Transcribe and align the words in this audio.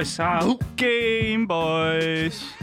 Boys. 0.00 0.18
Au. 0.18 0.58
Game 0.76 1.48
Boys. 1.48 2.56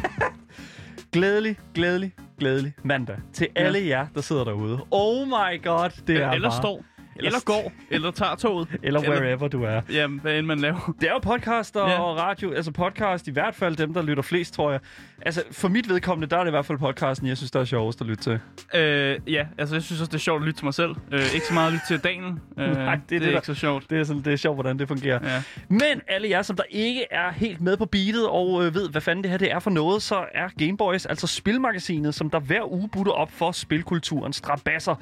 Glædelig, 1.14 1.58
glædelig, 1.74 2.14
glædelig 2.40 2.74
mandag 2.84 3.18
til 3.34 3.48
alle 3.56 3.88
jer, 3.88 4.08
der 4.16 4.22
sidder 4.22 4.44
derude. 4.44 4.80
Oh 4.92 5.28
my 5.28 5.64
god, 5.64 5.90
det 6.08 6.18
er 6.24 6.32
eller 6.32 6.50
bare... 6.50 6.62
står, 6.62 6.84
eller 7.26 7.40
går, 7.46 7.72
eller 7.90 8.12
tager 8.12 8.36
toget. 8.46 8.68
Eller 8.84 9.00
wherever 9.00 9.48
du 9.48 9.64
er. 9.64 9.82
Jamen, 9.92 10.20
hvad 10.20 10.38
end 10.40 10.46
man 10.48 10.60
laver. 10.60 10.94
Det 11.02 11.10
er 11.10 11.14
jo 11.14 11.20
podcaster 11.20 11.90
Ja. 11.90 12.00
og 12.02 12.18
radio. 12.18 12.52
Altså 12.54 12.72
podcast, 12.72 13.28
i 13.28 13.32
hvert 13.32 13.56
fald 13.56 13.76
dem, 13.76 13.94
der 13.94 14.02
lytter 14.02 14.24
flest, 14.24 14.54
tror 14.54 14.72
jeg. 14.72 14.80
Altså, 15.22 15.44
for 15.52 15.68
mit 15.68 15.90
vedkommende, 15.90 16.30
der 16.30 16.38
er 16.38 16.44
det 16.44 16.50
i 16.50 16.52
hvert 16.52 16.66
fald 16.66 16.78
podcasten, 16.78 17.28
jeg 17.28 17.38
synes, 17.38 17.52
der 17.52 17.60
er 17.60 17.66
sjovest 17.66 18.02
at 18.02 18.08
lytte 18.08 18.24
til. 18.24 18.40
Øh, 18.80 19.20
ja, 19.28 19.46
altså 19.58 19.76
jeg 19.76 19.84
synes 19.84 20.02
også, 20.02 20.10
det 20.12 20.16
er 20.18 20.20
sjovt 20.20 20.42
at 20.42 20.46
lytte 20.46 20.60
til 20.60 20.66
mig 20.66 20.74
selv. 20.74 20.96
Øh, 21.12 21.34
ikke 21.34 21.46
så 21.48 21.54
meget 21.54 21.68
at 21.68 21.74
lytte 21.74 21.86
til 21.88 22.00
Daniel. 22.00 22.34
Øh, 22.60 22.76
Nej, 22.86 22.86
det 22.86 22.94
er 22.94 22.98
det, 22.98 23.10
det, 23.10 23.16
er 23.16 23.20
der- 23.20 23.32
ikke 23.38 23.46
så 23.48 23.54
sjovt. 23.54 23.90
Det 23.90 24.00
er, 24.00 24.04
sådan, 24.04 24.22
det 24.22 24.34
er 24.34 24.38
sjovt, 24.38 24.56
hvordan 24.56 24.80
det 24.80 24.88
fungerer. 24.88 25.20
Ja. 25.34 25.42
Men 25.70 26.02
alle 26.08 26.30
jer, 26.30 26.42
som 26.42 26.56
der 26.56 26.64
ikke 26.70 27.06
er 27.12 27.32
helt 27.32 27.62
med 27.62 27.78
på 27.78 27.86
beatet 27.86 28.28
og 28.30 28.66
øh, 28.66 28.74
ved, 28.76 28.90
hvad 28.90 29.02
fanden 29.02 29.24
det 29.24 29.32
her 29.32 29.38
det 29.38 29.52
er 29.52 29.60
for 29.60 29.70
noget, 29.70 30.02
så 30.02 30.26
er 30.34 30.48
Gameboys 30.58 31.06
altså 31.06 31.28
spilmagasinet, 31.28 32.16
som 32.16 32.30
der 32.30 32.40
hver 32.40 32.72
uge 32.72 32.90
butter 32.90 33.12
op 33.12 33.32
for 33.32 33.52
spilkulturens 33.52 34.36
strabasser. 34.36 34.96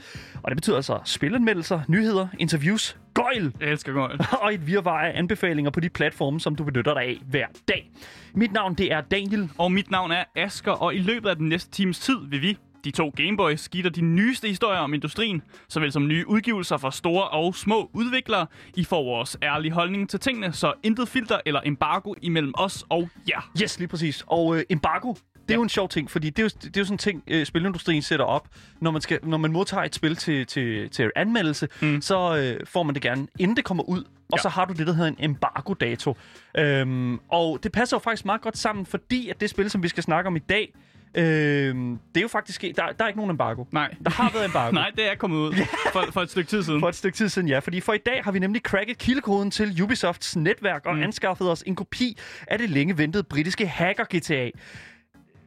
Og 0.43 0.51
det 0.51 0.57
betyder 0.57 0.75
altså 0.75 0.99
spilanmeldelser, 1.05 1.81
nyheder, 1.87 2.04
interviews, 2.39 2.97
gøjl 3.13 3.53
Jeg 3.59 3.69
elsker 3.69 3.93
godt. 3.93 4.21
og 4.43 4.53
et 4.53 4.67
virvar 4.67 4.99
af 4.99 5.11
anbefalinger 5.15 5.71
på 5.71 5.79
de 5.79 5.89
platforme, 5.89 6.39
som 6.39 6.55
du 6.55 6.63
benytter 6.63 6.93
dig 6.93 7.03
af 7.03 7.17
hver 7.29 7.45
dag. 7.67 7.91
Mit 8.33 8.51
navn, 8.51 8.73
det 8.73 8.91
er 8.91 9.01
Daniel. 9.01 9.49
Og 9.57 9.71
mit 9.71 9.91
navn 9.91 10.11
er 10.11 10.23
Asker, 10.35 10.71
og 10.71 10.95
i 10.95 10.99
løbet 10.99 11.29
af 11.29 11.35
den 11.35 11.49
næste 11.49 11.71
times 11.71 11.99
tid 11.99 12.17
vil 12.29 12.41
vi, 12.41 12.57
de 12.85 12.91
to 12.91 13.11
Gameboys, 13.15 13.69
dig 13.69 13.95
de 13.95 14.01
nyeste 14.01 14.47
historier 14.47 14.79
om 14.79 14.93
industrien, 14.93 15.41
såvel 15.67 15.91
som 15.91 16.07
nye 16.07 16.27
udgivelser 16.27 16.77
fra 16.77 16.91
store 16.91 17.27
og 17.27 17.55
små 17.55 17.89
udviklere. 17.93 18.47
I 18.75 18.83
får 18.83 19.03
vores 19.03 19.37
ærlige 19.43 19.71
holdning 19.71 20.09
til 20.09 20.19
tingene, 20.19 20.53
så 20.53 20.73
intet 20.83 21.07
filter 21.07 21.39
eller 21.45 21.61
embargo 21.65 22.13
imellem 22.21 22.53
os 22.57 22.85
og 22.89 23.09
jer. 23.29 23.51
Yes, 23.61 23.79
lige 23.79 23.87
præcis. 23.87 24.23
Og 24.27 24.57
øh, 24.57 24.63
embargo, 24.69 25.13
det 25.47 25.51
er 25.51 25.55
ja. 25.55 25.59
jo 25.59 25.63
en 25.63 25.69
sjov 25.69 25.89
ting, 25.89 26.11
fordi 26.11 26.29
det 26.29 26.39
er 26.39 26.43
jo, 26.43 26.49
det 26.63 26.77
er 26.77 26.81
jo 26.81 26.85
sådan 26.85 26.93
en 26.93 26.97
ting, 26.97 27.23
øh, 27.27 27.45
spilindustrien 27.45 28.01
sætter 28.01 28.25
op. 28.25 28.47
Når 28.79 28.91
man, 28.91 29.01
skal, 29.01 29.19
når 29.23 29.37
man 29.37 29.51
modtager 29.51 29.83
et 29.83 29.95
spil 29.95 30.15
til, 30.15 30.45
til, 30.45 30.89
til 30.89 31.11
anmeldelse, 31.15 31.67
mm. 31.81 32.01
så 32.01 32.37
øh, 32.37 32.65
får 32.67 32.83
man 32.83 32.95
det 32.95 33.01
gerne, 33.01 33.27
inden 33.39 33.57
det 33.57 33.65
kommer 33.65 33.83
ud. 33.83 34.03
Og 34.31 34.37
ja. 34.37 34.41
Så 34.41 34.49
har 34.49 34.65
du 34.65 34.73
det, 34.73 34.87
der 34.87 34.93
hedder 34.93 35.09
en 35.09 35.17
embargo-dato. 35.19 36.17
Øhm, 36.57 37.19
og 37.29 37.59
det 37.63 37.71
passer 37.71 37.97
jo 37.97 37.99
faktisk 37.99 38.25
meget 38.25 38.41
godt 38.41 38.57
sammen, 38.57 38.85
fordi 38.85 39.29
at 39.29 39.41
det 39.41 39.49
spil, 39.49 39.69
som 39.69 39.83
vi 39.83 39.87
skal 39.87 40.03
snakke 40.03 40.27
om 40.27 40.35
i 40.35 40.39
dag, 40.39 40.73
øh, 41.15 41.23
det 41.25 42.17
er 42.17 42.21
jo 42.21 42.27
faktisk... 42.27 42.61
Der, 42.61 42.71
der 42.75 43.03
er 43.03 43.07
ikke 43.07 43.19
nogen 43.19 43.31
embargo. 43.31 43.63
Nej. 43.71 43.95
Der 44.03 44.09
har 44.09 44.31
været 44.33 44.45
embargo. 44.45 44.71
Nej, 44.81 44.91
det 44.95 45.11
er 45.11 45.15
kommet 45.15 45.37
ud 45.37 45.53
for, 45.93 46.05
for 46.11 46.21
et 46.21 46.31
stykke 46.31 46.49
tid 46.49 46.63
siden. 46.63 46.79
For 46.79 46.89
et 46.89 46.95
stykke 46.95 47.17
tid 47.17 47.29
siden, 47.29 47.47
ja. 47.47 47.59
Fordi 47.59 47.81
for 47.81 47.93
i 47.93 47.97
dag 47.97 48.23
har 48.23 48.31
vi 48.31 48.39
nemlig 48.39 48.61
cracket 48.61 48.97
kildekoden 48.97 49.51
til 49.51 49.81
Ubisofts 49.81 50.35
netværk 50.35 50.85
og 50.85 50.95
mm. 50.95 51.03
anskaffet 51.03 51.51
os 51.51 51.63
en 51.67 51.75
kopi 51.75 52.17
af 52.47 52.57
det 52.57 52.69
længe 52.69 52.97
ventede 52.97 53.23
britiske 53.23 53.67
hacker-GTA. 53.67 54.49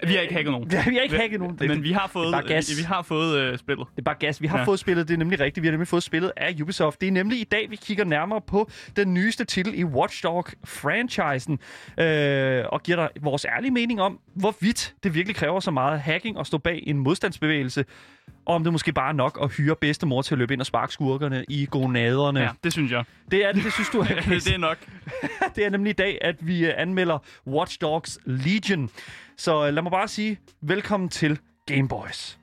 Vi 0.06 0.14
har 0.14 0.20
ikke 0.20 0.34
hacket 0.34 0.52
nogen. 0.52 0.70
Ja, 0.72 0.84
vi 0.90 0.94
har 0.94 1.02
ikke 1.02 1.16
hacket 1.16 1.40
nogen. 1.40 1.56
Men 1.60 1.82
vi 1.82 1.92
har 1.92 2.06
fået, 2.06 2.46
gas. 2.46 2.70
vi, 2.70 2.76
vi 2.76 2.82
har 2.82 3.02
fået 3.02 3.38
øh, 3.38 3.58
spillet. 3.58 3.86
Det 3.90 3.98
er 3.98 4.04
bare 4.04 4.14
gas. 4.18 4.42
Vi 4.42 4.46
har. 4.46 4.58
Ja. 4.58 4.64
fået 4.64 4.78
spillet, 4.78 5.08
det 5.08 5.14
er 5.14 5.18
nemlig 5.18 5.40
rigtigt. 5.40 5.62
Vi 5.62 5.66
har 5.68 5.72
nemlig 5.72 5.88
fået 5.88 6.02
spillet 6.02 6.32
af 6.36 6.56
Ubisoft. 6.62 7.00
Det 7.00 7.06
er 7.06 7.12
nemlig 7.12 7.40
i 7.40 7.44
dag, 7.44 7.70
vi 7.70 7.76
kigger 7.76 8.04
nærmere 8.04 8.40
på 8.40 8.70
den 8.96 9.14
nyeste 9.14 9.44
titel 9.44 9.78
i 9.78 9.84
Watch 9.84 10.24
Dog-franchisen. 10.24 11.58
Øh, 12.04 12.64
og 12.68 12.82
giver 12.82 12.96
dig 12.96 13.08
vores 13.20 13.44
ærlige 13.44 13.70
mening 13.70 14.00
om, 14.00 14.20
hvorvidt 14.34 14.94
det 15.02 15.14
virkelig 15.14 15.36
kræver 15.36 15.60
så 15.60 15.70
meget 15.70 16.00
hacking 16.00 16.38
at 16.38 16.46
stå 16.46 16.58
bag 16.58 16.82
en 16.86 16.98
modstandsbevægelse. 16.98 17.84
Og 18.46 18.54
om 18.54 18.64
det 18.64 18.72
måske 18.72 18.92
bare 18.92 19.08
er 19.08 19.12
nok 19.12 19.38
at 19.42 19.56
hyre 19.56 19.76
bedstemor 19.76 20.22
til 20.22 20.34
at 20.34 20.38
løbe 20.38 20.52
ind 20.52 20.60
og 20.60 20.66
sparke 20.66 20.92
skurkerne 20.92 21.44
i 21.48 21.66
gonaderne. 21.70 22.40
Ja, 22.40 22.50
det 22.64 22.72
synes 22.72 22.92
jeg. 22.92 23.04
Det 23.30 23.44
er 23.44 23.52
det, 23.52 23.64
det 23.64 23.72
synes 23.72 23.88
du 23.88 24.00
er 24.02 24.04
det 24.28 24.54
er 24.54 24.58
nok. 24.58 24.78
det 25.56 25.66
er 25.66 25.70
nemlig 25.70 25.90
i 25.90 25.92
dag, 25.92 26.18
at 26.20 26.46
vi 26.46 26.66
øh, 26.66 26.72
anmelder 26.76 27.18
Watch 27.46 27.78
Dogs 27.80 28.18
Legion. 28.24 28.90
Så 29.36 29.66
øh, 29.66 29.74
lad 29.74 29.82
mig 29.82 29.92
bare 29.92 30.08
sige, 30.08 30.38
velkommen 30.60 31.08
til 31.08 31.38
Game 31.66 31.88
Boys. 31.88 32.38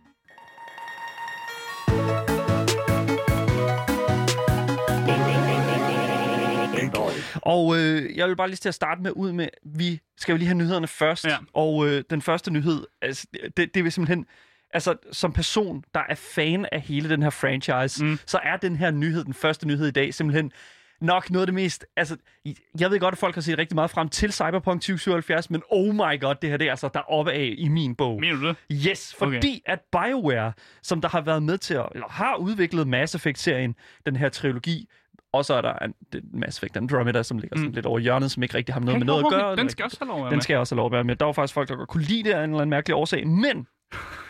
Game 6.77 6.91
Boys. 6.93 7.35
Og 7.41 7.77
øh, 7.77 8.17
jeg 8.17 8.27
vil 8.27 8.35
bare 8.35 8.47
lige 8.47 8.57
til 8.57 8.69
at 8.69 8.75
starte 8.75 9.01
med 9.01 9.11
ud 9.15 9.31
med, 9.31 9.47
vi 9.63 9.99
skal 10.17 10.33
jo 10.33 10.37
lige 10.37 10.47
have 10.47 10.57
nyhederne 10.57 10.87
først. 10.87 11.25
Ja. 11.25 11.37
Og 11.53 11.87
øh, 11.87 12.03
den 12.09 12.21
første 12.21 12.51
nyhed, 12.51 12.83
altså, 13.01 13.27
det, 13.57 13.75
det 13.75 13.83
vil 13.83 13.91
simpelthen... 13.91 14.25
Altså, 14.75 14.95
som 15.11 15.33
person, 15.33 15.83
der 15.93 16.01
er 16.09 16.15
fan 16.15 16.65
af 16.71 16.81
hele 16.81 17.09
den 17.09 17.23
her 17.23 17.29
franchise, 17.29 18.05
mm. 18.05 18.19
så 18.25 18.39
er 18.43 18.57
den 18.57 18.75
her 18.75 18.91
nyhed, 18.91 19.23
den 19.23 19.33
første 19.33 19.67
nyhed 19.67 19.87
i 19.87 19.91
dag, 19.91 20.13
simpelthen 20.13 20.51
nok 21.01 21.31
noget 21.31 21.41
af 21.41 21.47
det 21.47 21.53
mest... 21.53 21.85
Altså, 21.97 22.17
jeg 22.79 22.91
ved 22.91 22.99
godt, 22.99 23.11
at 23.11 23.17
folk 23.17 23.35
har 23.35 23.41
set 23.41 23.57
rigtig 23.57 23.75
meget 23.75 23.89
frem 23.89 24.09
til 24.09 24.33
Cyberpunk 24.33 24.81
2077, 24.81 25.49
men 25.49 25.61
oh 25.71 25.95
my 25.95 26.19
god, 26.21 26.35
det 26.41 26.49
her 26.49 26.57
det 26.57 26.67
er 26.67 26.71
altså 26.71 26.89
der 26.93 26.99
oppe 27.11 27.31
af 27.31 27.53
i 27.57 27.67
min 27.67 27.95
bog. 27.95 28.19
Mener 28.19 28.35
du 28.35 28.47
det? 28.47 28.55
Yes, 28.71 29.15
fordi 29.17 29.35
okay. 29.37 29.73
at 29.73 29.79
BioWare, 29.91 30.53
som 30.83 31.01
der 31.01 31.09
har 31.09 31.21
været 31.21 31.43
med 31.43 31.57
til 31.57 31.73
at, 31.73 31.85
eller 31.93 32.07
har 32.09 32.35
udviklet 32.35 32.87
Mass 32.87 33.15
Effect-serien, 33.15 33.75
den 34.05 34.15
her 34.15 34.29
trilogi, 34.29 34.89
og 35.33 35.45
så 35.45 35.53
er 35.53 35.61
der 35.61 35.73
en, 35.73 35.93
Mass 36.33 36.57
Effect 36.57 36.77
Andromeda, 36.77 37.23
som 37.23 37.37
ligger 37.37 37.57
sådan 37.57 37.69
Mm. 37.69 37.75
lidt 37.75 37.85
over 37.85 37.99
hjørnet, 37.99 38.31
som 38.31 38.43
ikke 38.43 38.55
rigtig 38.55 38.75
har 38.75 38.79
noget 38.79 38.93
Hey, 38.93 38.99
med 38.99 39.05
noget 39.05 39.25
at 39.25 39.31
gøre. 39.31 39.55
Den 39.55 39.69
skal 39.69 39.85
også 39.85 39.97
have 39.99 40.07
lov 40.07 40.17
at 40.17 40.23
være 40.23 40.31
den 40.31 40.41
skal 40.41 40.57
også 40.57 40.75
have 40.75 40.77
lov 40.77 40.85
at 40.85 40.91
være 40.91 41.03
med. 41.03 41.15
Der 41.15 41.25
var 41.25 41.31
faktisk 41.31 41.53
folk, 41.53 41.69
der 41.69 41.75
godt 41.75 41.89
kunne 41.89 42.03
lide 42.03 42.23
det 42.23 42.31
af 42.31 42.43
en 42.43 42.49
eller 42.49 42.57
anden 42.57 42.69
mærkelig 42.69 42.95
årsag. 42.95 43.27
Men, 43.27 43.67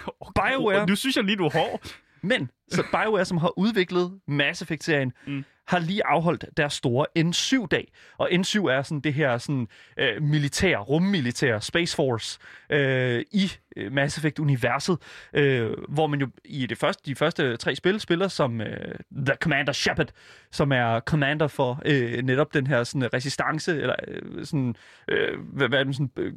med. 0.06 0.44
BioWare- 0.44 0.86
Nu 0.86 0.96
synes 0.96 1.16
jeg 1.16 1.24
lige, 1.24 1.36
du 1.38 1.46
er 1.46 1.52
hård. 1.54 1.82
men, 2.22 2.50
så 2.72 2.84
BioWare, 2.92 3.26
som 3.26 3.38
har 3.38 3.60
udviklet 3.60 4.20
Mass 4.28 4.62
Effect-serien, 4.62 5.14
Mm. 5.28 5.44
har 5.68 5.80
lige 5.80 6.06
afholdt 6.08 6.46
deres 6.58 6.74
store 6.74 7.06
N7-dag. 7.20 7.92
Og 8.18 8.30
N7 8.32 8.66
er 8.66 8.82
sådan 8.82 9.00
det 9.02 9.14
her 9.14 9.38
sådan, 9.38 9.68
øh, 10.00 10.22
militær, 10.22 10.78
rummilitær, 10.78 11.60
Space 11.60 11.96
Force 11.96 12.40
øh, 12.70 13.24
i 13.32 13.52
øh, 13.78 13.92
Mass 13.92 14.18
Effect-universet, 14.18 14.98
øh, 15.34 15.72
hvor 15.90 16.08
man 16.08 16.20
jo 16.20 16.28
i 16.46 16.66
det 16.66 16.78
første, 16.78 17.04
de 17.06 17.16
første 17.16 17.58
tre 17.58 17.76
spil 17.76 18.00
spiller 18.00 18.28
som 18.28 18.62
øh, 18.62 18.96
The 19.26 19.36
Commander 19.42 19.74
Shepard, 19.74 20.08
som 20.52 20.72
er 20.72 21.00
commander 21.00 21.48
for 21.48 21.82
øh, 21.86 22.22
netop 22.24 22.54
den 22.54 22.68
her 22.68 22.84
sådan, 22.84 23.14
resistance, 23.14 23.82
eller 23.82 23.96
øh, 24.08 24.46
sådan, 24.46 24.76
øh, 25.08 25.40
hvad, 25.54 25.68
hvad 25.68 25.80
er 25.80 25.84
det, 25.84 25.96
sådan, 25.96 26.12
øh, 26.18 26.34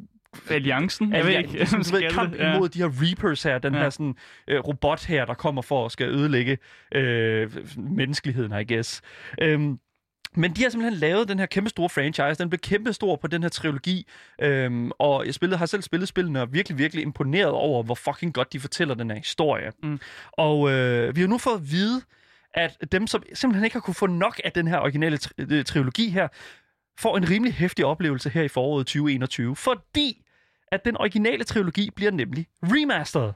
Alliancen? 0.51 1.13
Jeg 1.13 1.25
ved 1.25 1.39
ikke. 1.39 1.67
sådan, 1.67 1.85
du 1.85 1.91
ved, 1.97 2.11
kamp 2.11 2.33
det? 2.33 2.39
Ja. 2.39 2.55
imod 2.57 2.69
de 2.69 2.79
her 2.79 2.91
Reapers 3.03 3.43
her, 3.43 3.59
den 3.59 3.75
Ja. 3.75 3.81
her 3.81 3.91
sådan, 3.91 4.15
øh, 4.49 4.61
robot 4.61 5.05
her, 5.05 5.25
der 5.25 5.35
kommer 5.35 5.63
for 5.63 5.87
at 5.87 5.93
skal 5.93 6.09
ødelægge 6.09 6.59
øh, 6.95 7.51
menneskeligheden, 7.77 8.61
I 8.61 8.75
guess. 8.75 9.03
Øhm, 9.41 9.79
men 10.35 10.53
de 10.53 10.63
har 10.63 10.71
simpelthen 10.71 11.01
lavet 11.01 11.29
den 11.29 11.39
her 11.39 11.47
kæmpe 11.47 11.71
store 11.71 11.89
franchise. 11.89 12.35
Den 12.43 12.51
blev 12.51 12.59
kæmpe 12.59 12.93
stor 12.93 13.17
på 13.17 13.27
den 13.27 13.43
her 13.43 13.49
trilogi. 13.51 14.07
Øhm, 14.43 14.91
og 14.99 15.27
jeg 15.27 15.35
spillede, 15.35 15.59
har 15.59 15.67
selv 15.67 15.83
spillet 15.83 16.09
spillene 16.09 16.39
og 16.39 16.43
er 16.43 16.47
virkelig, 16.51 16.79
virkelig 16.79 17.03
imponeret 17.03 17.51
over, 17.51 17.83
hvor 17.83 17.95
fucking 17.95 18.35
godt 18.35 18.53
de 18.53 18.61
fortæller 18.61 18.95
den 18.95 19.11
her 19.11 19.17
historie. 19.19 19.73
Mm. 19.83 20.01
Og 20.33 20.71
øh, 20.71 21.17
vi 21.17 21.21
har 21.21 21.29
nu 21.29 21.39
fået 21.39 21.55
at 21.55 21.71
vide, 21.71 22.03
at 22.55 22.93
dem, 22.93 23.07
som 23.07 23.23
simpelthen 23.35 23.65
ikke 23.65 23.75
har 23.75 23.81
kunne 23.81 23.95
få 23.95 24.07
nok 24.07 24.41
af 24.45 24.53
den 24.53 24.69
her 24.69 24.79
originale 24.79 25.17
tri- 25.25 25.47
øh, 25.53 25.65
trilogi 25.65 26.09
her, 26.09 26.29
får 27.01 27.17
en 27.17 27.31
rimelig 27.31 27.55
hæftig 27.55 27.85
oplevelse 27.85 28.31
her 28.31 28.43
i 28.43 28.49
foråret 28.49 28.87
2021. 28.87 29.57
Fordi 29.57 30.25
at 30.73 30.85
den 30.85 30.97
originale 30.97 31.45
trilogi 31.45 31.91
bliver 31.97 32.11
nemlig 32.11 32.47
remasteret 32.63 33.35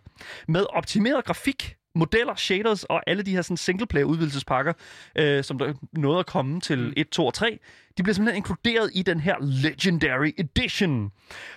med 0.49 0.67
optimeret 0.71 1.25
grafik, 1.25 1.77
modeller, 1.95 2.35
shaders 2.35 2.85
og 2.85 3.03
alle 3.07 3.23
de 3.23 3.31
her 3.31 3.43
sådan 3.43 3.57
singleplayer 3.57 4.05
udvidelsespakker, 4.05 4.73
øh, 5.17 5.45
som 5.45 5.59
der 5.59 5.75
nåede 5.93 6.19
at 6.19 6.27
komme 6.27 6.61
til 6.61 6.95
1, 6.97 7.09
2 7.09 7.27
og 7.27 7.35
3. 7.35 7.59
De 7.99 8.03
bliver 8.03 8.15
simpelthen 8.15 8.37
inkluderet 8.37 8.91
i 8.95 9.03
den 9.03 9.21
her 9.21 9.37
Legendary 9.41 10.31
Edition. 10.39 11.13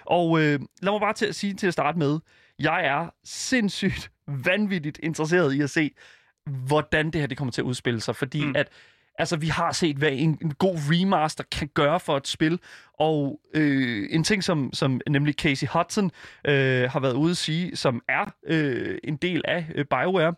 Og 0.05 0.39
øh, 0.39 0.59
lad 0.81 0.91
mig 0.91 1.01
bare 1.01 1.13
til 1.13 1.25
at 1.25 1.35
sige 1.35 1.53
til 1.53 1.67
at 1.67 1.73
starte 1.73 1.97
med, 1.97 2.19
jeg 2.59 2.85
er 2.85 3.09
sindssygt 3.23 4.11
vanvittigt 4.45 4.99
interesseret 5.03 5.53
i 5.53 5.61
at 5.61 5.69
se, 5.69 5.91
hvordan 6.67 7.11
det 7.11 7.21
her 7.21 7.27
det 7.27 7.37
kommer 7.37 7.51
til 7.51 7.61
at 7.61 7.65
udspille 7.65 8.01
sig. 8.01 8.15
Fordi 8.15 8.41
mm. 8.41 8.47
Mm. 8.47 8.55
at 8.55 8.69
Altså, 9.17 9.37
vi 9.37 9.47
har 9.47 9.71
set, 9.71 9.97
hvad 9.97 10.11
en, 10.11 10.37
en 10.41 10.53
god 10.53 10.75
remaster 10.75 11.43
kan 11.51 11.67
gøre 11.73 11.99
for 11.99 12.17
et 12.17 12.27
spil, 12.27 12.59
og 12.93 13.39
øh, 13.53 14.07
en 14.11 14.23
ting, 14.23 14.43
som, 14.43 14.69
som 14.73 15.01
nemlig 15.09 15.33
Casey 15.33 15.67
Hudson 15.67 16.11
øh, 16.47 16.89
har 16.91 16.99
været 16.99 17.13
ude 17.13 17.31
at 17.31 17.37
sige, 17.37 17.75
som 17.75 18.01
er 18.09 18.25
øh, 18.47 18.97
en 19.03 19.15
del 19.15 19.41
af 19.45 19.65
øh, 19.75 19.85
BioWare, 19.85 20.33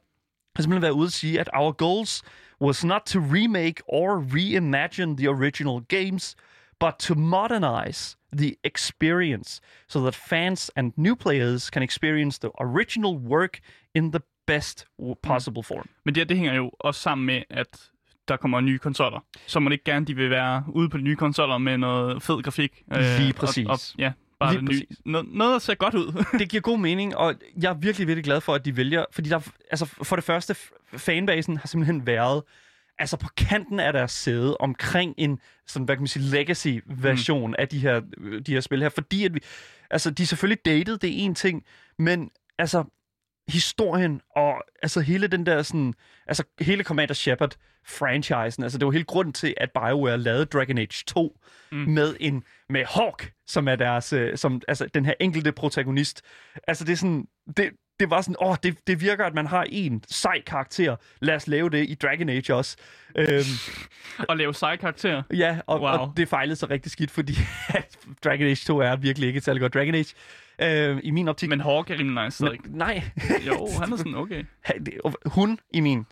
har 0.55 0.61
simpelthen 0.61 0.81
været 0.81 0.93
ude 0.93 1.05
at 1.05 1.13
sige, 1.13 1.39
at 1.39 1.49
our 1.53 1.71
goals 1.71 2.23
was 2.61 2.85
not 2.85 3.01
to 3.05 3.19
remake 3.19 3.83
or 3.87 4.25
reimagine 4.35 5.17
the 5.17 5.29
original 5.29 5.81
games, 5.87 6.35
but 6.79 6.93
to 6.99 7.15
modernize 7.15 8.17
the 8.37 8.55
experience 8.63 9.61
so 9.87 9.99
that 9.99 10.15
fans 10.15 10.71
and 10.75 10.93
new 10.95 11.15
players 11.15 11.63
can 11.63 11.83
experience 11.83 12.39
the 12.39 12.49
original 12.59 13.17
work 13.17 13.59
in 13.95 14.11
the 14.11 14.21
best 14.47 14.85
possible 15.23 15.63
form. 15.63 15.89
Men 16.05 16.15
det, 16.15 16.21
her, 16.21 16.25
det 16.25 16.37
hænger 16.37 16.53
jo 16.53 16.71
også 16.79 17.01
sammen 17.01 17.25
med, 17.25 17.43
at 17.49 17.91
der 18.27 18.37
kommer 18.37 18.61
nye 18.61 18.77
konsoller. 18.77 19.19
Så 19.47 19.59
man 19.59 19.71
ikke 19.71 19.83
gerne 19.83 20.05
de 20.05 20.15
vil 20.15 20.29
være 20.29 20.63
ude 20.67 20.89
på 20.89 20.97
de 20.97 21.03
nye 21.03 21.15
konsoller 21.15 21.57
med 21.57 21.77
noget 21.77 22.23
fed 22.23 22.43
grafik. 22.43 22.83
Lige 23.19 23.33
præcis. 23.33 23.67
Og, 23.67 23.71
og, 23.71 23.79
ja, 23.97 24.11
bare 24.39 24.53
Lige 24.53 24.61
det 24.61 24.69
nye. 24.69 25.11
Noget, 25.11 25.27
noget, 25.33 25.53
der 25.53 25.59
ser 25.59 25.75
godt 25.75 25.93
ud. 25.95 26.23
det 26.39 26.49
giver 26.49 26.61
god 26.61 26.79
mening, 26.79 27.17
og 27.17 27.35
jeg 27.61 27.69
er 27.69 27.73
virkelig, 27.73 28.07
virkelig 28.07 28.23
glad 28.23 28.41
for, 28.41 28.53
at 28.53 28.65
de 28.65 28.77
vælger, 28.77 29.05
fordi 29.11 29.29
der, 29.29 29.39
altså 29.71 29.85
for 29.85 30.15
det 30.15 30.25
første, 30.25 30.55
fanbasen 30.97 31.57
har 31.57 31.67
simpelthen 31.67 32.07
været 32.07 32.43
altså 32.99 33.17
på 33.17 33.27
kanten 33.37 33.79
af 33.79 33.93
deres 33.93 34.11
sæde 34.11 34.57
omkring 34.57 35.13
en 35.17 35.39
sådan, 35.67 35.85
hvad 35.85 35.95
kan 35.95 36.01
man 36.01 36.07
sige, 36.07 36.23
legacy-version 36.23 37.49
mm. 37.49 37.55
af 37.59 37.67
de 37.67 37.79
her, 37.79 38.01
de 38.45 38.53
her 38.53 38.61
spil 38.61 38.81
her, 38.81 38.89
fordi 38.89 39.25
at 39.25 39.33
vi, 39.33 39.39
altså 39.89 40.11
de 40.11 40.23
er 40.23 40.27
selvfølgelig 40.27 40.65
dated, 40.65 40.97
det 40.97 41.09
er 41.09 41.25
en 41.25 41.35
ting, 41.35 41.63
men 41.99 42.29
altså 42.59 42.83
historien 43.47 44.21
og 44.35 44.63
altså 44.83 45.01
hele 45.01 45.27
den 45.27 45.45
der 45.45 45.61
sådan, 45.61 45.93
altså 46.27 46.43
hele 46.59 46.83
Commander 46.83 47.13
Shepard 47.13 47.55
franchisen, 47.87 48.63
altså 48.63 48.77
det 48.77 48.85
var 48.85 48.91
hele 48.91 49.03
grunden 49.05 49.33
til, 49.33 49.53
at 49.57 49.71
BioWare 49.71 50.17
lavede 50.17 50.45
Dragon 50.45 50.77
Age 50.77 51.03
2 51.07 51.37
mm. 51.71 51.77
med 51.77 52.15
en 52.19 52.43
med 52.69 52.85
Hawk, 52.85 53.31
som 53.47 53.67
er 53.67 53.75
deres, 53.75 54.13
øh, 54.13 54.37
som, 54.37 54.61
altså 54.67 54.87
den 54.93 55.05
her 55.05 55.13
enkelte 55.19 55.51
protagonist. 55.51 56.21
Altså 56.67 56.85
det 56.85 56.91
er 56.91 56.97
sådan, 56.97 57.27
det, 57.57 57.69
det 57.99 58.09
var 58.09 58.21
sådan, 58.21 58.35
åh, 58.41 58.55
det, 58.63 58.87
det 58.87 59.01
virker, 59.01 59.25
at 59.25 59.33
man 59.33 59.47
har 59.47 59.65
en 59.69 60.03
sej 60.07 60.41
karakter. 60.41 60.95
Lad 61.21 61.35
os 61.35 61.47
lave 61.47 61.69
det 61.69 61.89
i 61.89 61.95
Dragon 61.95 62.29
Age 62.29 62.55
også. 62.55 62.77
Øhm, 63.15 63.29
og 64.29 64.37
lave 64.37 64.53
seje 64.53 64.77
karakterer. 64.77 65.23
ja, 65.33 65.59
og, 65.67 65.81
Wow. 65.81 65.89
og 65.89 66.13
det 66.17 66.29
fejlede 66.29 66.55
så 66.55 66.67
rigtig 66.69 66.91
skidt, 66.91 67.11
fordi 67.11 67.33
Dragon 68.23 68.47
Age 68.47 68.65
2 68.65 68.77
er 68.79 68.95
virkelig 68.95 69.27
ikke 69.27 69.37
et 69.37 69.43
særlig 69.43 69.61
godt 69.61 69.73
Dragon 69.73 69.95
Age. 69.95 70.13
Øh, 70.61 70.97
I 71.03 71.11
min 71.11 71.27
optik... 71.27 71.49
Men 71.49 71.61
Hawk 71.61 71.89
er 71.89 71.99
rimelig 71.99 72.23
nice 72.25 72.35
stadig. 72.37 72.59
nej, 72.65 73.03
Jo, 73.47 73.67
han 73.81 73.93
er 73.93 73.97
sådan 73.97 74.15
okay. 74.15 74.43
Hun 75.25 75.59
i 75.73 75.79
min, 75.79 76.05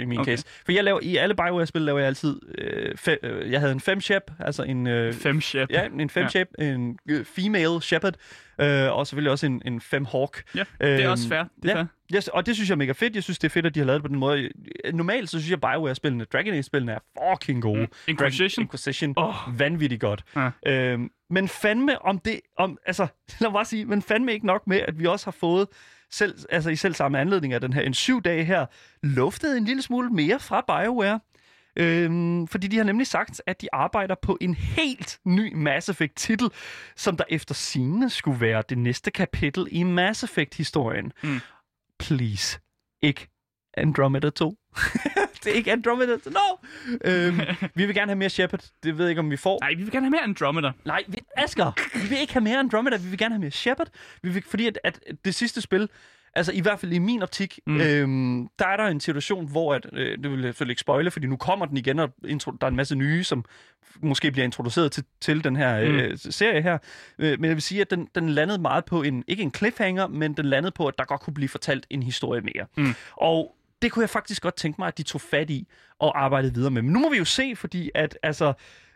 i 0.00 0.04
min 0.04 0.18
Okay. 0.18 0.30
case. 0.32 0.44
For 0.64 0.72
jeg 0.72 0.84
laver, 0.84 1.00
i 1.02 1.16
alle 1.16 1.34
BioWare-spil 1.34 1.82
laver 1.82 1.98
jeg 1.98 2.06
altid, 2.08 2.40
øh, 2.58 2.96
fe, 2.96 3.16
øh, 3.22 3.50
jeg 3.52 3.60
havde 3.60 3.72
en 3.72 3.80
fem 3.80 4.00
shep, 4.00 4.22
altså 4.38 4.62
en, 4.62 4.86
øh, 4.86 5.14
Fem 5.14 5.40
shep. 5.40 5.70
ja, 5.70 5.86
en 5.98 6.10
fem 6.10 6.22
Ja. 6.22 6.28
shep, 6.28 6.48
en 6.58 6.98
øh, 7.10 7.24
female 7.24 7.82
shepherd, 7.82 8.14
øh, 8.60 8.92
og 8.92 9.06
selvfølgelig 9.06 9.30
også 9.30 9.46
en, 9.46 9.62
en 9.64 9.80
fem 9.80 10.04
hawk. 10.04 10.42
Ja, 10.54 10.64
det 10.80 10.88
er 10.90 11.00
Øhm, 11.02 11.10
også 11.10 11.28
fair. 11.28 11.42
Det 11.62 11.70
er 11.70 11.76
ja. 11.76 11.76
fair. 11.80 11.86
Yes, 12.16 12.28
og 12.28 12.46
det 12.46 12.54
synes 12.54 12.68
jeg 12.68 12.74
er 12.74 12.78
mega 12.78 12.92
fedt. 12.92 13.14
Jeg 13.14 13.22
synes, 13.22 13.38
det 13.38 13.48
er 13.48 13.50
fedt, 13.52 13.66
at 13.66 13.74
de 13.74 13.80
har 13.80 13.86
lavet 13.86 13.98
det 13.98 14.02
på 14.04 14.08
den 14.08 14.18
måde. 14.18 14.48
Normalt 14.92 15.30
så 15.30 15.38
synes 15.38 15.50
jeg, 15.50 15.60
BioWare-spillene, 15.60 16.24
Dragon 16.24 16.54
Age-spillene 16.54 16.92
er 16.92 16.98
fucking 17.30 17.62
gode. 17.62 17.80
Mm. 17.80 17.86
Inquisition. 18.08 18.48
Dragon, 18.48 18.64
Inquisition. 18.64 19.14
Oh. 19.16 19.34
Vanvittigt 19.58 20.00
godt. 20.00 20.24
Ja. 20.36 20.50
Øhm, 20.66 21.10
men 21.32 21.48
fandme 21.48 22.02
om 22.02 22.18
det, 22.18 22.40
om, 22.58 22.78
altså, 22.86 23.06
lad 23.40 23.48
mig 23.48 23.52
bare 23.52 23.64
sige, 23.64 23.84
men 23.84 24.02
fandme 24.02 24.32
ikke 24.32 24.46
nok 24.46 24.66
med, 24.66 24.80
at 24.80 24.98
vi 24.98 25.06
også 25.06 25.26
har 25.26 25.32
fået, 25.40 25.68
selv, 26.10 26.38
altså 26.50 26.70
i 26.70 26.76
selv 26.76 26.94
samme 26.94 27.20
anledning 27.20 27.52
af 27.52 27.60
den 27.60 27.72
her, 27.72 27.82
en 27.82 27.94
syv 27.94 28.22
dage 28.22 28.44
her, 28.44 28.66
luftet 29.02 29.56
en 29.56 29.64
lille 29.64 29.82
smule 29.82 30.10
mere 30.10 30.40
fra 30.40 30.60
BioWare. 30.60 31.20
Øhm, 31.76 32.48
fordi 32.48 32.66
de 32.68 32.76
har 32.76 32.84
nemlig 32.84 33.06
sagt, 33.06 33.42
at 33.46 33.60
de 33.60 33.74
arbejder 33.74 34.14
på 34.22 34.38
en 34.40 34.54
helt 34.54 35.20
ny 35.24 35.54
Mass 35.54 35.88
Effect-titel, 35.88 36.50
som 36.96 37.16
der 37.16 37.24
efter 37.28 37.54
sigende 37.54 38.10
skulle 38.10 38.40
være 38.40 38.62
det 38.68 38.78
næste 38.78 39.10
kapitel 39.10 39.68
i 39.70 39.82
Mass 39.82 40.22
Effect-historien. 40.22 41.12
Mm. 41.22 41.40
Please, 41.98 42.60
ikke 43.02 43.31
Andromeda 43.76 44.30
2. 44.30 44.54
det 45.44 45.50
er 45.52 45.54
ikke 45.54 45.72
Andromeda 45.72 46.16
2, 46.16 46.30
no! 46.30 46.40
øhm, 47.04 47.40
vi 47.74 47.86
vil 47.86 47.94
gerne 47.94 48.10
have 48.10 48.18
mere 48.18 48.30
Shepard. 48.30 48.60
Det 48.82 48.98
ved 48.98 49.04
jeg 49.04 49.10
ikke, 49.10 49.18
om 49.20 49.30
vi 49.30 49.36
får. 49.36 49.58
Nej, 49.60 49.70
vi 49.74 49.82
vil 49.82 49.90
gerne 49.92 50.06
have 50.06 50.10
mere 50.10 50.22
Andromeda. 50.22 50.70
Nej, 50.84 51.02
vi, 51.08 51.18
Asger, 51.36 51.72
vi 52.02 52.08
vil 52.08 52.18
ikke 52.20 52.32
have 52.32 52.44
mere 52.44 52.58
Andromeda, 52.58 52.96
vi 52.96 53.08
vil 53.08 53.18
gerne 53.18 53.34
have 53.34 53.40
mere 53.40 53.50
Shepard. 53.50 53.88
Vi 54.22 54.28
vil, 54.30 54.42
fordi 54.48 54.66
at, 54.66 54.78
at 54.84 55.00
det 55.24 55.34
sidste 55.34 55.60
spil, 55.60 55.88
altså 56.34 56.52
i 56.52 56.60
hvert 56.60 56.80
fald 56.80 56.92
i 56.92 56.98
min 56.98 57.22
optik, 57.22 57.58
Mm. 57.66 57.80
øhm, 57.80 58.48
der 58.58 58.66
er 58.66 58.76
der 58.76 58.84
en 58.84 59.00
situation, 59.00 59.48
hvor, 59.50 59.74
at, 59.74 59.86
øh, 59.92 60.18
det 60.18 60.30
vil 60.30 60.40
jeg 60.40 60.48
selvfølgelig 60.48 60.72
ikke 60.72 60.80
spoile, 60.80 61.10
fordi 61.10 61.26
nu 61.26 61.36
kommer 61.36 61.66
den 61.66 61.76
igen, 61.76 61.98
og 61.98 62.10
intro, 62.28 62.50
der 62.50 62.66
er 62.66 62.70
en 62.70 62.76
masse 62.76 62.94
nye, 62.96 63.24
som 63.24 63.44
måske 64.02 64.30
bliver 64.30 64.44
introduceret 64.44 64.92
til, 64.92 65.04
til 65.20 65.44
den 65.44 65.56
her 65.56 65.80
Mm. 65.88 65.94
øh, 65.94 66.18
serie 66.18 66.62
her. 66.62 66.78
Øh, 67.18 67.40
men 67.40 67.48
jeg 67.48 67.54
vil 67.56 67.62
sige, 67.62 67.80
at 67.80 67.90
den, 67.90 68.08
den 68.14 68.28
landede 68.28 68.58
meget 68.58 68.84
på 68.84 69.02
en, 69.02 69.24
ikke 69.28 69.42
en 69.42 69.54
cliffhanger, 69.54 70.06
men 70.06 70.32
den 70.34 70.44
landede 70.44 70.72
på, 70.76 70.86
at 70.86 70.94
der 70.98 71.04
godt 71.04 71.20
kunne 71.20 71.34
blive 71.34 71.48
fortalt 71.48 71.86
en 71.90 72.02
historie 72.02 72.40
mere. 72.40 72.66
Mm. 72.76 72.94
Og 73.16 73.56
det 73.82 73.92
kunne 73.92 74.02
jeg 74.02 74.10
faktisk 74.10 74.42
godt 74.42 74.56
tænke 74.56 74.80
mig, 74.80 74.88
at 74.88 74.98
de 74.98 75.02
tog 75.02 75.20
fat 75.20 75.50
i 75.50 75.68
og 75.98 76.24
arbejdede 76.24 76.54
videre 76.54 76.70
med. 76.70 76.82
Men 76.82 76.92
nu 76.92 76.98
må 76.98 77.10
vi 77.10 77.16
jo 77.16 77.24
se, 77.24 77.56
fordi 77.56 77.90
at 77.94 78.18
altså, 78.22 78.52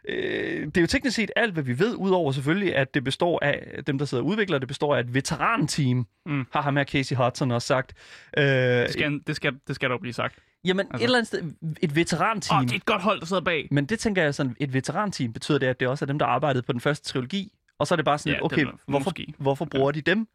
øh, 0.08 0.66
det 0.66 0.76
er 0.76 0.80
jo 0.80 0.86
teknisk 0.86 1.16
set 1.16 1.30
alt, 1.36 1.52
hvad 1.52 1.62
vi 1.62 1.78
ved, 1.78 1.94
udover 1.94 2.32
selvfølgelig, 2.32 2.76
at 2.76 2.94
det 2.94 3.04
består 3.04 3.38
af 3.42 3.84
dem, 3.86 3.98
der 3.98 4.04
sidder 4.04 4.22
og 4.24 4.28
udvikler, 4.28 4.58
det 4.58 4.68
består 4.68 4.96
af 4.96 5.00
et 5.00 5.14
veteranteam, 5.14 6.06
Mm. 6.26 6.46
har 6.52 6.62
ham 6.62 6.76
her 6.76 6.84
Casey 6.84 7.16
Hudson 7.16 7.50
også 7.50 7.66
sagt. 7.66 7.92
Øh, 8.38 8.44
Det 8.44 8.90
skal, 8.92 9.20
det 9.26 9.36
skal, 9.36 9.52
det 9.66 9.74
skal 9.74 9.90
dog 9.90 10.00
blive 10.00 10.12
sagt. 10.12 10.38
jamen, 10.64 10.86
altså- 10.86 10.96
et 10.96 11.02
eller 11.04 11.18
andet 11.18 11.26
sted, 11.28 11.42
et 11.82 11.96
veteranteam. 11.96 12.58
Åh, 12.60 12.64
det 12.64 12.72
er 12.72 12.76
et 12.76 12.84
godt 12.86 13.02
hold, 13.02 13.20
der 13.20 13.26
sidder 13.26 13.42
bag. 13.42 13.68
Men 13.70 13.86
det 13.86 13.98
tænker 13.98 14.22
jeg 14.22 14.34
sådan, 14.34 14.56
et 14.60 14.72
veteranteam 14.72 15.32
betyder 15.32 15.58
det, 15.58 15.66
at 15.66 15.80
det 15.80 15.88
også 15.88 16.04
er 16.04 16.06
dem, 16.06 16.18
der 16.18 16.26
arbejdede 16.26 16.62
på 16.62 16.72
den 16.72 16.80
første 16.80 17.08
trilogi. 17.08 17.52
Og 17.78 17.86
så 17.86 17.94
er 17.94 17.96
det 17.96 18.04
bare 18.04 18.18
sådan, 18.18 18.30
Ja, 18.32 18.36
ja, 18.36 18.44
okay, 18.44 18.64
hvorfor, 18.86 19.04
måske. 19.04 19.34
hvorfor 19.38 19.64
bruger 19.64 19.90
de 19.92 20.00
dem? 20.00 20.28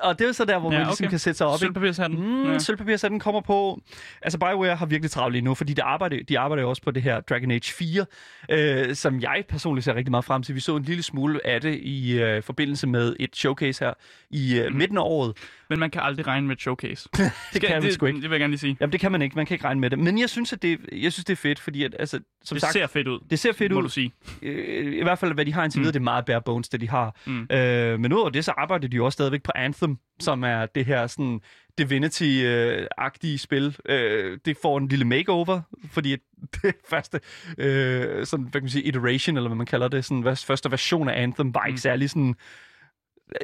Og 0.00 0.18
det 0.18 0.24
er 0.24 0.28
jo 0.28 0.32
så 0.32 0.44
der, 0.44 0.58
hvor 0.58 0.72
Ja, 0.72 0.78
man 0.78 0.86
ligesom 0.86 1.04
okay. 1.04 1.10
kan 1.10 1.18
sætte 1.18 1.38
sig 1.38 1.46
op. 1.46 1.58
Sølvpapirshatten. 1.58 2.20
Mm, 2.20 2.50
Ja. 2.52 2.58
Sølvpapirshatten 2.58 3.20
kommer 3.20 3.40
på. 3.40 3.80
Altså, 4.22 4.38
BioWare 4.38 4.76
har 4.76 4.86
virkelig 4.86 5.10
travlt 5.10 5.32
lige 5.32 5.42
nu, 5.42 5.54
fordi 5.54 5.72
de 5.72 5.82
arbejder, 5.82 6.22
de 6.28 6.38
arbejder 6.38 6.62
jo 6.62 6.68
også 6.68 6.82
på 6.82 6.90
det 6.90 7.02
her 7.02 7.20
Dragon 7.20 7.50
Age 7.50 7.72
4, 7.72 8.06
øh, 8.50 8.94
som 8.94 9.20
jeg 9.20 9.44
personligt 9.48 9.84
ser 9.84 9.94
rigtig 9.94 10.10
meget 10.10 10.24
frem 10.24 10.42
til. 10.42 10.54
Vi 10.54 10.60
så 10.60 10.76
en 10.76 10.82
lille 10.82 11.02
smule 11.02 11.46
af 11.46 11.60
det 11.60 11.74
i 11.82 12.18
øh, 12.22 12.42
forbindelse 12.42 12.86
med 12.86 13.16
et 13.20 13.36
showcase 13.36 13.84
her 13.84 13.92
i 14.30 14.58
øh, 14.58 14.66
Mhm. 14.68 14.76
midten 14.76 14.98
af 14.98 15.02
året. 15.02 15.36
Men 15.70 15.78
man 15.78 15.90
kan 15.90 16.02
aldrig 16.04 16.26
regne 16.26 16.46
med 16.46 16.56
et 16.56 16.60
showcase. 16.62 17.08
Det 17.52 17.60
kan 17.60 17.70
man 17.70 17.82
det, 17.82 17.94
sgu 17.94 18.06
ikke. 18.06 18.16
Det 18.20 18.30
vil 18.30 18.34
jeg 18.36 18.40
gerne 18.40 18.50
lige 18.50 18.58
sige. 18.60 18.76
Jamen, 18.80 18.92
det 18.92 19.00
kan 19.00 19.12
man 19.12 19.22
ikke. 19.22 19.36
Man 19.36 19.46
kan 19.46 19.54
ikke 19.54 19.64
regne 19.64 19.80
med 19.80 19.90
det. 19.90 19.98
Men 19.98 20.18
jeg 20.20 20.30
synes, 20.30 20.52
at 20.52 20.62
det, 20.62 20.78
jeg 20.92 21.12
synes, 21.12 21.24
det 21.24 21.32
er 21.32 21.36
fedt, 21.36 21.58
fordi 21.60 21.84
at, 21.84 21.96
altså, 21.98 22.20
som 22.44 22.54
Det 22.54 22.60
sagt, 22.62 22.72
ser 22.72 22.86
fedt 22.86 23.08
ud, 23.08 23.18
det 23.30 23.38
ser 23.38 23.52
fedt 23.52 23.72
må 23.72 23.78
ud. 23.78 23.82
du 23.82 23.88
sige. 23.88 24.12
Øh, 24.42 24.94
I 24.94 25.02
hvert 25.02 25.18
fald, 25.18 25.32
hvad 25.34 25.44
de 25.44 25.52
har 25.52 25.64
indtil 25.64 25.78
Mm. 25.78 25.82
videre, 25.82 25.92
det 25.92 25.98
er 25.98 26.04
meget 26.04 26.24
bare 26.24 26.42
bones, 26.42 26.68
det 26.68 26.80
de 26.80 26.88
har. 26.88 27.16
Mm. 27.26 27.46
Øh, 27.50 28.00
men 28.00 28.12
udover 28.12 28.30
det, 28.30 28.44
så 28.44 28.52
arbejder 28.56 28.88
de 28.88 28.96
jo 28.96 29.04
også 29.04 29.16
stadigvæk 29.16 29.42
på 29.42 29.52
Anthem, 29.76 29.98
som 30.20 30.42
er 30.44 30.66
det 30.66 30.84
her 30.86 31.06
sådan 31.06 31.40
Divinity-agtige 31.80 33.38
spil. 33.38 33.76
Øh, 33.88 34.38
det 34.44 34.56
får 34.62 34.78
en 34.78 34.88
lille 34.88 35.04
makeover, 35.04 35.60
fordi 35.90 36.16
det 36.62 36.74
første 36.90 37.20
øh, 37.58 38.26
sådan, 38.26 38.44
hvad 38.44 38.52
kan 38.52 38.62
man 38.62 38.70
sige, 38.70 38.82
iteration, 38.84 39.36
eller 39.36 39.48
hvad 39.48 39.56
man 39.56 39.66
kalder 39.66 39.88
det, 39.88 40.04
sådan, 40.04 40.36
første 40.36 40.70
version 40.70 41.08
af 41.08 41.22
Anthem, 41.22 41.54
var 41.54 41.62
Mm. 41.64 41.68
ikke 41.68 41.80
særlig 41.80 42.10
sådan 42.10 42.34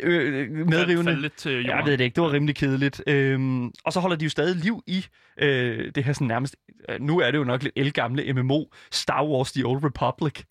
øh, 0.02 0.50
medrivende. 0.50 1.04
Faldt 1.04 1.20
lidt 1.20 1.36
til 1.36 1.52
jorden. 1.52 1.66
Jeg 1.70 1.82
ved 1.84 1.98
det 1.98 2.04
ikke, 2.04 2.14
det 2.14 2.22
var 2.22 2.32
rimelig 2.32 2.56
kedeligt. 2.56 3.02
Øhm, 3.06 3.64
og 3.84 3.92
så 3.92 4.00
holder 4.00 4.16
de 4.16 4.24
jo 4.24 4.30
stadig 4.30 4.56
liv 4.56 4.82
i 4.86 5.06
øh, 5.38 5.92
det 5.94 6.04
her 6.04 6.12
sådan 6.12 6.26
nærmest... 6.26 6.56
Øh, 6.88 7.00
nu 7.00 7.18
er 7.20 7.30
det 7.30 7.38
jo 7.38 7.44
nok 7.44 7.62
lidt 7.62 7.72
elgamle 7.76 8.32
MMO, 8.32 8.64
Star 8.92 9.24
Wars 9.26 9.52
The 9.52 9.66
Old 9.66 9.84
Republic. 9.84 10.44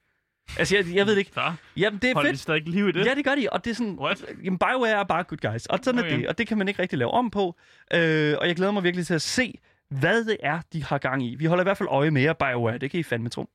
Altså, 0.59 0.75
jeg, 0.75 0.85
jeg 0.95 1.05
ved 1.05 1.13
det 1.13 1.19
ikke. 1.19 1.31
Så 1.33 1.53
Jamen, 1.77 1.99
det 2.01 2.09
er 2.09 2.13
holder 2.13 2.29
de 2.29 2.33
fedt. 2.33 2.41
stadig 2.41 2.67
liv 2.67 2.87
i 2.89 2.91
det. 2.91 3.05
Ja, 3.05 3.13
det 3.15 3.25
gør 3.25 3.35
de, 3.35 3.47
og 3.51 3.65
det 3.65 3.71
er 3.71 3.75
sådan... 3.75 3.97
What? 3.99 4.25
Jamen, 4.43 4.59
BioWare 4.59 4.89
er 4.89 5.03
bare 5.03 5.23
good 5.23 5.51
guys, 5.51 5.65
og 5.65 5.79
sådan 5.83 5.99
okay. 5.99 6.13
er 6.13 6.17
det, 6.17 6.27
og 6.27 6.37
det 6.37 6.47
kan 6.47 6.57
man 6.57 6.67
ikke 6.67 6.81
rigtig 6.81 6.99
lave 6.99 7.11
om 7.11 7.29
på. 7.29 7.55
Øh, 7.93 8.35
og 8.41 8.47
jeg 8.47 8.55
glæder 8.55 8.71
mig 8.71 8.83
virkelig 8.83 9.07
til 9.07 9.13
at 9.13 9.21
se, 9.21 9.53
hvad 9.89 10.23
det 10.25 10.37
er, 10.43 10.59
de 10.73 10.83
har 10.83 10.97
gang 10.97 11.23
i. 11.25 11.35
Vi 11.35 11.45
holder 11.45 11.63
i 11.63 11.65
hvert 11.65 11.77
fald 11.77 11.89
øje 11.91 12.11
med 12.11 12.21
jer, 12.21 12.33
BioWare, 12.33 12.77
det 12.77 12.91
kan 12.91 12.99
I 12.99 13.03
fandme 13.03 13.29
tro. 13.29 13.49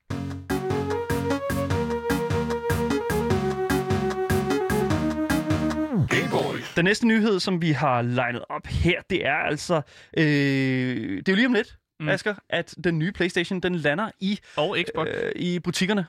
Den 6.76 6.84
næste 6.84 7.06
nyhed, 7.06 7.40
som 7.40 7.62
vi 7.62 7.70
har 7.72 8.02
legnet 8.02 8.44
op 8.48 8.66
her, 8.66 9.00
det 9.10 9.26
er 9.26 9.34
altså... 9.34 9.82
Øh, 10.18 10.24
det 10.24 11.28
er 11.28 11.32
jo 11.32 11.34
lige 11.34 11.46
om 11.46 11.52
lidt, 11.52 11.76
mm. 12.00 12.08
Asger, 12.08 12.34
at 12.50 12.74
den 12.84 12.98
nye 12.98 13.12
Playstation, 13.12 13.60
den 13.60 13.74
lander 13.74 14.10
i, 14.20 14.38
Og 14.56 14.76
Xbox. 14.88 15.08
øh, 15.08 15.32
i 15.36 15.58
butikkerne. 15.58 16.06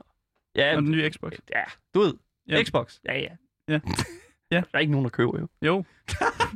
Ja, 0.57 0.75
og 0.75 0.81
den 0.81 0.91
nye 0.91 1.09
Xbox. 1.09 1.31
ja, 1.55 1.63
du 1.93 1.99
ved. 1.99 2.13
Ja. 2.47 2.63
Xbox. 2.63 2.97
Ja, 3.05 3.19
ja. 3.19 3.29
Ja. 3.69 3.79
Ja. 4.51 4.57
Der 4.57 4.63
er 4.73 4.79
ikke 4.79 4.91
nogen, 4.91 5.03
der 5.05 5.09
køber 5.09 5.39
jo. 5.39 5.47
Jo, 5.61 5.83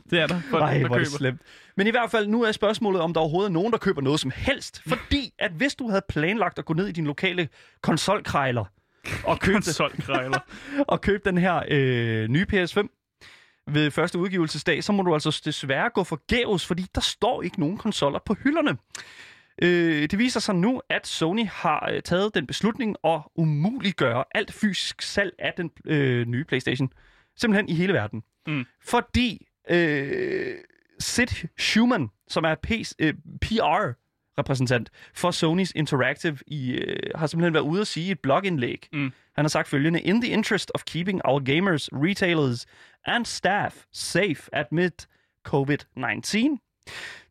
det 0.10 0.20
er 0.20 0.28
der. 0.28 0.42
Folk, 0.50 0.62
Nej, 0.64 0.74
der 0.78 0.88
hvor 0.88 0.96
er 0.96 1.00
det 1.00 1.08
køber. 1.08 1.18
slemt. 1.18 1.42
Men 1.78 1.88
i 1.88 1.90
hvert 1.90 2.12
fald, 2.12 2.28
nu 2.28 2.44
er 2.44 2.52
spørgsmålet, 2.52 3.02
om 3.02 3.14
der 3.14 3.22
overhovedet 3.22 3.50
er 3.50 3.54
nogen, 3.54 3.72
der 3.72 3.78
køber 3.78 4.02
noget 4.02 4.20
som 4.20 4.32
helst. 4.36 4.82
Fordi 4.88 5.34
at 5.40 5.52
hvis 5.52 5.76
du 5.76 5.90
havde 5.90 6.02
planlagt 6.10 6.60
at 6.60 6.66
gå 6.66 6.74
ned 6.74 6.88
i 6.88 6.92
din 6.92 7.06
lokale 7.06 7.50
konsolkrejler 7.82 8.66
og 9.24 9.40
købe, 9.40 9.62
og 10.88 11.02
købe 11.02 11.22
den 11.26 11.38
her 11.38 11.64
øh, 11.68 12.28
nye 12.28 12.46
PS5 12.54 12.88
ved 13.68 13.92
første 13.92 14.20
udgivelsesdag, 14.20 14.84
så 14.84 14.92
må 14.92 15.04
du 15.04 15.14
altså 15.14 15.42
desværre 15.46 15.90
gå 15.90 16.04
forgæves, 16.04 16.66
fordi 16.66 16.86
der 16.96 17.02
står 17.02 17.42
ikke 17.42 17.60
nogen 17.60 17.78
konsoller 17.78 18.20
på 18.26 18.34
hylderne. 18.34 18.78
Øh, 19.62 20.02
det 20.02 20.20
viser 20.20 20.40
sig 20.40 20.56
nu, 20.56 20.82
at 20.90 21.08
Sony 21.08 21.46
har 21.48 21.90
øh, 21.94 22.02
taget 22.02 22.36
den 22.36 22.48
beslutning 22.48 22.96
at 23.04 23.22
umuliggøre 23.36 24.24
alt 24.36 24.54
fysisk 24.54 25.02
salg 25.02 25.34
af 25.40 25.54
den 25.58 25.72
øh, 25.86 26.28
nye 26.28 26.44
PlayStation. 26.44 26.94
Simpelthen 27.38 27.70
i 27.70 27.74
hele 27.74 27.94
verden. 27.94 28.24
Mm. 28.48 28.66
Fordi 28.82 29.48
øh, 29.70 30.58
Sid 31.00 31.28
Schumann, 31.58 32.10
som 32.28 32.44
er 32.44 32.56
PS, 32.56 32.96
øh, 33.00 33.14
PR-repræsentant 33.42 34.90
for 35.14 35.32
Sony's 35.32 35.72
Interactive, 35.76 36.38
i, 36.48 36.72
øh, 36.72 37.12
har 37.16 37.28
simpelthen 37.28 37.54
været 37.54 37.64
ude 37.64 37.82
at 37.82 37.88
sige 37.88 38.08
i 38.08 38.12
et 38.12 38.20
blogindlæg. 38.20 38.88
Mm. 38.94 39.12
Han 39.36 39.46
har 39.46 39.50
sagt 39.50 39.68
følgende, 39.68 40.02
In 40.02 40.22
the 40.22 40.32
interest 40.32 40.72
of 40.76 40.84
keeping 40.86 41.22
our 41.26 41.56
gamers, 41.56 41.90
retailers 41.94 42.66
and 43.06 43.26
staff 43.26 43.86
safe 43.94 44.50
amid 44.54 44.92
COVID-19, 45.48 46.58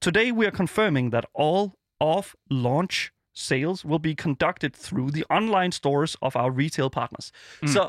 Today 0.01 0.33
we 0.33 0.47
are 0.47 0.51
confirming 0.53 1.11
that 1.13 1.27
all 1.35 1.73
off-launch 2.01 3.11
sales 3.35 3.85
will 3.85 4.01
be 4.03 4.15
conducted 4.15 4.71
through 4.71 5.13
the 5.13 5.25
online 5.31 5.73
stores 5.73 6.17
of 6.21 6.37
our 6.37 6.51
retail 6.59 6.89
partners. 6.91 7.33
Mm. 7.63 7.69
Så 7.69 7.89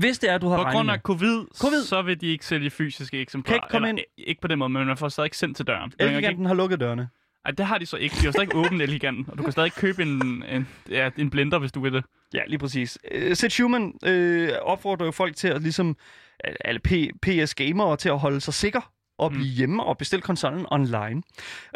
hvis 0.00 0.18
det 0.18 0.30
er, 0.30 0.38
du 0.38 0.48
har 0.48 0.64
På 0.64 0.70
grund 0.70 0.90
af 0.90 0.98
covid, 1.00 1.46
Covid. 1.60 1.82
så 1.82 2.02
vil 2.02 2.20
de 2.20 2.26
ikke 2.26 2.46
sælge 2.46 2.70
fysiske 2.70 3.20
eksemplarer. 3.20 3.58
Kan 3.58 3.64
ikke 3.64 3.70
komme 3.72 3.88
Eller, 3.88 4.02
Ikke 4.18 4.40
på 4.40 4.48
den 4.48 4.58
måde, 4.58 4.70
men 4.70 4.86
man 4.86 4.96
får 4.96 5.08
stadig 5.08 5.26
ikke 5.26 5.36
sendt 5.36 5.56
til 5.56 5.66
døren. 5.66 5.90
Kan 5.90 6.06
ikke- 6.06 6.14
Elgiganten 6.16 6.46
har 6.46 6.54
lukket 6.54 6.80
dørene. 6.80 7.08
Ej, 7.44 7.50
det 7.50 7.66
har 7.66 7.78
de 7.78 7.86
så 7.86 7.96
ikke. 7.96 8.16
De 8.20 8.24
har 8.24 8.30
stadig 8.32 8.54
åbent 8.54 8.82
Elgiganten, 8.82 9.26
og 9.28 9.38
du 9.38 9.42
kan 9.42 9.52
stadig 9.52 9.72
købe 9.72 10.02
en, 10.02 10.42
en, 10.48 10.68
ja, 10.90 11.10
en 11.18 11.30
blender, 11.30 11.58
hvis 11.58 11.72
du 11.72 11.80
vil 11.80 11.92
det. 11.92 12.04
Ja, 12.34 12.40
lige 12.46 12.58
præcis. 12.58 12.98
Uh, 13.14 13.32
Seth 13.32 13.62
Human 13.62 13.94
øh, 14.04 14.50
opfordrer 14.62 15.06
jo 15.06 15.12
folk 15.12 15.36
til 15.36 15.48
at 15.48 15.62
ligesom, 15.62 15.96
alle 16.44 16.80
P- 16.88 17.10
PS-gamere 17.22 17.96
til 17.96 18.08
at 18.08 18.18
holde 18.18 18.40
sig 18.40 18.54
sikker 18.54 18.92
og 19.18 19.30
blive 19.30 19.44
mm. 19.44 19.54
hjemme 19.56 19.84
og 19.84 19.98
bestille 19.98 20.22
konsollen 20.22 20.66
online. 20.70 21.22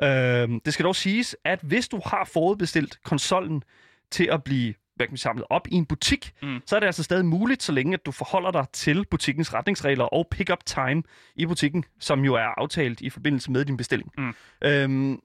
Uh, 0.03 0.59
det 0.65 0.73
skal 0.73 0.85
dog 0.85 0.97
siges, 0.97 1.37
at 1.45 1.61
hvis 1.63 1.89
du 1.89 2.01
har 2.07 2.29
forudbestilt 2.33 2.99
konsollen 3.05 3.63
til 4.11 4.29
at 4.33 4.45
blive 4.45 4.75
hvad 4.97 5.07
kan 5.07 5.13
man 5.13 5.19
samlet 5.19 5.45
op 5.51 5.69
i 5.69 5.75
en 5.75 5.87
butik, 5.87 6.33
Mm. 6.43 6.49
mm. 6.49 6.61
så 6.67 6.77
er 6.77 6.81
det 6.81 6.87
altså 6.87 7.03
stadig 7.03 7.25
muligt, 7.25 7.63
så 7.63 7.73
længe 7.73 7.95
at 7.95 8.07
du 8.07 8.11
forholder 8.13 8.51
dig 8.51 8.67
til 8.73 9.05
butikkens 9.11 9.55
retningsregler 9.55 10.05
og 10.05 10.27
pick-up 10.31 10.59
time 10.67 11.03
i 11.37 11.47
butikken, 11.47 11.85
som 12.01 12.25
jo 12.25 12.35
er 12.35 12.61
aftalt 12.61 13.01
i 13.01 13.11
forbindelse 13.11 13.51
med 13.51 13.65
din 13.65 13.77
bestilling. 13.77 14.11
Mm. 14.19 14.35
Øhm, 14.65 15.21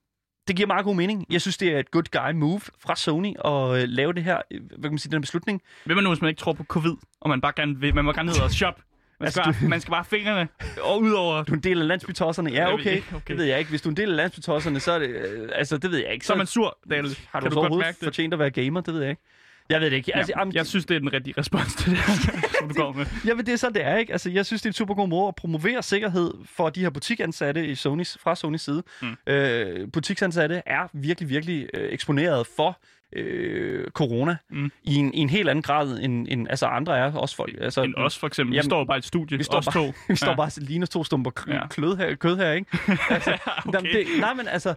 det 0.48 0.56
giver 0.56 0.68
meget 0.68 0.86
god 0.86 0.96
mening. 0.96 1.26
Jeg 1.30 1.42
synes, 1.42 1.58
det 1.58 1.70
er 1.76 1.80
et 1.80 1.92
good 1.92 2.04
guy 2.12 2.32
move 2.40 2.62
fra 2.80 2.96
Sony 2.96 3.34
at 3.46 3.82
øh, 3.82 3.90
lave 3.90 4.14
det 4.14 4.24
her, 4.24 4.42
øh, 4.52 4.62
hvad 4.66 4.82
kan 4.82 4.92
man 4.92 4.98
sige, 4.98 5.12
den 5.12 5.18
her 5.18 5.22
beslutning. 5.22 5.62
Vil 5.86 5.96
man 5.96 6.04
nu, 6.04 6.10
hvis 6.10 6.22
man 6.22 6.30
ikke 6.30 6.40
tror 6.40 6.54
på 6.54 6.64
covid, 6.64 6.96
og 7.22 7.30
man 7.30 7.42
bare 7.42 7.54
gerne 7.56 7.80
vil, 7.80 7.96
man 7.96 8.06
må 8.06 8.12
gerne 8.14 8.32
ned 8.32 8.42
og 8.42 8.52
shop. 8.52 8.82
Man 9.20 9.32
skal, 9.32 9.44
Altså, 9.48 9.60
bare, 9.62 9.70
man 9.70 9.82
skal 9.82 9.92
bare 9.92 10.06
fingrene 10.06 10.48
og 10.82 11.02
ud 11.02 11.12
over... 11.12 11.44
Du 11.44 11.52
er 11.52 11.56
en 11.56 11.64
del 11.64 11.82
af 11.82 11.88
landsbytosserne. 11.88 12.52
Ja, 12.52 12.74
okay. 12.74 13.02
Det 13.28 13.38
ved 13.38 13.46
jeg 13.46 13.60
ikke. 13.60 13.70
Hvis 13.70 13.82
du 13.82 13.90
er 13.90 13.92
en 13.92 13.98
del 13.98 14.10
af 14.10 14.16
landsbytosserne, 14.16 14.80
så 14.80 14.92
er 14.92 15.00
det... 15.00 15.10
Øh, 15.10 15.50
altså, 15.56 15.78
det 15.78 15.92
ved 15.92 16.00
jeg 16.00 16.14
ikke. 16.14 16.26
Så 16.26 16.34
er 16.34 16.38
man 16.38 16.48
sur, 16.48 16.78
Daniel. 16.90 17.18
har 17.32 17.40
du, 17.40 17.44
kan 17.44 17.52
så 17.52 17.56
du 17.56 17.56
godt 17.56 17.58
overhovedet 17.58 17.86
mærke 17.86 17.96
det? 18.00 18.04
fortjent 18.06 18.34
at 18.34 18.40
være 18.40 18.50
gamer? 18.50 18.82
Det 18.82 18.94
ved 18.94 19.02
jeg 19.02 19.10
ikke. 19.10 19.22
Jeg 19.70 19.82
ved 19.82 19.90
det 19.90 19.98
ikke. 19.98 20.16
Altså, 20.16 20.34
Ja, 20.36 20.40
jamen, 20.40 20.54
jeg 20.54 20.66
synes, 20.66 20.86
det 20.86 20.96
er 20.96 21.00
den 21.00 21.14
rigtige 21.14 21.34
respons 21.38 21.76
til 21.76 21.92
det 21.92 22.00
som 22.60 22.70
du 22.70 22.74
går 22.74 22.94
med. 22.94 23.06
Jamen, 23.26 23.46
det 23.46 23.54
er 23.54 23.58
så, 23.58 23.70
det 23.70 23.84
er, 23.86 23.98
ikke? 23.98 24.12
Altså, 24.12 24.30
jeg 24.30 24.46
synes, 24.46 24.62
det 24.62 24.66
er 24.66 24.70
en 24.70 24.74
super 24.74 24.94
god 24.94 25.08
måde 25.08 25.28
at 25.28 25.36
promovere 25.36 25.84
sikkerhed 25.84 26.34
for 26.46 26.70
de 26.70 26.82
her 26.82 26.90
butiksansatte 26.90 27.68
i 27.68 27.76
Sonys, 27.76 28.18
fra 28.22 28.36
Sonys 28.36 28.62
side. 28.62 28.84
Mm. 29.02 29.16
Øh, 29.28 29.92
butiksansatte 29.92 30.62
er 30.66 30.88
virkelig, 30.94 31.30
virkelig 31.30 31.70
øh, 31.74 31.94
eksponeret 31.94 32.48
for 32.56 32.80
øh, 33.14 33.88
corona 33.92 34.38
Mm. 34.50 34.72
i, 34.84 34.96
en, 34.96 35.14
i 35.14 35.18
en 35.20 35.30
helt 35.30 35.50
anden 35.50 35.62
grad 35.62 36.00
end, 36.00 36.28
end 36.30 36.48
altså 36.50 36.66
andre 36.66 36.98
er 36.98 37.12
også 37.14 37.36
folk. 37.36 37.56
Altså, 37.62 37.82
End 37.84 37.94
os, 37.98 38.18
for 38.18 38.28
eksempel. 38.28 38.52
Vi 38.52 38.56
Jamen, 38.56 38.70
står 38.70 38.80
jo 38.80 38.86
bare 38.86 38.98
i 38.98 39.00
et 39.00 39.06
studie, 39.06 39.38
vi 39.38 39.44
står 39.44 39.62
bare, 39.62 39.74
to. 39.88 39.94
vi 40.10 40.16
står 40.16 40.30
Ja. 40.32 40.36
bare 40.36 40.52
ligner 40.58 40.86
to 40.88 41.04
stumper 41.04 41.32
k- 41.40 41.54
Ja. 41.54 41.68
kød 41.68 41.98
her, 41.98 42.16
kød 42.16 42.38
her, 42.38 42.52
ikke? 42.52 42.78
Altså, 43.10 43.38
Okay. 43.68 43.94
det, 43.98 44.08
nej, 44.20 44.34
men 44.34 44.48
altså 44.48 44.74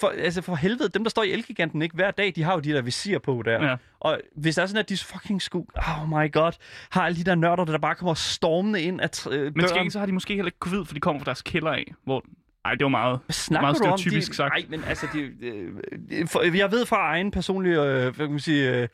for, 0.00 0.08
altså, 0.18 0.42
for 0.42 0.54
helvede, 0.54 0.88
dem, 0.88 1.04
der 1.04 1.10
står 1.10 1.22
i 1.22 1.32
Elgiganten 1.32 1.82
ikke 1.82 1.94
hver 1.94 2.10
dag, 2.10 2.32
de 2.36 2.42
har 2.42 2.52
jo 2.54 2.60
de 2.60 2.72
der 2.72 2.82
visir 2.82 3.18
på 3.18 3.42
der. 3.44 3.64
Ja. 3.66 3.76
Og 4.00 4.20
hvis 4.36 4.54
der 4.54 4.62
er 4.62 4.66
sådan, 4.66 4.80
at 4.80 4.88
de 4.88 4.96
fucking 4.96 5.42
skulle, 5.42 5.66
oh 5.76 6.08
my 6.08 6.32
god, 6.32 6.52
har 6.90 7.02
alle 7.06 7.16
de 7.18 7.24
der 7.24 7.34
nørder, 7.34 7.64
der 7.64 7.78
bare 7.78 7.94
kommer 7.94 8.14
stormende 8.14 8.82
ind 8.82 9.00
at 9.00 9.26
øh, 9.30 9.42
Men 9.56 9.64
til 9.66 9.74
gengæld 9.74 9.90
så 9.90 9.98
har 9.98 10.06
de 10.06 10.12
måske 10.12 10.34
heller 10.34 10.46
ikke 10.48 10.58
covid, 10.58 10.84
for 10.84 10.94
de 10.94 11.00
kommer 11.00 11.20
fra 11.20 11.24
deres 11.24 11.42
kælder 11.42 11.70
af. 11.70 11.92
Hvor... 12.04 12.24
Ej, 12.64 12.74
det 12.74 12.82
var 12.84 12.88
meget... 12.88 13.20
Hvad 13.26 13.32
snakker 13.34 13.62
meget 13.62 13.76
stereotypisk 13.76 14.30
de, 14.30 14.36
sagt. 14.36 14.52
Nej, 14.54 14.66
men 14.68 14.84
altså, 14.84 15.06
de, 15.12 15.18
øh, 15.20 16.28
for, 16.28 16.56
jeg 16.56 16.70
ved 16.70 16.86
fra 16.86 16.96
egen 16.96 17.30
personlig, 17.30 17.70
øh, 17.70 18.02
hvad 18.02 18.12
kan 18.26 18.30
man 18.30 18.40
sige, 18.40 18.70
øh, 18.76 18.88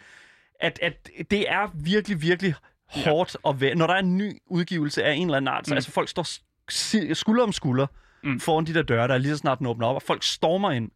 at, 0.60 0.78
at 0.82 1.10
det 1.30 1.50
er 1.50 1.70
virkelig, 1.74 2.22
virkelig 2.22 2.54
hårdt 2.86 3.36
at 3.48 3.60
være, 3.60 3.74
når 3.74 3.86
der 3.86 3.94
er 3.94 3.98
en 3.98 4.16
ny 4.16 4.32
udgivelse 4.46 5.04
af 5.04 5.12
en 5.14 5.22
eller 5.26 5.36
anden 5.36 5.48
art, 5.48 5.66
så 5.66 5.74
Mm. 5.74 5.76
altså 5.76 5.90
folk 5.90 6.08
står 6.08 7.14
skulder 7.14 7.42
om 7.42 7.52
skulder 7.52 7.86
mm. 8.24 8.40
foran 8.40 8.66
de 8.66 8.74
der 8.74 8.82
døre, 8.82 9.08
der 9.08 9.14
er 9.14 9.18
lige 9.18 9.32
så 9.32 9.36
snart 9.38 9.58
den 9.58 9.66
åbner 9.66 9.86
op, 9.86 9.96
og 9.96 10.02
folk 10.02 10.22
stormer 10.22 10.70
ind. 10.70 10.90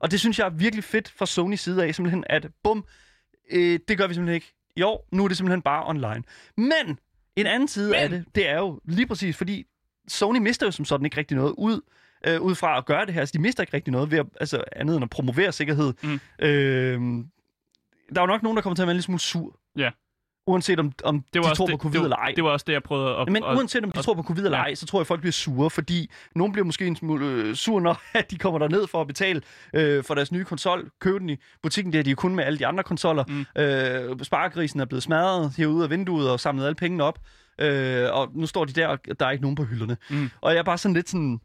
Og 0.00 0.10
det 0.10 0.20
synes 0.20 0.38
jeg 0.38 0.44
er 0.46 0.50
virkelig 0.50 0.84
fedt 0.84 1.08
fra 1.18 1.26
Sony 1.26 1.54
side 1.54 1.84
af, 1.84 1.94
simpelthen, 1.94 2.24
at 2.26 2.46
bum, 2.64 2.84
øh, 3.50 3.78
det 3.88 3.98
gør 3.98 4.06
vi 4.06 4.14
simpelthen 4.14 4.34
ikke. 4.34 4.54
Jo, 4.76 4.98
nu 5.12 5.24
er 5.24 5.28
det 5.28 5.36
simpelthen 5.36 5.62
bare 5.62 5.86
online. 5.86 6.22
Men 6.56 6.98
en 7.36 7.46
anden 7.46 7.68
side 7.68 7.86
Men- 7.90 7.94
af 8.00 8.08
det, 8.08 8.24
det 8.34 8.48
er 8.48 8.58
jo 8.58 8.80
lige 8.84 9.06
præcis, 9.06 9.36
fordi 9.36 9.64
Sony 10.08 10.38
mister 10.38 10.66
jo 10.66 10.70
som 10.72 10.84
sådan 10.84 11.04
ikke 11.04 11.16
rigtig 11.16 11.36
noget 11.36 11.54
ud, 11.58 11.80
øh, 12.26 12.40
ud 12.40 12.54
fra 12.54 12.78
at 12.78 12.86
gøre 12.86 13.06
det 13.06 13.14
her. 13.14 13.20
Altså, 13.20 13.32
de 13.36 13.42
mister 13.42 13.62
ikke 13.62 13.74
rigtig 13.74 13.92
noget 13.92 14.10
ved 14.10 14.18
at, 14.18 14.26
altså, 14.40 14.64
andet 14.76 14.94
end 14.96 15.02
at 15.04 15.10
promovere 15.10 15.52
sikkerhed. 15.52 15.92
Mm. 16.02 16.20
Øh, 16.46 17.00
der 18.14 18.16
er 18.16 18.20
jo 18.20 18.26
nok 18.26 18.42
nogen, 18.42 18.56
der 18.56 18.62
kommer 18.62 18.74
til 18.74 18.82
at 18.82 18.86
være 18.86 18.92
en 18.92 18.96
lille 18.96 19.02
smule 19.02 19.20
sur. 19.20 19.56
Ja. 19.76 19.90
Uanset 20.46 20.80
om, 20.80 20.92
om 21.04 21.24
Det 21.34 21.42
var 21.42 21.48
de 21.48 21.54
tror 21.54 21.66
det, 21.66 21.72
på 21.72 21.78
covid 21.82 21.98
det, 21.98 22.04
eller 22.04 22.16
ej. 22.16 22.32
Det 22.36 22.44
var 22.44 22.50
også 22.50 22.64
det, 22.66 22.72
jeg 22.72 22.82
prøvede 22.82 23.16
at... 23.16 23.28
Men 23.28 23.44
uanset 23.44 23.84
om 23.84 23.92
de 23.92 23.98
og- 23.98 24.04
tror 24.04 24.14
på 24.14 24.22
covid 24.22 24.44
eller 24.44 24.58
ja. 24.58 24.64
ej, 24.64 24.74
så 24.74 24.86
tror 24.86 24.98
jeg, 24.98 25.00
at 25.00 25.06
folk 25.06 25.20
bliver 25.20 25.32
sure, 25.32 25.70
fordi 25.70 26.10
nogen 26.34 26.52
bliver 26.52 26.64
måske 26.64 26.86
en 26.86 26.96
smule 26.96 27.26
øh, 27.26 27.54
sur, 27.54 27.80
når 27.80 28.02
at 28.14 28.26
de 28.30 28.38
kommer 28.38 28.58
derned 28.58 28.86
for 28.86 29.00
at 29.00 29.06
betale 29.06 29.42
øh, 29.74 30.04
for 30.04 30.14
deres 30.14 30.32
nye 30.32 30.44
konsol, 30.44 30.90
købe 31.00 31.18
den 31.18 31.30
i 31.30 31.36
butikken, 31.62 31.92
det 31.92 31.98
er 31.98 32.02
de 32.02 32.10
jo 32.10 32.16
kun 32.16 32.34
med 32.34 32.44
alle 32.44 32.58
de 32.58 32.66
andre 32.66 32.82
konsoller. 32.84 33.24
Mm. 33.28 33.62
Øh, 33.62 34.24
sparegrisen 34.24 34.80
er 34.80 34.84
blevet 34.84 35.02
smadret 35.02 35.52
herude 35.56 35.84
af 35.84 35.90
vinduet 35.90 36.30
og 36.30 36.40
samlet 36.40 36.64
alle 36.64 36.74
pengene 36.74 37.04
op, 37.04 37.18
øh, 37.58 38.08
og 38.12 38.28
nu 38.34 38.46
står 38.46 38.64
de 38.64 38.72
der, 38.72 38.88
og 38.88 38.98
der 39.20 39.26
er 39.26 39.30
ikke 39.30 39.42
nogen 39.42 39.56
på 39.56 39.64
hylderne. 39.64 39.96
Mm. 40.10 40.30
Og 40.40 40.52
jeg 40.52 40.58
er 40.58 40.62
bare 40.64 40.78
sådan 40.78 40.94
lidt 40.94 41.08
sådan, 41.08 41.40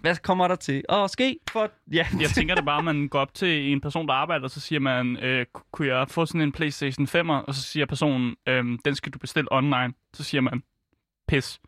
hvad 0.00 0.16
kommer 0.16 0.48
der 0.48 0.54
til 0.56 0.84
at 0.88 1.10
ske? 1.10 1.38
For, 1.50 1.70
ja, 1.92 2.06
Jeg 2.20 2.28
tænker 2.30 2.54
det 2.54 2.64
bare, 2.64 2.78
at 2.78 2.84
man 2.84 3.08
går 3.08 3.20
op 3.20 3.34
til 3.34 3.72
en 3.72 3.80
person, 3.80 4.06
der 4.08 4.14
arbejder, 4.14 4.44
og 4.44 4.50
så 4.50 4.60
siger 4.60 4.80
man, 4.80 5.16
øh, 5.16 5.46
kunne 5.72 5.88
jeg 5.88 6.08
få 6.08 6.26
sådan 6.26 6.40
en 6.40 6.52
PlayStation 6.52 7.06
5'er? 7.06 7.32
Og 7.32 7.54
så 7.54 7.62
siger 7.62 7.86
personen, 7.86 8.36
øh, 8.48 8.64
den 8.84 8.94
skal 8.94 9.12
du 9.12 9.18
bestille 9.18 9.52
online. 9.52 9.92
Så 10.14 10.24
siger 10.24 10.40
man, 10.40 10.62
pis. 11.28 11.60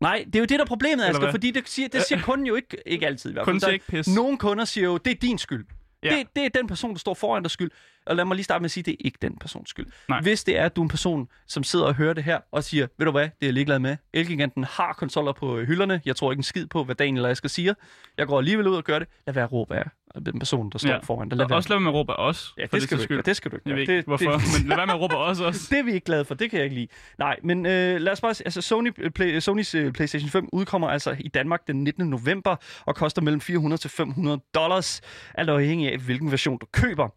Nej, 0.00 0.22
det 0.26 0.34
er 0.36 0.40
jo 0.40 0.44
det, 0.44 0.50
der 0.58 0.60
er 0.60 0.66
problemet, 0.66 1.04
Asger, 1.04 1.30
fordi 1.30 1.50
det 1.50 1.68
siger, 1.68 1.88
det 1.88 2.02
siger 2.02 2.22
kunden 2.22 2.46
jo 2.46 2.54
ikke, 2.54 2.76
ikke 2.86 3.06
altid. 3.06 3.30
I 3.30 3.32
hvert 3.32 3.44
fald. 3.46 3.54
Kun 3.54 3.60
Der- 3.60 3.66
siger 3.66 3.72
ikke 3.72 3.86
pis. 3.86 4.14
Nogle 4.14 4.38
kunder 4.38 4.64
siger 4.64 4.84
jo, 4.84 4.96
det 4.96 5.10
er 5.10 5.14
din 5.14 5.38
skyld. 5.38 5.66
Ja. 6.02 6.16
Det, 6.16 6.26
det 6.36 6.44
er 6.44 6.48
den 6.48 6.66
person, 6.66 6.92
der 6.92 6.98
står 6.98 7.14
foran 7.14 7.42
dig 7.42 7.50
skyld. 7.50 7.70
Og 8.06 8.16
lad 8.16 8.24
mig 8.24 8.34
lige 8.34 8.44
starte 8.44 8.60
med 8.60 8.64
at 8.64 8.70
sige, 8.70 8.84
det 8.84 8.92
er 8.92 8.96
ikke 9.00 9.18
den 9.22 9.38
persons 9.38 9.70
skyld. 9.70 9.86
Nej. 10.08 10.20
Hvis 10.20 10.44
det 10.44 10.58
er, 10.58 10.64
at 10.64 10.76
du 10.76 10.80
er 10.80 10.84
en 10.84 10.88
person, 10.88 11.28
som 11.46 11.64
sidder 11.64 11.84
og 11.84 11.94
hører 11.94 12.14
det 12.14 12.24
her, 12.24 12.40
og 12.52 12.64
siger, 12.64 12.86
ved 12.98 13.06
du 13.06 13.12
hvad, 13.12 13.22
det 13.22 13.30
er 13.40 13.46
jeg 13.46 13.52
ligeglad 13.52 13.78
med. 13.78 13.96
Elgiganten 14.12 14.64
har 14.64 14.92
konsoller 14.92 15.32
på 15.32 15.60
hylderne. 15.60 16.00
Jeg 16.04 16.16
tror 16.16 16.32
ikke 16.32 16.38
en 16.38 16.44
skid 16.44 16.66
på, 16.66 16.84
hvad 16.84 16.94
Daniel 16.94 17.24
og 17.24 17.28
jeg 17.28 17.36
skal 17.36 17.50
sige. 17.50 17.74
Jeg 18.18 18.26
går 18.26 18.38
alligevel 18.38 18.66
ud 18.68 18.76
og 18.76 18.84
gør 18.84 18.98
det. 18.98 19.08
Lad 19.26 19.34
være 19.34 19.44
at 19.44 19.52
råbe 19.52 19.76
af 19.76 19.84
den 20.26 20.38
person, 20.38 20.70
der 20.70 20.78
står 20.78 20.88
Ja. 20.90 20.98
foran 20.98 21.28
dig. 21.28 21.38
Lad 21.38 21.50
Og 21.50 21.56
også 21.56 21.68
lad 21.68 21.76
være 21.76 21.80
med 21.80 21.90
at 21.90 21.94
råbe 21.94 22.16
os. 22.16 22.54
Ja, 22.58 22.62
det 22.72 22.82
skal, 22.82 22.96
du 22.98 23.02
ikke, 23.02 23.22
det 23.22 23.36
skal 23.36 23.50
du 23.50 23.56
ikke. 23.56 23.68
Jeg 23.68 23.76
ved 23.76 23.82
ikke, 23.82 24.02
hvorfor, 24.06 24.30
Det, 24.30 24.42
men 24.60 24.68
lad 24.68 24.76
være 24.76 24.86
med 24.86 24.94
at 24.94 25.00
råbe 25.00 25.16
os 25.16 25.40
også. 25.40 25.66
det 25.70 25.78
er 25.78 25.82
vi 25.82 25.92
ikke 25.92 26.04
glade 26.04 26.24
for, 26.24 26.34
det 26.34 26.50
kan 26.50 26.56
jeg 26.56 26.64
ikke 26.64 26.76
lide. 26.76 26.88
Nej, 27.18 27.36
men 27.44 27.66
øh, 27.66 28.00
lad 28.00 28.12
os 28.12 28.20
bare... 28.20 28.34
Altså, 28.44 28.60
Sony, 28.60 29.10
Play, 29.14 29.38
Sonys 29.38 29.74
øh, 29.74 29.92
PlayStation 29.92 30.30
5 30.30 30.48
udkommer 30.52 30.88
altså 30.88 31.16
i 31.20 31.28
Danmark 31.28 31.66
den 31.66 31.84
19. 31.84 32.06
november 32.06 32.56
og 32.86 32.94
koster 32.96 33.22
mellem 33.22 33.40
400 33.40 33.80
til 33.80 33.90
500 33.90 34.40
dollars, 34.54 35.00
alt 35.34 35.50
afhængig 35.50 35.92
af, 35.92 35.98
hvilken 35.98 36.30
version 36.30 36.58
du 36.58 36.66
køber. 36.72 37.08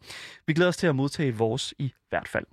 Vi 0.46 0.52
glæder 0.52 0.68
os 0.68 0.76
til 0.76 0.86
at 0.86 0.96
modtage 0.96 1.34
vores 1.36 1.74
i 1.78 1.92
hvert 2.10 2.28
fald. 2.28 2.44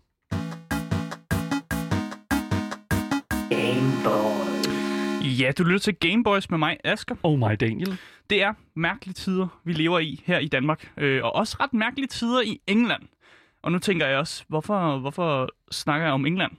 Ja, 5.40 5.52
du 5.58 5.64
lytter 5.64 5.80
til 5.80 5.96
Gameboys 5.96 6.50
med 6.50 6.58
mig, 6.58 6.78
Asker. 6.84 7.16
Oh 7.24 7.40
my 7.40 7.56
Daniel. 7.60 7.98
Det 8.30 8.44
er 8.44 8.54
mærkelige 8.76 9.14
tider, 9.14 9.62
vi 9.64 9.74
lever 9.74 10.00
i 10.00 10.24
her 10.26 10.40
i 10.40 10.48
Danmark. 10.48 10.92
Øh, 10.98 11.24
og 11.24 11.36
også 11.36 11.58
ret 11.60 11.74
mærkelige 11.74 12.08
tider 12.08 12.42
i 12.42 12.62
England. 12.68 13.04
Og 13.62 13.72
nu 13.72 13.80
tænker 13.80 14.08
jeg 14.08 14.18
også, 14.18 14.44
hvorfor, 14.48 14.98
hvorfor 14.98 15.50
snakker 15.72 16.06
jeg 16.06 16.14
om 16.14 16.26
England? 16.26 16.52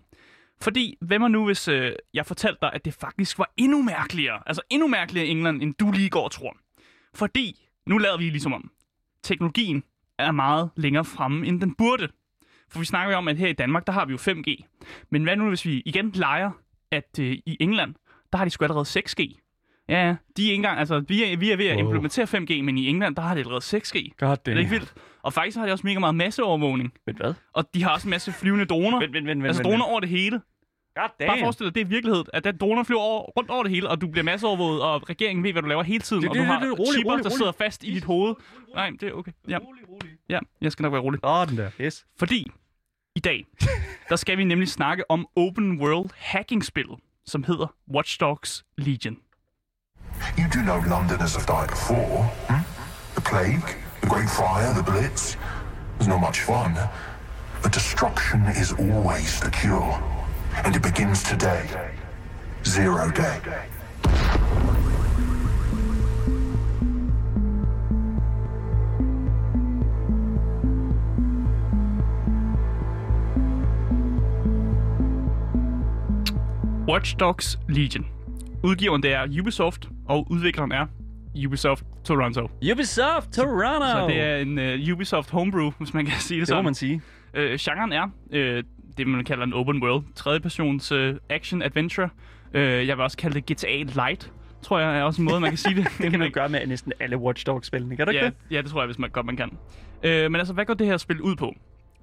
Fordi, 0.61 0.97
hvem 1.01 1.23
er 1.23 1.29
nu, 1.29 1.47
hvis 1.47 1.69
øh, 1.69 1.93
jeg 2.15 2.27
fortalte 2.27 2.59
dig, 2.63 2.71
at 2.73 2.85
det 2.85 2.95
faktisk 2.95 3.39
var 3.39 3.53
endnu 3.57 3.83
mærkeligere, 3.83 4.43
altså 4.47 4.63
endnu 4.71 4.89
mærkeligere 4.89 5.27
i 5.27 5.31
England, 5.31 5.63
end 5.63 5.75
du 5.75 5.91
lige 5.91 6.11
går 6.11 6.25
og 6.25 6.31
tror. 6.31 6.57
Fordi, 7.15 7.67
nu 7.87 7.99
lader 7.99 8.19
vi 8.19 8.25
ligesom 8.25 8.53
om, 8.53 8.71
teknologien 9.23 9.83
er 10.19 10.33
meget 10.33 10.71
længere 10.77 11.05
fremme, 11.05 11.47
end 11.47 11.61
den 11.61 11.75
burde. 11.75 12.09
For 12.69 12.79
vi 12.79 12.85
snakker 12.85 13.13
jo 13.13 13.19
om, 13.19 13.29
at 13.29 13.37
her 13.37 13.49
i 13.49 13.53
Danmark, 13.53 13.87
der 13.87 13.93
har 13.93 14.05
vi 14.05 14.13
jo 14.13 14.19
5G. 14.19 14.65
Men 15.11 15.23
hvad 15.23 15.37
nu, 15.37 15.49
hvis 15.49 15.65
vi 15.65 15.83
igen 15.87 16.11
leger, 16.11 16.51
at 16.91 17.19
øh, 17.21 17.33
i 17.47 17.57
England, 17.61 17.95
der 18.33 18.37
har 18.39 18.45
de 18.45 18.51
sgu 18.51 18.65
allerede 18.65 18.85
6G. 18.99 19.47
Ja, 19.89 20.07
ja. 20.07 20.17
De 20.37 20.43
er 20.43 20.47
ikke 20.47 20.55
engang, 20.55 20.79
altså, 20.79 21.01
vi 21.09 21.33
er, 21.33 21.37
vi 21.37 21.51
er 21.51 21.57
ved 21.57 21.67
at 21.67 21.79
implementere 21.79 22.25
5G, 22.25 22.63
men 22.63 22.79
i 22.79 22.87
England, 22.87 23.17
der 23.17 23.23
har 23.23 23.35
de 23.35 23.41
allerede 23.41 23.65
6G. 23.77 24.09
God 24.19 24.37
Det 24.37 24.55
er 24.55 24.59
ikke 24.59 24.71
vildt. 24.71 24.95
Og 25.23 25.33
faktisk 25.33 25.57
har 25.59 25.67
de 25.67 25.73
også 25.73 25.87
mega 25.87 25.99
meget 25.99 26.15
masseovervågning. 26.15 26.93
Men 27.07 27.17
hvad? 27.17 27.35
Og 27.53 27.75
de 27.75 27.83
har 27.83 27.91
også 27.95 28.07
en 28.09 28.11
masse 28.11 28.33
flyvende 28.33 28.65
droner. 28.65 28.99
Vent, 28.99 29.13
vent, 29.13 29.27
vent, 29.27 29.47
altså 29.47 29.63
vent, 29.63 29.73
droner 29.73 29.85
over 29.85 30.01
det 30.01 30.09
hele. 30.09 30.41
God 30.97 31.09
Bare 31.27 31.39
forestil 31.41 31.67
dig, 31.67 31.75
det 31.75 31.81
er 31.81 31.85
virkelighed, 31.85 32.25
at 32.33 32.45
der 32.45 32.53
droner 32.53 32.83
flyver 32.83 33.01
over, 33.01 33.23
rundt 33.23 33.51
over 33.51 33.63
det 33.63 33.73
hele, 33.73 33.89
og 33.89 34.01
du 34.01 34.07
bliver 34.09 34.25
masseovervåget, 34.25 34.83
og 34.83 35.11
regeringen 35.11 35.45
ved, 35.45 35.53
hvad 35.53 35.63
du 35.63 35.69
laver 35.69 35.83
hele 35.83 36.01
tiden, 36.01 36.23
Det- 36.23 36.29
og 36.31 36.35
det- 36.35 36.41
du 36.41 36.45
det- 36.45 36.53
har 36.55 36.61
det- 36.61 36.79
rolig, 36.79 36.93
chipper, 36.93 37.13
rolig, 37.13 37.25
der 37.25 37.31
rolig. 37.31 37.39
sidder 37.39 37.53
fast 37.53 37.85
i 37.85 37.95
dit 37.95 38.05
hoved. 38.05 38.35
Nej, 38.75 38.91
det 39.01 39.03
er 39.09 39.13
okay. 39.13 39.33
Ja, 39.49 39.59
ja 40.31 40.39
jeg 40.61 40.73
skal 40.73 40.83
nok 40.83 40.93
være 40.93 41.03
rolig. 41.03 41.21
Åh, 41.25 41.47
den 41.49 41.57
der. 41.59 41.71
Yes. 41.81 42.07
Fordi 42.19 42.47
i 43.17 43.21
dag, 43.21 43.47
der 44.09 44.17
skal 44.17 44.39
vi 44.39 44.45
nemlig 44.45 44.69
snakke 44.69 45.11
om 45.11 45.27
open 45.37 45.81
world 45.83 46.11
hacking-spillet, 46.17 46.99
som 47.31 47.45
hedder 47.45 47.67
Watch 47.87 48.19
Dogs 48.19 48.65
Legion. 48.77 49.17
You 50.37 50.49
do 50.53 50.63
know 50.63 50.81
Londoners 50.97 51.35
have 51.37 51.47
died 51.47 51.71
before. 51.71 52.25
Hmm? 52.49 52.65
The 53.15 53.21
plague, 53.21 53.77
the 54.01 54.09
Great 54.09 54.29
Fire, 54.29 54.75
the 54.75 54.83
Blitz. 54.83 55.37
There's 55.99 56.09
not 56.09 56.21
much 56.21 56.41
fun. 56.41 56.77
But 57.63 57.73
destruction 57.73 58.41
is 58.47 58.73
always 58.73 59.41
the 59.41 59.51
cure. 59.51 60.03
And 60.65 60.75
it 60.77 60.83
begins 60.83 61.23
today. 61.23 61.67
Zero 62.65 63.11
day. 63.11 63.41
Watch 76.91 77.17
Dogs 77.21 77.59
Legion. 77.69 78.07
Udgiveren 78.65 79.03
det 79.03 79.13
er 79.13 79.41
Ubisoft, 79.41 79.89
og 80.09 80.27
udvikleren 80.31 80.73
er 80.73 80.87
Ubisoft 81.47 81.85
Toronto. 82.05 82.51
Ubisoft 82.73 83.33
Toronto! 83.33 83.87
Så 83.87 84.07
det 84.09 84.21
er 84.21 84.37
en 84.37 84.89
uh, 84.89 84.95
Ubisoft 84.95 85.31
homebrew, 85.31 85.71
hvis 85.79 85.95
man 85.95 86.07
kan 86.07 86.15
sige 86.21 86.41
det 86.41 86.49
det 86.49 86.53
må 86.53 86.57
sådan. 86.57 86.65
man 86.65 86.75
sige. 86.75 87.03
Øh, 87.35 87.59
genren 87.61 87.93
er 87.93 88.09
øh, 88.33 88.65
det, 88.99 89.07
man 89.07 89.25
kalder 89.25 89.45
en 89.45 89.53
open 89.53 89.83
world. 89.83 90.05
Tredje 90.15 90.41
persons 90.41 90.93
øh, 90.93 91.15
action 91.29 91.63
adventure. 91.63 92.09
Øh, 92.55 92.87
jeg 92.87 92.97
vil 92.97 93.05
også 93.05 93.17
kalde 93.17 93.41
det 93.41 93.57
GTA 93.57 94.07
Light, 94.07 94.33
tror 94.63 94.79
jeg 94.79 94.99
er 94.99 95.03
også 95.03 95.23
en 95.23 95.29
måde, 95.29 95.41
man 95.41 95.51
kan 95.51 95.59
sige 95.59 95.75
det. 95.75 95.89
Det 96.03 96.11
kan 96.11 96.19
man 96.19 96.31
gøre 96.31 96.49
med 96.49 96.67
næsten 96.67 96.93
alle 97.01 97.19
Watch 97.19 97.47
Dogs-spillene, 97.47 97.97
kan 97.97 98.07
du 98.07 98.11
ikke 98.11 98.25
ja, 98.25 98.31
det? 98.31 98.37
ja, 98.51 98.63
det 98.63 98.71
tror 98.71 98.81
jeg, 98.81 98.87
hvis 98.87 98.99
man 98.99 99.11
godt 99.11 99.27
man 99.27 99.37
kan. 99.37 99.51
Øh, 100.03 100.31
men 100.31 100.37
altså, 100.37 100.55
hvad 100.55 100.65
går 100.65 100.75
det 100.75 100.87
her 100.87 100.97
spil 100.97 101.21
ud 101.21 101.37
på? 101.37 101.55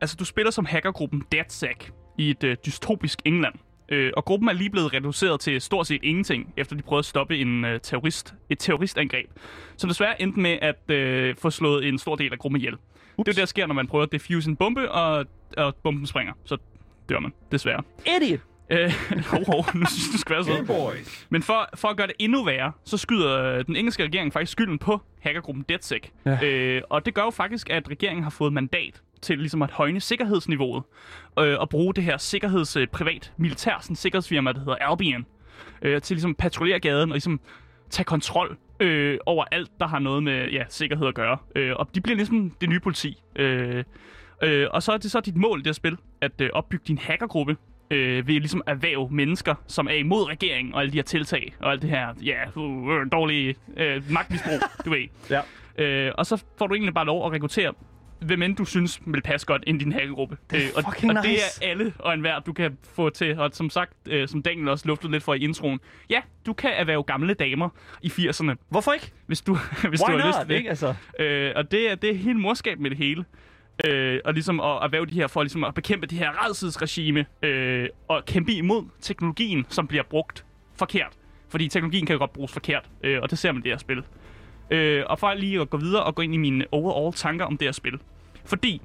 Altså, 0.02 0.16
du 0.20 0.26
spiller 0.26 0.52
som 0.52 0.66
hackergruppen 0.66 1.24
DeadSec 1.32 1.90
i 2.18 2.30
et 2.30 2.44
øh, 2.44 2.58
dystopisk 2.66 3.20
England. 3.26 3.54
Øh, 3.90 4.12
og 4.18 4.26
gruppen 4.26 4.50
er 4.50 4.54
lige 4.54 4.70
blevet 4.70 4.94
reduceret 4.94 5.40
til 5.40 5.62
stort 5.62 5.88
set 5.88 6.04
ingenting, 6.04 6.54
efter 6.58 6.76
de 6.76 6.82
prøvede 6.82 7.00
at 7.00 7.06
stoppe 7.06 7.38
en 7.38 7.66
øh, 7.66 7.80
terrorist, 7.80 8.34
et 8.50 8.60
terroristangreb, 8.60 9.30
som 9.78 9.88
desværre 9.88 10.22
endte 10.22 10.40
med 10.40 10.58
at 10.62 10.92
øh, 10.96 11.36
få 11.36 11.50
slået 11.50 11.88
en 11.88 11.98
stor 11.98 12.16
del 12.16 12.32
af 12.34 12.40
gruppen 12.40 12.62
ihjel. 12.62 12.74
Ups. 12.74 12.82
Det 12.82 13.18
er 13.18 13.18
jo 13.18 13.24
det, 13.24 13.38
der 13.38 13.46
sker, 13.46 13.68
når 13.68 13.76
man 13.76 13.88
prøver 13.88 14.04
at 14.04 14.12
defuse 14.12 14.50
en 14.50 14.56
bombe, 14.56 14.92
og, 14.92 15.26
og 15.58 15.76
bomben 15.76 16.08
springer. 16.08 16.34
Så 16.46 16.58
dør 17.10 17.20
man, 17.20 17.34
desværre. 17.52 17.84
Idiot! 18.06 18.40
Øh, 18.70 18.94
hov, 19.48 19.66
nu 19.76 19.86
synes 19.86 20.10
du 20.14 20.18
skal 20.18 20.36
være 20.36 20.44
sådan. 20.44 20.66
Men 21.30 21.44
for, 21.44 21.70
for 21.76 21.88
at 21.88 21.98
gøre 21.98 22.08
det 22.08 22.16
endnu 22.20 22.44
værre, 22.44 22.72
så 22.86 22.98
skyder 22.98 23.44
øh, 23.44 23.66
den 23.66 23.76
engelske 23.76 24.04
regering 24.04 24.34
faktisk 24.34 24.52
skylden 24.52 24.78
på 24.78 25.02
hackergruppen 25.22 25.66
DeadSec. 25.70 26.02
Ja. 26.26 26.46
Øh, 26.46 26.82
og 26.90 27.06
det 27.06 27.14
gør 27.14 27.24
jo 27.24 27.30
faktisk, 27.30 27.70
at 27.70 27.90
regeringen 27.90 28.24
har 28.24 28.30
fået 28.30 28.54
mandat 28.54 29.02
til 29.22 29.38
ligesom 29.38 29.62
at 29.62 29.72
højne 29.72 30.00
sikkerhedsniveauet 30.00 30.84
øh, 31.40 31.60
og 31.60 31.70
bruge 31.70 31.94
det 31.94 32.04
her 32.04 32.18
sikkerheds 32.18 32.76
øh, 32.76 32.88
privat 32.88 33.34
militær 33.38 33.78
sådan, 33.82 33.96
sikkerhedsfirma, 33.96 34.52
der 34.52 34.60
hedder 34.60 34.76
Albion, 34.76 35.26
øh, 35.82 36.02
til 36.02 36.16
ligesom 36.16 36.32
at 36.32 36.38
patruljere 36.38 36.80
gaden 36.80 37.10
og 37.10 37.16
ligesom 37.16 37.40
tage 37.90 38.06
kontrol 38.06 38.58
øh, 38.80 39.18
over 39.26 39.46
alt, 39.52 39.72
der 39.80 39.88
har 39.88 40.00
noget 40.00 40.24
med 40.24 40.50
ja, 40.50 40.64
sikkerhed 40.70 41.08
at 41.08 41.16
gøre. 41.16 41.38
Øh, 41.56 41.76
og 41.76 41.96
de 41.96 42.02
bliver 42.02 42.16
ligesom 42.16 42.52
det 42.62 42.70
nye 42.70 42.80
politi. 42.80 43.24
Øh, 43.36 43.84
øh, 44.44 44.68
og 44.72 44.84
så 44.84 44.92
er 44.92 44.98
det 44.98 45.12
så 45.12 45.20
dit 45.20 45.38
mål 45.38 45.58
det 45.58 45.68
her 45.68 45.74
spil, 45.74 45.98
at 46.22 46.42
øh, 46.42 46.50
opbygge 46.54 46.84
din 46.88 46.98
hackergruppe, 46.98 47.58
øh, 47.92 48.28
ved 48.28 48.34
ligesom 48.34 48.62
at 48.66 48.74
erhverve 48.74 49.10
mennesker, 49.12 49.56
som 49.68 49.88
er 49.88 49.92
imod 49.94 50.30
regeringen 50.30 50.74
og 50.74 50.82
alle 50.82 50.92
de 50.92 50.98
her 50.98 51.04
tiltag, 51.04 51.56
og 51.60 51.72
alt 51.72 51.82
det 51.82 51.90
her, 51.90 52.14
ja, 52.24 52.38
uh, 52.56 52.88
uh, 52.88 53.02
dårlige 53.12 53.56
øh, 53.78 54.04
magtmisbrug, 54.12 54.60
du 54.86 54.90
ved. 54.90 55.08
Ja. 55.30 55.42
Øh, 55.78 56.12
og 56.18 56.26
så 56.26 56.44
får 56.58 56.68
du 56.68 56.74
egentlig 56.74 56.94
bare 56.94 57.06
lov 57.06 57.26
at 57.26 57.32
rekruttere, 57.32 57.74
hvem 58.20 58.42
end 58.42 58.56
du 58.56 58.66
synes 58.66 59.02
vil 59.06 59.22
passe 59.22 59.48
godt 59.48 59.64
ind 59.68 59.82
i 59.82 59.84
din 59.84 59.92
hackergruppe. 59.94 60.38
Det 60.52 60.60
er 60.60 60.64
Øh, 60.68 60.72
og, 60.76 60.84
og 60.88 61.24
det 61.24 61.32
nice. 61.32 61.42
er 61.64 61.70
alle 61.70 61.94
og 62.00 62.14
enhver, 62.14 62.40
du 62.40 62.54
kan 62.54 62.78
få 62.96 63.10
til. 63.10 63.40
Og 63.40 63.50
som 63.54 63.70
sagt, 63.70 63.94
øh, 64.06 64.28
som 64.28 64.42
Daniel 64.42 64.68
også 64.70 64.88
luftede 64.88 65.12
lidt 65.12 65.24
for 65.24 65.34
i 65.34 65.40
introen, 65.40 65.80
ja, 66.10 66.22
du 66.46 66.54
kan 66.54 66.72
erhverve 66.74 67.04
gamle 67.04 67.34
damer 67.34 67.70
i 68.02 68.08
80'erne, 68.08 68.52
Hvorfor 68.70 68.94
ikke? 68.94 69.12
hvis 69.26 69.42
du, 69.42 69.58
hvis 69.90 70.02
Why 70.08 70.14
du 70.14 70.18
har 70.20 70.28
lyst 70.28 70.38
not, 70.38 70.46
til 70.46 70.50
det. 70.50 70.56
ikke? 70.56 70.70
Altså, 70.70 70.94
Øh, 71.20 71.52
og 71.56 71.72
det 71.72 71.92
er, 71.92 71.96
det 71.96 72.10
er 72.10 72.16
helt 72.16 72.40
morskab 72.40 72.80
med 72.80 72.90
det 72.90 72.98
hele. 72.98 73.26
Øh, 73.86 74.20
og 74.26 74.34
ligesom 74.34 74.60
at 74.60 74.66
erhverve 74.84 75.06
de 75.06 75.14
her 75.14 75.28
for 75.28 75.44
ligesom 75.44 75.64
at 75.64 75.74
bekæmpe 75.74 76.08
det 76.08 76.18
her 76.18 76.46
redselsregime 76.48 77.26
øh, 77.44 77.90
og 78.08 78.26
kæmpe 78.26 78.52
imod 78.54 78.84
teknologien, 79.02 79.66
som 79.70 79.88
bliver 79.88 80.04
brugt 80.04 80.46
forkert. 80.76 81.14
Fordi 81.50 81.68
teknologien 81.68 82.06
kan 82.06 82.14
jo 82.14 82.20
godt 82.20 82.34
bruges 82.34 82.52
forkert, 82.52 82.90
øh, 83.04 83.22
og 83.22 83.30
det 83.32 83.38
ser 83.40 83.52
man 83.52 83.62
i 83.62 83.64
det 83.64 83.72
her 83.72 83.78
spil. 83.78 84.04
Øh, 84.72 85.04
og 85.08 85.20
for 85.20 85.34
lige 85.34 85.62
at 85.62 85.70
gå 85.70 85.78
videre 85.78 86.04
og 86.04 86.16
gå 86.16 86.22
ind 86.22 86.34
i 86.34 86.38
mine 86.38 86.66
overall 86.72 87.14
tanker 87.14 87.46
om 87.46 87.58
det 87.58 87.68
her 87.68 87.72
spil. 87.72 88.00
Fordi 88.46 88.82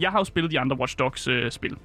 jeg 0.00 0.10
har 0.10 0.18
jo 0.18 0.24
spillet 0.24 0.50
de 0.52 0.60
andre 0.60 0.76
Watch 0.78 0.98
Dogs 0.98 1.28
øh, 1.28 1.50
spil. 1.50 1.76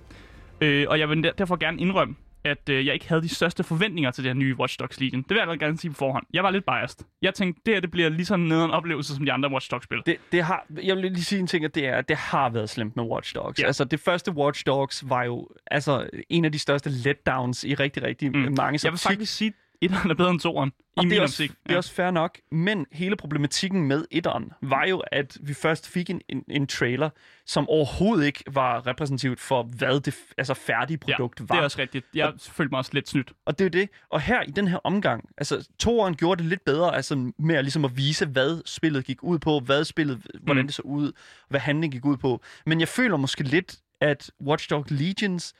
Øh, 0.61 0.85
og 0.89 0.99
jeg 0.99 1.09
vil 1.09 1.23
der- 1.23 1.31
derfor 1.31 1.55
gerne 1.55 1.81
indrømme, 1.81 2.15
at 2.43 2.69
øh, 2.69 2.85
jeg 2.85 2.93
ikke 2.93 3.07
havde 3.09 3.21
de 3.21 3.29
største 3.29 3.63
forventninger 3.63 4.11
til 4.11 4.23
det 4.23 4.29
her 4.29 4.33
nye 4.35 4.55
Watch 4.59 4.79
Dogs 4.79 4.99
Legion. 4.99 5.21
Det 5.21 5.29
vil 5.29 5.41
jeg 5.49 5.59
gerne 5.59 5.77
sige 5.77 5.91
på 5.91 5.97
forhånd. 5.97 6.25
Jeg 6.33 6.43
var 6.43 6.51
lidt 6.51 6.65
biased. 6.65 6.99
Jeg 7.21 7.33
tænkte, 7.33 7.61
det 7.65 7.73
her 7.73 7.81
det 7.81 7.91
bliver 7.91 8.09
lige 8.09 8.25
sådan 8.25 8.45
nede 8.45 8.65
en 8.65 8.71
oplevelse 8.71 9.15
som 9.15 9.25
de 9.25 9.31
andre 9.31 9.51
Watch 9.51 9.71
Dogs 9.71 9.83
spil. 9.83 9.97
det, 10.05 10.17
det 10.31 10.43
har, 10.43 10.65
jeg 10.83 10.95
vil 10.95 11.11
lige 11.11 11.23
sige 11.23 11.39
en 11.39 11.47
ting, 11.47 11.65
at 11.65 11.75
det, 11.75 11.85
er, 11.87 12.01
det 12.01 12.17
har 12.17 12.49
været 12.49 12.69
slemt 12.69 12.95
med 12.95 13.03
Watch 13.03 13.35
Dogs. 13.35 13.59
Ja. 13.61 13.65
Altså, 13.67 13.83
det 13.83 13.99
første 13.99 14.31
Watch 14.31 14.63
Dogs 14.65 15.09
var 15.09 15.23
jo 15.23 15.47
altså, 15.67 16.09
en 16.29 16.45
af 16.45 16.51
de 16.51 16.59
største 16.59 16.89
letdowns 16.89 17.63
i 17.63 17.73
rigtig, 17.75 18.03
rigtig 18.03 18.31
mm. 18.31 18.53
mange 18.57 18.79
Jeg 18.83 18.91
vil 18.91 18.99
faktisk 18.99 19.33
sige, 19.37 19.53
at 19.81 19.91
er 19.91 20.13
bedre 20.13 20.29
end 20.31 20.39
toeren. 20.39 20.69
I 20.69 20.81
Og 20.97 21.03
min 21.03 21.11
det 21.11 21.17
er, 21.17 21.21
også, 21.21 21.43
optik. 21.43 21.57
det 21.67 21.73
er 21.73 21.77
også 21.77 21.93
fair 21.93 22.11
nok, 22.11 22.39
men 22.51 22.85
hele 22.91 23.15
problematikken 23.15 23.87
med 23.87 24.05
etteren 24.11 24.51
var 24.61 24.85
jo, 24.85 24.99
at 25.11 25.37
vi 25.41 25.53
først 25.53 25.87
fik 25.89 26.09
en, 26.09 26.21
en, 26.29 26.43
en 26.49 26.67
trailer, 26.67 27.09
som 27.45 27.69
overhovedet 27.69 28.25
ikke 28.25 28.43
var 28.51 28.87
repræsentativt 28.87 29.39
for, 29.39 29.63
hvad 29.63 29.99
det 29.99 30.15
altså 30.37 30.53
færdige 30.53 30.97
produkt 30.97 31.39
ja, 31.39 31.45
var. 31.47 31.55
det 31.55 31.59
er 31.59 31.63
også 31.63 31.79
rigtigt. 31.79 32.05
Jeg 32.13 32.33
følte 32.39 32.69
mig 32.71 32.77
også 32.77 32.91
lidt 32.93 33.09
snydt. 33.09 33.31
Og 33.45 33.59
det 33.59 33.65
er 33.65 33.79
jo 33.79 33.81
det. 33.83 33.89
Og 34.09 34.21
her 34.21 34.41
i 34.41 34.51
den 34.51 34.67
her 34.67 34.77
omgang, 34.83 35.29
altså 35.37 35.69
toeren 35.79 36.15
gjorde 36.15 36.41
det 36.43 36.49
lidt 36.49 36.65
bedre, 36.65 36.95
altså 36.95 37.31
med 37.39 37.55
at, 37.55 37.63
ligesom 37.63 37.85
at 37.85 37.97
vise, 37.97 38.25
hvad 38.25 38.61
spillet 38.65 39.05
gik 39.05 39.23
ud 39.23 39.39
på, 39.39 39.59
hvad 39.59 39.83
spillet, 39.85 40.21
hvordan 40.43 40.63
Mm. 40.63 40.67
det 40.67 40.75
så 40.75 40.81
ud, 40.81 41.11
hvad 41.49 41.59
handlingen 41.59 41.91
gik 41.91 42.05
ud 42.05 42.17
på. 42.17 42.41
Men 42.65 42.79
jeg 42.79 42.87
føler 42.87 43.17
måske 43.17 43.43
lidt, 43.43 43.75
at 44.01 44.31
Watch 44.45 44.69
Dogs 44.69 44.91
Legions 44.91 45.53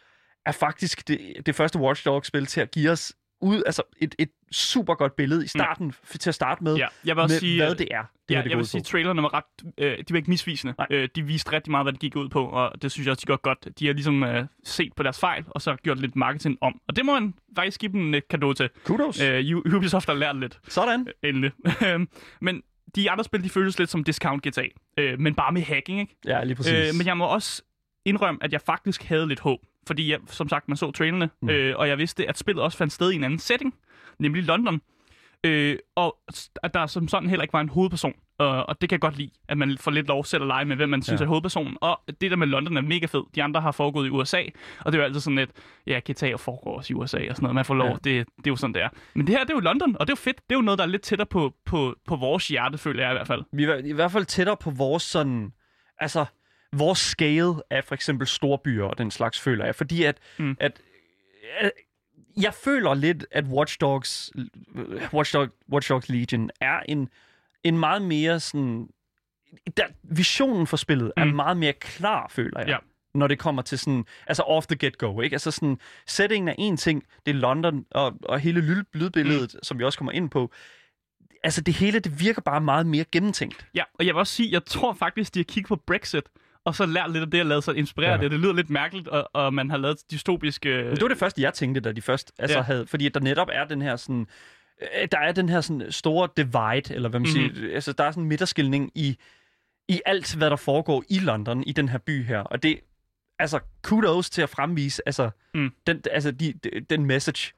er 0.46 0.52
faktisk 0.52 1.08
det, 1.08 1.20
det 1.46 1.56
første 1.56 1.80
Watch 1.80 2.06
Dogs-spil 2.06 2.46
til 2.46 2.62
at 2.62 2.72
give 2.72 2.92
os 2.92 3.14
ud, 3.42 3.64
altså 3.66 3.82
et, 4.00 4.16
et 4.20 4.30
super 4.52 4.96
godt 4.96 5.16
billede 5.16 5.46
i 5.46 5.48
starten, 5.48 5.86
mm. 5.86 6.18
til 6.20 6.30
at 6.30 6.36
starte 6.36 6.64
med, 6.64 6.76
Ja, 6.76 6.88
jeg 7.06 7.16
vil 7.16 7.22
også 7.22 7.34
med 7.34 7.40
sige, 7.40 7.62
hvad 7.62 7.72
øh, 7.72 7.78
det 7.78 7.88
er. 7.92 8.04
Det 8.30 8.36
Ja, 8.36 8.42
det 8.42 8.50
jeg 8.50 8.58
vil 8.58 8.68
sige, 8.68 8.80
at 8.80 8.86
trailerne 8.86 9.22
var 9.22 9.34
ret... 9.34 9.44
Øh, 9.78 9.98
de 9.98 10.04
var 10.10 10.18
ikke 10.18 10.30
misvisende. 10.30 10.74
Nej. 10.78 10.88
Øh, 10.90 11.10
de 11.16 11.24
viste 11.24 11.52
rigtig 11.52 11.72
meget, 11.72 11.86
hvad 11.86 11.94
det 11.94 12.02
gik 12.02 12.16
ud 12.16 12.30
på, 12.30 12.46
og 12.46 12.82
det 12.82 12.92
synes 12.92 13.06
jeg 13.06 13.12
også, 13.12 13.22
de 13.22 13.26
gjorde 13.26 13.42
godt. 13.42 13.80
De 13.80 13.86
har 13.86 13.94
ligesom 13.94 14.24
øh, 14.24 14.46
set 14.64 14.94
på 14.96 15.04
deres 15.04 15.20
fejl, 15.20 15.44
og 15.48 15.62
så 15.62 15.76
gjort 15.76 16.00
lidt 16.00 16.16
marketing 16.16 16.58
om. 16.62 16.82
Og 16.88 16.96
det 16.96 17.06
må 17.06 17.14
man 17.20 17.34
faktisk 17.56 17.80
give 17.80 17.92
dem 17.92 18.14
et 18.14 18.28
kado 18.28 18.54
til. 18.54 18.70
Kudos. 18.84 19.22
Øh, 19.22 19.58
Ubisoft 19.76 20.08
har 20.08 20.14
lært 20.14 20.40
lidt, 20.40 20.60
Sådan. 20.68 21.08
endelig. 21.24 21.52
men 22.42 22.64
de 22.96 23.12
andre 23.12 23.24
spil, 23.24 23.44
de 23.44 23.50
føles 23.50 23.80
lidt 23.80 23.90
som 23.90 24.04
discount 24.04 24.48
GTA. 24.48 24.64
Øh, 24.98 25.20
men 25.20 25.36
bare 25.36 25.52
med 25.52 25.62
hacking, 25.62 26.00
ikke? 26.00 26.16
Ja, 26.26 26.44
lige 26.44 26.56
præcis. 26.56 26.74
Øh, 26.74 26.98
men 26.98 27.08
jeg 27.08 27.18
må 27.18 27.26
også 27.26 27.62
indrømme, 28.06 28.44
at 28.44 28.54
jeg 28.54 28.62
faktisk 28.62 29.04
havde 29.04 29.28
lidt 29.28 29.40
håb. 29.40 29.60
Fordi 29.88 30.12
jeg, 30.12 30.20
som 30.28 30.50
sagt, 30.50 30.68
man 30.68 30.78
så 30.78 30.92
trailerne, 30.92 31.30
Mm. 31.42 31.50
øh, 31.50 31.76
og 31.78 31.88
jeg 31.88 31.98
vidste, 31.98 32.30
at 32.30 32.38
spillet 32.38 32.64
også 32.64 32.78
fandt 32.78 32.94
sted 32.94 33.12
i 33.12 33.16
en 33.16 33.24
anden 33.24 33.40
setting, 33.40 33.76
nemlig 34.20 34.44
London. 34.44 34.82
Øh, 35.44 35.78
og 35.96 36.18
at 36.64 36.74
der 36.74 36.86
som 36.88 37.08
sådan 37.08 37.30
heller 37.30 37.44
ikke 37.44 37.54
var 37.54 37.62
en 37.62 37.70
hovedperson. 37.70 38.14
Og, 38.38 38.70
og 38.70 38.82
det 38.82 38.90
kan 38.90 38.96
jeg 38.96 39.02
godt 39.02 39.18
lide, 39.18 39.32
at 39.48 39.58
man 39.58 39.78
får 39.78 39.92
lidt 39.92 40.08
lov 40.08 40.26
selv 40.26 40.44
at 40.44 40.48
lege 40.48 40.66
med, 40.66 40.76
hvem 40.76 40.90
man 40.90 41.02
synes 41.02 41.20
Ja. 41.20 41.24
ja. 41.24 41.26
er 41.26 41.30
hovedpersonen. 41.30 41.78
Og 41.82 42.00
det 42.22 42.32
der 42.32 42.38
med 42.38 42.48
London 42.48 42.78
er 42.78 42.82
mega 42.82 43.06
fed. 43.06 43.24
De 43.36 43.44
andre 43.44 43.62
har 43.62 43.72
foregået 43.72 44.08
i 44.08 44.10
USA, 44.10 44.42
og 44.80 44.92
det 44.92 44.98
er 45.00 45.02
jo 45.02 45.06
altid 45.06 45.20
sådan 45.22 45.36
lidt, 45.38 45.50
ja, 45.88 46.00
GTA 46.12 46.36
foregår 46.36 46.78
også 46.78 46.94
i 46.94 46.96
USA 46.96 47.18
og 47.30 47.36
sådan 47.36 47.44
noget. 47.44 47.56
Man 47.56 47.66
får 47.66 47.74
lov, 47.76 47.88
ja. 47.88 47.94
det, 47.94 48.04
det 48.04 48.48
er 48.48 48.52
jo 48.52 48.56
sådan, 48.56 48.74
det 48.74 48.82
er. 48.82 48.90
Men 49.14 49.28
det 49.28 49.36
her, 49.36 49.44
det 49.44 49.50
er 49.50 49.56
jo 49.56 49.60
London, 49.60 49.96
og 50.00 50.08
det 50.08 50.12
er 50.14 50.16
jo 50.16 50.22
fedt. 50.24 50.38
Det 50.50 50.56
er 50.56 50.60
jo 50.60 50.62
noget, 50.62 50.78
der 50.78 50.84
er 50.84 50.90
lidt 50.90 51.02
tættere 51.02 51.26
på, 51.26 51.54
på, 51.66 51.96
på 52.08 52.16
vores 52.16 52.48
hjerte, 52.48 52.78
føler 52.78 53.04
jeg 53.04 53.12
i 53.12 53.16
hvert 53.16 53.28
fald. 53.28 53.44
Vi 53.54 53.64
er 53.64 53.76
i 53.86 53.92
hvert 53.92 54.12
fald 54.12 54.26
tættere 54.26 54.58
på 54.58 54.72
vores 54.72 55.04
sådan... 55.04 55.52
Altså, 56.02 56.26
vores 56.74 57.00
scale 57.00 57.54
af 57.70 57.84
for 57.84 57.96
eksempel 57.96 58.28
storbyer 58.28 58.84
og 58.84 58.98
den 58.98 59.12
slags, 59.12 59.40
føler 59.40 59.66
jeg. 59.66 59.76
Fordi 59.76 60.04
at... 60.04 60.18
Mm. 60.38 60.58
at 60.60 60.82
at 61.60 61.72
jeg 62.38 62.54
føler 62.54 62.94
lidt, 62.94 63.26
at 63.32 63.46
Watch 63.46 63.78
Dogs, 63.82 64.32
Watch, 65.14 65.34
Dog, 65.34 65.48
Watch 65.72 65.90
Dogs 65.90 66.10
Legion 66.10 66.50
er 66.62 66.80
en, 66.80 67.10
en 67.64 67.78
meget 67.78 68.02
mere 68.02 68.40
sådan... 68.40 68.88
Der, 69.78 69.84
visionen 70.04 70.68
for 70.68 70.78
spillet 70.78 71.12
er 71.18 71.26
Mm. 71.26 71.32
meget 71.32 71.58
mere 71.58 71.74
klar, 71.74 72.28
føler 72.30 72.60
jeg. 72.60 72.68
Ja. 72.68 72.78
Når 73.14 73.28
det 73.28 73.40
kommer 73.40 73.62
til 73.62 73.80
sådan, 73.80 74.06
altså 74.28 74.44
off 74.44 74.68
the 74.68 74.78
get-go, 74.88 75.22
ikke? 75.22 75.34
Altså 75.34 75.52
sådan, 75.52 75.78
settingen 76.08 76.48
er 76.48 76.56
en 76.58 76.78
ting, 76.78 77.04
det 77.26 77.32
er 77.32 77.36
London, 77.36 77.86
og, 77.92 78.18
og 78.24 78.40
hele 78.40 78.62
lyd, 78.62 78.84
lydbilledet, 78.94 79.54
mm. 79.54 79.60
som 79.64 79.80
vi 79.80 79.84
også 79.84 79.98
kommer 79.98 80.12
ind 80.12 80.30
på, 80.30 80.52
altså 81.44 81.62
det 81.62 81.74
hele, 81.74 82.00
det 82.00 82.20
virker 82.20 82.42
bare 82.42 82.62
meget 82.62 82.86
mere 82.86 83.06
gennemtænkt. 83.12 83.68
Ja, 83.76 83.84
og 83.94 84.06
jeg 84.06 84.14
vil 84.16 84.20
også 84.20 84.34
sige, 84.34 84.52
jeg 84.52 84.66
tror 84.66 84.94
faktisk, 84.94 85.34
de 85.34 85.40
har 85.40 85.44
kigget 85.44 85.68
på 85.68 85.76
Brexit, 85.76 86.24
og 86.70 86.76
så 86.76 86.86
lært 86.86 87.12
lidt 87.12 87.24
af 87.24 87.32
det, 87.32 87.40
og 87.42 87.46
lavet 87.46 87.64
sig 87.64 87.76
inspirere 87.78 88.12
Ja. 88.12 88.18
det. 88.18 88.32
Det 88.32 88.40
lyder 88.40 88.54
lidt 88.54 88.70
mærkeligt, 88.70 89.08
og, 89.08 89.30
og 89.34 89.54
man 89.54 89.70
har 89.70 89.78
lavet 89.78 89.98
dystopiske... 90.12 90.70
Men 90.70 90.92
det 90.96 91.02
var 91.02 91.08
det 91.08 91.18
første, 91.18 91.42
jeg 91.42 91.54
tænkte, 91.54 91.82
da 91.82 91.92
de 91.92 92.02
først 92.02 92.32
altså, 92.40 92.58
ja. 92.58 92.64
Havde... 92.64 92.88
Fordi 92.88 93.10
der 93.10 93.20
netop 93.20 93.48
er 93.52 93.66
den 93.66 93.82
her 93.82 93.96
sådan... 93.96 94.28
øh, 94.82 95.08
Der 95.12 95.18
er 95.20 95.32
den 95.32 95.50
her 95.50 95.62
sådan 95.62 95.92
store 95.92 96.30
divide, 96.38 96.96
eller 96.96 97.10
hvad 97.10 97.20
man 97.20 97.30
mm-hmm. 97.30 97.46
Mhm. 97.48 97.56
siger. 97.56 97.74
Altså, 97.76 97.94
der 97.94 98.04
er 98.04 98.12
sådan 98.12 98.24
en 98.24 98.30
midterskilning 98.30 98.92
i, 98.96 99.18
i 99.88 100.02
alt, 100.06 100.36
hvad 100.36 100.50
der 100.50 100.56
foregår 100.56 101.04
i 101.10 101.20
London, 101.20 101.64
i 101.64 101.72
den 101.72 101.90
her 101.90 101.98
by 101.98 102.24
her. 102.26 102.40
Og 102.40 102.64
det... 102.64 102.80
Altså, 103.40 103.60
kudos 103.84 104.30
til 104.30 104.42
at 104.42 104.50
fremvise 104.50 105.02
altså, 105.06 105.30
Mm. 105.54 105.72
den, 105.88 106.02
altså 106.12 106.32
de, 106.32 106.54
de, 106.64 106.70
den 106.90 107.06
message. 107.06 107.54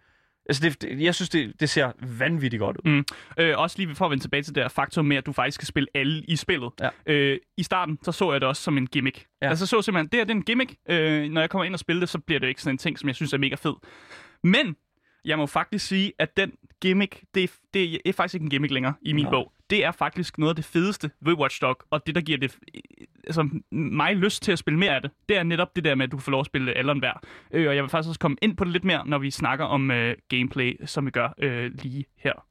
Altså, 0.49 0.63
det, 0.63 0.81
det, 0.81 1.01
jeg 1.01 1.15
synes, 1.15 1.29
det, 1.29 1.59
det 1.59 1.69
ser 1.69 1.91
vanvittigt 2.19 2.59
godt 2.59 2.77
ud. 2.77 2.91
Mm. 2.91 3.05
Øh, 3.37 3.57
også 3.57 3.77
lige 3.79 3.95
for 3.95 4.05
at 4.05 4.11
vende 4.11 4.23
tilbage 4.23 4.43
til 4.43 4.55
det 4.55 4.63
her 4.63 4.69
faktum 4.69 5.05
med, 5.05 5.17
at 5.17 5.25
du 5.25 5.31
faktisk 5.31 5.55
skal 5.55 5.67
spille 5.67 5.87
alle 5.95 6.23
i 6.23 6.35
spillet. 6.35 6.71
Ja. 6.79 6.89
Øh, 7.05 7.39
I 7.57 7.63
starten, 7.63 7.99
så 8.03 8.11
så 8.11 8.31
jeg 8.31 8.41
det 8.41 8.49
også 8.49 8.61
som 8.61 8.77
en 8.77 8.87
gimmick. 8.87 9.25
Ja. 9.41 9.49
Altså, 9.49 9.65
så 9.65 9.81
simpelthen, 9.81 10.07
det 10.07 10.19
her 10.19 10.23
det 10.23 10.31
er 10.31 10.35
en 10.35 10.43
gimmick. 10.43 10.75
Øh, 10.89 11.29
når 11.29 11.41
jeg 11.41 11.49
kommer 11.49 11.65
ind 11.65 11.73
og 11.73 11.79
spiller 11.79 11.99
det, 11.99 12.09
så 12.09 12.19
bliver 12.19 12.39
det 12.39 12.47
ikke 12.47 12.61
sådan 12.61 12.73
en 12.73 12.77
ting, 12.77 12.99
som 12.99 13.07
jeg 13.07 13.15
synes 13.15 13.33
er 13.33 13.37
mega 13.37 13.55
fed. 13.55 13.73
Men 14.43 14.75
jeg 15.25 15.37
må 15.37 15.45
faktisk 15.45 15.87
sige, 15.87 16.13
at 16.19 16.37
den 16.37 16.51
gimmick, 16.81 17.23
det 17.35 17.43
er, 17.43 17.47
det 17.73 18.01
er 18.05 18.13
faktisk 18.13 18.33
ikke 18.33 18.43
en 18.43 18.49
gimmick 18.49 18.73
længere 18.73 18.93
i 19.01 19.13
min 19.13 19.25
Nå. 19.25 19.29
bog. 19.31 19.51
Det 19.69 19.85
er 19.85 19.91
faktisk 19.91 20.37
noget 20.37 20.49
af 20.49 20.55
det 20.55 20.65
fedeste 20.65 21.11
ved 21.21 21.33
Watch 21.33 21.61
Dog, 21.61 21.77
og 21.89 22.07
det, 22.07 22.15
der 22.15 22.21
giver 22.21 22.37
det, 22.37 22.57
altså, 23.23 23.49
mig 23.71 24.15
lyst 24.15 24.43
til 24.43 24.51
at 24.51 24.59
spille 24.59 24.79
mere 24.79 24.95
af 24.95 25.01
det, 25.01 25.11
det 25.29 25.37
er 25.37 25.43
netop 25.43 25.75
det 25.75 25.83
der 25.83 25.95
med, 25.95 26.05
at 26.05 26.11
du 26.11 26.17
får 26.17 26.31
lov 26.31 26.39
at 26.39 26.45
spille 26.45 26.73
Allen 26.73 26.99
hver. 26.99 27.13
Øh, 27.51 27.67
og 27.69 27.75
jeg 27.75 27.83
vil 27.83 27.89
faktisk 27.89 28.09
også 28.09 28.19
komme 28.19 28.37
ind 28.41 28.57
på 28.57 28.63
det 28.63 28.73
lidt 28.73 28.83
mere, 28.83 29.07
når 29.07 29.17
vi 29.17 29.31
snakker 29.31 29.65
om 29.65 29.91
øh, 29.91 30.15
gameplay, 30.29 30.85
som 30.85 31.05
vi 31.05 31.11
gør 31.11 31.33
øh, 31.37 31.71
lige 31.73 32.05
her. 32.15 32.45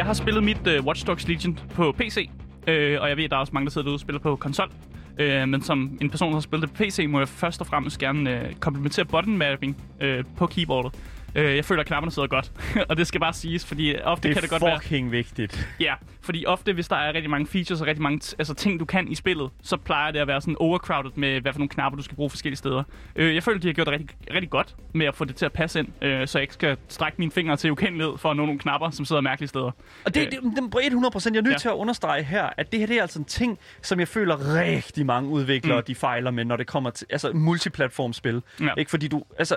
Jeg 0.00 0.06
har 0.06 0.14
spillet 0.14 0.44
mit 0.44 0.66
uh, 0.66 0.86
Watch 0.86 1.06
Dogs 1.06 1.28
Legion 1.28 1.58
på 1.74 1.92
PC, 1.92 2.30
øh, 2.66 3.00
og 3.00 3.08
jeg 3.08 3.16
ved, 3.16 3.24
at 3.24 3.30
der 3.30 3.36
er 3.36 3.40
også 3.40 3.52
mange, 3.52 3.66
der 3.66 3.70
sidder 3.70 3.84
derude 3.84 3.96
og 3.96 4.00
spiller 4.00 4.20
på 4.20 4.36
konsol. 4.36 4.70
Øh, 5.18 5.48
men 5.48 5.62
som 5.62 5.98
en 6.00 6.10
person, 6.10 6.28
der 6.28 6.34
har 6.34 6.40
spillet 6.40 6.68
det 6.68 6.76
på 6.76 6.82
PC, 6.82 7.06
må 7.08 7.18
jeg 7.18 7.28
først 7.28 7.60
og 7.60 7.66
fremmest 7.66 7.98
gerne 7.98 8.30
øh, 8.30 8.54
komplementere 8.54 9.04
button 9.04 9.38
mapping 9.38 9.76
øh, 10.00 10.24
på 10.36 10.46
keyboardet. 10.46 10.94
Øh, 11.34 11.56
jeg 11.56 11.64
føler, 11.64 11.80
at 11.80 11.86
knapperne 11.86 12.12
sidder 12.12 12.28
godt, 12.28 12.52
og 12.88 12.96
det 12.96 13.06
skal 13.06 13.20
bare 13.20 13.32
siges, 13.32 13.66
fordi 13.66 13.96
ofte 14.04 14.28
Det 14.28 14.34
kan 14.36 14.42
det 14.42 14.48
er 14.48 14.58
godt 14.58 14.62
være... 14.62 14.80
fucking 14.80 15.12
vigtigt. 15.12 15.68
Ja, 15.80 15.94
fordi 16.20 16.46
ofte, 16.46 16.72
hvis 16.72 16.88
der 16.88 16.96
er 16.96 17.12
rigtig 17.12 17.30
mange 17.30 17.46
features 17.46 17.80
og 17.80 17.86
rigtig 17.86 18.02
mange 18.02 18.20
t- 18.24 18.34
altså, 18.38 18.54
ting, 18.54 18.80
du 18.80 18.84
kan 18.84 19.08
i 19.08 19.14
spillet, 19.14 19.50
så 19.62 19.76
plejer 19.76 20.10
det 20.10 20.18
at 20.18 20.26
være 20.26 20.40
sådan 20.40 20.56
overcrowded 20.60 21.10
med, 21.14 21.40
hvad 21.40 21.52
for 21.52 21.58
nogle 21.58 21.68
knapper, 21.68 21.96
du 21.96 22.02
skal 22.02 22.16
bruge 22.16 22.30
forskellige 22.30 22.56
steder. 22.58 22.82
Øh, 23.16 23.34
jeg 23.34 23.42
føler, 23.42 23.58
de 23.60 23.68
har 23.68 23.72
gjort 23.74 23.86
det 23.86 23.92
rigtig, 23.94 24.08
rigtig 24.34 24.50
godt 24.50 24.76
med 24.92 25.06
at 25.06 25.14
få 25.14 25.24
det 25.24 25.36
til 25.36 25.44
at 25.44 25.52
passe 25.52 25.78
ind, 25.78 25.88
øh, 26.02 26.28
så 26.28 26.38
jeg 26.38 26.42
ikke 26.42 26.54
skal 26.54 26.76
strække 26.88 27.18
mine 27.18 27.30
fingre 27.32 27.56
til 27.56 27.70
ukendelighed 27.72 28.18
for 28.18 28.30
at 28.30 28.36
nå 28.36 28.44
nogle 28.46 28.58
knapper, 28.60 28.90
som 28.90 29.04
sidder 29.04 29.22
mærkelige 29.22 29.48
steder. 29.48 29.70
Og 30.04 30.14
det, 30.14 30.20
Øh. 30.20 30.26
det, 30.32 30.40
det, 30.62 30.70
på 30.70 30.78
100 30.84 31.12
procent, 31.12 31.34
jeg 31.34 31.40
er 31.40 31.44
nødt 31.44 31.52
Ja. 31.52 31.58
til 31.58 31.68
at 31.68 31.74
understrege 31.74 32.22
her, 32.22 32.48
at 32.56 32.72
det 32.72 32.80
her 32.80 32.86
det 32.86 32.96
er 32.98 33.02
altså 33.02 33.18
en 33.18 33.24
ting, 33.24 33.58
som 33.82 34.00
jeg 34.00 34.08
føler 34.08 34.54
rigtig 34.54 35.06
mange 35.06 35.28
udviklere, 35.30 35.78
mm. 35.80 35.84
de 35.84 35.94
fejler 35.94 36.30
med, 36.30 36.44
når 36.44 36.56
det 36.56 36.66
kommer 36.66 36.90
til 36.90 37.06
altså 37.10 37.32
multiplatform-spil. 37.32 38.42
Ja. 38.60 38.68
Ikke 38.76 38.90
fordi 38.90 39.08
du, 39.08 39.22
altså, 39.38 39.56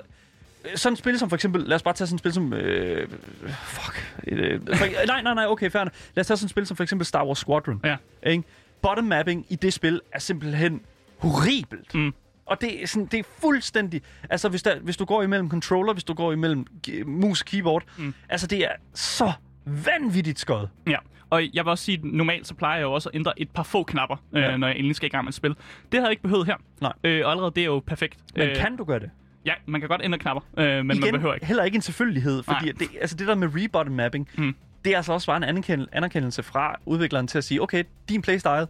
sådan 0.76 0.94
et 0.94 1.00
spil 1.00 1.20
som 1.20 1.30
for 1.30 1.36
eksempel, 1.36 1.62
lad 1.62 1.76
os 1.76 1.84
bare 1.84 1.94
tage 1.94 2.08
sådan 2.08 2.16
et 2.16 2.20
spil 2.20 2.34
som, 2.34 2.54
øh, 2.54 3.08
fuck, 3.64 4.16
et, 4.24 4.38
øh, 4.40 4.60
for, 4.76 5.06
nej, 5.08 5.22
nej, 5.22 5.34
nej, 5.34 5.46
okay, 5.48 5.70
fair. 5.72 5.84
Lad 5.84 5.92
os 6.22 6.28
tage 6.28 6.38
sådan 6.38 6.46
et 6.46 6.50
spil 6.50 6.66
som 6.66 6.78
for 6.78 6.84
eksempel 6.84 7.06
Star 7.06 7.26
Wars 7.26 7.38
Squadron. 7.38 7.82
Ja. 7.84 7.96
Ikke? 8.26 8.44
Bottom 8.82 9.04
mapping 9.06 9.46
i 9.50 9.56
det 9.56 9.74
spil 9.74 10.02
er 10.12 10.20
simpelthen 10.20 10.82
horribelt. 11.18 11.96
Mm. 11.96 12.14
Og 12.46 12.62
det 12.62 12.84
er, 12.84 12.88
sådan, 12.88 13.06
det 13.06 13.20
er 13.20 13.24
fuldstændig... 13.42 14.02
Altså, 14.30 14.50
hvis, 14.50 14.64
der, 14.64 14.80
hvis 14.80 14.98
du 14.98 15.06
går 15.06 15.24
imellem 15.24 15.50
controller, 15.50 15.94
hvis 15.94 16.04
du 16.04 16.14
går 16.14 16.32
imellem 16.32 16.66
mus 17.06 17.44
keyboard, 17.44 17.84
Mm. 17.98 18.14
altså, 18.30 18.48
det 18.48 18.60
er 18.60 18.70
så 18.94 19.32
vanvittigt 19.66 20.40
skød. 20.40 20.68
Ja, 20.88 20.98
og 21.30 21.44
jeg 21.54 21.66
vil 21.66 21.70
også 21.72 21.84
sige, 21.84 21.98
at 21.98 22.04
normalt 22.04 22.48
så 22.48 22.54
plejer 22.54 22.76
jeg 22.78 22.84
jo 22.84 22.94
også 22.94 23.10
at 23.10 23.16
ændre 23.16 23.42
et 23.42 23.50
par 23.52 23.64
få 23.64 23.84
knapper, 23.84 24.16
ja. 24.34 24.40
Ja. 24.40 24.52
øh, 24.52 24.58
når 24.60 24.68
jeg 24.68 24.76
endelig 24.78 24.96
skal 24.96 25.08
i 25.08 25.10
gang 25.10 25.24
med 25.24 25.30
et 25.32 25.36
spil. 25.36 25.50
Det 25.52 25.60
havde 25.94 26.04
jeg 26.04 26.12
ikke 26.12 26.24
behøvet 26.24 26.46
her. 26.46 26.56
Nej. 26.82 26.94
Øh, 27.04 27.26
og 27.26 27.32
allerede 27.32 27.52
det 27.56 27.62
er 27.62 27.66
jo 27.66 27.80
perfekt. 27.88 28.18
Men 28.36 28.50
øh, 28.50 28.56
kan 28.56 28.76
du 28.78 28.84
gøre 28.84 29.00
det? 29.00 29.10
Ja, 29.46 29.54
man 29.66 29.82
kan 29.82 29.88
godt 29.90 30.02
ændre 30.04 30.20
knapper, 30.20 30.42
øh, 30.58 30.66
men 30.86 30.92
Igen, 30.92 31.02
man 31.02 31.14
behøver 31.14 31.34
ikke. 31.34 31.46
heller 31.46 31.64
ikke 31.64 31.76
en 31.76 31.82
selvfølgelighed, 31.82 32.44
fordi 32.44 32.66
Nej. 32.66 32.74
det, 32.80 32.88
altså 33.02 33.16
det 33.16 33.28
der 33.28 33.36
med 33.36 33.48
rebutton 33.56 33.96
mapping, 33.96 34.30
Mm. 34.38 34.56
det 34.86 34.94
er 34.94 34.98
altså 34.98 35.14
også 35.14 35.28
bare 35.28 35.38
en 35.38 35.44
anerkendelse, 35.44 35.96
anerkendelse 35.96 36.44
fra 36.44 36.76
udvikleren 36.86 37.28
til 37.28 37.38
at 37.38 37.44
sige, 37.44 37.62
okay, 37.62 37.84
din 38.10 38.22
playstyle, 38.22 38.68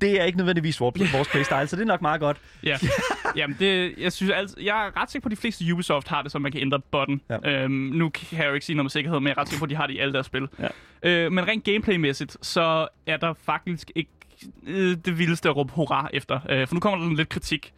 det 0.00 0.20
er 0.20 0.24
ikke 0.24 0.38
nødvendigvis 0.38 0.80
vores, 0.80 1.12
vores 1.14 1.28
playstyle, 1.28 1.66
så 1.66 1.76
det 1.76 1.82
er 1.82 1.86
nok 1.86 2.02
meget 2.02 2.20
godt. 2.20 2.36
Ja. 2.64 2.76
Jamen, 3.36 3.56
det, 3.60 3.94
jeg 3.98 4.12
synes 4.12 4.32
altid, 4.32 4.56
jeg 4.62 4.86
er 4.86 5.02
ret 5.02 5.10
sikker 5.10 5.22
på, 5.22 5.26
at 5.28 5.30
de 5.30 5.36
fleste 5.40 5.64
Ubisoft 5.74 6.08
har 6.08 6.22
det, 6.22 6.32
så 6.32 6.38
man 6.38 6.52
kan 6.52 6.60
ændre 6.60 6.80
button. 6.80 7.20
Ja. 7.30 7.50
Øhm, 7.62 7.70
nu 7.72 8.08
kan 8.08 8.38
jeg 8.38 8.48
jo 8.48 8.54
ikke 8.54 8.66
sige 8.66 8.76
noget 8.76 8.84
med 8.84 8.90
sikkerhed, 8.90 9.20
men 9.20 9.26
jeg 9.26 9.34
er 9.36 9.38
ret 9.40 9.48
sikker 9.48 9.58
på, 9.60 9.64
at 9.64 9.70
de 9.70 9.76
har 9.76 9.86
det 9.86 9.94
i 9.94 9.98
alle 9.98 10.12
deres 10.14 10.26
spil. 10.26 10.48
Ja. 10.58 10.68
Øh, 11.02 11.32
men 11.32 11.48
rent 11.48 11.64
gameplaymæssigt, 11.64 12.36
så 12.42 12.88
er 13.06 13.16
der 13.16 13.34
faktisk 13.44 13.90
ikke 13.94 14.10
øh, 14.66 14.96
det 15.04 15.18
vildeste 15.18 15.48
at 15.48 15.56
råbe 15.56 15.72
hurra 15.72 16.08
efter. 16.12 16.40
Øh, 16.48 16.66
for 16.66 16.74
nu 16.74 16.80
kommer 16.80 17.08
der 17.08 17.14
lidt 17.16 17.28
kritik. 17.28 17.72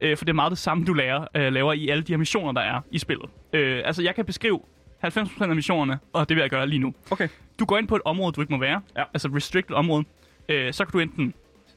Øh, 0.00 0.16
for 0.16 0.24
det 0.24 0.32
er 0.32 0.34
meget 0.34 0.50
det 0.50 0.58
samme, 0.58 0.84
du 0.84 0.92
lærer, 0.92 1.26
øh, 1.36 1.52
laver 1.52 1.72
i 1.72 1.88
alle 1.88 2.02
de 2.02 2.12
her 2.12 2.18
missioner, 2.18 2.52
der 2.52 2.60
er 2.60 2.80
i 2.90 2.98
spillet. 2.98 3.30
Øh, 3.52 3.82
altså, 3.84 4.02
jeg 4.02 4.14
kan 4.14 4.24
beskrive 4.24 4.60
90% 5.04 5.42
af 5.42 5.54
missionerne, 5.56 5.98
og 6.12 6.28
det 6.28 6.34
vil 6.36 6.40
jeg 6.40 6.50
gøre 6.50 6.66
lige 6.68 6.78
nu. 6.78 6.94
Okay. 7.10 7.28
Du 7.58 7.64
går 7.64 7.78
ind 7.78 7.88
på 7.88 7.96
et 7.96 8.02
område, 8.04 8.32
du 8.32 8.40
ikke 8.40 8.52
må 8.52 8.58
være. 8.60 8.80
Ja. 8.96 9.02
Altså 9.14 9.28
restricted 9.28 9.74
område. 9.76 10.04
Øh, 10.48 10.72
så 10.72 10.84
kan 10.84 10.92
du 10.92 10.98
enten 10.98 11.34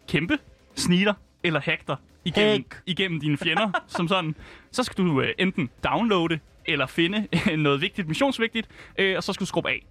kæmpe, 0.07 0.37
snitter 0.75 1.13
eller 1.43 1.59
hack 1.59 1.87
dig 1.87 1.95
igennem, 2.25 2.51
Hack. 2.71 2.81
igennem 2.85 3.19
dine 3.19 3.37
fjender, 3.37 3.71
som 3.97 4.07
sådan. 4.07 4.35
Så 4.71 4.83
skal 4.83 5.05
du 5.05 5.21
øh, 5.21 5.33
enten 5.37 5.69
downloade 5.83 6.39
eller 6.65 6.85
finde 6.85 7.27
noget 7.57 7.81
vigtigt, 7.81 8.07
missionsvigtigt, 8.07 8.67
øh, 8.97 9.17
og 9.17 9.23
så 9.23 9.33
skal 9.33 9.41
du 9.41 9.47
skrubbe 9.47 9.69
af. 9.69 9.85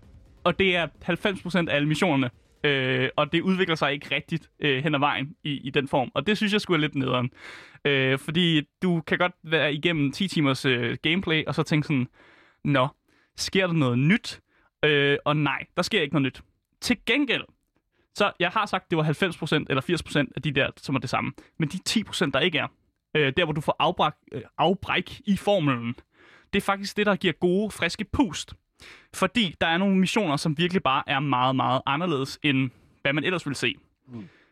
Og 0.45 0.59
det 0.59 0.77
er 0.77 0.87
90% 1.05 1.71
af 1.71 1.75
alle 1.77 1.89
missionerne. 1.89 2.31
Øh, 2.65 3.09
og 3.17 3.33
det 3.33 3.41
udvikler 3.41 3.75
sig 3.75 3.93
ikke 3.93 4.15
rigtigt 4.15 4.51
øh, 4.61 4.83
hen 4.83 4.95
ad 4.95 4.99
vejen 4.99 5.37
i, 5.43 5.51
i 5.51 5.71
den 5.71 5.89
form. 5.89 6.11
Og 6.15 6.27
det 6.27 6.37
synes 6.37 6.53
jeg 6.53 6.61
skulle 6.61 6.79
er 6.79 6.81
lidt 6.81 6.95
nederen. 6.95 7.31
Øh, 7.85 8.19
fordi 8.19 8.63
du 8.83 9.03
kan 9.07 9.19
godt 9.19 9.33
være 9.43 9.75
igennem 9.75 10.13
10 10.13 10.29
timers 10.29 10.65
øh, 10.65 10.97
gameplay, 11.03 11.45
og 11.45 11.55
så 11.55 11.63
tænke 11.63 11.87
sådan, 11.87 12.09
Nå, 12.65 12.89
sker 13.37 13.67
der 13.67 13.75
noget 13.75 13.99
nyt? 13.99 14.41
Øh, 14.85 15.19
og 15.25 15.37
nej, 15.37 15.65
der 15.77 15.83
sker 15.83 16.03
ikke 16.03 16.15
noget 16.15 16.23
nyt. 16.23 16.43
Til 16.81 16.97
gengæld, 17.07 17.45
så 18.15 18.33
jeg 18.41 18.51
har 18.51 18.67
sagt, 18.67 18.91
det 18.91 18.99
var 18.99 19.05
90% 19.05 19.65
eller 19.69 20.27
80% 20.27 20.33
af 20.37 20.43
de 20.43 20.53
der, 20.53 20.71
som 20.77 20.95
er 20.95 20.99
det 20.99 21.11
samme. 21.11 21.33
Men 21.59 21.69
de 21.69 21.79
10%, 21.89 22.31
der 22.31 22.41
ikke 22.41 22.59
er, 22.59 22.67
øh, 23.15 23.33
der 23.37 23.45
hvor 23.45 23.53
du 23.53 23.61
får 23.61 23.77
afbræk, 23.79 24.13
øh, 24.33 24.43
afbræk 24.59 25.21
i 25.27 25.37
formelen, 25.37 25.95
det 26.53 26.61
er 26.61 26.65
faktisk 26.65 26.97
det, 26.97 27.07
der 27.07 27.17
giver 27.17 27.33
gode, 27.33 27.71
friske 27.71 28.05
pust. 28.05 28.55
Fordi 29.15 29.55
der 29.61 29.67
er 29.67 29.79
nogle 29.79 29.97
missioner, 29.97 30.37
som 30.37 30.59
virkelig 30.59 30.83
bare 30.83 31.03
er 31.07 31.21
meget, 31.21 31.57
meget 31.57 31.83
anderledes, 31.87 32.39
end 32.43 32.71
hvad 33.03 33.13
man 33.13 33.25
ellers 33.25 33.47
ville 33.47 33.57
se. 33.57 33.75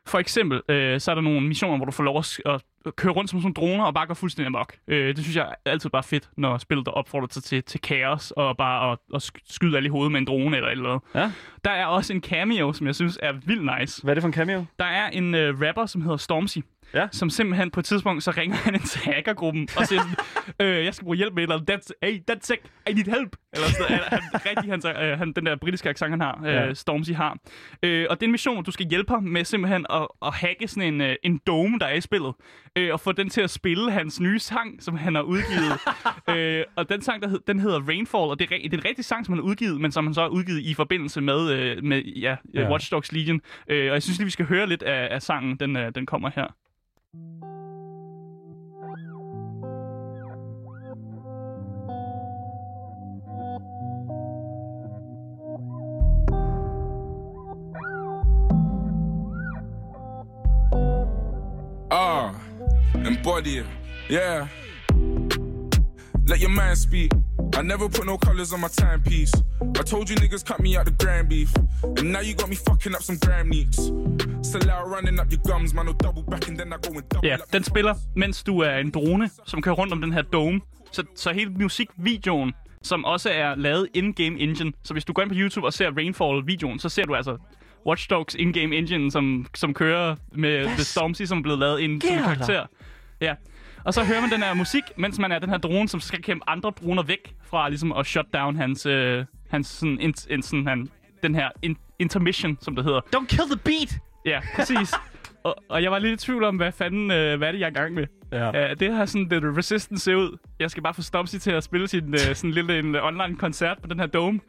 For 0.06 0.18
eksempel, 0.18 0.62
øh, 0.68 1.00
så 1.00 1.10
er 1.10 1.14
der 1.14 1.22
nogle 1.22 1.40
missioner, 1.40 1.76
hvor 1.76 1.86
du 1.86 1.92
får 1.92 2.04
lov 2.04 2.18
at, 2.18 2.62
at 2.86 2.96
køre 2.96 3.12
rundt 3.12 3.30
som 3.30 3.40
sådan 3.40 3.52
droner 3.52 3.84
og 3.84 3.94
bare 3.94 4.06
gå 4.06 4.14
fuldstændig 4.14 4.46
amok. 4.46 4.76
Øh, 4.88 5.08
det 5.16 5.18
synes 5.24 5.36
jeg 5.36 5.54
er 5.66 5.70
altid 5.70 5.90
bare 5.90 6.02
fedt, 6.02 6.28
når 6.36 6.58
spillet 6.58 6.86
der 6.86 6.92
opfordrer 6.92 7.26
til, 7.26 7.42
til, 7.42 7.62
til 7.62 7.80
kaos 7.80 8.30
og 8.30 8.56
bare 8.56 8.92
at, 8.92 8.98
at 9.14 9.22
sk- 9.22 9.52
skyde 9.54 9.76
alle 9.76 9.86
i 9.86 9.90
hovedet 9.90 10.12
med 10.12 10.20
en 10.20 10.26
drone 10.26 10.56
eller 10.56 10.68
et 10.68 10.72
eller 10.72 10.88
andet. 10.90 11.02
Ja. 11.14 11.32
Der 11.64 11.70
er 11.70 11.86
også 11.86 12.12
en 12.12 12.20
cameo, 12.22 12.72
som 12.72 12.86
jeg 12.86 12.94
synes 12.94 13.18
er 13.22 13.32
vildt 13.32 13.80
nice. 13.80 14.02
Hvad 14.02 14.12
er 14.12 14.14
det 14.14 14.22
for 14.22 14.28
en 14.28 14.34
cameo? 14.34 14.64
Der 14.78 14.84
er 14.84 15.10
en 15.10 15.34
øh, 15.34 15.60
rapper, 15.60 15.86
som 15.86 16.02
hedder 16.02 16.16
Stormzy, 16.16 16.58
Ja. 16.94 17.08
som 17.12 17.30
simpelthen 17.30 17.70
på 17.70 17.80
et 17.80 17.86
tidspunkt, 17.86 18.22
så 18.22 18.30
ringer 18.30 18.56
han 18.56 18.74
ind 18.74 18.82
til 18.82 19.00
hackergruppen 19.00 19.68
og 19.76 19.86
siger 19.86 20.02
sådan, 20.02 20.66
øh, 20.78 20.84
jeg 20.84 20.94
skal 20.94 21.04
bruge 21.04 21.16
hjælp 21.16 21.34
med 21.34 21.42
et 21.42 21.52
eller 21.52 21.56
andet, 21.56 21.70
that's, 21.70 21.90
hey, 22.02 22.20
that's 22.30 22.38
sick, 22.42 22.60
I 22.90 22.92
need 22.92 23.04
help. 23.04 23.36
Eller 23.52 23.68
sådan. 23.68 23.98
Han, 24.06 24.20
rigtig, 24.34 24.92
han, 24.92 25.04
øh, 25.10 25.18
han, 25.18 25.32
den 25.32 25.46
der 25.46 25.56
britiske 25.56 25.88
accent, 25.88 26.10
han 26.10 26.20
har, 26.20 26.40
øh, 26.46 26.54
Ja. 26.54 26.74
Stormzy 26.74 27.10
har. 27.10 27.36
Øh, 27.82 28.06
og 28.10 28.16
det 28.20 28.22
er 28.22 28.28
en 28.28 28.32
mission, 28.32 28.54
hvor 28.54 28.62
du 28.62 28.70
skal 28.70 28.86
hjælpe 28.86 29.12
ham 29.12 29.22
med 29.22 29.44
simpelthen 29.44 29.86
at, 29.90 30.08
at 30.22 30.34
hacke 30.34 30.68
sådan 30.68 30.94
en, 30.94 31.00
øh, 31.00 31.16
en 31.22 31.40
dome, 31.46 31.78
der 31.78 31.86
er 31.86 31.94
i 31.94 32.00
spillet, 32.00 32.34
øh, 32.76 32.92
og 32.92 33.00
få 33.00 33.12
den 33.12 33.30
til 33.30 33.40
at 33.40 33.50
spille 33.50 33.90
hans 33.90 34.20
nye 34.20 34.38
sang, 34.38 34.82
som 34.82 34.96
han 34.96 35.14
har 35.14 35.22
udgivet. 35.22 35.72
øh, 36.36 36.64
og 36.76 36.88
den 36.88 37.02
sang, 37.02 37.22
der 37.22 37.28
hed, 37.28 37.40
den 37.46 37.60
hedder 37.60 37.80
Rainfall, 37.88 38.22
og 38.24 38.38
det 38.38 38.44
er, 38.52 38.56
det 38.62 38.74
er 38.74 38.78
en 38.78 38.84
rigtig 38.84 39.04
sang, 39.04 39.26
som 39.26 39.32
han 39.32 39.38
har 39.38 39.48
udgivet, 39.50 39.80
men 39.80 39.92
som 39.92 40.06
han 40.06 40.14
så 40.14 40.20
har 40.20 40.28
udgivet 40.28 40.60
i 40.60 40.74
forbindelse 40.74 41.20
med, 41.20 41.50
øh, 41.52 41.84
med 41.84 42.02
ja, 42.02 42.36
ja. 42.54 42.60
Ja. 42.60 42.70
Watch 42.70 42.90
Dogs 42.92 43.12
Legion. 43.12 43.40
Øh, 43.68 43.88
og 43.90 43.94
jeg 43.94 44.02
synes 44.02 44.18
lige, 44.18 44.24
vi 44.24 44.30
skal 44.30 44.46
høre 44.46 44.66
lidt 44.66 44.82
af, 44.82 45.08
af 45.14 45.22
sangen. 45.22 45.56
Den, 45.56 45.76
øh, 45.76 45.94
den 45.94 46.06
kommer 46.06 46.30
her. 46.34 46.46
Ah, 61.90 62.40
embody 62.94 63.58
it. 63.58 63.66
Yeah. 64.08 64.48
Let 66.26 66.40
your 66.40 66.50
mind 66.50 66.76
speak. 66.78 67.12
I 67.54 67.62
never 67.62 67.88
put 67.88 68.06
no 68.06 68.18
colors 68.18 68.52
on 68.52 68.60
my 68.60 68.68
timepiece. 68.68 69.32
I 69.60 69.82
told 69.82 70.10
you 70.10 70.16
niggas 70.16 70.44
cut 70.44 70.60
me 70.60 70.76
out 70.76 70.86
the 70.86 70.94
grand 71.04 71.28
beef. 71.28 71.50
And 71.98 72.12
now 72.12 72.20
you 72.20 72.34
got 72.34 72.48
me 72.48 72.56
fucking 72.56 72.94
up 72.94 73.02
some 73.02 73.18
gram 73.18 73.48
neats. 73.48 73.78
Still 74.42 74.70
out 74.70 74.90
running 74.90 75.20
up 75.20 75.30
your 75.32 75.40
gums, 75.44 75.74
man. 75.74 75.86
No 75.86 75.92
double 75.92 76.22
back 76.22 76.48
and 76.48 76.58
then 76.58 76.72
I 76.72 76.76
go 76.76 76.90
and 76.98 77.08
double 77.08 77.28
Ja, 77.28 77.36
den 77.52 77.64
spiller, 77.64 77.94
mens 78.16 78.42
du 78.42 78.58
er 78.58 78.76
en 78.78 78.90
drone, 78.90 79.30
som 79.46 79.62
kører 79.62 79.74
rundt 79.74 79.92
om 79.92 80.00
den 80.00 80.12
her 80.12 80.22
dome. 80.22 80.60
Så, 80.92 81.04
så 81.16 81.32
hele 81.32 81.50
musikvideoen, 81.50 82.52
som 82.82 83.04
også 83.04 83.30
er 83.30 83.54
lavet 83.54 83.88
in-game 83.94 84.40
engine. 84.40 84.72
Så 84.84 84.92
hvis 84.92 85.04
du 85.04 85.12
går 85.12 85.22
ind 85.22 85.30
på 85.30 85.36
YouTube 85.38 85.66
og 85.66 85.72
ser 85.72 85.90
Rainfall-videoen, 85.96 86.78
så 86.78 86.88
ser 86.88 87.04
du 87.04 87.14
altså 87.14 87.36
Watch 87.86 88.10
Dogs 88.10 88.34
in-game 88.34 88.76
engine, 88.76 89.10
som, 89.10 89.46
som 89.54 89.74
kører 89.74 90.16
med 90.32 90.64
The 90.64 90.84
Stormzy, 90.84 91.22
som 91.22 91.38
er 91.38 91.42
blevet 91.42 91.58
lavet 91.58 91.80
ind 91.80 92.02
som 92.02 92.10
karakter. 92.10 92.66
Ja. 93.20 93.34
Og 93.86 93.94
så 93.94 94.04
hører 94.04 94.20
man 94.20 94.30
den 94.30 94.42
her 94.42 94.54
musik, 94.54 94.82
mens 94.96 95.18
man 95.18 95.32
er 95.32 95.38
den 95.38 95.48
her 95.48 95.58
drone, 95.58 95.88
som 95.88 96.00
skal 96.00 96.22
kæmpe 96.22 96.44
andre 96.50 96.70
droner 96.70 97.02
væk 97.02 97.34
fra 97.44 97.68
ligesom 97.68 97.92
at 97.92 98.06
shut 98.06 98.26
down 98.34 98.56
hans, 98.56 98.86
øh, 98.86 99.24
hans 99.50 99.66
sådan, 99.66 100.00
in, 100.00 100.14
in, 100.30 100.42
sådan 100.42 100.66
han, 100.66 100.88
den 101.22 101.34
her 101.34 101.48
in, 101.62 101.76
intermission, 101.98 102.58
som 102.60 102.76
det 102.76 102.84
hedder. 102.84 103.00
Don't 103.00 103.26
kill 103.26 103.48
the 103.50 103.60
beat! 103.64 103.98
Ja, 104.24 104.40
præcis. 104.56 104.94
Og, 105.46 105.56
og 105.68 105.82
jeg 105.82 105.90
var 105.90 105.98
lidt 105.98 106.22
i 106.22 106.26
tvivl 106.26 106.44
om, 106.44 106.56
hvad 106.56 106.72
fanden, 106.72 107.10
øh, 107.10 107.38
hvad 107.38 107.48
er 107.48 107.52
det, 107.52 107.60
jeg 107.60 107.66
er 107.66 107.70
i 107.70 107.74
gang 107.74 107.94
med. 107.94 108.06
Ja. 108.32 108.70
Uh, 108.70 108.76
det 108.80 108.94
har 108.94 109.06
sådan, 109.06 109.28
The 109.30 109.58
Resistance 109.58 110.04
ser 110.04 110.14
ud. 110.14 110.36
Jeg 110.60 110.70
skal 110.70 110.82
bare 110.82 110.94
få 110.94 111.02
Stormzy 111.02 111.36
til 111.36 111.50
at 111.50 111.64
spille 111.64 111.88
sin 111.88 112.08
uh, 112.08 112.20
sådan 112.34 112.50
lille 112.50 112.78
en, 112.78 112.96
online 112.96 113.36
koncert 113.36 113.78
på 113.82 113.88
den 113.88 114.00
her 114.00 114.06
dome. 114.06 114.40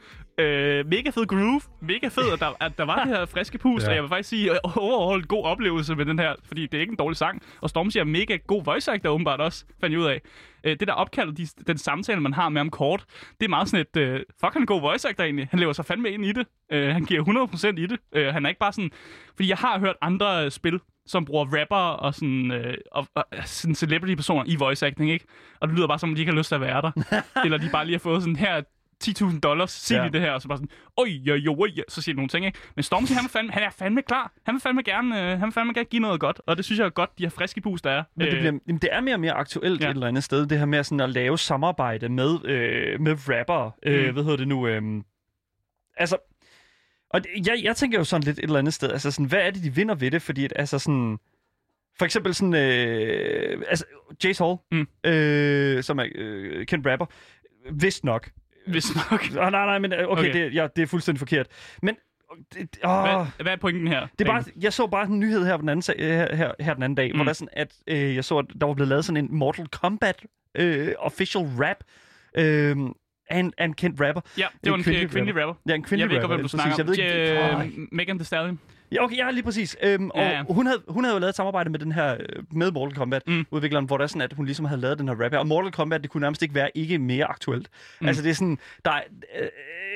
Uh, 0.42 0.46
mega 0.90 1.10
fed 1.10 1.28
groove. 1.28 1.62
Mega 1.82 2.08
fed, 2.08 2.34
at 2.34 2.40
der, 2.40 2.58
at 2.60 2.78
der 2.78 2.86
var 2.86 3.04
det 3.04 3.08
her 3.08 3.26
friske 3.26 3.58
pust. 3.58 3.86
Ja. 3.86 3.90
Og 3.90 3.96
jeg 3.96 4.04
vil 4.04 4.10
faktisk 4.10 4.30
sige, 4.30 4.66
overall 4.78 5.24
god 5.24 5.44
oplevelse 5.44 5.96
med 5.96 6.06
den 6.06 6.20
her. 6.20 6.34
Fordi 6.48 6.62
det 6.62 6.74
er 6.74 6.82
ikke 6.82 6.92
en 6.92 6.98
dårlig 6.98 7.18
sang. 7.18 7.42
Og 7.62 7.70
Stormzy 7.70 7.98
er 7.98 8.04
mega 8.04 8.38
god 8.48 8.64
voice 8.64 8.92
actor 8.92 9.10
åbenbart 9.10 9.40
også, 9.40 9.66
fandt 9.82 9.94
jeg 9.94 10.00
ud 10.02 10.06
af. 10.06 10.22
Uh, 10.68 10.72
det 10.80 10.88
der 10.88 10.94
opkald, 10.94 11.34
de, 11.34 11.48
den 11.68 11.78
samtale, 11.78 12.22
man 12.22 12.34
har 12.34 12.50
med 12.50 12.60
ham 12.60 12.70
kort, 12.70 13.06
det 13.40 13.46
er 13.46 13.50
meget 13.50 13.70
sådan 13.70 13.86
et, 13.96 14.14
uh, 14.14 14.20
fuck, 14.42 14.54
han 14.54 14.62
er 14.62 14.66
god 14.66 14.82
voice 14.82 15.10
actor 15.10 15.24
egentlig. 15.24 15.48
Han 15.52 15.60
lever 15.60 15.74
sig 15.74 15.86
fandme 15.86 16.10
ind 16.10 16.26
i 16.26 16.32
det. 16.32 16.48
Uh, 16.74 16.94
han 16.94 17.06
giver 17.06 17.48
100% 17.74 17.82
i 17.82 17.86
det. 17.86 18.00
Uh, 18.18 18.34
han 18.34 18.46
er 18.46 18.50
ikke 18.50 18.60
bare 18.60 18.74
sådan... 18.74 18.92
Fordi 19.36 19.50
jeg 19.50 19.58
har 19.58 19.80
hørt 19.80 19.96
andre 20.02 20.46
uh, 20.46 20.52
spil, 20.52 20.80
som 21.08 21.26
bruger 21.26 21.60
rapper 21.60 21.76
og 21.76 22.14
sådan, 22.14 22.52
øh, 22.52 22.78
og, 22.92 23.08
og, 23.16 23.26
sådan 23.46 23.76
celebrity-personer 23.76 24.44
i 24.48 24.56
voice 24.56 24.88
acting, 24.88 25.12
ikke? 25.12 25.26
Og 25.60 25.68
det 25.68 25.76
lyder 25.76 25.88
bare 25.88 26.00
som, 26.00 26.10
om 26.10 26.16
de 26.16 26.22
ikke 26.22 26.32
har 26.32 26.38
lyst 26.38 26.48
til 26.48 26.56
at 26.56 26.62
være 26.62 26.82
der. 26.82 26.92
Eller 27.46 27.58
de 27.58 27.70
bare 27.72 27.86
lige 27.86 27.96
har 27.96 28.00
fået 28.00 28.22
sådan, 28.22 28.36
her 28.36 28.54
er 28.54 28.62
10.000 29.04 29.40
dollars, 29.40 29.72
sig 29.72 29.96
Ja. 29.96 30.10
det 30.14 30.22
her, 30.22 30.32
og 30.32 30.42
så 30.42 30.48
bare 30.48 30.58
sådan, 30.58 30.70
oj, 30.98 31.06
jo, 31.08 31.36
jo, 31.36 31.56
oj, 31.60 31.70
så 31.88 32.02
siger 32.02 32.14
de 32.14 32.16
nogle 32.18 32.30
ting, 32.30 32.46
ikke? 32.46 32.60
Men 32.76 32.84
Stormzy, 32.84 33.12
han, 33.14 33.26
er 33.26 33.30
fandme, 33.30 33.54
han 33.54 33.64
er 33.64 33.70
fandme 33.70 34.02
klar. 34.02 34.34
Han 34.46 34.54
vil 34.56 34.62
fandme 34.62 34.82
gerne, 34.84 35.22
øh, 35.22 35.40
han 35.40 35.42
vil 35.42 35.52
fandme 35.52 35.74
gerne 35.74 35.86
give 35.86 36.00
noget 36.00 36.20
godt, 36.20 36.42
og 36.48 36.58
det 36.58 36.66
synes 36.66 36.80
jeg 36.80 36.86
er 36.86 36.90
godt, 36.90 37.10
de 37.18 37.24
her 37.24 37.30
friske 37.30 37.62
boost, 37.62 37.84
der 37.84 37.92
er. 37.92 38.04
Men 38.16 38.28
det, 38.28 38.34
Øh, 38.34 38.40
bliver, 38.40 38.60
jamen, 38.68 38.82
det 38.82 38.90
er 38.92 39.02
mere 39.02 39.16
og 39.16 39.20
mere 39.20 39.34
aktuelt 39.34 39.82
ja. 39.82 39.86
Et 39.90 39.94
eller 39.94 40.08
andet 40.08 40.24
sted, 40.24 40.46
det 40.46 40.58
her 40.60 40.66
med 40.66 40.84
sådan 40.84 41.00
at 41.00 41.10
lave 41.10 41.38
samarbejde 41.38 42.10
med, 42.10 42.46
øh, 42.46 43.02
med 43.02 43.16
rapper. 43.30 43.72
Mm. 43.86 43.92
Øh, 43.92 44.08
Mm. 44.08 44.14
hvad 44.14 44.24
hedder 44.24 44.38
det 44.38 44.48
nu? 44.48 44.68
Øh, 44.68 44.82
altså, 45.98 46.18
og 47.10 47.24
det, 47.24 47.48
jeg, 47.48 47.60
jeg 47.64 47.76
tænker 47.76 47.98
jo 47.98 48.04
sådan 48.04 48.24
lidt 48.24 48.40
et 48.40 48.44
eller 48.44 48.60
andet 48.60 48.74
sted, 48.74 48.92
altså 48.92 49.12
sådan, 49.12 49.26
hvad 49.26 49.40
er 49.40 49.52
det, 49.52 49.64
de 49.64 49.76
vinder 49.76 49.96
ved 49.96 50.12
det? 50.12 50.22
Fordi 50.22 50.46
at, 50.46 50.54
altså 50.56 50.80
sådan, 50.80 51.18
for 51.98 52.06
eksempel 52.06 52.34
sådan, 52.34 52.54
øh, 52.54 53.62
altså, 53.70 53.86
Jace 54.24 54.44
Hall, 54.44 54.58
Mm. 54.72 54.88
øh, 55.10 55.84
som 55.84 56.00
er 56.00 56.06
øh, 56.16 56.66
kendt 56.66 56.88
rapper, 56.88 57.06
vist 57.72 58.04
nok. 58.04 58.30
Hvis 58.68 58.96
nok. 59.12 59.22
Oh, 59.30 59.36
nej, 59.36 59.50
nej, 59.52 59.80
men 59.80 59.94
øh, 59.94 60.00
okay, 60.08 60.22
okay. 60.22 60.34
Det, 60.34 60.54
ja, 60.54 60.68
det 60.76 60.82
er 60.82 60.88
fuldstændig 60.88 61.20
forkert. 61.20 61.48
Men, 61.84 61.96
det, 62.54 62.78
åh, 62.84 63.02
Hvad, 63.02 63.26
hvad 63.44 63.52
er 63.54 63.58
pointen 63.58 63.88
her? 63.88 64.08
det 64.20 64.28
er 64.28 64.32
bare, 64.32 64.44
jeg 64.62 64.74
så 64.74 64.88
bare 64.88 65.06
en 65.08 65.20
nyhed 65.20 65.46
her, 65.46 65.58
den 65.58 65.70
anden, 65.70 65.82
sag- 65.82 65.96
her, 66.00 66.36
her, 66.36 66.52
her 66.60 66.74
den 66.74 66.84
anden 66.84 66.96
dag, 66.96 67.12
mm. 67.12 67.18
hvor 67.18 67.24
der 67.24 67.30
er 67.30 67.34
sådan, 67.34 67.50
at 67.54 67.74
øh, 67.88 68.16
jeg 68.16 68.24
så, 68.24 68.38
at 68.38 68.46
der 68.62 68.68
var 68.68 68.74
blevet 68.74 68.90
lavet 68.90 69.06
sådan 69.06 69.26
en 69.26 69.36
Mortal 69.38 69.68
Kombat 69.68 70.26
øh, 70.56 70.88
official 71.00 71.44
rap 71.60 71.78
øh, 72.38 72.76
af, 73.30 73.40
en, 73.40 73.54
af 73.58 73.66
en 73.66 73.74
kendt 73.74 74.02
rapper. 74.02 74.22
Ja, 74.38 74.46
det 74.64 74.72
var 74.72 74.78
en 74.78 74.84
kvindelig 74.84 75.10
kvindelig, 75.10 75.10
kvindelig 75.34 75.36
rapper. 75.48 75.62
Ja, 75.70 75.76
en 75.76 75.84
kvindelig 75.84 76.02
Jeg 76.02 76.10
ved 76.10 76.16
ikke, 76.16 76.24
rapper. 76.24 76.36
hvem 76.36 76.44
du 76.44 76.50
snakker 76.50 76.74
om. 76.74 76.78
Jeg 76.78 76.88
ved 76.88 76.98
ikke, 76.98 77.78
Øh, 77.78 77.88
Megan 77.92 78.18
Thee 78.18 78.26
Stallion. 78.26 78.60
Ja, 78.92 79.04
okay, 79.04 79.18
ja, 79.18 79.32
lige 79.32 79.44
præcis. 79.44 79.78
Øhm, 79.84 80.12
Ja, 80.16 80.30
ja. 80.30 80.44
Og 80.50 80.54
hun 80.56 80.66
havde, 80.66 80.84
hun 80.88 81.04
havde 81.04 81.16
jo 81.16 81.20
lavet 81.20 81.30
et 81.30 81.36
samarbejde 81.36 81.70
med 81.70 81.80
den 81.80 81.92
her, 81.92 82.14
øh, 82.14 82.44
med 82.52 82.72
Mortal 82.72 82.96
Kombat, 82.98 83.22
mm. 83.28 83.46
Udvikleren, 83.52 83.86
hvor 83.86 83.98
der 83.98 84.04
er 84.04 84.08
sådan, 84.08 84.22
at 84.22 84.34
hun 84.34 84.46
ligesom 84.46 84.66
havde 84.66 84.82
lavet 84.82 85.00
den 85.00 85.08
her 85.08 85.16
rap 85.24 85.32
her. 85.32 85.40
Og 85.40 85.48
Mortal 85.48 85.72
Kombat, 85.72 86.02
det 86.04 86.10
kunne 86.10 86.22
nærmest 86.22 86.42
ikke 86.42 86.56
være 86.56 86.70
ikke 86.78 86.98
mere 86.98 87.26
aktuelt. 87.26 87.70
Mm. 88.02 88.08
Altså, 88.08 88.24
det 88.24 88.30
er 88.30 88.34
sådan, 88.34 88.58
der 88.86 88.92
er... 88.92 89.02
Øh, 89.40 89.48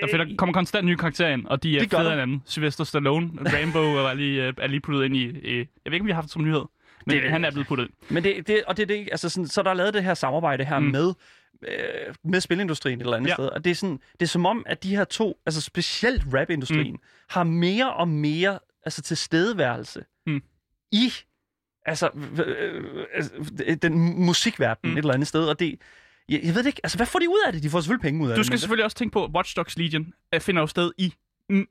Der 0.02 0.08
finder, 0.12 0.36
kommer 0.38 0.54
konstant 0.54 0.86
nye 0.88 0.98
karakterer 0.98 1.30
ind, 1.34 1.46
og 1.46 1.64
de 1.64 1.76
er 1.76 1.80
Det 1.80 1.90
federe 1.90 2.06
der. 2.06 2.12
end 2.14 2.22
anden. 2.22 2.44
Sylvester 2.46 2.84
Stallone, 2.84 3.30
Rambo 3.46 3.80
er 3.80 4.14
lige, 4.14 4.48
øh, 4.48 4.54
er 4.58 4.68
lige 4.68 4.80
puttet 4.80 5.06
ind 5.06 5.16
i... 5.16 5.26
Øh, 5.26 5.58
jeg 5.58 5.66
ved 5.86 5.94
ikke, 5.94 6.04
om 6.04 6.08
vi 6.08 6.12
har 6.12 6.16
haft 6.16 6.26
det 6.26 6.32
som 6.34 6.44
nyhed, 6.44 6.62
men 7.06 7.16
Det- 7.16 7.24
det, 7.24 7.32
han 7.32 7.46
er 7.46 7.52
blevet 7.52 7.68
puttet 7.68 7.86
ind. 7.86 7.94
Men 8.10 8.24
det, 8.24 8.48
det, 8.48 8.64
og 8.68 8.78
det, 8.78 8.84
er 8.84 8.88
det, 8.88 9.08
altså 9.12 9.30
sådan, 9.30 9.48
så 9.48 9.64
der 9.64 9.70
er 9.70 9.74
lavet 9.74 9.94
det 9.94 10.04
her 10.04 10.14
samarbejde 10.14 10.66
her 10.66 10.80
mm. 10.80 10.86
Med, 10.86 11.14
øh, 11.68 12.16
med 12.24 12.42
spilindustrien 12.42 13.00
et 13.00 13.04
eller 13.04 13.18
andet. 13.18 13.30
Ja. 13.30 13.34
sted. 13.34 13.46
Og 13.46 13.64
det 13.64 13.72
er, 13.72 13.76
sådan, 13.76 14.00
det 14.20 14.22
er 14.22 14.28
som 14.30 14.46
om, 14.46 14.64
at 14.66 14.84
de 14.84 14.96
her 14.96 15.04
to, 15.04 15.38
altså 15.46 15.62
specielt 15.62 16.24
rapindustrien, 16.34 16.92
mm. 16.92 17.00
har 17.30 17.44
mere 17.44 17.94
og 17.94 18.08
mere 18.08 18.60
altså 18.86 19.02
tilstedeværelse 19.02 20.06
Mm. 20.28 20.42
i 20.92 21.12
altså, 21.86 22.10
øh, 22.46 23.06
altså, 23.14 23.32
den 23.82 23.94
musikverden 24.26 24.90
mm. 24.90 24.98
Et 24.98 24.98
eller 24.98 25.14
andet 25.14 25.28
sted. 25.28 25.44
Og 25.48 25.60
det, 25.60 25.82
jeg, 26.30 26.40
jeg 26.44 26.56
ved 26.56 26.64
det 26.64 26.68
ikke, 26.68 26.82
altså 26.84 26.98
hvad 26.98 27.06
får 27.08 27.20
de 27.20 27.30
ud 27.30 27.44
af 27.48 27.54
det? 27.54 27.64
De 27.64 27.70
får 27.70 27.82
selvfølgelig 27.82 28.04
penge 28.04 28.24
ud 28.24 28.30
af 28.30 28.36
Du 28.36 28.40
det. 28.40 28.46
skal 28.46 28.54
men- 28.54 28.60
selvfølgelig 28.60 28.86
også 28.86 28.98
tænke 28.98 29.14
på, 29.14 29.24
at 29.26 29.32
Watch 29.36 29.56
Dogs 29.58 29.78
Legion 29.78 30.14
øh, 30.34 30.42
finder 30.42 30.62
jo 30.62 30.68
sted 30.68 30.92
i 30.98 31.14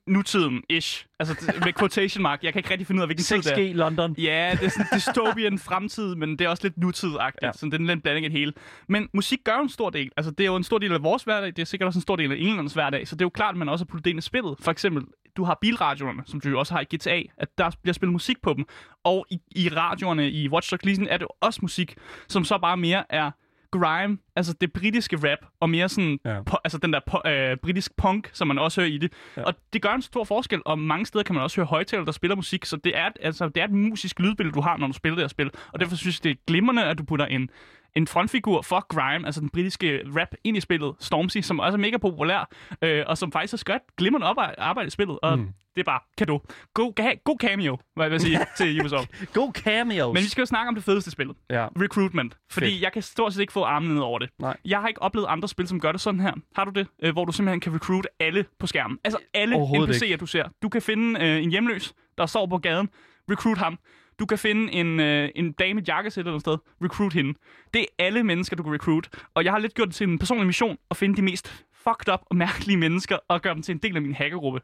nutiden-ish. 0.06 1.06
Altså 1.20 1.52
med 1.64 1.72
quotation 1.78 2.22
mark. 2.22 2.42
Jeg 2.42 2.52
kan 2.52 2.58
ikke 2.58 2.70
rigtig 2.70 2.86
finde 2.86 2.98
ud 2.98 3.02
af, 3.02 3.08
hvilken 3.08 3.24
tid 3.24 3.36
det 3.36 3.50
6G 3.50 3.60
er. 3.60 3.74
London. 3.74 4.14
Ja, 4.18 4.56
det 4.60 4.66
er 4.66 4.70
sådan 4.70 4.86
dystopian 4.94 5.58
fremtid, 5.58 6.14
men 6.14 6.30
det 6.30 6.40
er 6.40 6.48
også 6.48 6.62
lidt 6.62 6.78
nutidagtigt. 6.78 7.42
Ja. 7.42 7.52
Så 7.52 7.66
det 7.66 7.74
er 7.74 7.92
en 7.92 8.00
blanding 8.00 8.24
af 8.24 8.30
det 8.30 8.38
hele. 8.38 8.52
Men 8.88 9.08
musik 9.14 9.38
gør 9.44 9.58
en 9.58 9.68
stor 9.68 9.90
del. 9.90 10.10
Altså, 10.16 10.30
det 10.30 10.40
er 10.40 10.46
jo 10.46 10.56
en 10.56 10.64
stor 10.64 10.78
del 10.78 10.92
af 10.92 11.02
vores 11.02 11.22
hverdag. 11.22 11.46
Det 11.46 11.58
er 11.58 11.66
sikkert 11.66 11.86
også 11.86 11.98
en 11.98 12.02
stor 12.02 12.16
del 12.16 12.32
af 12.32 12.36
englandernes 12.36 12.72
hverdag. 12.72 13.08
Så 13.08 13.14
det 13.14 13.22
er 13.22 13.26
jo 13.26 13.30
klart, 13.30 13.54
at 13.54 13.58
man 13.58 13.68
også 13.68 13.84
har 13.84 13.92
puttet 13.92 14.10
ind 14.10 14.18
i 14.18 14.22
spillet. 14.22 14.56
For 14.60 14.70
eksempel, 14.70 15.04
du 15.36 15.44
har 15.44 15.58
bilradioerne, 15.60 16.22
som 16.26 16.40
du 16.40 16.48
jo 16.48 16.58
også 16.58 16.74
har 16.74 16.80
i 16.80 16.96
GTA, 16.96 17.22
at 17.38 17.58
der 17.58 17.70
bliver 17.82 17.94
spillet 17.94 18.12
musik 18.12 18.42
på 18.42 18.54
dem. 18.54 18.64
Og 19.04 19.26
i, 19.30 19.38
i 19.56 19.68
radioerne 19.68 20.30
i 20.30 20.48
Watch 20.48 20.70
Dogs 20.70 20.84
Legion 20.84 21.06
er 21.08 21.16
det 21.16 21.26
også 21.40 21.58
musik, 21.62 21.94
som 22.28 22.44
så 22.44 22.58
bare 22.58 22.76
mere 22.76 23.04
er 23.08 23.30
grime, 23.72 24.18
altså 24.36 24.54
det 24.60 24.72
britiske 24.72 25.16
rap, 25.30 25.38
og 25.60 25.70
mere 25.70 25.88
sådan, 25.88 26.18
Ja. 26.24 26.30
ja. 26.34 26.40
po- 26.50 26.60
altså 26.64 26.78
den 26.78 26.92
der 26.92 27.00
po- 27.10 27.28
øh, 27.28 27.56
britisk 27.56 27.96
punk, 27.96 28.30
som 28.32 28.48
man 28.48 28.58
også 28.58 28.80
hører 28.80 28.90
i 28.92 28.98
det. 28.98 29.12
Ja. 29.36 29.40
Ja. 29.40 29.46
Og 29.46 29.54
det 29.72 29.82
gør 29.82 29.92
en 29.92 30.02
stor 30.02 30.24
forskel, 30.24 30.62
og 30.64 30.78
mange 30.78 31.06
steder 31.06 31.22
kan 31.24 31.34
man 31.34 31.42
også 31.44 31.56
høre 31.56 31.66
højtaler, 31.66 32.04
der 32.04 32.12
spiller 32.12 32.36
musik, 32.36 32.64
så 32.64 32.76
det 32.76 32.98
er, 32.98 33.06
et- 33.06 33.16
altså, 33.20 33.48
det 33.48 33.56
er 33.60 33.64
et 33.64 33.70
musisk 33.72 34.20
lydbillede, 34.20 34.54
du 34.54 34.60
har, 34.60 34.76
når 34.76 34.86
du 34.86 34.92
spiller 34.92 35.16
det 35.16 35.22
her 35.22 35.28
spil. 35.28 35.50
Og 35.72 35.80
derfor 35.80 35.96
synes 35.96 36.18
jeg, 36.18 36.24
det 36.24 36.30
er 36.30 36.42
glimrende, 36.46 36.84
at 36.84 36.98
du 36.98 37.04
putter 37.04 37.26
en, 37.26 37.50
en 37.96 38.06
frontfigur 38.06 38.62
for 38.62 38.86
grime, 38.88 39.26
altså 39.26 39.40
den 39.40 39.48
britiske 39.50 40.00
rap, 40.16 40.28
ind 40.44 40.56
i 40.56 40.60
spillet, 40.60 40.94
Stormzy, 41.00 41.38
som 41.40 41.60
også 41.60 41.76
er 41.76 41.80
mega 41.80 41.96
populær, 41.96 42.48
øh, 42.82 43.04
og 43.06 43.18
som 43.18 43.32
faktisk 43.32 43.66
gør 43.66 43.74
et 43.74 43.80
glimrende 43.98 44.26
arbejde, 44.26 44.54
arbejde 44.58 44.86
i 44.86 44.90
spillet. 44.90 45.18
Og 45.22 45.38
Mm. 45.38 45.46
det 45.74 45.80
er 45.80 45.84
bare 45.84 46.00
kado. 46.18 46.46
God, 46.74 46.92
ga- 47.00 47.22
god 47.24 47.36
cameo, 47.40 47.78
hvad 47.96 48.04
jeg 48.06 48.10
vil 48.12 48.20
sige, 48.20 48.38
til 48.58 48.80
Ubisoft. 48.80 49.32
God 49.34 49.52
cameos. 49.52 50.14
Men 50.14 50.22
vi 50.22 50.28
skal 50.28 50.42
jo 50.42 50.46
snakke 50.46 50.68
om 50.68 50.74
det 50.74 50.84
fedeste 50.84 51.10
spil. 51.10 51.30
Ja. 51.50 51.66
Recruitment. 51.80 52.36
Fordi. 52.52 52.66
Fedt. 52.66 52.82
jeg 52.82 52.92
kan 52.92 53.02
stort 53.02 53.32
set 53.34 53.40
ikke 53.40 53.52
få 53.52 53.62
armene 53.62 53.94
ned 53.94 54.02
over 54.02 54.18
det. 54.18 54.29
Nej. 54.38 54.56
Jeg 54.64 54.80
har 54.80 54.88
ikke 54.88 55.02
oplevet 55.02 55.26
andre 55.28 55.48
spil, 55.48 55.68
som 55.68 55.80
gør 55.80 55.92
det 55.92 56.00
sådan 56.00 56.20
her. 56.20 56.32
Har 56.56 56.64
du 56.64 56.70
det? 56.70 56.86
Øh, 57.02 57.12
hvor 57.12 57.24
du 57.24 57.32
simpelthen 57.32 57.60
kan 57.60 57.74
recruit 57.74 58.06
alle 58.20 58.44
på 58.58 58.66
skærmen. 58.66 58.98
Altså 59.04 59.18
alle 59.34 59.56
NPC'er, 59.56 60.16
du 60.16 60.26
ser. 60.26 60.44
Du 60.62 60.68
kan 60.68 60.82
finde 60.82 61.20
øh, 61.20 61.42
en 61.42 61.50
hjemløs, 61.50 61.94
der 62.18 62.26
står 62.26 62.46
på 62.46 62.58
gaden. 62.58 62.88
Recruit 63.30 63.58
ham. 63.58 63.78
Du 64.18 64.26
kan 64.26 64.38
finde 64.38 64.72
en, 64.72 65.00
øh, 65.00 65.28
en 65.34 65.52
dame 65.52 65.80
i 65.80 65.82
et 65.82 65.88
jakkesæt 65.88 66.20
eller 66.22 66.30
noget 66.30 66.40
sted. 66.40 66.58
Recruit 66.84 67.12
hende. 67.12 67.34
Det 67.74 67.80
er 67.80 68.04
alle 68.04 68.24
mennesker, 68.24 68.56
du 68.56 68.62
kan 68.62 68.72
recruit. 68.72 69.08
Og 69.34 69.44
jeg 69.44 69.52
har 69.52 69.58
lidt 69.58 69.74
gjort 69.74 69.88
det 69.88 69.94
til 69.94 70.08
en 70.08 70.18
personlig 70.18 70.46
mission 70.46 70.76
at 70.90 70.96
finde 70.96 71.16
de 71.16 71.22
mest 71.22 71.64
fucked 71.84 72.12
up 72.12 72.20
og 72.26 72.36
mærkelige 72.36 72.76
mennesker 72.86 73.18
og 73.28 73.42
gøre 73.42 73.54
dem 73.54 73.62
til 73.62 73.72
en 73.72 73.78
del 73.78 73.96
af 73.96 74.02
min 74.02 74.14
hackergruppe. 74.14 74.60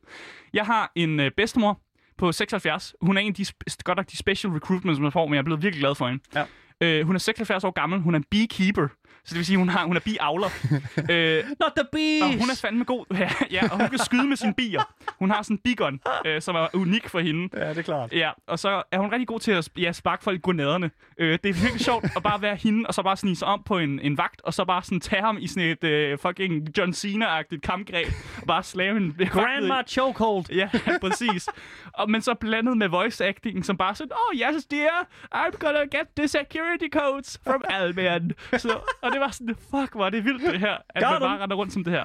Jeg 0.52 0.66
har 0.66 0.92
en 0.94 1.20
øh, 1.20 1.30
bedstemor 1.36 1.80
på 2.18 2.32
76. 2.32 2.94
Hun 3.00 3.16
er 3.16 3.20
en 3.20 3.28
af 3.28 3.34
de, 3.34 3.46
godt 3.84 3.96
nok 3.96 4.10
de 4.10 4.16
special 4.16 4.52
recruitments, 4.52 5.00
man 5.00 5.12
får, 5.12 5.26
men 5.26 5.34
jeg 5.34 5.38
er 5.38 5.44
blevet 5.44 5.62
virkelig 5.62 5.80
glad 5.80 5.94
for 5.94 6.08
hende. 6.08 6.22
Ja. 6.34 6.44
Øh, 6.80 7.06
hun 7.06 7.14
er 7.14 7.18
76 7.18 7.64
år 7.64 7.70
gammel. 7.70 8.00
Hun 8.00 8.14
er 8.14 8.18
en 8.18 8.24
beekeeper. 8.30 8.88
Så 9.24 9.28
det 9.28 9.36
vil 9.36 9.46
sige, 9.46 9.58
hun, 9.58 9.68
har, 9.68 9.84
hun 9.86 9.96
er 9.96 10.00
biavler. 10.00 10.48
øh, 11.10 11.44
Not 11.60 11.72
the 11.76 11.86
beast! 11.92 12.24
og 12.24 12.40
hun 12.40 12.50
er 12.50 12.58
fandme 12.60 12.84
god. 12.84 13.04
Ja, 13.18 13.30
ja, 13.50 13.62
og 13.70 13.78
hun 13.78 13.88
kan 13.88 13.98
skyde 13.98 14.26
med 14.26 14.36
sine 14.36 14.54
bier. 14.54 14.82
Hun 15.18 15.30
har 15.30 15.42
sådan 15.42 15.54
en 15.54 15.60
bigon, 15.64 16.00
øh, 16.26 16.42
som 16.42 16.56
er 16.56 16.66
unik 16.74 17.08
for 17.08 17.20
hende. 17.20 17.48
Ja, 17.58 17.68
det 17.68 17.78
er 17.78 17.82
klart. 17.82 18.12
Ja, 18.12 18.30
og 18.46 18.58
så 18.58 18.82
er 18.92 18.98
hun 18.98 19.12
rigtig 19.12 19.26
god 19.28 19.40
til 19.40 19.52
at 19.52 19.68
ja, 19.78 19.92
sparke 19.92 20.24
folk 20.24 20.38
i 20.38 20.40
godnaderne. 20.42 20.90
Øh, 21.18 21.38
det 21.42 21.48
er 21.48 21.54
virkelig 21.54 21.80
sjovt 21.80 22.04
at 22.16 22.22
bare 22.22 22.42
være 22.42 22.56
hende, 22.56 22.86
og 22.86 22.94
så 22.94 23.02
bare 23.02 23.16
snige 23.16 23.36
sig 23.36 23.48
om 23.48 23.62
på 23.66 23.78
en, 23.78 24.00
en 24.00 24.18
vagt, 24.18 24.40
og 24.44 24.54
så 24.54 24.64
bare 24.64 24.82
sådan 24.82 25.00
tage 25.00 25.22
ham 25.22 25.38
i 25.40 25.46
sådan 25.46 25.68
et 25.70 25.84
øh, 25.84 26.18
fucking 26.18 26.78
John 26.78 26.92
Cena-agtigt 26.92 27.60
kampgreb, 27.60 28.08
og 28.40 28.46
bare 28.46 28.62
slave 28.62 28.96
en 28.96 29.16
Grandma 29.30 29.82
chokehold. 29.86 30.44
Ja, 30.52 30.68
præcis. 31.00 31.48
Og, 31.92 32.10
men 32.10 32.22
så 32.22 32.34
blandet 32.34 32.76
med 32.76 32.88
voice 32.88 33.24
acting, 33.24 33.64
som 33.64 33.76
bare 33.76 33.94
sådan, 33.94 34.12
oh 34.12 34.36
yes 34.36 34.64
dear, 34.64 35.06
I'm 35.34 35.56
gonna 35.58 35.80
get 35.80 36.06
the 36.16 36.28
security 36.28 36.88
codes 36.92 37.40
from 37.44 37.64
Albion. 37.68 38.32
Så, 38.56 38.78
og 39.02 39.12
det 39.12 39.20
var 39.20 39.30
sådan, 39.30 39.54
fuck, 39.54 39.92
hvor 39.94 40.06
er 40.06 40.10
det 40.10 40.24
vildt 40.24 40.42
det 40.52 40.60
her, 40.60 40.76
at 40.88 41.02
Got 41.02 41.10
man 41.12 41.20
bare 41.20 41.42
render 41.42 41.56
rundt 41.56 41.72
som 41.72 41.84
det 41.84 41.92
her. 41.92 42.04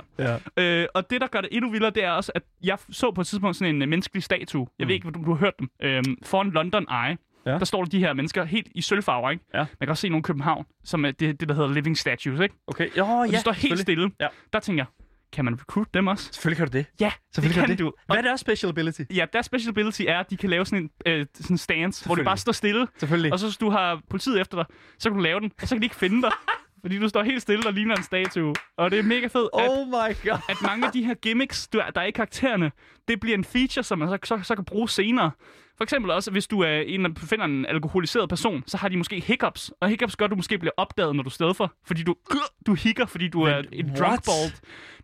Ja. 0.57 0.81
Øh, 0.81 0.87
og 0.93 1.09
det, 1.09 1.21
der 1.21 1.27
gør 1.27 1.41
det 1.41 1.49
endnu 1.51 1.71
vildere, 1.71 1.89
det 1.91 2.03
er 2.03 2.11
også, 2.11 2.31
at 2.35 2.43
jeg 2.63 2.77
så 2.91 3.11
på 3.11 3.21
et 3.21 3.27
tidspunkt 3.27 3.55
sådan 3.57 3.75
en 3.75 3.81
øh, 3.81 3.87
menneskelig 3.89 4.23
statue. 4.23 4.67
Jeg 4.79 4.87
ved 4.87 4.95
ikke, 4.95 5.07
om 5.07 5.13
du, 5.13 5.23
du 5.25 5.31
har 5.33 5.39
hørt 5.39 5.59
dem. 5.59 5.69
Øhm, 5.83 6.17
foran 6.25 6.49
London 6.51 6.85
Eye. 6.91 7.17
Ja. 7.45 7.51
Der 7.51 7.65
står 7.65 7.85
de 7.85 7.99
her 7.99 8.13
mennesker 8.13 8.43
helt 8.45 8.67
i 8.75 8.81
sølvfarver, 8.81 9.29
ikke? 9.29 9.43
Ja. 9.53 9.57
Man 9.59 9.67
kan 9.81 9.89
også 9.89 10.01
se 10.01 10.09
nogle 10.09 10.19
i 10.21 10.23
København, 10.27 10.65
som 10.83 11.05
er 11.05 11.11
det, 11.11 11.39
det 11.39 11.49
der 11.49 11.55
hedder 11.55 11.69
living 11.73 11.97
statues, 11.97 12.39
ikke? 12.39 12.55
Okay. 12.67 12.89
Jo, 12.97 13.05
Og 13.05 13.27
ja, 13.29 13.35
de 13.35 13.39
står 13.41 13.51
helt 13.51 13.79
stille. 13.79 14.11
Ja. 14.19 14.27
Der 14.53 14.59
tænker 14.59 14.79
jeg, 14.83 14.87
kan 15.33 15.45
man 15.45 15.53
recruit 15.61 15.93
dem 15.93 16.07
også? 16.07 16.29
Selvfølgelig 16.33 16.57
kan 16.57 16.67
du 16.67 16.77
det. 16.77 16.85
Ja, 16.99 17.11
Selvfølgelig 17.33 17.55
det 17.61 17.67
kan 17.67 17.77
kan 17.77 17.77
du 17.77 17.83
du. 17.89 17.91
det. 17.97 18.05
Hvad 18.05 18.17
er 18.17 18.21
deres 18.21 18.39
special 18.41 18.69
ability? 18.69 19.01
Ja, 19.15 19.25
deres 19.33 19.45
special 19.45 19.69
ability 19.69 20.01
er, 20.07 20.19
at 20.19 20.29
de 20.29 20.37
kan 20.37 20.49
lave 20.49 20.65
sådan 20.65 20.83
en 20.83 20.89
øh, 21.05 21.25
sådan 21.35 21.57
stance, 21.57 22.05
hvor 22.05 22.15
de 22.15 22.23
bare 22.23 22.37
står 22.37 22.51
stille. 22.51 22.87
Selvfølgelig. 22.97 23.33
Og 23.33 23.39
så 23.39 23.45
hvis 23.45 23.57
du 23.57 23.69
har 23.69 24.01
politiet 24.09 24.41
efter 24.41 24.57
dig, 24.57 24.65
så 24.99 25.09
kan 25.09 25.17
du 25.17 25.23
lave 25.23 25.39
den, 25.39 25.51
og 25.61 25.67
så 25.67 25.75
kan 25.75 25.81
de 25.81 25.85
ikke 25.85 25.95
finde 25.95 26.21
dig. 26.21 26.31
fordi 26.81 26.99
du 26.99 27.09
står 27.09 27.23
helt 27.23 27.41
stille 27.41 27.67
og 27.67 27.73
ligner 27.73 27.95
en 27.95 28.03
statue. 28.03 28.53
Og 28.77 28.91
det 28.91 28.99
er 28.99 29.03
mega 29.03 29.27
fedt, 29.27 29.49
at, 29.59 29.69
Oh 29.69 29.87
my 29.87 30.15
god. 30.29 30.39
at 30.49 30.57
mange 30.63 30.85
af 30.87 30.91
de 30.91 31.03
her 31.03 31.13
gimmicks, 31.13 31.67
du, 31.67 31.81
der 31.95 32.01
er 32.01 32.05
i 32.05 32.11
karaktererne, 32.11 32.71
det 33.07 33.19
bliver 33.19 33.37
en 33.37 33.43
feature, 33.43 33.83
som 33.83 33.99
man 33.99 34.07
så, 34.09 34.17
så, 34.23 34.39
så 34.43 34.55
kan 34.55 34.65
bruge 34.65 34.89
senere. 34.89 35.31
For 35.81 35.83
eksempel 35.83 36.11
også, 36.11 36.31
hvis 36.31 36.47
du 36.47 36.59
er 36.59 36.79
en, 36.79 37.05
der 37.05 37.09
finder 37.17 37.45
en 37.45 37.65
alkoholiseret 37.65 38.29
person, 38.29 38.63
så 38.67 38.77
har 38.77 38.89
de 38.89 38.97
måske 38.97 39.19
hiccups. 39.19 39.71
Og 39.79 39.89
hiccups 39.89 40.15
gør, 40.15 40.25
at 40.25 40.31
du 40.31 40.35
måske 40.35 40.57
bliver 40.57 40.71
opdaget, 40.77 41.15
når 41.15 41.23
du 41.23 41.29
er 41.43 41.53
for. 41.53 41.73
Fordi 41.85 42.03
du, 42.03 42.15
du 42.67 42.73
hikker, 42.73 43.05
fordi 43.05 43.27
du 43.27 43.41
er 43.41 43.61
en 43.71 43.85
what? 43.85 43.99
drunkball. 43.99 44.55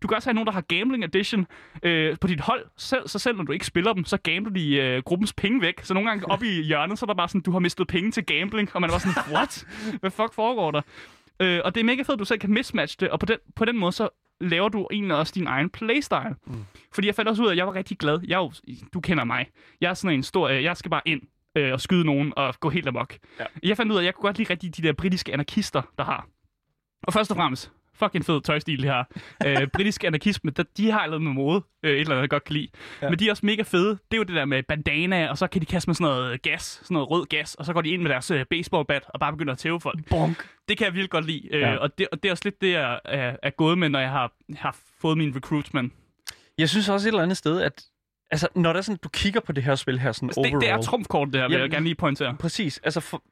Du 0.02 0.08
kan 0.08 0.16
også 0.16 0.30
have 0.30 0.34
nogen, 0.34 0.48
der 0.48 0.54
har 0.54 0.62
gambling 0.62 1.04
edition 1.04 1.48
øh, 1.84 2.18
på 2.22 2.28
dit 2.28 2.40
hold. 2.40 2.66
Selv, 2.78 3.08
så 3.08 3.20
selv 3.20 3.38
når 3.38 3.44
du 3.44 3.52
ikke 3.52 3.66
spiller 3.66 3.94
dem, 3.94 4.06
så 4.06 4.18
gambler 4.18 4.54
de 4.54 4.76
øh, 4.76 5.04
gruppens 5.04 5.34
penge 5.34 5.62
væk. 5.62 5.84
Så 5.84 5.94
nogle 5.94 6.10
gange 6.10 6.32
oppe 6.32 6.48
i 6.48 6.62
hjørnet, 6.62 7.00
så 7.00 7.06
er 7.06 7.08
der 7.08 7.14
bare 7.14 7.28
sådan, 7.30 7.42
du 7.42 7.52
har 7.52 7.60
mistet 7.60 7.88
penge 7.88 8.12
til 8.12 8.26
gambling. 8.26 8.70
Og 8.74 8.82
man 8.82 8.90
er 8.90 8.94
bare 8.94 9.00
sådan, 9.00 9.34
what? 9.34 9.66
Hvad 10.00 10.12
fuck 10.12 10.34
foregår 10.34 10.72
der? 10.72 10.82
Øh, 11.40 11.62
og 11.66 11.76
det 11.76 11.82
er 11.82 11.86
mega 11.86 12.02
fedt, 12.02 12.10
at 12.10 12.20
du 12.20 12.26
selv 12.26 12.40
kan 12.40 12.54
mismatche 12.54 12.98
det. 13.00 13.10
Og 13.10 13.20
på 13.20 13.26
den, 13.26 13.38
på 13.56 13.66
den 13.66 13.78
måde, 13.78 13.92
så 13.92 14.10
laver 14.42 14.70
du 14.70 14.88
egentlig 14.92 15.18
også 15.18 15.34
din 15.36 15.48
egen 15.48 15.70
playstyle. 15.70 16.36
Mm. 16.46 16.66
Fordi 16.94 17.08
jeg 17.08 17.16
fandt 17.16 17.30
også 17.30 17.44
ud 17.44 17.48
af, 17.48 17.52
at 17.52 17.58
jeg 17.58 17.68
var 17.68 17.76
rigtig 17.76 17.98
glad. 17.98 18.20
Jeg 18.28 18.38
jo, 18.38 18.52
du 18.94 19.00
kender 19.00 19.24
mig. 19.24 19.48
Jeg 19.82 19.90
er 19.90 19.94
sådan 19.94 20.18
en 20.18 20.24
stor... 20.24 20.48
Øh, 20.48 20.64
jeg 20.64 20.78
skal 20.78 20.92
bare 20.92 21.02
ind 21.06 21.22
øh, 21.58 21.74
og 21.74 21.82
skyde 21.82 22.06
nogen 22.06 22.34
og 22.36 22.56
gå 22.60 22.70
helt 22.70 22.88
amok. 22.88 23.18
Ja. 23.40 23.46
Jeg 23.64 23.78
fandt 23.78 23.92
ud 23.92 23.98
af, 23.98 24.02
at 24.02 24.06
jeg 24.06 24.14
kunne 24.14 24.28
godt 24.28 24.38
lide 24.38 24.50
rigtig 24.50 24.78
de 24.78 24.82
der 24.82 24.94
britiske 24.94 25.34
anarkister, 25.34 25.82
der 25.98 26.04
har. 26.04 26.28
Og 27.04 27.14
først 27.14 27.32
og 27.32 27.38
fremmest, 27.38 27.72
fucking 28.00 28.26
fed 28.26 28.42
tøjstil, 28.42 28.82
det 28.82 28.90
her. 28.92 29.04
øh, 29.46 29.68
britisk 29.74 30.04
anarkisme, 30.04 30.52
der, 30.52 30.64
de 30.78 30.92
har 30.92 31.06
noget 31.06 31.22
med 31.22 31.32
mode, 31.32 31.62
øh, 31.84 31.92
et 31.92 32.00
eller 32.00 32.12
andet, 32.12 32.22
jeg 32.22 32.30
godt 32.30 32.44
kan 32.44 32.54
lide. 32.56 32.68
Ja. 33.02 33.10
Men 33.10 33.20
de 33.20 33.28
er 33.28 33.32
også 33.32 33.46
mega 33.46 33.62
fede. 33.62 33.90
Det 33.90 33.98
er 34.14 34.18
jo 34.18 34.24
det 34.24 34.36
der 34.36 34.46
med 34.46 34.64
bandana, 34.64 35.30
og 35.30 35.38
så 35.38 35.48
kan 35.48 35.62
de 35.62 35.66
kaste 35.66 35.90
med 35.90 35.96
sådan 35.96 36.06
noget 36.16 36.42
gas, 36.42 36.62
sådan 36.84 36.96
noget 36.96 37.10
rød 37.12 37.26
gas, 37.26 37.56
og 37.56 37.66
så 37.66 37.74
går 37.74 37.82
de 37.82 37.90
ind 37.90 38.02
med 38.02 38.10
deres 38.12 38.32
øh, 38.32 38.46
baseballbat 38.50 39.04
og 39.10 39.20
bare 39.20 39.32
begynder 39.32 39.54
at 39.54 39.60
tæve 39.60 39.82
folk. 39.82 40.10
Bonk. 40.10 40.48
Det 40.70 40.78
kan 40.78 40.86
jeg 40.86 40.94
virkelig 40.94 41.10
godt 41.10 41.26
lide. 41.26 41.48
Øh, 41.52 41.62
Ja. 41.62 41.76
og, 41.78 41.98
det, 41.98 42.08
og 42.12 42.24
det 42.24 42.30
er 42.30 42.34
også 42.34 42.42
lidt 42.46 42.62
det, 42.62 42.72
jeg 42.72 43.00
er, 43.06 43.36
er 43.44 43.50
gået 43.50 43.78
med, 43.78 43.90
når 43.90 44.00
jeg 44.00 44.10
har, 44.10 44.32
har 44.58 44.78
fået 45.02 45.18
min 45.18 45.36
recruitment. 45.36 45.94
Jeg 46.58 46.70
synes 46.70 46.90
også 46.90 47.08
et 47.08 47.12
eller 47.12 47.24
andet 47.24 47.38
sted, 47.38 47.62
at 47.62 47.84
altså, 48.32 48.48
når 48.56 48.74
der 48.74 48.78
er 48.78 48.82
sådan, 48.82 49.00
du 49.04 49.10
kigger 49.10 49.40
på 49.40 49.52
det 49.52 49.64
her 49.64 49.76
spil 49.76 50.00
her 50.00 50.12
sådan 50.12 50.30
Altså, 50.30 50.42
det, 50.42 50.48
overall. 50.54 50.62
det 50.62 50.70
er 50.70 50.82
trumfkort, 50.82 51.28
det 51.28 51.42
her, 51.42 51.48
vil 51.48 51.56
Ja, 51.56 51.62
jeg 51.62 51.70
gerne 51.70 51.84
lige 51.86 51.96
pointere. 51.96 52.36
Præcis. 52.40 52.78
Altså, 52.84 53.00
for, 53.00 53.24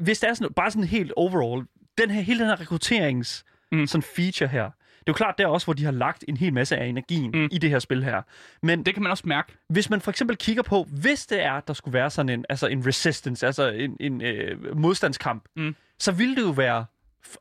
hvis 0.00 0.20
det 0.20 0.30
er 0.30 0.34
sådan, 0.34 0.52
bare 0.54 0.70
sådan 0.70 0.84
helt 0.88 1.12
overall, 1.16 1.66
den 1.98 2.10
her, 2.10 2.20
hele 2.22 2.38
den 2.40 2.46
her 2.46 2.60
rekrutterings 2.60 3.44
Mm. 3.72 3.86
sådan 3.86 4.02
feature 4.02 4.48
her, 4.48 4.62
det 4.64 5.06
er 5.06 5.12
jo 5.12 5.12
klart, 5.12 5.34
der 5.38 5.46
også, 5.46 5.66
hvor 5.66 5.74
de 5.74 5.84
har 5.84 5.92
lagt 5.92 6.24
en 6.28 6.36
hel 6.36 6.52
masse 6.52 6.76
af 6.76 6.86
energien 6.86 7.30
Mm. 7.34 7.48
i 7.52 7.58
det 7.58 7.70
her 7.70 7.78
spil 7.78 8.04
her. 8.04 8.22
Men 8.62 8.82
Det 8.86 8.94
kan 8.94 9.02
man 9.02 9.10
også 9.12 9.22
mærke. 9.26 9.52
hvis 9.68 9.90
man 9.90 10.00
for 10.00 10.10
eksempel 10.10 10.36
kigger 10.36 10.62
på, 10.62 10.86
hvis 10.90 11.26
det 11.26 11.42
er, 11.44 11.60
der 11.60 11.72
skulle 11.74 11.92
være 11.92 12.10
sådan 12.10 12.28
en, 12.28 12.44
altså 12.48 12.66
en 12.66 12.86
resistance, 12.86 13.46
altså 13.46 13.68
en, 13.70 13.96
en 14.00 14.22
øh, 14.22 14.76
modstandskamp, 14.76 15.44
Mm. 15.56 15.74
så 15.98 16.12
ville 16.12 16.36
det 16.36 16.42
jo 16.42 16.50
være 16.50 16.84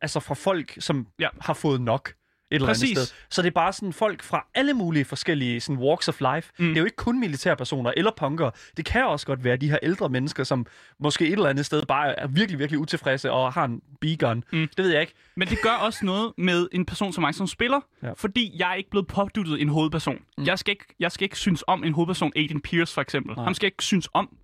altså 0.01 0.19
fra 0.19 0.35
folk, 0.35 0.75
som 0.79 1.07
Ja. 1.19 1.27
har 1.41 1.53
fået 1.53 1.81
nok 1.81 2.13
eller 2.51 2.67
Præcis. 2.67 2.89
andet 2.97 3.07
sted. 3.07 3.17
Så 3.29 3.41
det 3.41 3.47
er 3.47 3.51
bare 3.51 3.73
sådan 3.73 3.93
folk 3.93 4.23
fra 4.23 4.45
alle 4.55 4.73
mulige 4.73 5.05
forskellige 5.05 5.61
sådan 5.61 5.83
walks 5.83 6.07
of 6.07 6.21
life. 6.21 6.51
Mm. 6.59 6.65
Det 6.67 6.75
er 6.75 6.79
jo 6.79 6.85
ikke 6.85 6.95
kun 6.97 7.19
militærpersoner 7.19 7.91
eller 7.97 8.11
punker. 8.17 8.51
Det 8.77 8.85
kan 8.85 9.05
også 9.05 9.25
godt 9.25 9.43
være 9.43 9.57
de 9.57 9.69
her 9.69 9.77
ældre 9.83 10.09
mennesker, 10.09 10.43
som 10.43 10.65
måske 10.99 11.25
et 11.27 11.31
eller 11.31 11.49
andet 11.49 11.65
sted 11.65 11.85
bare 11.85 12.19
er 12.19 12.27
virkelig, 12.27 12.59
virkelig 12.59 12.79
utilfredse 12.79 13.31
og 13.31 13.53
har 13.53 13.65
en 13.65 13.81
begun. 14.01 14.43
Mm. 14.51 14.67
Det 14.77 14.85
ved 14.85 14.91
jeg 14.91 15.01
ikke. 15.01 15.13
Men 15.35 15.47
det 15.47 15.61
gør 15.61 15.71
også 15.71 16.05
noget 16.05 16.33
med 16.37 16.67
en 16.71 16.85
person 16.85 17.13
som 17.13 17.21
mig 17.21 17.35
som 17.35 17.47
spiller, 17.47 17.79
ja. 18.03 18.11
Fordi 18.11 18.55
jeg 18.59 18.71
er 18.71 18.75
ikke 18.75 18.89
blevet 18.89 19.07
påduttet 19.07 19.61
en 19.61 19.69
hovedperson. 19.69 20.17
Mm. 20.37 20.43
Jeg, 20.45 20.59
skal 20.59 20.71
ikke, 20.71 20.85
jeg 20.99 21.11
skal 21.11 21.23
ikke 21.23 21.37
synes 21.37 21.63
om 21.67 21.83
en 21.83 21.93
hovedperson, 21.93 22.31
Aiden 22.35 22.61
Pierce 22.61 22.93
for 22.93 23.01
eksempel. 23.01 23.35
Nej. 23.35 23.43
Ham 23.43 23.53
skal 23.53 23.65
jeg 23.65 23.71
ikke 23.73 23.83
synes 23.83 24.09
om. 24.13 24.37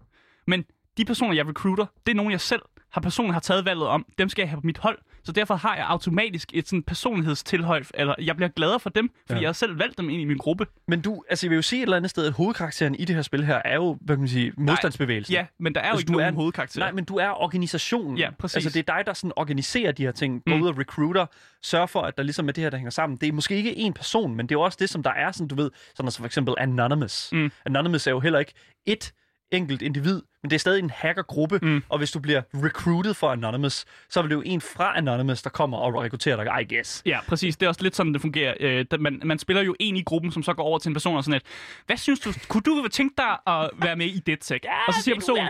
Men 0.47 0.65
de 0.97 1.05
personer, 1.05 1.33
jeg 1.33 1.47
recruiter, 1.47 1.85
det 2.05 2.11
er 2.11 2.15
nogen, 2.15 2.31
jeg 2.31 2.41
selv 2.41 2.61
har 2.91 3.01
personligt 3.01 3.33
har 3.33 3.39
taget 3.39 3.65
valget 3.65 3.87
om. 3.87 4.05
Dem 4.17 4.29
skal 4.29 4.41
jeg 4.41 4.49
have 4.49 4.61
på 4.61 4.65
mit 4.67 4.77
hold. 4.77 4.97
Så 5.25 5.31
derfor 5.31 5.55
har 5.55 5.75
jeg 5.75 5.85
automatisk 5.87 6.49
et 6.53 6.67
sådan 6.67 6.83
personlighedstilhøj, 6.83 7.83
eller 7.93 8.15
jeg 8.21 8.35
bliver 8.35 8.49
gladere 8.49 8.79
for 8.79 8.89
dem, 8.89 9.09
fordi 9.27 9.33
ja. 9.33 9.41
Jeg 9.41 9.47
har 9.47 9.53
selv 9.53 9.79
valgt 9.79 9.97
dem 9.97 10.09
ind 10.09 10.21
i 10.21 10.25
min 10.25 10.37
gruppe. 10.37 10.67
Men 10.87 11.01
du, 11.01 11.23
altså 11.29 11.45
jeg 11.45 11.49
vil 11.49 11.55
jo 11.55 11.61
sige 11.61 11.79
et 11.79 11.83
eller 11.83 11.97
andet 11.97 12.09
sted, 12.09 12.25
at 12.27 12.33
hovedkarakteren 12.33 12.95
i 12.95 13.05
det 13.05 13.15
her 13.15 13.23
spil 13.23 13.45
her 13.45 13.61
er 13.65 13.75
jo, 13.75 13.97
hvad 14.01 14.15
kan 14.15 14.19
man 14.21 14.29
sige, 14.29 14.53
modstandsbevægelsen. 14.57 15.33
Ja, 15.33 15.45
men 15.59 15.75
der 15.75 15.81
er 15.81 15.85
jo 15.87 15.91
Altså, 15.91 16.01
ikke 16.01 16.07
du 16.07 16.17
nogen 16.17 16.33
er- 16.33 16.35
hovedkarakter. 16.37 16.79
Nej, 16.79 16.91
men 16.91 17.05
du 17.05 17.15
er 17.17 17.29
organisationen. 17.41 18.17
Ja, 18.17 18.29
præcis. 18.39 18.55
Altså, 18.55 18.69
det 18.69 18.89
er 18.89 18.95
dig, 18.95 19.03
der 19.05 19.13
sådan 19.13 19.31
organiserer 19.35 19.91
de 19.91 20.03
her 20.03 20.11
ting. 20.11 20.43
Mm. 20.47 20.61
ud 20.61 20.67
og 20.67 20.77
recruiter, 20.77 21.25
sørger 21.63 21.85
for, 21.85 22.01
at 22.01 22.17
der 22.17 22.23
ligesom 22.23 22.47
er 22.47 22.51
det 22.51 22.63
her, 22.63 22.69
der 22.69 22.77
hænger 22.77 22.91
sammen. 22.91 23.17
Det 23.21 23.29
er 23.29 23.33
måske 23.33 23.55
ikke 23.55 23.75
en 23.77 23.93
person, 23.93 24.35
men 24.35 24.45
det 24.49 24.55
er 24.55 24.59
jo 24.59 24.61
også 24.61 24.77
det, 24.81 24.89
som 24.89 25.03
der 25.03 25.09
er, 25.11 25.31
sådan 25.31 25.47
du 25.47 25.55
ved, 25.55 25.71
sådan 25.95 26.11
som 26.11 26.21
for 26.21 26.25
eksempel 26.25 26.55
Anonymous. 26.57 27.29
Mm. 27.31 27.51
Anonymous 27.65 28.07
er 28.07 28.11
jo 28.11 28.19
heller 28.19 28.39
ikke 28.39 28.53
et 28.85 29.13
enkelt 29.51 29.81
individ, 29.81 30.21
men 30.43 30.49
det 30.49 30.55
er 30.55 30.59
stadig 30.59 30.79
en 30.83 30.89
hackergruppe, 30.89 31.59
Mm. 31.61 31.83
og 31.89 31.97
hvis 31.97 32.11
du 32.11 32.19
bliver 32.19 32.41
recruited 32.53 33.13
for 33.13 33.29
Anonymous, 33.31 33.85
så 34.09 34.21
vil 34.21 34.29
det 34.29 34.35
jo 34.35 34.43
en 34.45 34.61
fra 34.61 34.97
Anonymous, 34.97 35.41
der 35.41 35.49
kommer 35.49 35.77
og 35.77 35.95
rekrutterer 36.03 36.43
dig, 36.43 36.61
I 36.71 36.75
guess. 36.75 37.01
Ja, 37.05 37.19
præcis. 37.27 37.57
Det 37.57 37.65
er 37.65 37.69
også 37.69 37.83
lidt 37.83 37.95
sådan, 37.95 38.13
det 38.13 38.21
fungerer. 38.21 38.53
Øh, 38.59 38.85
man, 38.99 39.21
man 39.25 39.39
spiller 39.39 39.63
jo 39.63 39.75
en 39.79 39.97
i 39.97 40.03
gruppen, 40.03 40.31
som 40.31 40.43
så 40.43 40.53
går 40.53 40.63
over 40.63 40.79
til 40.79 40.89
en 40.89 40.93
person 40.95 41.17
og 41.17 41.23
sådan 41.23 41.35
et, 41.37 41.43
hvad 41.85 41.97
synes 41.97 42.19
du, 42.19 42.33
kunne 42.47 42.61
du 42.61 42.87
tænke 42.87 43.13
dig 43.17 43.37
at 43.47 43.69
være 43.81 43.95
med 43.95 44.05
i 44.05 44.19
DedSec? 44.19 44.61
og 44.87 44.93
så 44.93 45.01
siger 45.01 45.15
personen, 45.15 45.47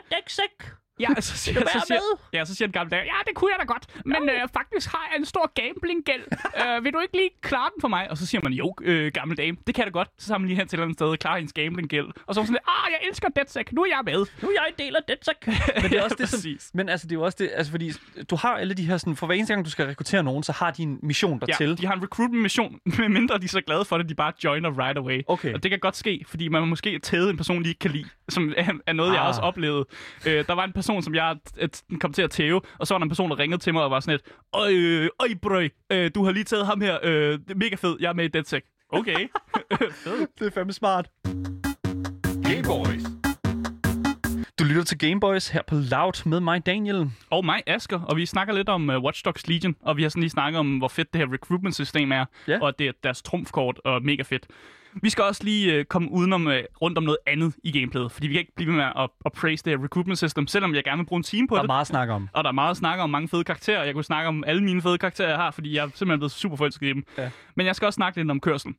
Ja, 0.99 1.07
så 1.19 1.37
siger, 1.37 1.59
så 1.59 1.83
siger, 1.87 1.99
ja, 2.33 2.45
så 2.45 2.55
siger 2.55 2.67
den 2.67 2.73
gamle 2.73 2.89
dame, 2.89 3.03
ja, 3.03 3.19
det 3.27 3.35
kunne 3.35 3.51
jeg 3.51 3.59
da 3.59 3.73
godt, 3.73 3.85
men 4.05 4.29
øh, 4.29 4.41
faktisk 4.53 4.91
har 4.91 5.07
jeg 5.11 5.19
en 5.19 5.25
stor 5.25 5.51
gambling-gæld. 5.61 6.23
øh, 6.61 6.83
vil 6.83 6.93
du 6.93 6.99
ikke 6.99 7.17
lige 7.17 7.29
klare 7.41 7.69
den 7.75 7.81
for 7.81 7.87
mig? 7.87 8.11
Og 8.11 8.17
så 8.17 8.25
siger 8.25 8.41
man, 8.43 8.53
jo, 8.53 8.75
øh, 8.81 9.11
gamle 9.13 9.35
dame, 9.35 9.57
det 9.67 9.75
kan 9.75 9.85
jeg 9.85 9.93
da 9.93 9.97
godt. 9.99 10.09
Så 10.17 10.37
man 10.37 10.47
lige 10.47 10.57
hen 10.57 10.67
til 10.67 10.69
et 10.69 10.73
eller 10.73 10.85
andet 10.85 10.97
sted 10.97 11.07
og 11.07 11.19
klarer 11.19 11.37
hendes 11.37 11.53
gambling-gæld. 11.53 12.07
Og 12.27 12.35
så 12.35 12.41
er 12.41 12.45
sådan, 12.45 12.57
ah, 12.67 12.91
jeg 12.91 13.09
elsker 13.09 13.29
DedSec, 13.29 13.67
nu 13.71 13.81
er 13.81 13.87
jeg 13.87 14.01
med. 14.05 14.25
Nu 14.41 14.47
er 14.49 14.53
jeg 14.53 14.65
en 14.67 14.85
del 14.85 14.95
af 14.95 15.17
tak. 15.21 15.47
Men 15.81 15.91
det 15.91 15.99
er 15.99 16.03
også 16.03 16.15
det, 16.19 16.29
som, 16.29 16.39
men 16.73 16.89
altså, 16.89 17.07
det 17.07 17.11
er 17.11 17.19
jo 17.19 17.23
også 17.23 17.37
det, 17.39 17.51
altså, 17.55 17.71
fordi 17.71 17.91
du 18.29 18.35
har 18.35 18.57
alle 18.57 18.73
de 18.73 18.83
her 18.83 18.97
sådan, 18.97 19.15
for 19.15 19.25
hver 19.25 19.35
eneste 19.35 19.53
gang, 19.53 19.65
du 19.65 19.69
skal 19.69 19.85
rekruttere 19.85 20.23
nogen, 20.23 20.43
så 20.43 20.51
har 20.51 20.71
de 20.71 20.83
en 20.83 20.99
mission 21.03 21.39
Ja, 21.41 21.45
dertil. 21.45 21.77
de 21.77 21.87
har 21.87 21.93
en 21.93 22.03
recruitment-mission, 22.03 22.79
medmindre 22.99 23.37
de 23.37 23.45
er 23.45 23.49
så 23.49 23.61
glade 23.61 23.85
for 23.85 23.97
det, 23.97 24.09
de 24.09 24.15
bare 24.15 24.33
joiner 24.43 24.85
right 24.85 24.97
away. 24.97 25.21
Okay. 25.27 25.53
Og 25.53 25.63
det 25.63 25.71
kan 25.71 25.79
godt 25.79 25.95
ske, 25.95 26.25
fordi 26.27 26.47
man 26.47 26.67
måske 26.67 26.99
tæde 26.99 27.29
en 27.29 27.37
person, 27.37 27.63
de 27.63 27.69
ikke 27.69 27.79
kan 27.79 27.91
lide, 27.91 28.09
som 28.29 28.53
er, 28.57 28.73
er 28.87 28.93
noget, 28.93 29.09
ah. 29.09 29.13
jeg 29.15 29.21
Ah. 29.21 29.27
også 29.27 29.41
oplevede. 29.41 29.85
Øh, 30.27 30.47
der 30.47 30.53
var 30.53 30.63
en 30.63 30.73
person, 30.73 31.01
som 31.03 31.15
jeg 31.15 31.35
kom 31.99 32.13
til 32.13 32.21
at 32.21 32.31
tæve, 32.31 32.61
og 32.79 32.87
så 32.87 32.93
var 32.93 32.99
der 32.99 33.03
en 33.03 33.09
person, 33.09 33.29
der 33.29 33.39
ringede 33.39 33.61
til 33.61 33.73
mig 33.73 33.83
og 33.83 33.91
var 33.91 33.99
sådan 33.99 34.11
lidt, 34.13 34.35
Øj, 34.53 34.73
øj, 35.19 35.35
brøj, 35.41 35.69
øh, 35.91 36.11
du 36.15 36.23
har 36.25 36.31
lige 36.31 36.43
taget 36.43 36.65
ham 36.65 36.81
her, 36.81 36.97
øh, 37.03 37.31
det 37.39 37.51
er 37.51 37.55
mega 37.55 37.75
fed, 37.75 37.97
jeg 37.99 38.09
er 38.09 38.13
med 38.13 38.25
i 38.25 38.27
DedSec. 38.27 38.63
Okay. 38.89 39.27
Det 40.39 40.47
er 40.47 40.51
fandme 40.53 40.73
smart. 40.73 41.07
Gameboys. 42.43 43.03
Du 44.59 44.63
lytter 44.63 44.83
til 44.83 44.97
Gameboys 44.97 45.47
her 45.49 45.61
på 45.67 45.75
Loud 45.75 46.25
med 46.29 46.39
mig, 46.39 46.65
Daniel. 46.65 47.11
og 47.29 47.45
mig, 47.45 47.61
Asker, 47.67 47.99
og 48.01 48.17
vi 48.17 48.25
snakker 48.25 48.53
lidt 48.53 48.69
om 48.69 48.89
uh, 48.89 48.95
Watch 49.03 49.25
Dogs 49.25 49.47
Legion, 49.47 49.75
og 49.81 49.97
vi 49.97 50.01
har 50.01 50.09
sådan 50.09 50.21
lige 50.21 50.29
snakket 50.29 50.59
om, 50.59 50.77
hvor 50.77 50.87
fedt 50.87 51.13
det 51.13 51.21
her 51.21 51.33
recruitment-system 51.33 52.11
er, 52.11 52.25
Ja. 52.47 52.59
og 52.61 52.67
at 52.67 52.79
det 52.79 52.87
er 52.87 52.91
deres 53.03 53.21
trumfkort, 53.21 53.79
og 53.85 54.03
mega 54.03 54.21
fedt. 54.23 54.47
Vi 55.01 55.09
skal 55.09 55.23
også 55.23 55.43
lige 55.43 55.79
uh, 55.79 55.85
komme 55.85 56.11
udenom 56.11 56.47
uh, 56.47 56.53
rundt 56.81 56.97
om 56.97 57.03
noget 57.03 57.17
andet 57.27 57.53
i 57.63 57.79
gameplayet, 57.79 58.11
fordi 58.11 58.27
vi 58.27 58.33
kan 58.33 58.39
ikke 58.39 58.53
blive 58.55 58.67
ved 58.67 58.75
med 58.75 58.85
at, 58.85 59.09
at 59.25 59.31
praise 59.31 59.63
det 59.65 59.77
her 59.79 59.83
recruitment 59.83 60.17
system, 60.17 60.47
selvom 60.47 60.75
jeg 60.75 60.83
gerne 60.83 60.97
vil 60.97 61.05
bruge 61.05 61.17
en 61.19 61.23
time 61.23 61.47
på 61.47 61.55
Der 61.55 61.59
er 61.59 61.63
det. 61.63 61.67
meget 61.67 61.81
at 61.81 61.87
snakke 61.87 62.13
om. 62.13 62.29
Og 62.33 62.43
der 62.43 62.47
er 62.47 62.53
meget 62.53 62.71
at 62.71 62.77
snakke 62.77 63.03
om 63.03 63.09
mange 63.09 63.27
fede 63.27 63.43
karakterer. 63.43 63.83
Jeg 63.83 63.93
kunne 63.93 64.03
snakke 64.03 64.27
om 64.27 64.43
alle 64.47 64.63
mine 64.63 64.81
fede 64.81 64.97
karakterer, 64.97 65.29
jeg 65.29 65.37
har, 65.37 65.51
fordi 65.51 65.75
jeg 65.75 65.83
er 65.85 65.89
simpelthen 65.93 66.19
blevet 66.19 66.31
super 66.31 66.55
forelsket 66.55 66.87
i 66.87 66.93
dem. 66.93 67.03
Ja. 67.17 67.29
Men 67.55 67.65
jeg 67.65 67.75
skal 67.75 67.85
også 67.85 67.95
snakke 67.95 68.19
lidt 68.19 68.31
om 68.31 68.39
kørsel. 68.39 68.73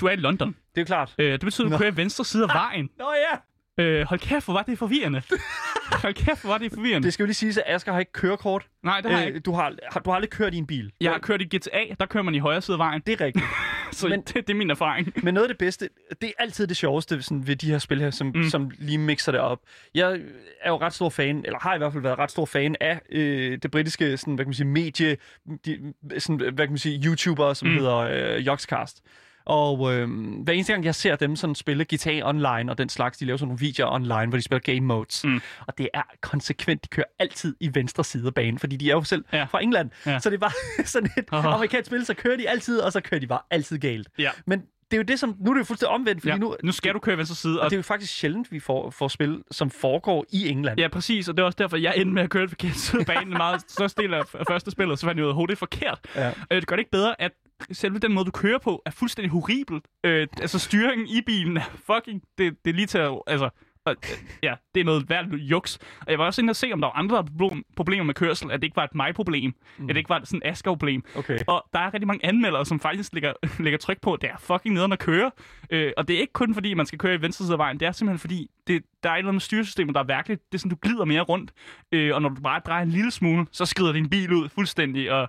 Du 0.00 0.06
er 0.06 0.10
i 0.10 0.16
London. 0.16 0.56
Det 0.74 0.80
er 0.80 0.84
klart. 0.84 1.14
Øh, 1.18 1.32
det 1.32 1.40
betyder, 1.40 1.66
at 1.66 1.72
du 1.72 1.78
kører 1.78 1.90
i 1.92 1.96
venstre 1.96 2.24
side 2.24 2.42
af 2.44 2.48
vejen. 2.54 2.88
Nå 2.98 3.04
ja! 3.30 3.38
Øh, 3.84 4.06
hold 4.06 4.20
kæft, 4.20 4.44
hvor 4.44 4.54
var 4.54 4.62
det 4.62 4.78
forvirrende. 4.78 5.22
hold 6.02 6.14
kæft, 6.14 6.40
hvor 6.42 6.50
var 6.50 6.58
det 6.58 6.72
forvirrende. 6.72 7.06
Det 7.06 7.12
skal 7.14 7.22
jo 7.22 7.26
lige 7.26 7.34
siges, 7.34 7.56
at 7.58 7.64
Asger 7.66 7.92
har 7.92 8.00
ikke 8.00 8.12
kørekort. 8.12 8.66
Nej, 8.84 9.00
det 9.00 9.10
har 9.10 9.18
jeg 9.18 9.26
ikke. 9.26 9.36
Øh, 9.38 9.44
du, 9.44 9.52
har, 9.52 9.72
har, 9.92 10.00
du 10.00 10.10
har 10.10 10.14
aldrig 10.14 10.30
kørt 10.30 10.54
i 10.54 10.56
en 10.56 10.66
bil. 10.66 10.92
Jeg 11.00 11.12
har 11.12 11.18
kørt 11.18 11.42
i 11.42 11.56
GTA, 11.56 11.94
der 12.00 12.06
kører 12.06 12.24
man 12.24 12.34
i 12.34 12.38
højre 12.38 12.60
side 12.62 12.74
af 12.74 12.78
vejen. 12.78 13.02
Det 13.06 13.20
er 13.20 13.24
rigtigt. 13.24 13.44
Så 13.96 14.08
Men- 14.08 14.20
det, 14.20 14.34
det 14.34 14.50
er 14.50 14.54
min 14.54 14.70
erfaring. 14.70 15.12
Men 15.22 15.34
noget 15.34 15.44
af 15.44 15.48
det 15.54 15.58
bedste, 15.58 15.88
det 16.20 16.28
er 16.28 16.32
altid 16.38 16.66
det 16.66 16.76
sjoveste 16.76 17.22
sådan, 17.22 17.46
ved 17.46 17.56
de 17.56 17.70
her 17.70 17.78
spil 17.78 18.00
her, 18.00 18.10
som, 18.10 18.26
Mm. 18.34 18.42
som 18.44 18.70
lige 18.78 18.98
mixer 18.98 19.32
det 19.32 19.40
op. 19.40 19.58
Jeg 19.94 20.20
er 20.60 20.70
jo 20.70 20.76
ret 20.80 20.94
stor 20.94 21.08
fan, 21.08 21.42
eller 21.44 21.58
har 21.58 21.74
i 21.74 21.78
hvert 21.78 21.92
fald 21.92 22.02
været 22.02 22.18
ret 22.18 22.30
stor 22.30 22.44
fan 22.46 22.76
af 22.80 23.00
øh, 23.10 23.58
det 23.62 23.70
britiske 23.70 24.16
sådan, 24.16 24.34
hvad 24.34 24.44
kan 24.44 24.48
man 24.48 24.54
sige, 24.54 24.66
medie, 24.66 25.16
de, 25.64 25.92
sådan, 26.18 26.36
hvad 26.54 26.66
kan 26.66 26.70
man 26.70 26.78
sige, 26.78 27.02
YouTubere, 27.06 27.54
som 27.54 27.68
mm. 27.68 27.74
hedder 27.74 27.96
øh, 27.96 28.46
Joxcast. 28.46 29.02
Og 29.46 29.94
øh, 29.94 30.08
hver 30.42 30.52
eneste 30.52 30.72
gang, 30.72 30.84
jeg 30.84 30.94
ser 30.94 31.16
dem 31.16 31.36
sådan 31.36 31.54
spille 31.54 31.84
GTA 31.94 32.28
Online 32.28 32.70
og 32.72 32.78
den 32.78 32.88
slags, 32.88 33.18
de 33.18 33.24
laver 33.24 33.36
sådan 33.36 33.48
nogle 33.48 33.60
videoer 33.60 33.90
online, 33.94 34.26
hvor 34.26 34.36
de 34.38 34.42
spiller 34.42 34.60
game 34.74 34.80
modes. 34.80 35.24
Mm. 35.24 35.40
Og 35.66 35.78
det 35.78 35.88
er 35.94 36.02
konsekvent, 36.20 36.82
de 36.84 36.88
kører 36.88 37.06
altid 37.18 37.56
i 37.60 37.70
venstre 37.74 38.04
side 38.04 38.26
af 38.26 38.34
banen, 38.34 38.58
fordi 38.58 38.76
de 38.76 38.90
er 38.90 38.94
jo 38.94 39.02
selv 39.04 39.24
Ja. 39.32 39.44
fra 39.44 39.62
England. 39.62 39.90
Ja. 40.06 40.18
Så 40.18 40.30
det 40.30 40.40
bare 40.40 40.52
sådan 40.84 41.10
et 41.18 41.24
amerikansk 41.32 41.86
spil, 41.86 42.06
så 42.06 42.14
kører 42.14 42.36
de 42.36 42.48
altid, 42.48 42.78
og 42.80 42.92
så 42.92 43.00
kører 43.00 43.20
de 43.20 43.26
bare 43.26 43.40
altid 43.50 43.78
galt. 43.78 44.08
Ja. 44.18 44.30
Men 44.46 44.62
det 44.90 44.96
er 44.96 44.98
jo 44.98 45.02
det, 45.02 45.18
som... 45.20 45.36
Nu 45.40 45.50
er 45.50 45.54
det 45.54 45.60
jo 45.60 45.64
fuldstændig 45.64 45.94
omvendt, 45.94 46.20
fordi 46.20 46.32
ja. 46.32 46.38
nu... 46.38 46.56
nu 46.62 46.72
skal 46.72 46.94
du 46.94 46.98
køre 46.98 47.16
venstre 47.16 47.36
side. 47.36 47.60
Og 47.60 47.70
det 47.70 47.76
er 47.76 47.78
jo 47.78 47.82
faktisk 47.82 48.12
sjældent, 48.12 48.52
vi 48.52 48.60
får, 48.60 48.90
får 48.90 49.08
spil, 49.08 49.42
som 49.50 49.70
foregår 49.70 50.26
i 50.30 50.48
England. 50.48 50.80
Ja, 50.80 50.88
præcis, 50.88 51.28
og 51.28 51.36
det 51.36 51.42
er 51.42 51.46
også 51.46 51.56
derfor, 51.58 51.76
jeg 51.76 51.94
endte 51.96 52.14
med 52.14 52.22
at 52.22 52.30
køre 52.30 52.48
forkert 52.48 52.76
side 52.76 53.00
af 53.00 53.06
banen 53.06 53.28
en 53.28 53.36
meget 53.36 53.60
største 53.68 54.02
del 54.02 54.14
af 54.14 54.22
af 54.34 54.44
første 54.48 54.70
spillet, 54.70 54.98
så 54.98 55.06
fandt 55.06 55.18
jeg 55.18 55.26
ud 55.26 55.30
af, 55.30 55.42
at 55.42 55.48
det 55.48 55.54
er 55.54 55.58
forkert. 55.58 56.00
Ja. 56.14 56.28
Øh, 56.28 56.60
det 56.60 56.66
gør 56.66 56.76
det 56.76 56.80
ikke 56.80 56.90
bedre, 56.90 57.20
at 57.20 57.32
selve 57.72 57.98
den 57.98 58.12
måde, 58.12 58.24
du 58.24 58.30
kører 58.30 58.58
på, 58.58 58.82
er 58.86 58.90
fuldstændig 58.90 59.30
horribel. 59.30 59.80
Øh, 60.04 60.26
altså, 60.40 60.58
styringen 60.58 61.06
i 61.08 61.20
bilen 61.26 61.56
er 61.56 61.70
fucking... 61.86 62.22
Det, 62.38 62.64
det 62.64 62.70
er 62.70 62.74
lige 62.74 62.86
til 62.86 62.98
at... 62.98 63.20
Altså, 63.26 63.50
Og, 63.86 63.96
øh, 64.02 64.18
ja, 64.42 64.54
det 64.74 64.80
er 64.80 64.84
noget 64.84 65.10
værd 65.10 65.26
juks. 65.32 65.78
Og 66.00 66.10
jeg 66.10 66.18
var 66.18 66.24
også 66.26 66.40
inde 66.40 66.50
og 66.50 66.56
se, 66.56 66.72
om 66.72 66.80
der 66.80 66.88
var 66.88 66.92
andre 66.92 67.24
problem- 67.24 67.64
problemer 67.76 68.04
med 68.04 68.14
kørsel, 68.14 68.50
at 68.50 68.60
det 68.60 68.64
ikke 68.64 68.76
var 68.76 68.84
et 68.84 68.94
mig-problem, 68.94 69.54
mm. 69.78 69.84
at 69.84 69.88
det 69.88 69.96
ikke 69.96 70.10
var 70.10 70.20
sådan 70.24 70.42
et 70.44 70.50
Asger-problem. 70.50 71.04
Okay. 71.16 71.38
Og 71.46 71.64
der 71.72 71.78
er 71.78 71.94
rigtig 71.94 72.06
mange 72.06 72.26
anmeldere, 72.26 72.66
som 72.66 72.80
faktisk 72.80 73.12
lægger, 73.12 73.32
lægger 73.58 73.78
tryk 73.86 74.00
på, 74.00 74.12
at 74.12 74.22
det 74.22 74.30
er 74.30 74.36
fucking 74.38 74.74
nederen 74.74 74.92
at 74.92 74.98
køre. 74.98 75.30
Øh, 75.70 75.92
og 75.96 76.08
det 76.08 76.16
er 76.16 76.20
ikke 76.20 76.32
kun 76.32 76.54
fordi, 76.54 76.74
man 76.74 76.86
skal 76.86 76.98
køre 76.98 77.14
i 77.14 77.22
venstre 77.22 77.44
side 77.44 77.54
af 77.54 77.58
vejen, 77.58 77.80
det 77.80 77.88
er 77.88 77.92
simpelthen 77.92 78.18
fordi, 78.18 78.50
det, 78.66 78.82
der 79.02 79.10
er 79.10 79.14
et 79.14 79.18
eller 79.18 79.28
andet 79.28 79.42
styresystem, 79.42 79.92
der 79.92 80.00
er 80.00 80.04
værkeligt. 80.04 80.42
Det 80.52 80.58
er 80.58 80.58
sådan, 80.58 80.70
du 80.70 80.76
glider 80.82 81.04
mere 81.04 81.20
rundt, 81.20 81.52
øh, 81.92 82.14
og 82.14 82.22
når 82.22 82.28
du 82.28 82.40
bare 82.40 82.60
drejer 82.66 82.82
en 82.82 82.90
lille 82.90 83.10
smule, 83.10 83.46
så 83.52 83.66
skrider 83.66 83.92
din 83.92 84.08
bil 84.10 84.32
ud 84.32 84.48
fuldstændig, 84.48 85.12
og 85.12 85.28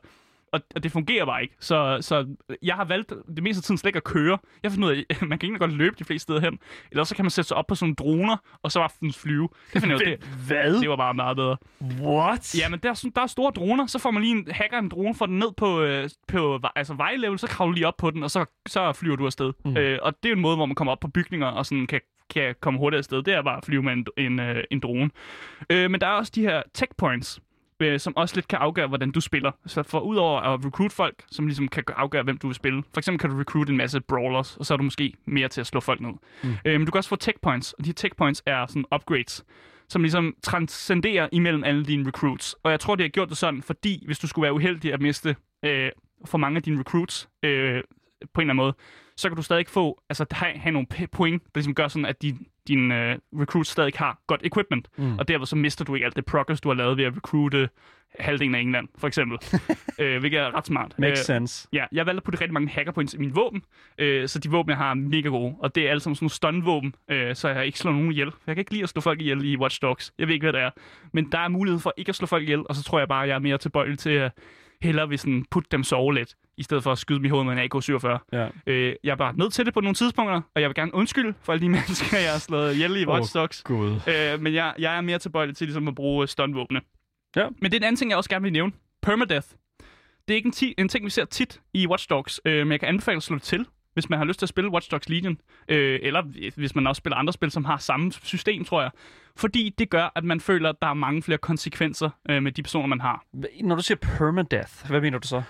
og, 0.54 0.62
og 0.76 0.84
det 0.84 0.92
fungerer 0.92 1.26
bare 1.26 1.42
ikke. 1.42 1.56
Så, 1.60 1.98
så 2.02 2.28
jeg 2.62 2.76
har 2.76 2.86
valgt 2.86 3.14
det 3.36 3.44
meste 3.44 3.60
af 3.60 3.64
tiden 3.64 3.78
slet 3.78 3.90
ikke 3.90 3.98
at 3.98 4.04
køre. 4.04 4.38
Jeg 4.64 4.72
har 4.72 4.76
fundet 4.76 4.90
ud 4.90 4.96
af, 4.96 5.06
at 5.10 5.22
man 5.30 5.40
kan 5.40 5.48
egentlig 5.48 5.60
godt 5.60 5.74
løbe 5.74 5.96
de 6.00 6.04
fleste 6.04 6.24
steder 6.24 6.40
hen. 6.40 6.60
Eller 6.92 7.04
så 7.04 7.16
kan 7.16 7.26
man 7.26 7.30
sætte 7.30 7.48
sig 7.48 7.58
op 7.58 7.68
på 7.68 7.76
sådan 7.76 7.96
nogle 8.00 8.18
droner, 8.18 8.38
og 8.64 8.72
så 8.72 8.80
bare 8.80 9.12
flyve. 9.14 9.50
Det 9.74 9.82
finder 9.82 9.98
jeg 9.98 10.06
det, 10.06 10.28
Hvad? 10.48 10.82
det 10.82 10.90
var 10.90 10.96
bare 10.96 11.14
meget 11.14 11.38
bedre. 11.38 11.58
What? 11.82 12.60
Ja, 12.60 12.70
men 12.70 12.80
der 12.84 12.90
er, 12.90 12.94
sådan, 12.94 13.12
der 13.16 13.22
er 13.22 13.28
store 13.28 13.52
droner, 13.52 13.88
så 13.88 14.00
får 14.00 14.12
man 14.12 14.24
lige 14.24 14.38
en 14.38 14.48
hacker 14.52 14.80
en 14.80 14.90
drone, 14.90 15.16
får 15.16 15.26
den 15.26 15.40
ned 15.40 15.54
på, 15.58 15.82
øh, 15.82 16.10
på 16.28 16.60
altså 16.76 16.94
vejlevel, 16.94 17.40
så 17.40 17.48
kravler 17.48 17.74
lige 17.74 17.88
op 17.88 17.98
på 17.98 18.12
den, 18.12 18.24
og 18.24 18.32
så, 18.32 18.46
så 18.68 18.94
flyver 18.94 19.16
du 19.16 19.26
afsted. 19.26 19.54
Mm. 19.66 19.78
Øh, 19.78 20.00
og 20.02 20.14
det 20.24 20.30
er 20.30 20.36
en 20.36 20.42
måde, 20.42 20.56
hvor 20.56 20.66
man 20.66 20.76
kommer 20.76 20.92
op 20.92 21.00
på 21.00 21.08
bygninger 21.08 21.48
og 21.48 21.66
sådan 21.66 21.88
kan, 21.88 22.02
kan 22.30 22.56
komme 22.62 22.80
hurtigt 22.80 22.98
afsted. 22.98 23.24
Det 23.24 23.34
er 23.34 23.42
bare 23.42 23.58
at 23.58 23.66
flyve 23.66 23.84
med 23.84 23.94
en, 23.94 24.06
en, 24.18 24.40
øh, 24.40 24.64
en 24.72 24.80
drone. 24.80 25.10
Øh, 25.70 25.92
men 25.92 26.02
der 26.02 26.08
er 26.08 26.12
også 26.12 26.32
de 26.36 26.42
her 26.42 26.62
tech 26.74 26.92
points, 26.98 27.40
øh, 27.80 28.00
som 28.00 28.18
også 28.18 28.36
lidt 28.36 28.48
kan 28.48 28.60
afgøre, 28.60 28.88
hvordan 28.88 29.12
du 29.12 29.22
spiller. 29.22 29.52
Så 29.66 29.84
for 29.84 30.00
udover 30.00 30.42
at 30.42 30.66
recruit 30.66 30.92
folk, 30.92 31.24
som 31.32 31.48
ligesom 31.48 31.68
kan 31.68 31.84
afgøre, 31.96 32.24
hvem 32.24 32.38
du 32.38 32.48
vil 32.48 32.56
spille. 32.56 32.84
For 32.94 33.00
eksempel 33.00 33.20
kan 33.20 33.30
du 33.30 33.38
recruit 33.38 33.70
en 33.70 33.78
masse 33.78 34.02
brawlers, 34.02 34.58
og 34.58 34.66
så 34.66 34.74
er 34.74 34.78
du 34.78 34.84
måske 34.84 35.14
mere 35.26 35.48
til 35.48 35.62
at 35.62 35.68
slå 35.68 35.80
folk 35.80 36.02
ned. 36.02 36.12
Mm. 36.44 36.50
Øh, 36.66 36.80
men 36.80 36.86
du 36.86 36.92
kan 36.92 37.00
også 37.00 37.10
få 37.10 37.16
tech 37.16 37.38
points, 37.42 37.74
og 37.74 37.86
de 37.86 37.90
her 37.90 37.94
tech 37.94 38.16
points 38.16 38.44
er 38.46 38.66
sådan 38.66 38.86
upgrades 38.96 39.46
som 39.90 40.02
ligesom 40.02 40.36
transcenderer 40.44 41.30
imellem 41.32 41.64
alle 41.64 41.86
dine 41.86 42.08
recruits. 42.08 42.56
Og 42.64 42.72
jeg 42.72 42.80
tror, 42.80 42.96
det 42.96 43.04
har 43.04 43.10
gjort 43.10 43.30
det 43.30 43.38
sådan, 43.38 43.62
fordi 43.62 44.04
hvis 44.06 44.20
du 44.20 44.28
skulle 44.28 44.44
være 44.44 44.54
uheldig 44.54 44.94
at 44.94 45.02
miste 45.02 45.36
øh, 45.66 45.92
for 46.26 46.38
mange 46.38 46.58
af 46.58 46.64
dine 46.64 46.80
recruits 46.80 47.30
øh, 47.44 47.84
på 48.34 48.42
en 48.42 48.50
eller 48.50 48.54
anden 48.54 48.56
måde, 48.56 48.74
så 49.18 49.30
kan 49.30 49.36
du 49.36 49.42
stadig 49.42 49.68
få, 49.68 50.02
altså 50.10 50.26
have, 50.32 50.58
have 50.58 50.72
nogle 50.72 50.88
point, 51.12 51.44
der 51.44 51.50
ligesom 51.56 51.76
gør 51.76 51.88
sådan, 51.88 52.06
at 52.06 52.22
din, 52.22 52.48
din 52.68 52.92
øh, 52.92 53.18
recruits 53.34 53.70
stadig 53.70 53.94
har 53.96 54.22
godt 54.28 54.42
equipment, 54.44 54.88
mm. 54.98 55.20
og 55.20 55.28
derved 55.28 55.46
så 55.46 55.56
mister 55.56 55.86
du 55.86 55.96
ikke 55.96 56.06
alt 56.06 56.16
det 56.16 56.26
progress, 56.26 56.62
du 56.62 56.70
har 56.70 56.76
lavet 56.76 56.98
ved 56.98 57.06
at 57.06 57.16
recruite 57.16 57.70
halvdelen 58.20 58.56
af 58.56 58.60
England, 58.60 58.88
for 58.98 59.08
eksempel. 59.08 59.38
øh, 60.02 60.20
hvilket 60.20 60.40
er 60.40 60.56
ret 60.56 60.66
smart. 60.66 61.00
Makes 61.00 61.20
Øh, 61.20 61.26
sense. 61.26 61.68
Ja, 61.74 61.86
jeg 61.92 62.06
valgte 62.06 62.20
at 62.20 62.24
putte 62.24 62.42
rigtig 62.42 62.54
mange 62.54 62.70
hacker 62.70 62.92
points 62.92 63.14
i 63.14 63.18
mine 63.18 63.34
våben, 63.34 63.62
øh, 63.98 64.28
så 64.28 64.40
de 64.40 64.50
våben, 64.50 64.70
jeg 64.70 64.78
har, 64.78 64.90
er 64.90 64.94
mega 64.94 65.30
gode. 65.30 65.56
Og 65.60 65.76
det 65.76 65.86
er 65.86 65.90
alle 65.90 66.00
sammen 66.00 66.16
sådan 66.16 66.24
nogle 66.24 66.64
stun-våben, 66.64 66.94
øh, 67.10 67.36
så 67.36 67.50
jeg 67.50 67.66
ikke 67.66 67.80
slår 67.80 67.92
nogen 67.92 68.12
ihjel. 68.12 68.32
Jeg 68.48 68.56
kan 68.56 68.62
ikke 68.62 68.72
lide 68.72 68.84
at 68.84 68.90
slå 68.90 69.02
folk 69.02 69.22
ihjel 69.22 69.46
i 69.46 69.58
Watch 69.58 69.82
Dogs. 69.82 70.14
Jeg 70.20 70.28
ved 70.28 70.34
ikke, 70.34 70.44
hvad 70.44 70.54
det 70.54 70.62
er. 70.62 70.70
Men 71.14 71.32
der 71.32 71.40
er 71.40 71.48
mulighed 71.48 71.80
for 71.80 71.94
ikke 71.98 72.10
at 72.10 72.16
slå 72.16 72.28
folk 72.28 72.44
ihjel, 72.44 72.64
og 72.70 72.76
så 72.76 72.84
tror 72.84 73.00
jeg 73.00 73.08
bare, 73.08 73.24
at 73.24 73.30
jeg 73.30 73.36
er 73.36 73.40
mere 73.40 73.58
tilbøjelig 73.58 74.00
til 74.00 74.10
at 74.10 74.32
hellere 74.82 75.10
vil 75.10 75.20
sådan 75.20 75.46
putte 75.52 75.68
dem 75.72 75.84
sove 75.84 76.14
lidt, 76.14 76.36
i 76.58 76.64
stedet 76.64 76.84
for 76.84 76.92
at 76.92 76.98
skyde 76.98 77.18
dem 77.18 77.26
i 77.26 77.30
hovedet 77.30 77.46
med 77.56 77.64
en 77.64 77.70
AK-47. 77.76 78.28
Ja. 78.34 78.48
Øh, 78.68 78.96
jeg 79.04 79.12
er 79.12 79.16
bare 79.16 79.38
nødt 79.38 79.54
til 79.54 79.66
det 79.66 79.74
på 79.74 79.82
nogle 79.82 79.96
tidspunkter, 79.96 80.42
og 80.56 80.62
jeg 80.62 80.70
vil 80.70 80.76
gerne 80.76 80.94
undskylde 80.96 81.34
for 81.42 81.54
alle 81.54 81.62
de 81.62 81.70
mennesker, 81.78 82.18
jeg 82.18 82.32
har 82.32 82.40
slået 82.40 82.74
ihjel 82.74 82.96
i 83.02 83.06
Watch 83.08 83.34
Dogs. 83.36 83.64
Gud. 83.64 83.92
Øh, 84.08 84.42
men 84.42 84.54
jeg, 84.54 84.74
jeg 84.80 84.98
er 84.98 85.02
mere 85.02 85.20
tilbøjelig 85.20 85.56
til 85.58 85.68
ligesom 85.68 85.88
at 85.88 85.96
bruge 85.96 86.28
stunvåbne. 86.28 86.82
Ja. 87.36 87.48
Men 87.62 87.72
det 87.72 87.74
er 87.74 87.80
en 87.80 87.84
anden 87.84 87.96
ting, 87.98 88.10
jeg 88.10 88.18
også 88.18 88.30
gerne 88.30 88.44
vil 88.44 88.54
nævne. 88.54 88.72
Permadeath. 89.02 89.48
Det 90.28 90.34
er 90.34 90.36
ikke 90.36 90.48
en, 90.48 90.52
ti- 90.52 90.74
en 90.78 90.90
ting, 90.90 91.06
vi 91.06 91.10
ser 91.10 91.26
tit 91.26 91.62
i 91.74 91.88
Watch 91.88 92.10
Dogs, 92.10 92.42
øh, 92.46 92.68
men 92.68 92.72
jeg 92.72 92.80
kan 92.80 92.90
anbefale 92.90 93.18
at 93.18 93.24
slå 93.24 93.40
til, 93.40 93.66
hvis 93.98 94.10
man 94.10 94.20
har 94.20 94.26
lyst 94.26 94.40
til 94.40 94.46
at 94.46 94.50
spille 94.50 94.72
Watch 94.72 94.92
Dogs 94.92 95.10
Legion. 95.10 95.42
Øh, 95.70 96.00
eller 96.04 96.22
hvis 96.56 96.76
man 96.76 96.88
også 96.88 97.00
spiller 97.00 97.18
andre 97.18 97.34
spil, 97.34 97.52
som 97.52 97.66
har 97.66 97.78
samme 97.78 98.12
system, 98.12 98.66
tror 98.66 98.82
jeg. 98.82 98.92
Fordi 99.36 99.74
det 99.78 99.90
gør, 99.90 100.12
at 100.16 100.24
man 100.24 100.40
føler, 100.40 100.70
at 100.70 100.76
der 100.82 100.88
er 100.88 100.94
mange 100.94 101.24
flere 101.24 101.38
konsekvenser 101.38 102.10
øh, 102.30 102.44
med 102.44 102.52
de 102.52 102.64
personer, 102.64 102.88
man 102.88 103.02
har. 103.02 103.26
Når 103.64 103.76
du 103.76 103.82
siger 103.82 103.98
permadeath, 104.18 104.90
hvad 104.90 105.02
mener 105.02 105.20
du 105.20 105.28
så? 105.28 105.42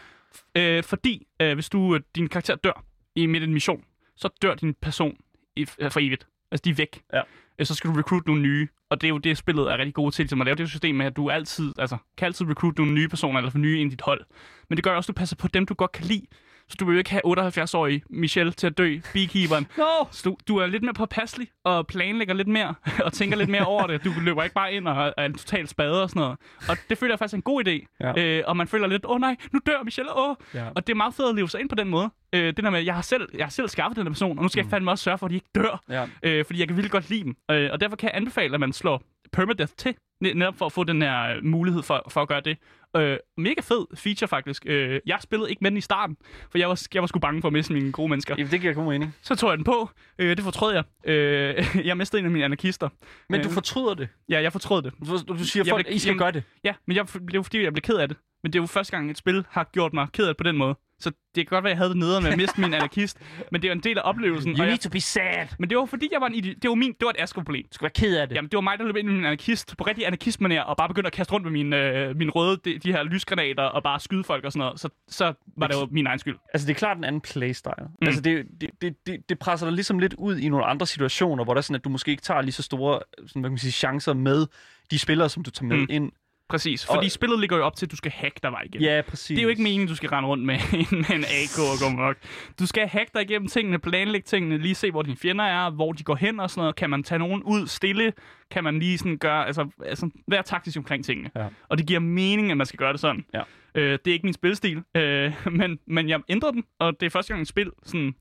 Øh, 0.57 0.83
fordi 0.83 1.27
øh, 1.41 1.53
hvis 1.53 1.69
du 1.69 1.95
øh, 1.95 2.01
din 2.15 2.29
karakter 2.29 2.55
dør 2.55 2.83
i 3.15 3.25
midt 3.25 3.43
af 3.43 3.47
en 3.47 3.53
mission, 3.53 3.83
så 4.15 4.29
dør 4.41 4.55
din 4.55 4.73
person 4.81 5.17
i, 5.55 5.67
øh, 5.79 5.91
for 5.91 5.99
evigt. 5.99 6.27
Altså, 6.51 6.61
de 6.65 6.69
er 6.69 6.73
væk. 6.73 7.01
Ja. 7.13 7.21
Øh, 7.59 7.65
så 7.65 7.75
skal 7.75 7.89
du 7.89 7.95
recruit 7.95 8.27
nogle 8.27 8.41
nye. 8.41 8.67
Og 8.89 9.01
det 9.01 9.07
er 9.07 9.09
jo 9.09 9.17
det, 9.17 9.37
spillet 9.37 9.71
er 9.71 9.77
rigtig 9.77 9.93
gode 9.93 10.11
til, 10.11 10.23
ligesom 10.23 10.41
at 10.41 10.45
lave 10.45 10.55
det 10.55 10.69
system 10.69 10.95
med, 10.95 11.05
at 11.05 11.15
du 11.15 11.29
altid, 11.29 11.73
altså, 11.79 11.97
kan 12.17 12.25
altid 12.25 12.49
recruit 12.49 12.77
nogle 12.77 12.93
nye 12.93 13.07
personer, 13.07 13.37
eller 13.37 13.51
få 13.51 13.57
nye 13.57 13.79
ind 13.79 13.91
i 13.91 13.95
dit 13.95 14.01
hold. 14.01 14.25
Men 14.69 14.77
det 14.77 14.83
gør 14.83 14.95
også, 14.95 15.11
at 15.11 15.17
du 15.17 15.19
passer 15.19 15.35
på 15.35 15.47
dem, 15.47 15.65
du 15.65 15.73
godt 15.73 15.91
kan 15.91 16.05
lide. 16.05 16.25
Så 16.69 16.75
du 16.79 16.85
vil 16.85 16.93
jo 16.93 16.97
ikke 16.97 17.11
have 17.11 17.21
78-årige 17.25 18.03
Michelle 18.09 18.51
til 18.51 18.67
at 18.67 18.77
dø, 18.77 18.97
beekeeperen. 19.13 19.67
No! 19.77 19.83
Så 20.11 20.21
du, 20.25 20.37
du 20.47 20.57
er 20.57 20.65
lidt 20.67 20.83
mere 20.83 20.93
påpasselig 20.93 21.47
og 21.63 21.87
planlægger 21.87 22.33
lidt 22.33 22.47
mere 22.47 22.75
og 23.05 23.13
tænker 23.13 23.37
lidt 23.37 23.49
mere 23.49 23.65
over 23.65 23.87
det. 23.87 24.03
Du 24.03 24.11
løber 24.21 24.43
ikke 24.43 24.53
bare 24.53 24.73
ind 24.73 24.87
og 24.87 25.13
er 25.17 25.25
en 25.25 25.33
total 25.33 25.67
spade 25.67 26.03
og 26.03 26.09
sådan 26.09 26.19
noget. 26.19 26.37
Og 26.69 26.77
det 26.89 26.97
føler 26.97 27.11
jeg 27.13 27.19
faktisk 27.19 27.33
er 27.33 27.37
en 27.37 27.41
god 27.41 27.67
idé. 27.67 27.97
Ja. 28.01 28.23
Øh, 28.23 28.43
og 28.47 28.57
man 28.57 28.67
føler 28.67 28.87
lidt, 28.87 29.05
åh 29.05 29.11
oh, 29.11 29.19
nej, 29.21 29.35
nu 29.53 29.59
dør 29.65 29.83
Michelle, 29.83 30.17
åh. 30.17 30.35
Ja. 30.53 30.65
Og 30.75 30.87
det 30.87 30.93
er 30.93 30.97
meget 30.97 31.13
fedt 31.13 31.29
at 31.29 31.35
leve 31.35 31.49
sig 31.49 31.59
ind 31.61 31.69
på 31.69 31.75
den 31.75 31.87
måde. 31.89 32.09
Øh, 32.33 32.45
det 32.45 32.57
der 32.57 32.69
med, 32.69 32.81
jeg 32.81 32.95
har 32.95 33.01
selv, 33.01 33.29
jeg 33.37 33.45
har 33.45 33.51
selv 33.51 33.69
skaffet 33.69 33.95
den 33.97 34.03
her 34.03 34.11
person, 34.11 34.37
og 34.37 34.43
nu 34.43 34.49
skal 34.49 34.61
mm. 34.63 34.67
jeg 34.67 34.71
fandme 34.71 34.91
også 34.91 35.03
sørge 35.03 35.17
for, 35.17 35.25
at 35.25 35.29
de 35.29 35.35
ikke 35.35 35.49
dør. 35.55 35.81
Ja. 35.89 36.05
Øh, 36.23 36.45
fordi 36.45 36.59
jeg 36.59 36.67
kan 36.67 36.77
virkelig 36.77 36.91
godt 36.91 37.09
lide 37.09 37.23
dem. 37.23 37.35
Øh, 37.51 37.69
og 37.71 37.79
derfor 37.81 37.95
kan 37.95 38.09
jeg 38.09 38.15
anbefale, 38.17 38.53
at 38.53 38.59
man 38.59 38.73
slår 38.73 39.01
permadeath 39.31 39.71
til, 39.77 39.95
net- 40.23 40.33
netop 40.37 40.57
for 40.57 40.65
at 40.65 40.71
få 40.71 40.83
den 40.83 41.01
her 41.01 41.35
øh, 41.35 41.45
mulighed 41.45 41.83
for, 41.83 42.07
for 42.09 42.21
at 42.21 42.27
gøre 42.27 42.41
det. 42.41 42.57
Øh, 42.95 43.17
mega 43.37 43.61
fed 43.61 43.85
feature 43.97 44.27
faktisk. 44.27 44.63
Øh, 44.65 44.99
jeg 45.05 45.17
spillede 45.21 45.49
ikke 45.49 45.59
med 45.61 45.71
den 45.71 45.77
i 45.77 45.81
starten, 45.81 46.17
for 46.51 46.57
jeg 46.57 46.69
var, 46.69 46.81
jeg 46.93 47.01
var 47.01 47.07
sgu 47.07 47.19
bange 47.19 47.41
for 47.41 47.47
at 47.47 47.53
miste 47.53 47.73
mine 47.73 47.91
gode 47.91 48.09
mennesker. 48.09 48.35
Jamen, 48.37 48.51
det 48.51 48.61
giver 48.61 48.73
god 48.73 48.85
mening. 48.91 49.15
Så 49.21 49.35
tog 49.35 49.49
jeg 49.49 49.57
den 49.57 49.63
på. 49.65 49.89
Øh, 50.19 50.37
det 50.37 50.43
fortrød 50.43 50.73
jeg. 50.73 50.83
Øh, 51.05 51.77
jeg 51.87 51.97
mistede 51.97 52.19
en 52.19 52.25
af 52.25 52.31
mine 52.31 52.45
anarkister. 52.45 52.89
Men 53.29 53.39
Øh, 53.39 53.43
du 53.45 53.49
fortryder 53.49 53.93
det. 53.93 54.07
Ja, 54.29 54.41
jeg 54.41 54.51
fortrød 54.51 54.81
det. 54.81 54.93
Du, 55.07 55.33
du 55.33 55.43
siger 55.43 55.63
Jeg 55.65 55.71
folk, 55.71 55.87
vil- 55.87 55.95
I 55.95 55.99
skal 55.99 56.09
jamen- 56.09 56.19
gøre 56.19 56.31
det. 56.31 56.43
Ja, 56.63 56.73
men 56.87 56.97
jeg, 56.97 57.07
det 57.13 57.33
jo 57.35 57.43
fordi, 57.43 57.63
jeg 57.63 57.73
blev 57.73 57.81
ked 57.81 57.95
af 57.95 58.07
det. 58.07 58.17
Men 58.43 58.53
det 58.53 58.59
er 58.59 58.63
jo 58.63 58.67
første 58.67 58.91
gang, 58.91 59.11
et 59.11 59.17
spil 59.17 59.45
har 59.49 59.63
gjort 59.73 59.93
mig 59.93 60.07
ked 60.13 60.25
af 60.25 60.29
det 60.29 60.37
på 60.37 60.43
den 60.43 60.57
måde. 60.57 60.75
Så 60.99 61.09
det 61.09 61.17
kan 61.35 61.45
godt 61.45 61.63
være, 61.63 61.71
at 61.71 61.75
jeg 61.75 61.77
havde 61.77 61.89
det 61.89 61.97
nederen 61.97 62.23
med 62.23 62.31
at 62.31 62.37
miste 62.37 62.61
min 62.61 62.73
anarkist. 62.73 63.17
Men 63.51 63.61
det 63.61 63.67
er 63.67 63.71
jo 63.71 63.77
en 63.77 63.83
del 63.83 63.97
af 63.97 64.01
oplevelsen. 64.05 64.51
You 64.51 64.55
og 64.55 64.65
need 64.65 64.69
jeg, 64.69 64.79
to 64.79 64.89
be 64.89 65.01
sad. 65.01 65.47
men 65.59 65.69
det 65.69 65.77
var 65.77 65.85
fordi, 65.85 66.07
jeg 66.11 66.21
var 66.21 66.27
en 66.27 66.33
idi- 66.35 66.59
Det 66.61 66.69
var 66.69 66.75
min, 66.75 66.91
det 66.91 67.01
var 67.05 67.09
et 67.09 67.15
Asger-problem. 67.19 67.63
Du 67.63 67.73
skal 67.73 67.85
være 67.85 67.91
ked 67.91 68.17
af 68.17 68.27
det. 68.29 68.35
Jamen, 68.35 68.49
det 68.51 68.57
var 68.57 68.61
mig, 68.61 68.79
der 68.79 68.85
løb 68.85 68.95
ind 68.95 69.09
i 69.09 69.11
min 69.11 69.25
anarkist 69.25 69.77
på 69.77 69.83
rigtig 69.83 70.05
anarkistmanér, 70.07 70.59
og 70.61 70.77
bare 70.77 70.87
begyndte 70.87 71.07
at 71.07 71.13
kaste 71.13 71.33
rundt 71.33 71.43
med 71.45 71.51
mine, 71.51 71.77
øh, 71.77 72.15
mine 72.17 72.31
røde, 72.31 72.57
de, 72.65 72.77
de 72.79 72.91
her 72.91 73.03
lysgranater, 73.03 73.63
og 73.63 73.83
bare 73.83 73.99
skyde 73.99 74.23
folk 74.23 74.45
og 74.45 74.51
sådan 74.51 74.59
noget. 74.59 74.79
Så, 74.79 74.89
så 75.07 75.33
var 75.57 75.67
det 75.67 75.75
jo 75.75 75.87
min 75.91 76.07
egen 76.07 76.19
skyld. 76.19 76.35
Altså, 76.53 76.67
det 76.67 76.73
er 76.73 76.77
klart 76.77 76.97
en 76.97 77.03
anden 77.03 77.21
playstyle. 77.21 77.73
Mm. 78.01 78.07
Altså, 78.07 78.21
det, 78.21 78.45
det, 78.61 78.69
det, 78.81 78.95
det, 79.07 79.29
det 79.29 79.39
presser 79.39 79.65
dig 79.67 79.73
ligesom 79.73 79.99
lidt 79.99 80.13
ud 80.17 80.37
i 80.37 80.49
nogle 80.49 80.65
andre 80.65 80.85
situationer, 80.85 81.43
hvor 81.43 81.53
der 81.53 81.59
er 81.59 81.61
sådan, 81.61 81.75
at 81.75 81.83
du 81.83 81.89
måske 81.89 82.11
ikke 82.11 82.23
tager 82.23 82.41
lige 82.41 82.51
så 82.51 82.63
store 82.63 82.99
sådan, 83.27 83.41
hvad 83.41 83.49
kan 83.49 83.51
man 83.51 83.57
sige, 83.57 83.71
chancer 83.71 84.13
med 84.13 84.47
de 84.91 84.99
spillere, 84.99 85.29
som 85.29 85.43
du 85.43 85.51
tager 85.51 85.67
med 85.67 85.77
mm. 85.77 85.87
ind. 85.89 86.11
Præcis, 86.49 86.85
fordi 86.85 87.05
Og- 87.05 87.11
spillet 87.11 87.39
ligger 87.39 87.57
jo 87.57 87.63
op 87.65 87.75
til, 87.75 87.85
at 87.85 87.91
du 87.91 87.95
skal 87.95 88.11
hacke 88.11 88.39
dig 88.43 88.51
vej 88.51 88.61
igennem. 88.65 88.85
Ja, 88.89 89.01
præcis. 89.01 89.27
Det 89.27 89.37
er 89.37 89.43
jo 89.43 89.49
ikke 89.49 89.61
meningen, 89.61 89.87
du 89.87 89.95
skal 89.95 90.09
rende 90.09 90.29
rundt 90.29 90.43
med 90.45 90.55
en, 90.73 90.87
med 90.91 91.09
en 91.15 91.23
AK 91.23 91.57
og 91.59 91.79
gå 91.83 91.89
mok. 91.89 92.17
Du 92.59 92.65
skal 92.65 92.87
hacke 92.87 93.11
dig 93.13 93.21
igennem 93.21 93.47
tingene, 93.47 93.79
planlægge 93.79 94.25
tingene, 94.25 94.57
lige 94.57 94.75
se, 94.75 94.91
hvor 94.91 95.01
dine 95.01 95.17
fjender 95.17 95.45
er, 95.45 95.69
hvor 95.69 95.91
de 95.91 96.03
går 96.03 96.15
hen 96.15 96.39
og 96.39 96.49
sådan 96.49 96.61
noget. 96.61 96.75
Kan 96.75 96.89
man 96.89 97.03
tage 97.03 97.19
nogen 97.19 97.43
ud 97.43 97.67
stille? 97.67 98.13
Kan 98.51 98.63
man 98.63 98.79
lige 98.79 98.97
sådan 98.97 99.17
gøre, 99.17 99.45
altså, 99.47 99.67
altså 99.85 100.09
være 100.27 100.43
taktisk 100.43 100.77
omkring 100.77 101.05
tingene? 101.05 101.29
Ja. 101.35 101.47
Og 101.69 101.77
det 101.77 101.87
giver 101.87 101.99
mening, 101.99 102.51
at 102.51 102.57
man 102.57 102.65
skal 102.65 102.77
gøre 102.77 102.91
det 102.93 102.99
sådan. 102.99 103.25
Ja. 103.33 103.41
Øh, 103.75 103.99
det 104.05 104.11
er 104.11 104.13
ikke 104.13 104.25
min 104.25 104.33
spilstil, 104.33 104.83
øh, 104.95 105.33
men, 105.51 105.79
men 105.87 106.09
jeg 106.09 106.19
ændrede 106.29 106.53
den, 106.53 106.63
og 106.79 106.93
det 106.99 107.05
er 107.05 107.09
første 107.09 107.33
gang, 107.33 107.41
et 107.41 107.47
spil, 107.47 107.71
sådan, 107.83 108.15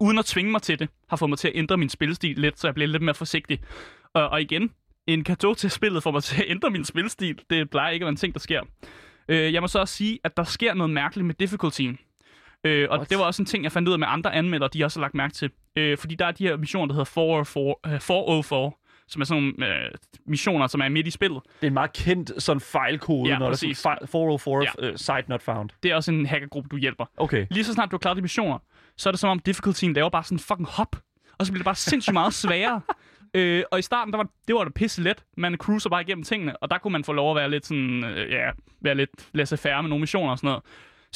uden 0.00 0.18
at 0.18 0.24
tvinge 0.24 0.50
mig 0.52 0.62
til 0.62 0.78
det, 0.78 0.88
har 1.08 1.16
fået 1.16 1.28
mig 1.28 1.38
til 1.38 1.48
at 1.48 1.56
ændre 1.56 1.76
min 1.76 1.88
spilstil 1.88 2.38
lidt, 2.38 2.60
så 2.60 2.66
jeg 2.66 2.74
bliver 2.74 2.88
lidt 2.88 3.02
mere 3.02 3.14
forsigtig. 3.14 3.60
Og, 4.14 4.28
og 4.28 4.42
igen, 4.42 4.70
en 5.06 5.24
gave 5.24 5.54
til 5.54 5.70
spillet 5.70 6.02
får 6.02 6.10
mig 6.10 6.22
til 6.22 6.42
at 6.42 6.50
ændre 6.50 6.70
min 6.70 6.84
spilstil. 6.84 7.40
Det 7.50 7.70
plejer 7.70 7.90
ikke 7.90 8.04
at 8.04 8.06
være 8.06 8.10
en 8.10 8.16
ting, 8.16 8.34
der 8.34 8.40
sker. 8.40 8.60
Øh, 9.28 9.52
jeg 9.52 9.60
må 9.62 9.68
så 9.68 9.78
også 9.78 9.94
sige, 9.94 10.18
at 10.24 10.36
der 10.36 10.44
sker 10.44 10.74
noget 10.74 10.90
mærkeligt 10.90 11.26
med 11.26 11.34
difficultyen. 11.34 11.98
Øh, 12.64 12.88
og 12.90 12.96
What? 12.98 13.10
det 13.10 13.18
var 13.18 13.24
også 13.24 13.42
en 13.42 13.46
ting, 13.46 13.64
jeg 13.64 13.72
fandt 13.72 13.88
ud 13.88 13.92
af 13.92 13.98
med 13.98 14.08
andre 14.10 14.34
anmeldere, 14.34 14.70
de 14.74 14.84
også 14.84 14.98
har 14.98 15.02
lagt 15.04 15.14
mærke 15.14 15.34
til. 15.34 15.50
Øh, 15.76 15.98
fordi 15.98 16.14
der 16.14 16.26
er 16.26 16.32
de 16.32 16.48
her 16.48 16.56
missioner, 16.56 16.86
der 16.86 16.94
hedder 16.94 17.04
404, 17.04 17.74
øh, 17.94 18.00
404 18.00 18.72
som 19.08 19.20
er 19.20 19.24
sådan 19.26 19.42
nogle 19.60 19.74
øh, 19.84 19.90
missioner, 20.26 20.66
som 20.66 20.80
er 20.80 20.88
midt 20.88 21.06
i 21.06 21.10
spillet. 21.10 21.40
Det 21.44 21.62
er 21.62 21.66
en 21.66 21.74
meget 21.74 21.92
kendt 21.92 22.42
sådan 22.42 22.60
fejlkode, 22.60 23.30
Ja, 23.30 23.38
når 23.38 23.48
præcis. 23.50 23.82
der 23.82 23.90
er 23.90 23.94
sådan, 23.96 24.08
404 24.08 24.66
Ja. 24.82 24.90
uh, 24.90 24.96
site 24.96 25.24
not 25.28 25.42
found. 25.42 25.70
Det 25.82 25.90
er 25.90 25.94
også 25.94 26.12
en 26.12 26.26
hackergruppe, 26.26 26.68
du 26.68 26.76
hjælper. 26.76 27.04
Okay. 27.16 27.46
Lige 27.50 27.64
så 27.64 27.72
snart 27.72 27.90
du 27.90 27.96
har 27.96 27.98
klaret 27.98 28.16
de 28.16 28.22
missioner, 28.22 28.58
så 28.96 29.08
er 29.08 29.10
det 29.10 29.20
som 29.20 29.30
om 29.30 29.38
difficultyen 29.38 29.92
laver 29.92 30.08
bare 30.10 30.24
sådan 30.24 30.34
en 30.36 30.38
fucking 30.40 30.68
hop. 30.68 30.96
Og 31.38 31.46
så 31.46 31.52
bliver 31.52 31.60
det 31.60 31.64
bare 31.64 31.74
sindssygt 31.74 32.14
meget 32.14 32.34
sværere. 32.34 32.80
øh, 33.36 33.64
og 33.70 33.78
i 33.78 33.82
starten, 33.82 34.12
der 34.12 34.16
var, 34.16 34.28
det 34.48 34.54
var 34.54 34.64
da 34.64 34.70
pisse 34.70 35.02
let. 35.02 35.24
Man 35.36 35.56
cruiser 35.56 35.90
bare 35.90 36.02
igennem 36.02 36.24
tingene, 36.24 36.56
og 36.56 36.70
der 36.70 36.78
kunne 36.78 36.92
man 36.92 37.04
få 37.04 37.12
lov 37.12 37.30
at 37.30 37.36
være 37.36 37.50
lidt 37.50 37.66
sådan, 37.66 38.04
øh, 38.04 38.30
ja, 38.30 38.50
være 38.80 38.94
lidt 38.94 39.10
laissez-faire 39.32 39.82
med 39.82 39.88
nogle 39.88 40.00
missioner 40.00 40.30
og 40.30 40.38
sådan 40.38 40.48
noget. 40.48 40.62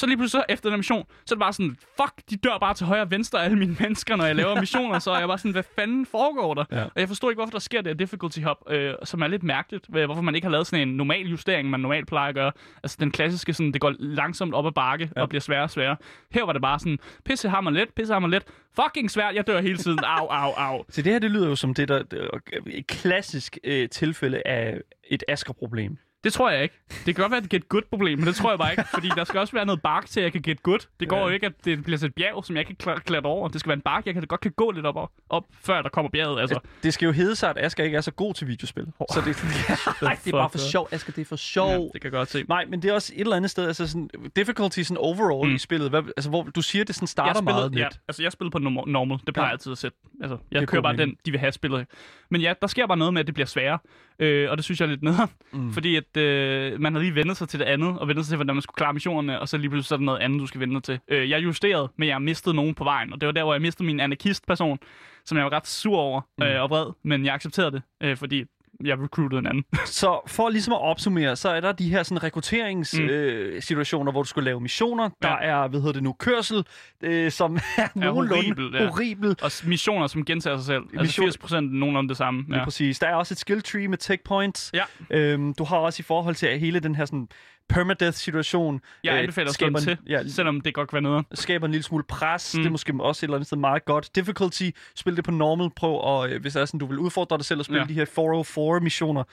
Så 0.00 0.06
lige 0.06 0.16
pludselig 0.16 0.42
så 0.48 0.52
efter 0.52 0.70
den 0.70 0.78
mission, 0.78 1.06
så 1.26 1.34
er 1.34 1.36
det 1.36 1.40
bare 1.40 1.52
sådan, 1.52 1.76
fuck, 2.00 2.30
de 2.30 2.36
dør 2.36 2.58
bare 2.58 2.74
til 2.74 2.86
højre 2.86 3.02
og 3.02 3.10
venstre, 3.10 3.44
alle 3.44 3.58
mine 3.58 3.76
mennesker, 3.80 4.16
når 4.16 4.24
jeg 4.24 4.36
laver 4.36 4.60
missioner. 4.60 4.98
så 4.98 5.10
er 5.10 5.18
jeg 5.18 5.28
bare 5.28 5.38
sådan, 5.38 5.52
hvad 5.52 5.62
fanden 5.76 6.06
foregår 6.06 6.54
der? 6.54 6.64
Ja. 6.72 6.84
Og 6.84 6.90
jeg 6.96 7.08
forstår 7.08 7.30
ikke, 7.30 7.38
hvorfor 7.38 7.50
der 7.50 7.58
sker 7.58 7.80
det 7.80 7.86
her 7.90 7.94
difficulty 7.94 8.40
hop, 8.40 8.56
øh, 8.70 8.94
som 9.04 9.22
er 9.22 9.26
lidt 9.26 9.42
mærkeligt. 9.42 9.86
øh, 9.96 10.04
Hvorfor 10.04 10.22
man 10.22 10.34
ikke 10.34 10.44
har 10.44 10.52
lavet 10.52 10.66
sådan 10.66 10.88
en 10.88 10.96
normal 10.96 11.26
justering, 11.26 11.70
man 11.70 11.80
normalt 11.80 12.08
plejer 12.08 12.28
at 12.28 12.34
gøre. 12.34 12.52
Altså 12.82 12.96
den 13.00 13.10
klassiske, 13.10 13.52
sådan, 13.52 13.72
det 13.72 13.80
går 13.80 13.94
langsomt 13.98 14.54
op 14.54 14.66
ad 14.66 14.72
bakke 14.72 15.10
ja. 15.16 15.22
og 15.22 15.28
bliver 15.28 15.40
sværere 15.40 15.64
og 15.64 15.70
sværere. 15.70 15.96
Her 16.30 16.44
var 16.44 16.52
det 16.52 16.62
bare 16.62 16.78
sådan, 16.78 16.98
pisse 17.24 17.48
hammer 17.48 17.70
let, 17.70 17.88
pisse 17.96 18.12
hammer 18.12 18.28
let. 18.28 18.42
Fucking 18.82 19.10
svært, 19.10 19.34
jeg 19.34 19.46
dør 19.46 19.60
hele 19.60 19.76
tiden. 19.76 19.98
Au, 20.04 20.26
au, 20.26 20.52
au. 20.52 20.84
Så 20.88 21.02
det 21.02 21.12
her, 21.12 21.18
det 21.18 21.30
lyder 21.30 21.48
jo 21.48 21.56
som 21.56 21.74
det, 21.74 21.88
der 21.88 22.02
er 22.10 22.38
et 22.66 22.86
klassisk 22.86 23.58
øh, 23.64 23.88
tilfælde 23.88 24.42
af 24.46 24.80
et 25.10 25.24
Asger-problem. 25.28 25.98
Det 26.24 26.32
tror 26.32 26.50
jeg 26.50 26.62
ikke. 26.62 26.74
Det 26.88 27.04
kan 27.04 27.14
godt 27.14 27.30
være, 27.30 27.36
at 27.38 27.44
det 27.44 27.52
er 27.52 27.56
et 27.56 27.62
get 27.62 27.68
good-problem, 27.68 28.18
men 28.18 28.26
det 28.26 28.34
tror 28.36 28.50
jeg 28.50 28.58
bare 28.58 28.70
ikke. 28.70 28.84
Fordi 28.94 29.08
der 29.16 29.24
skal 29.24 29.40
også 29.40 29.52
være 29.52 29.66
noget 29.66 29.82
bark 29.82 30.06
til, 30.06 30.20
at 30.20 30.24
jeg 30.24 30.32
kan 30.32 30.42
get 30.42 30.62
good. 30.62 30.78
Det 31.00 31.08
går 31.08 31.16
Ja. 31.16 31.22
jo 31.22 31.28
ikke, 31.28 31.46
at 31.46 31.52
det 31.64 31.84
bliver 31.84 32.04
et 32.04 32.14
bjerg, 32.14 32.44
som 32.44 32.56
jeg 32.56 32.66
kan 32.66 32.76
kla- 32.82 32.98
klatre 32.98 33.30
over. 33.30 33.48
Det 33.48 33.60
skal 33.60 33.68
være 33.68 33.74
en 33.76 33.80
bark, 33.80 34.06
jeg 34.06 34.14
kan, 34.14 34.22
godt 34.22 34.40
kan 34.40 34.52
gå 34.56 34.70
lidt 34.70 34.86
op, 34.86 35.10
op 35.28 35.44
før 35.62 35.82
der 35.82 35.88
kommer 35.88 36.10
bjerget. 36.10 36.40
Altså. 36.40 36.58
Det 36.82 36.94
skal 36.94 37.06
jo 37.06 37.12
hedde 37.12 37.36
sig, 37.36 37.50
at 37.50 37.58
Asger 37.64 37.84
ikke 37.84 37.96
er 37.96 38.00
så 38.00 38.10
god 38.10 38.34
til 38.34 38.46
videospil. 38.48 38.86
Så 39.12 39.20
det, 39.24 39.36
Nej, 40.02 40.18
det 40.24 40.32
er 40.34 40.38
bare 40.38 40.50
for 40.50 40.58
sjov. 40.58 40.88
Asger, 40.92 41.12
det 41.12 41.20
er 41.20 41.24
for 41.26 41.36
sjov. 41.36 41.68
Ja, 41.70 41.76
det 41.78 41.92
kan 41.92 42.02
jeg 42.02 42.12
godt 42.12 42.30
se. 42.30 42.44
Nej, 42.48 42.64
men 42.64 42.82
det 42.82 42.90
er 42.90 42.94
også 42.94 43.12
et 43.16 43.20
eller 43.20 43.36
andet 43.36 43.50
sted, 43.50 43.66
altså 43.66 43.86
sådan, 43.86 44.10
difficulty 44.36 44.80
sådan 44.80 44.96
overall 44.96 45.48
mm. 45.48 45.54
i 45.54 45.58
spillet. 45.58 45.90
Hvad, 45.90 46.02
altså, 46.16 46.30
hvor 46.30 46.42
du 46.42 46.62
siger, 46.62 46.84
det 46.84 46.94
sådan 46.94 47.06
starter 47.06 47.42
meget 47.42 47.72
ja, 47.76 47.82
lidt. 47.84 48.00
altså 48.08 48.22
jeg 48.22 48.32
spillede 48.32 48.50
på 48.52 48.58
norm- 48.58 48.90
normal. 48.90 49.18
Det 49.26 49.34
plejer 49.34 49.44
Ja. 49.46 49.48
jeg 49.48 49.52
altid 49.52 49.72
at 49.72 49.78
sætte. 49.78 49.98
Altså, 50.22 50.34
Det 50.36 50.42
jeg 50.50 50.62
er 50.62 50.66
kører 50.66 50.82
bare 50.82 50.92
mening. 50.92 51.10
den, 51.10 51.18
de 51.26 51.30
vil 51.30 51.40
have 51.40 51.52
spillet. 51.52 51.86
Men 52.30 52.40
ja, 52.40 52.52
der 52.60 52.66
sker 52.66 52.86
bare 52.86 52.98
noget 52.98 53.14
med, 53.14 53.20
at 53.20 53.26
det 53.26 53.34
bliver 53.34 53.46
sværere. 53.46 53.78
Øh, 54.20 54.50
og 54.50 54.56
det 54.56 54.64
synes 54.64 54.80
jeg 54.80 54.86
er 54.86 54.90
lidt 54.90 55.02
nederen. 55.02 55.28
Mm. 55.52 55.72
Fordi 55.72 55.96
at 55.96 56.16
øh, 56.16 56.80
man 56.80 56.94
har 56.94 57.00
lige 57.00 57.14
vendt 57.14 57.36
sig 57.36 57.48
til 57.48 57.58
det 57.58 57.64
andet, 57.64 57.98
og 57.98 58.08
vendt 58.08 58.20
sig 58.24 58.30
til, 58.30 58.36
hvordan 58.36 58.54
man 58.54 58.62
skulle 58.62 58.76
klare 58.76 58.92
missionerne, 58.92 59.40
og 59.40 59.48
så 59.48 59.58
lige 59.58 59.70
pludselig 59.70 59.88
så 59.88 59.94
er 59.94 59.98
der 59.98 60.04
noget 60.04 60.18
andet, 60.18 60.40
du 60.40 60.46
skal 60.46 60.60
vende 60.60 60.74
dig 60.74 60.82
til. 60.82 60.98
Øh, 61.08 61.30
jeg 61.30 61.42
justerede, 61.44 61.88
men 61.96 62.08
jeg 62.08 62.22
mistede 62.22 62.54
nogen 62.54 62.74
på 62.74 62.84
vejen, 62.84 63.12
og 63.12 63.20
det 63.20 63.26
var 63.26 63.32
der, 63.32 63.42
hvor 63.44 63.54
jeg 63.54 63.62
mistede 63.62 63.86
min 63.86 64.00
anarkist-person, 64.00 64.78
som 65.24 65.36
jeg 65.38 65.44
var 65.44 65.52
ret 65.52 65.66
sur 65.66 65.96
over 65.98 66.20
Mm. 66.38 66.44
øh, 66.44 66.62
og 66.62 66.70
vred, 66.70 66.86
men 67.02 67.24
jeg 67.24 67.34
accepterede 67.34 67.70
det, 67.72 67.82
øh, 68.02 68.16
fordi 68.16 68.44
jeg 68.84 68.98
recruitede 68.98 69.38
en 69.38 69.46
anden. 69.46 69.64
Så 70.00 70.20
for 70.26 70.48
ligesom 70.48 70.72
at 70.72 70.80
opsummere, 70.80 71.36
så 71.36 71.48
er 71.48 71.60
der 71.60 71.72
de 71.72 71.90
her 71.90 72.02
sådan 72.02 72.22
rekrutteringssituationer, 72.22 73.48
Mm. 73.48 73.54
øh, 73.54 73.62
situationer, 73.62 74.12
hvor 74.12 74.22
du 74.22 74.28
skal 74.28 74.42
lave 74.42 74.60
missioner. 74.60 75.08
Der 75.22 75.28
Ja. 75.28 75.36
er, 75.64 75.68
hvad 75.68 75.80
hedder 75.80 75.92
det 75.92 76.02
nu, 76.02 76.12
kørsel, 76.12 76.64
øh, 77.02 77.30
som 77.30 77.56
er 77.76 77.88
nogenlunde 77.94 78.34
horribel, 78.42 78.70
ja. 78.74 78.86
horribel. 78.86 79.36
Og 79.42 79.50
missioner, 79.66 80.06
som 80.06 80.24
gentager 80.24 80.56
sig 80.56 80.66
selv. 80.66 80.82
Altså 80.98 81.20
Mission- 81.22 81.24
80 81.24 81.38
procent 81.38 81.72
nogenlunde 81.72 82.08
det 82.08 82.16
samme. 82.16 82.44
Ja. 82.52 82.64
Præcis. 82.64 82.98
Der 82.98 83.06
er 83.06 83.14
også 83.14 83.34
et 83.34 83.38
skill 83.38 83.62
tree 83.62 83.88
med 83.88 83.98
tech 83.98 84.22
points. 84.24 84.70
Ja. 84.74 84.82
Øhm, 85.10 85.54
du 85.54 85.64
har 85.64 85.76
også 85.76 86.00
i 86.00 86.04
forhold 86.04 86.34
til 86.34 86.58
hele 86.58 86.80
den 86.80 86.94
her 86.94 87.04
sådan 87.04 87.28
permadeath-situation. 87.70 88.80
Jeg 89.04 89.12
øh, 89.12 89.18
anbefaler 89.18 89.48
at 89.48 89.54
skaber, 89.54 89.78
til, 89.78 89.98
ja. 90.08 90.28
selvom 90.28 90.60
det 90.60 90.74
godt 90.74 90.88
kan 90.88 90.94
være 90.96 91.02
noget. 91.02 91.26
skaber 91.34 91.66
en 91.66 91.72
lille 91.72 91.84
smule 91.84 92.04
pres. 92.08 92.54
Mm. 92.54 92.60
Det 92.62 92.66
er 92.66 92.70
måske 92.70 92.94
også 93.00 93.20
et 93.20 93.28
eller 93.28 93.36
andet 93.36 93.46
sted 93.46 93.58
meget 93.58 93.84
godt. 93.84 94.16
Difficulty, 94.16 94.70
spil 94.96 95.16
det 95.16 95.24
på 95.24 95.30
normal. 95.30 95.70
Prøv, 95.76 95.94
og 95.94 96.30
øh, 96.30 96.40
hvis 96.40 96.52
det 96.52 96.60
er 96.62 96.64
sådan, 96.64 96.80
du 96.80 96.86
vil 96.86 96.98
udfordre 96.98 97.36
dig 97.36 97.44
selv 97.44 97.60
at 97.60 97.66
spille 97.66 97.82
ja. 97.82 97.88
De 97.88 97.94
her 97.94 98.04
404-missioner. 98.04 99.24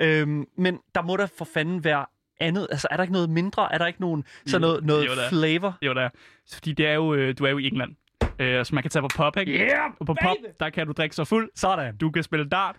Øhm, 0.00 0.44
men 0.58 0.78
der 0.94 1.02
må 1.02 1.16
der 1.16 1.26
for 1.38 1.48
fanden 1.54 1.84
være 1.84 2.06
andet. 2.40 2.66
Altså, 2.70 2.88
er 2.90 2.96
der 2.96 3.02
ikke 3.04 3.12
noget 3.12 3.30
mindre? 3.30 3.72
Er 3.72 3.78
der 3.78 3.86
ikke 3.86 4.00
nogen 4.00 4.24
sådan 4.46 4.60
noget, 4.60 4.84
noget 4.84 5.06
Jo, 5.06 5.14
der 5.14 5.22
er. 5.22 5.28
flavor? 5.28 5.78
Jo, 5.82 5.94
der 5.94 6.00
er. 6.02 6.08
Fordi 6.52 6.72
det 6.72 6.86
er 6.86 6.94
jo, 6.94 7.14
øh, 7.14 7.34
du 7.38 7.44
er 7.44 7.50
jo 7.50 7.58
i 7.58 7.66
England. 7.66 7.94
Øh, 8.38 8.64
så 8.64 8.74
man 8.74 8.82
kan 8.82 8.90
tage 8.90 9.02
på 9.02 9.08
pop, 9.16 9.36
ikke? 9.36 9.52
Yeah, 9.52 9.90
Og 10.00 10.06
på 10.06 10.14
pop, 10.22 10.36
der 10.60 10.70
kan 10.70 10.86
du 10.86 10.92
drikke 10.92 11.16
sig 11.16 11.26
fuld. 11.26 11.50
Sådan. 11.54 11.96
Du 11.96 12.10
kan 12.10 12.22
spille 12.22 12.48
dart. 12.48 12.76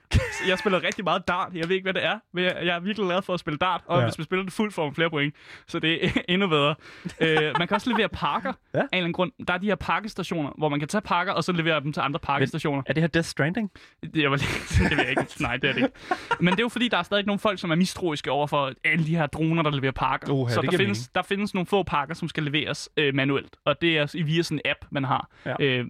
Jeg 0.47 0.59
spiller 0.59 0.83
rigtig 0.83 1.03
meget 1.03 1.27
dart. 1.27 1.53
Jeg 1.53 1.69
ved 1.69 1.75
ikke, 1.75 1.85
hvad 1.85 1.93
det 1.93 2.05
er, 2.05 2.19
men 2.33 2.43
jeg, 2.43 2.57
jeg 2.63 2.75
er 2.75 2.79
virkelig 2.79 3.05
glad 3.07 3.21
for 3.21 3.33
at 3.33 3.39
spille 3.39 3.57
dart. 3.57 3.81
Og 3.85 3.99
Ja. 3.99 4.05
hvis 4.05 4.17
man 4.17 4.25
spiller 4.25 4.43
det 4.43 4.53
fuldt, 4.53 4.73
får 4.73 4.83
man 4.85 4.95
flere 4.95 5.09
point. 5.09 5.35
Så 5.67 5.79
det 5.79 6.05
er 6.05 6.09
endnu 6.29 6.47
bedre. 6.47 6.75
øh, 7.21 7.41
man 7.59 7.67
kan 7.67 7.75
også 7.75 7.89
levere 7.89 8.09
pakker 8.09 8.53
Ja. 8.73 8.79
af 8.79 8.81
en 8.83 8.87
eller 8.91 8.97
anden 9.03 9.13
grund. 9.13 9.31
Der 9.47 9.53
er 9.53 9.57
de 9.57 9.67
her 9.67 9.75
pakkestationer, 9.75 10.51
hvor 10.57 10.69
man 10.69 10.79
kan 10.79 10.87
tage 10.87 11.01
pakker, 11.01 11.33
og 11.33 11.43
så 11.43 11.51
levere 11.51 11.79
dem 11.79 11.93
til 11.93 12.01
andre 12.01 12.19
pakkestationer. 12.19 12.83
Er 12.85 12.93
det 12.93 13.03
her 13.03 13.07
Death 13.07 13.27
Stranding? 13.27 13.71
Det, 14.03 14.21
jeg 14.21 14.31
var 14.31 14.37
det 14.79 14.91
ved 14.91 14.97
jeg 14.97 15.09
ikke. 15.09 15.23
Nej, 15.39 15.57
det 15.57 15.69
er 15.69 15.73
det 15.73 15.81
ikke. 15.83 15.95
Men 16.39 16.47
det 16.53 16.59
er 16.59 16.63
jo 16.63 16.69
fordi, 16.69 16.87
der 16.87 16.97
er 16.97 17.03
stadig 17.03 17.25
nogle 17.25 17.39
folk, 17.39 17.59
som 17.59 17.71
er 17.71 17.75
mistroiske 17.75 18.31
over 18.31 18.47
for 18.47 18.71
alle 18.83 19.05
de 19.05 19.15
her 19.15 19.25
droner, 19.27 19.63
der 19.63 19.71
leverer 19.71 19.91
pakker. 19.91 20.31
Uha, 20.33 20.53
så 20.53 20.61
der 20.61 20.77
findes, 20.77 21.07
der 21.07 21.21
findes 21.21 21.53
nogle 21.53 21.65
få 21.67 21.83
pakker, 21.83 22.15
som 22.15 22.27
skal 22.27 22.43
leveres 22.43 22.89
øh, 22.97 23.15
manuelt. 23.15 23.55
Og 23.65 23.81
det 23.81 23.97
er 23.97 24.15
i- 24.15 24.21
via 24.21 24.41
sådan 24.43 24.61
en 24.65 24.71
app, 24.71 24.79
man 24.91 25.03
har. 25.03 25.29
Ja. 25.59 25.65
Øh, 25.65 25.85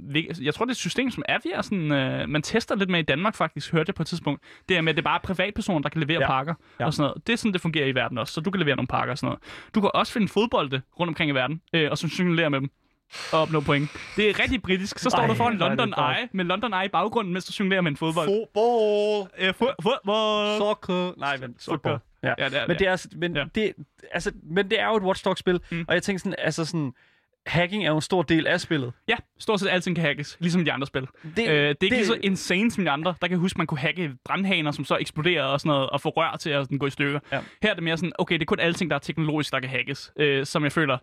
jeg 0.46 0.54
tror, 0.54 0.66
det 0.66 0.70
er 0.70 0.74
et 0.74 0.78
system, 0.78 1.12
som 1.12 1.24
er 1.28 1.38
via 1.44 1.62
sådan... 1.62 1.92
Øh, 1.92 2.30
man 2.30 2.42
tester 2.42 2.76
lidt 2.76 2.90
med 2.90 3.00
i 3.00 3.04
Danmark 3.04 3.36
faktisk, 3.36 3.72
hørte 3.72 3.90
jeg 3.90 3.96
på 3.96 4.04
et 4.04 4.08
tidspunkt. 4.08 4.44
Det 4.70 4.78
er 4.78 4.82
med, 4.82 4.90
at 4.90 4.96
det 4.98 5.02
er 5.02 5.10
bare 5.10 5.20
privatpersoner, 5.24 5.80
der 5.82 5.90
kan 5.90 6.02
levere 6.02 6.22
Ja. 6.22 6.28
pakker 6.28 6.54
Ja. 6.80 6.86
og 6.86 6.94
sådan 6.94 7.10
noget. 7.10 7.28
Det 7.28 7.34
er 7.34 7.38
sådan, 7.38 7.54
det 7.54 7.62
fungerer 7.62 7.86
i 7.88 7.96
verden 7.96 8.18
også. 8.18 8.34
Så 8.34 8.42
du 8.42 8.52
kan 8.52 8.60
levere 8.60 8.76
nogle 8.76 8.88
pakker 8.88 9.12
og 9.12 9.18
sådan 9.18 9.28
noget. 9.28 9.40
Du 9.76 9.82
kan 9.82 9.90
også 9.94 10.14
finde 10.14 10.28
fodbolde 10.28 10.82
rundt 11.00 11.10
omkring 11.10 11.32
i 11.32 11.34
verden, 11.34 11.62
øh, 11.74 11.92
og 11.92 11.98
så 11.98 12.16
jonglere 12.20 12.50
med 12.50 12.60
dem 12.62 12.70
og 13.34 13.40
opnå 13.42 13.60
point. 13.60 13.90
Det 14.16 14.30
er 14.30 14.40
rigtig 14.40 14.62
britisk. 14.62 15.00
Så 15.00 15.10
står 15.10 15.20
Ej, 15.20 15.28
du 15.28 15.34
foran 15.34 15.58
London. 15.58 15.94
Eye 15.98 16.30
med 16.32 16.46
London 16.46 16.74
Eye 16.74 16.86
i 16.86 16.90
baggrunden, 16.90 17.34
mens 17.34 17.46
du 17.46 17.54
jonglerer 17.60 17.82
med 17.82 17.92
en 17.92 17.98
fodbold. 17.98 18.28
Fodbold. 18.28 19.30
Øh, 19.40 19.50
fo- 19.50 19.76
fodbold. 19.84 20.58
Soccer. 20.58 21.20
Nej, 21.20 21.38
men 21.38 21.56
fodbold. 21.66 22.00
Ja. 22.24 22.34
Ja, 22.38 22.50
det 22.50 22.58
er 22.62 22.68
Men 22.68 22.78
det. 22.80 22.88
er, 22.88 23.06
men, 23.18 23.36
Ja. 23.36 23.44
det, 23.56 23.74
altså, 24.12 24.32
men 24.44 24.70
det 24.72 24.82
er 24.82 24.88
jo 24.88 24.96
et 24.96 25.04
Watch 25.04 25.26
Dogs-spil. 25.26 25.60
Mm. 25.72 25.86
og 25.88 25.94
jeg 25.94 26.04
tænker 26.04 26.20
sådan, 26.20 26.36
altså 26.38 26.66
sådan, 26.66 26.94
hacking 27.48 27.84
er 27.86 27.90
jo 27.90 27.96
en 27.96 28.02
stor 28.02 28.22
del 28.22 28.48
af 28.48 28.62
spillet. 28.62 28.94
Ja, 29.08 29.16
stort 29.40 29.60
set 29.60 29.70
alting 29.70 29.96
kan 29.96 30.06
hackes, 30.06 30.38
ligesom 30.40 30.66
de 30.66 30.72
andre 30.72 30.88
spil. 30.88 31.08
Det, 31.24 31.38
øh, 31.38 31.38
det 31.38 31.48
er 31.48 31.68
ikke 31.70 31.78
det... 31.82 31.92
lige 31.92 32.06
så 32.06 32.18
insane 32.24 32.72
som 32.72 32.86
de 32.86 32.92
andre. 32.92 33.16
Der 33.22 33.28
kan 33.28 33.32
jeg 33.32 33.40
huske, 33.40 33.58
man 33.58 33.68
kunne 33.68 33.80
hacke 33.80 34.12
brandhaner, 34.26 34.72
som 34.72 34.86
så 34.86 34.98
eksploderer 34.98 35.44
og 35.44 35.60
sådan 35.60 35.70
noget, 35.70 35.90
og 35.90 36.02
få 36.02 36.10
rør 36.10 36.38
til 36.40 36.50
at 36.50 36.66
sådan, 36.66 36.78
gå 36.78 36.86
i 36.88 36.90
stykker. 36.90 37.20
Ja. 37.32 37.40
Her 37.62 37.70
er 37.70 37.74
det 37.74 37.84
mere 37.84 37.98
sådan, 37.98 38.12
okay, 38.20 38.34
det 38.36 38.42
er 38.42 38.46
kun 38.46 38.60
alting, 38.60 38.90
der 38.90 38.96
er 38.96 39.00
teknologisk, 39.00 39.52
der 39.52 39.60
kan 39.60 39.70
hackes, 39.70 40.12
øh, 40.20 40.46
som 40.46 40.64
jeg 40.64 40.72
føler, 40.72 40.98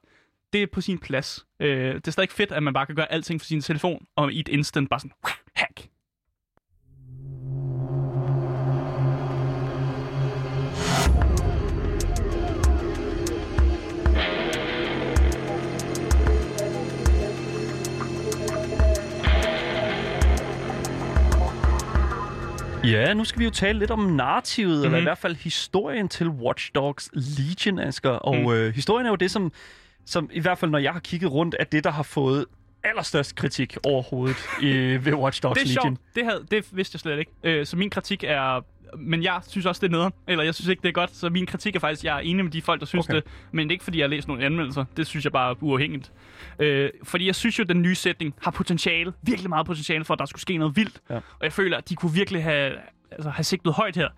det 0.52 0.62
er 0.62 0.66
på 0.72 0.80
sin 0.80 0.98
plads. 0.98 1.46
Øh, 1.60 1.94
det 1.94 2.06
er 2.06 2.10
stadig 2.10 2.30
fedt, 2.30 2.52
at 2.52 2.62
man 2.62 2.74
bare 2.74 2.86
kan 2.86 2.94
gøre 2.94 3.12
alting 3.12 3.40
for 3.40 3.46
sin 3.46 3.60
telefon, 3.60 4.06
og 4.16 4.32
i 4.32 4.40
et 4.40 4.48
instant 4.48 4.90
bare 4.90 5.00
sådan, 5.00 5.12
hack. 5.56 5.88
Ja, 22.90 23.14
nu 23.14 23.24
skal 23.24 23.38
vi 23.40 23.44
jo 23.44 23.50
tale 23.50 23.78
lidt 23.78 23.90
om 23.90 23.98
narrativet, 24.00 24.70
mm-hmm. 24.70 24.84
eller 24.84 24.98
i 24.98 25.00
Mhm. 25.00 25.04
hvert 25.04 25.18
fald 25.18 25.36
historien 25.36 26.08
til 26.08 26.28
Watch 26.28 26.70
Dogs 26.74 27.10
Legion, 27.12 27.78
Asger. 27.78 28.10
Og 28.10 28.36
Mm. 28.36 28.50
øh, 28.52 28.74
historien 28.74 29.06
er 29.06 29.10
jo 29.10 29.16
det, 29.16 29.30
som, 29.30 29.52
som 30.06 30.30
i 30.32 30.40
hvert 30.40 30.58
fald, 30.58 30.70
når 30.70 30.78
jeg 30.78 30.92
har 30.92 31.00
kigget 31.00 31.32
rundt, 31.32 31.56
er 31.60 31.64
det, 31.64 31.84
der 31.84 31.90
har 31.90 32.02
fået 32.02 32.44
allerstørst 32.84 33.34
kritik 33.36 33.76
overhovedet 33.86 34.36
i, 34.62 34.66
ved 35.04 35.14
Watch 35.14 35.42
Dogs 35.42 35.54
Det 35.60 35.64
er 35.64 35.68
Legion. 35.68 35.96
sjovt. 35.96 36.14
Det, 36.14 36.24
havde, 36.24 36.46
det 36.50 36.64
vidste 36.76 36.94
jeg 36.96 37.00
slet 37.00 37.18
ikke. 37.18 37.30
Øh, 37.44 37.66
så 37.66 37.76
min 37.76 37.90
kritik 37.90 38.24
er... 38.24 38.64
Men 38.98 39.22
jeg 39.22 39.40
synes 39.48 39.66
også, 39.66 39.80
det 39.80 39.86
er 39.86 39.90
nederen. 39.90 40.12
Eller 40.28 40.44
jeg 40.44 40.54
synes 40.54 40.68
ikke, 40.68 40.82
det 40.82 40.88
er 40.88 40.92
godt. 40.92 41.16
Så 41.16 41.30
min 41.30 41.46
kritik 41.46 41.76
er 41.76 41.80
faktisk, 41.80 42.04
jeg 42.04 42.16
er 42.16 42.20
enig 42.20 42.44
med 42.44 42.52
de 42.52 42.62
folk, 42.62 42.80
der 42.80 42.86
synes 42.86 43.06
Okay. 43.08 43.14
det. 43.16 43.24
Men 43.52 43.70
ikke 43.70 43.84
fordi, 43.84 43.98
jeg 43.98 44.04
har 44.04 44.08
læst 44.08 44.28
nogle 44.28 44.44
anmeldelser. 44.44 44.84
Det 44.96 45.06
synes 45.06 45.24
jeg 45.24 45.32
bare 45.32 45.50
er 45.50 45.54
uafhængigt. 45.60 46.12
Øh, 46.58 46.90
fordi 47.02 47.26
jeg 47.26 47.34
synes 47.34 47.58
jo, 47.58 47.62
at 47.62 47.68
den 47.68 47.82
nye 47.82 47.94
sætning 47.94 48.34
har 48.42 48.50
potentiale. 48.50 49.12
Virkelig 49.22 49.48
meget 49.48 49.66
potentiale 49.66 50.04
for, 50.04 50.14
at 50.14 50.18
der 50.20 50.26
skulle 50.26 50.42
ske 50.42 50.56
noget 50.56 50.76
vildt. 50.76 51.00
Ja. 51.10 51.14
Og 51.16 51.22
jeg 51.42 51.52
føler, 51.52 51.76
at 51.78 51.88
de 51.88 51.94
kunne 51.94 52.12
virkelig 52.12 52.42
have, 52.42 52.72
altså, 53.10 53.30
have 53.30 53.44
sigtet 53.44 53.72
højt 53.72 53.96
her. 53.96 54.08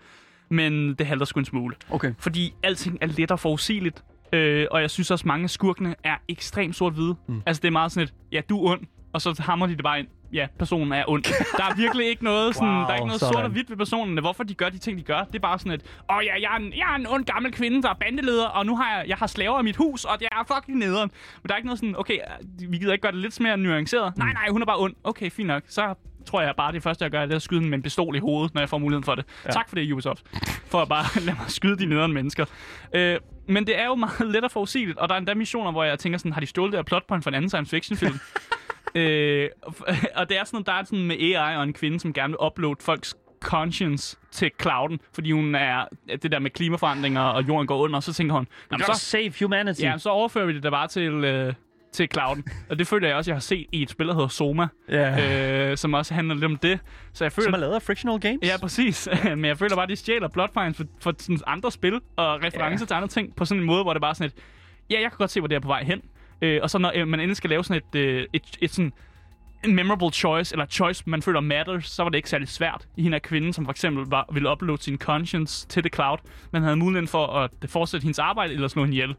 Men 0.49 0.95
det 0.95 1.07
halter 1.07 1.27
sgu 1.27 1.39
en 1.41 1.45
smule. 1.47 1.75
Okay. 1.91 2.15
Fordi 2.19 2.55
alting 2.63 2.99
er 3.01 3.07
let 3.07 3.31
og 3.31 3.41
forudsigeligt. 3.41 4.05
Øh, 4.33 4.67
og 4.71 4.81
jeg 4.81 4.91
synes 4.91 5.11
også, 5.11 5.29
mange 5.29 5.45
af 5.45 5.51
skurkene 5.51 5.95
er 6.05 6.17
ekstremt 6.29 6.77
sort-hvide. 6.77 7.15
Mm. 7.29 7.43
Altså, 7.47 7.61
det 7.61 7.69
er 7.69 7.73
meget 7.73 7.93
sådan 7.93 8.05
et, 8.05 8.15
ja, 8.33 8.41
du 8.49 8.65
er 8.67 8.71
ond, 8.73 8.81
og 9.13 9.23
så 9.23 9.43
hammer 9.43 9.67
de 9.67 9.75
det 9.75 9.83
bare 9.83 9.99
ind. 9.99 10.09
Ja, 10.33 10.47
personen 10.59 10.93
er 10.93 11.05
ond. 11.09 11.23
Der 11.57 11.65
er 11.65 11.75
virkelig 11.77 12.07
ikke 12.09 12.25
noget, 12.25 12.55
sådan, 12.55 12.69
Wow, 12.69 12.79
der 12.81 12.87
er 12.89 12.95
ikke 12.95 13.07
noget 13.07 13.21
sådan. 13.21 13.35
sort 13.35 13.45
og 13.45 13.51
hvidt 13.51 13.71
ved 13.71 13.77
personen. 13.77 14.19
Hvorfor 14.19 14.45
de 14.45 14.55
gør 14.55 14.69
de 14.69 14.79
ting, 14.79 14.99
de 14.99 15.03
gør. 15.03 15.19
Det 15.25 15.35
er 15.35 15.39
bare 15.39 15.59
sådan 15.59 15.73
et, 15.73 15.83
åh 16.11 16.25
ja, 16.25 16.35
jeg 16.41 16.53
er, 16.53 16.57
en, 16.57 16.73
jeg 16.73 16.93
er 16.93 16.95
en 16.95 17.07
ond 17.07 17.25
gammel 17.25 17.53
kvinde, 17.53 17.83
der 17.83 17.89
er 17.91 17.95
bandeleder, 17.95 18.47
og 18.47 18.67
nu 18.67 18.77
har 18.77 18.97
jeg, 18.99 19.09
jeg 19.09 19.17
har 19.17 19.27
slaver 19.27 19.61
i 19.61 19.63
mit 19.63 19.77
hus, 19.77 20.05
og 20.05 20.19
det 20.21 20.29
er 20.33 20.55
fucking 20.55 20.79
nederen. 20.79 21.11
Men 21.43 21.49
der 21.49 21.55
er 21.55 21.57
ikke 21.57 21.67
noget 21.67 21.79
sådan, 21.79 21.97
okay, 21.99 22.19
vi 22.69 22.79
gider 22.79 22.93
ikke 22.93 23.03
gøre 23.03 23.13
det 23.13 23.21
lidt 23.21 23.41
mere 23.41 23.57
nuanceret. 23.57 24.17
Nej, 24.17 24.33
nej, 24.33 24.49
hun 24.51 24.63
er 24.63 24.67
bare 24.67 24.79
ond. 24.79 24.95
Okay, 25.05 25.31
fint 25.31 25.47
nok. 25.49 25.63
Så 25.69 25.95
tror 26.27 26.41
jeg 26.43 26.55
bare, 26.57 26.73
det 26.73 26.83
første, 26.83 27.03
jeg 27.05 27.11
gør, 27.11 27.23
det 27.23 27.31
er 27.33 27.37
at 27.37 27.43
skyde 27.43 27.61
den 27.61 27.69
med 27.71 27.79
en 27.79 27.83
pistol 27.83 28.17
i 28.17 28.19
hovedet, 28.19 28.55
når 28.55 28.61
jeg 28.63 28.69
får 28.69 28.79
muligheden 28.79 29.05
for 29.05 29.15
det. 29.15 29.25
Ja. 29.45 29.51
Tak 29.51 29.69
for 29.69 29.77
det, 29.77 29.93
Ubisoft. 29.93 30.23
For 30.67 30.83
at 30.83 30.89
bare 30.89 31.05
lade 31.27 31.37
mig 31.39 31.51
skyde 31.51 31.79
de 31.79 31.87
nederen 31.87 32.13
mennesker. 32.13 32.45
Øh, 32.95 33.17
men 33.49 33.67
det 33.67 33.79
er 33.81 33.87
jo 33.87 33.95
meget 33.95 34.27
let 34.31 34.45
og 34.45 34.51
forudsigeligt, 34.51 34.99
og 34.99 35.09
der 35.09 35.15
er 35.15 35.19
endda 35.19 35.35
missioner, 35.35 35.73
hvor 35.73 35.85
jeg 35.85 35.99
tænker 35.99 36.19
sådan, 36.19 36.33
har 36.33 36.41
de 36.41 36.47
stjålet 36.47 36.73
det 36.73 36.79
her 36.79 36.83
plotpoint 36.85 37.25
fra 37.25 37.31
en 37.31 37.35
anden 37.35 37.49
science 37.51 37.71
fiction 37.71 37.97
film? 37.97 38.19
øh, 38.95 39.49
og 40.17 40.29
det 40.29 40.39
er 40.39 40.45
sådan, 40.45 40.63
der 40.67 40.73
er 40.73 40.85
sådan 40.85 41.05
med 41.05 41.17
AI 41.17 41.57
og 41.57 41.63
en 41.63 41.73
kvinde, 41.73 42.01
som 42.01 42.13
gerne 42.13 42.31
vil 42.31 42.47
uploade 42.47 42.77
folks 42.81 43.15
conscience 43.43 44.17
til 44.31 44.51
clouden, 44.63 45.01
fordi 45.15 45.33
hun 45.33 45.55
er 45.55 45.85
det 46.23 46.33
der 46.33 46.39
med 46.39 46.51
klimaforandringer, 46.51 47.21
og 47.21 47.49
jorden 47.49 47.67
går 47.67 47.79
under, 47.79 47.97
og 47.97 48.03
så 48.03 48.13
tænker 48.13 48.35
hun, 48.35 48.47
"Nå, 48.71 48.77
men 48.77 48.85
Så 48.95 49.01
save 49.01 49.33
humanity. 49.41 49.81
ja, 49.83 49.99
så 49.99 50.09
overfører 50.09 50.47
vi 50.47 50.55
det 50.55 50.63
da 50.63 50.71
bare 50.71 50.89
til, 50.89 51.03
øh, 51.25 51.55
til 51.93 52.09
clouden. 52.13 52.45
Og 52.71 52.79
det 52.79 52.87
føler 52.87 53.09
jeg 53.09 53.17
også, 53.17 53.31
jeg 53.31 53.35
har 53.37 53.41
set 53.41 53.67
i 53.73 53.83
et 53.83 53.91
spil, 53.91 54.07
der 54.09 54.15
hedder 54.15 54.29
Soma, 54.29 54.67
ja. 54.89 55.71
øh, 55.71 55.77
som 55.77 55.95
også 55.95 56.15
handler 56.15 56.35
lidt 56.35 56.45
om 56.45 56.57
det. 56.57 56.79
Så 57.13 57.25
jeg 57.25 57.33
føler, 57.33 57.47
Som 57.47 57.55
er 57.55 57.59
lavet 57.59 57.75
af 57.75 57.83
Frictional 57.83 58.21
Games. 58.21 58.39
Ja, 58.43 58.53
præcis. 58.61 59.09
Men 59.25 59.45
jeg 59.45 59.59
føler 59.59 59.75
bare, 59.75 59.83
at 59.83 59.89
de 59.89 59.97
stjæler 59.97 60.29
plotpoints 60.29 60.77
for, 60.79 60.85
for 61.03 61.15
sådan 61.19 61.39
andre 61.47 61.73
spil 61.73 62.01
og 62.17 62.37
referencer 62.45 62.85
Ja. 62.85 62.87
til 62.87 62.95
andre 62.95 63.09
ting 63.09 63.37
på 63.37 63.45
sådan 63.45 63.61
en 63.61 63.67
måde, 63.67 63.83
hvor 63.83 63.93
det 63.93 64.03
bare 64.03 64.11
er 64.11 64.15
sådan 64.15 64.27
et, 64.27 64.35
ja, 64.91 65.01
jeg 65.01 65.11
kan 65.11 65.19
godt 65.19 65.31
se, 65.31 65.41
hvor 65.41 65.47
det 65.49 65.57
er 65.57 65.61
på 65.61 65.69
vej 65.69 65.85
hen. 65.85 66.03
Øh, 66.43 66.61
og 66.63 66.71
så 66.71 66.79
når 66.79 66.93
øh, 66.95 67.09
man 67.09 67.21
endelig 67.21 67.37
skal 67.37 67.51
lave 67.51 67.65
sådan 67.65 67.83
et, 67.93 68.01
øh, 68.01 68.27
et, 68.33 68.43
et 68.61 68.71
sådan 68.71 68.93
en 69.65 69.75
memorable 69.75 70.11
choice, 70.11 70.55
eller 70.55 70.67
choice, 70.67 71.03
man 71.07 71.23
føler 71.23 71.41
matters, 71.41 71.87
så 71.87 72.03
var 72.03 72.11
det 72.11 72.17
ikke 72.17 72.31
særlig 72.31 72.49
svært. 72.49 72.89
I 72.97 73.03
hende 73.03 73.15
af 73.15 73.23
kvinden, 73.23 73.53
som 73.53 73.65
for 73.65 73.71
eksempel 73.71 74.05
var, 74.11 74.29
ville 74.33 74.51
uploade 74.51 74.83
sin 74.83 74.99
conscience 74.99 75.69
til 75.69 75.83
The 75.83 75.91
Cloud, 75.95 76.19
men 76.53 76.63
havde 76.63 76.77
muligheden 76.77 77.09
for 77.09 77.27
at 77.27 77.51
øh, 77.63 77.69
fortsætte 77.69 78.05
hendes 78.05 78.19
arbejde, 78.19 78.55
eller 78.55 78.69
slå 78.69 78.83
hende 78.83 78.97
ihjel. 78.97 79.15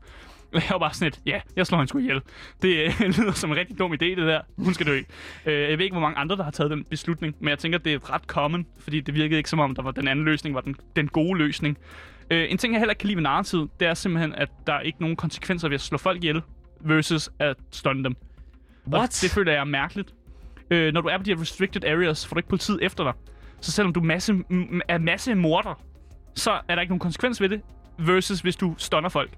Og 0.53 0.61
jeg 0.61 0.69
var 0.71 0.79
bare 0.79 0.93
sådan 0.93 1.07
et, 1.07 1.21
ja, 1.25 1.41
jeg 1.55 1.67
slår 1.67 1.77
hende 1.77 1.89
sgu 1.89 1.97
ihjel. 1.97 2.21
Det 2.61 2.85
øh, 2.85 3.01
lyder 3.17 3.31
som 3.31 3.51
en 3.51 3.57
rigtig 3.57 3.79
dum 3.79 3.93
idé, 3.93 4.05
det 4.05 4.17
der. 4.17 4.41
Hun 4.57 4.73
skal 4.73 4.85
dø. 4.85 4.97
Øh, 5.45 5.69
jeg 5.69 5.77
ved 5.77 5.85
ikke, 5.85 5.93
hvor 5.93 6.01
mange 6.01 6.17
andre, 6.17 6.35
der 6.35 6.43
har 6.43 6.51
taget 6.51 6.71
den 6.71 6.83
beslutning, 6.83 7.35
men 7.39 7.49
jeg 7.49 7.59
tænker, 7.59 7.77
det 7.77 7.93
er 7.93 8.13
ret 8.13 8.23
common, 8.23 8.65
fordi 8.79 8.99
det 8.99 9.13
virkede 9.13 9.37
ikke 9.37 9.49
som 9.49 9.59
om, 9.59 9.75
der 9.75 9.81
var 9.81 9.91
den 9.91 10.07
anden 10.07 10.25
løsning, 10.25 10.55
var 10.55 10.61
den, 10.61 10.75
den 10.95 11.07
gode 11.07 11.37
løsning. 11.37 11.77
Øh, 12.31 12.51
en 12.51 12.57
ting, 12.57 12.73
jeg 12.73 12.79
heller 12.79 12.91
ikke 12.91 12.99
kan 12.99 13.07
lide 13.07 13.15
ved 13.15 13.23
narrativet, 13.23 13.69
det 13.79 13.87
er 13.87 13.93
simpelthen, 13.93 14.35
at 14.35 14.49
der 14.67 14.73
er 14.73 14.79
ikke 14.79 15.01
nogen 15.01 15.15
konsekvenser 15.15 15.67
ved 15.67 15.75
at 15.75 15.81
slå 15.81 15.97
folk 15.97 16.17
ihjel, 16.17 16.41
versus 16.81 17.29
at 17.39 17.55
stunne 17.71 18.03
dem. 18.03 18.15
Og 18.85 18.91
What? 18.93 19.19
det 19.21 19.31
føler 19.31 19.51
jeg 19.51 19.59
er 19.59 19.63
mærkeligt. 19.65 20.13
Øh, 20.71 20.93
når 20.93 21.01
du 21.01 21.07
er 21.07 21.17
på 21.17 21.23
de 21.23 21.31
her 21.35 21.41
restricted 21.41 21.83
areas, 21.85 22.27
får 22.27 22.33
du 22.33 22.39
ikke 22.39 22.49
politiet 22.49 22.79
efter 22.81 23.03
dig. 23.03 23.13
Så 23.61 23.71
selvom 23.71 23.93
du 23.93 24.01
masse, 24.01 24.33
m- 24.33 24.79
er 24.87 24.97
masse 24.97 25.35
morder, 25.35 25.81
så 26.35 26.51
er 26.67 26.75
der 26.75 26.81
ikke 26.81 26.91
nogen 26.91 26.99
konsekvens 26.99 27.41
ved 27.41 27.49
det, 27.49 27.61
versus 27.99 28.39
hvis 28.39 28.55
du 28.55 28.75
stunner 28.77 29.09
folk. 29.09 29.31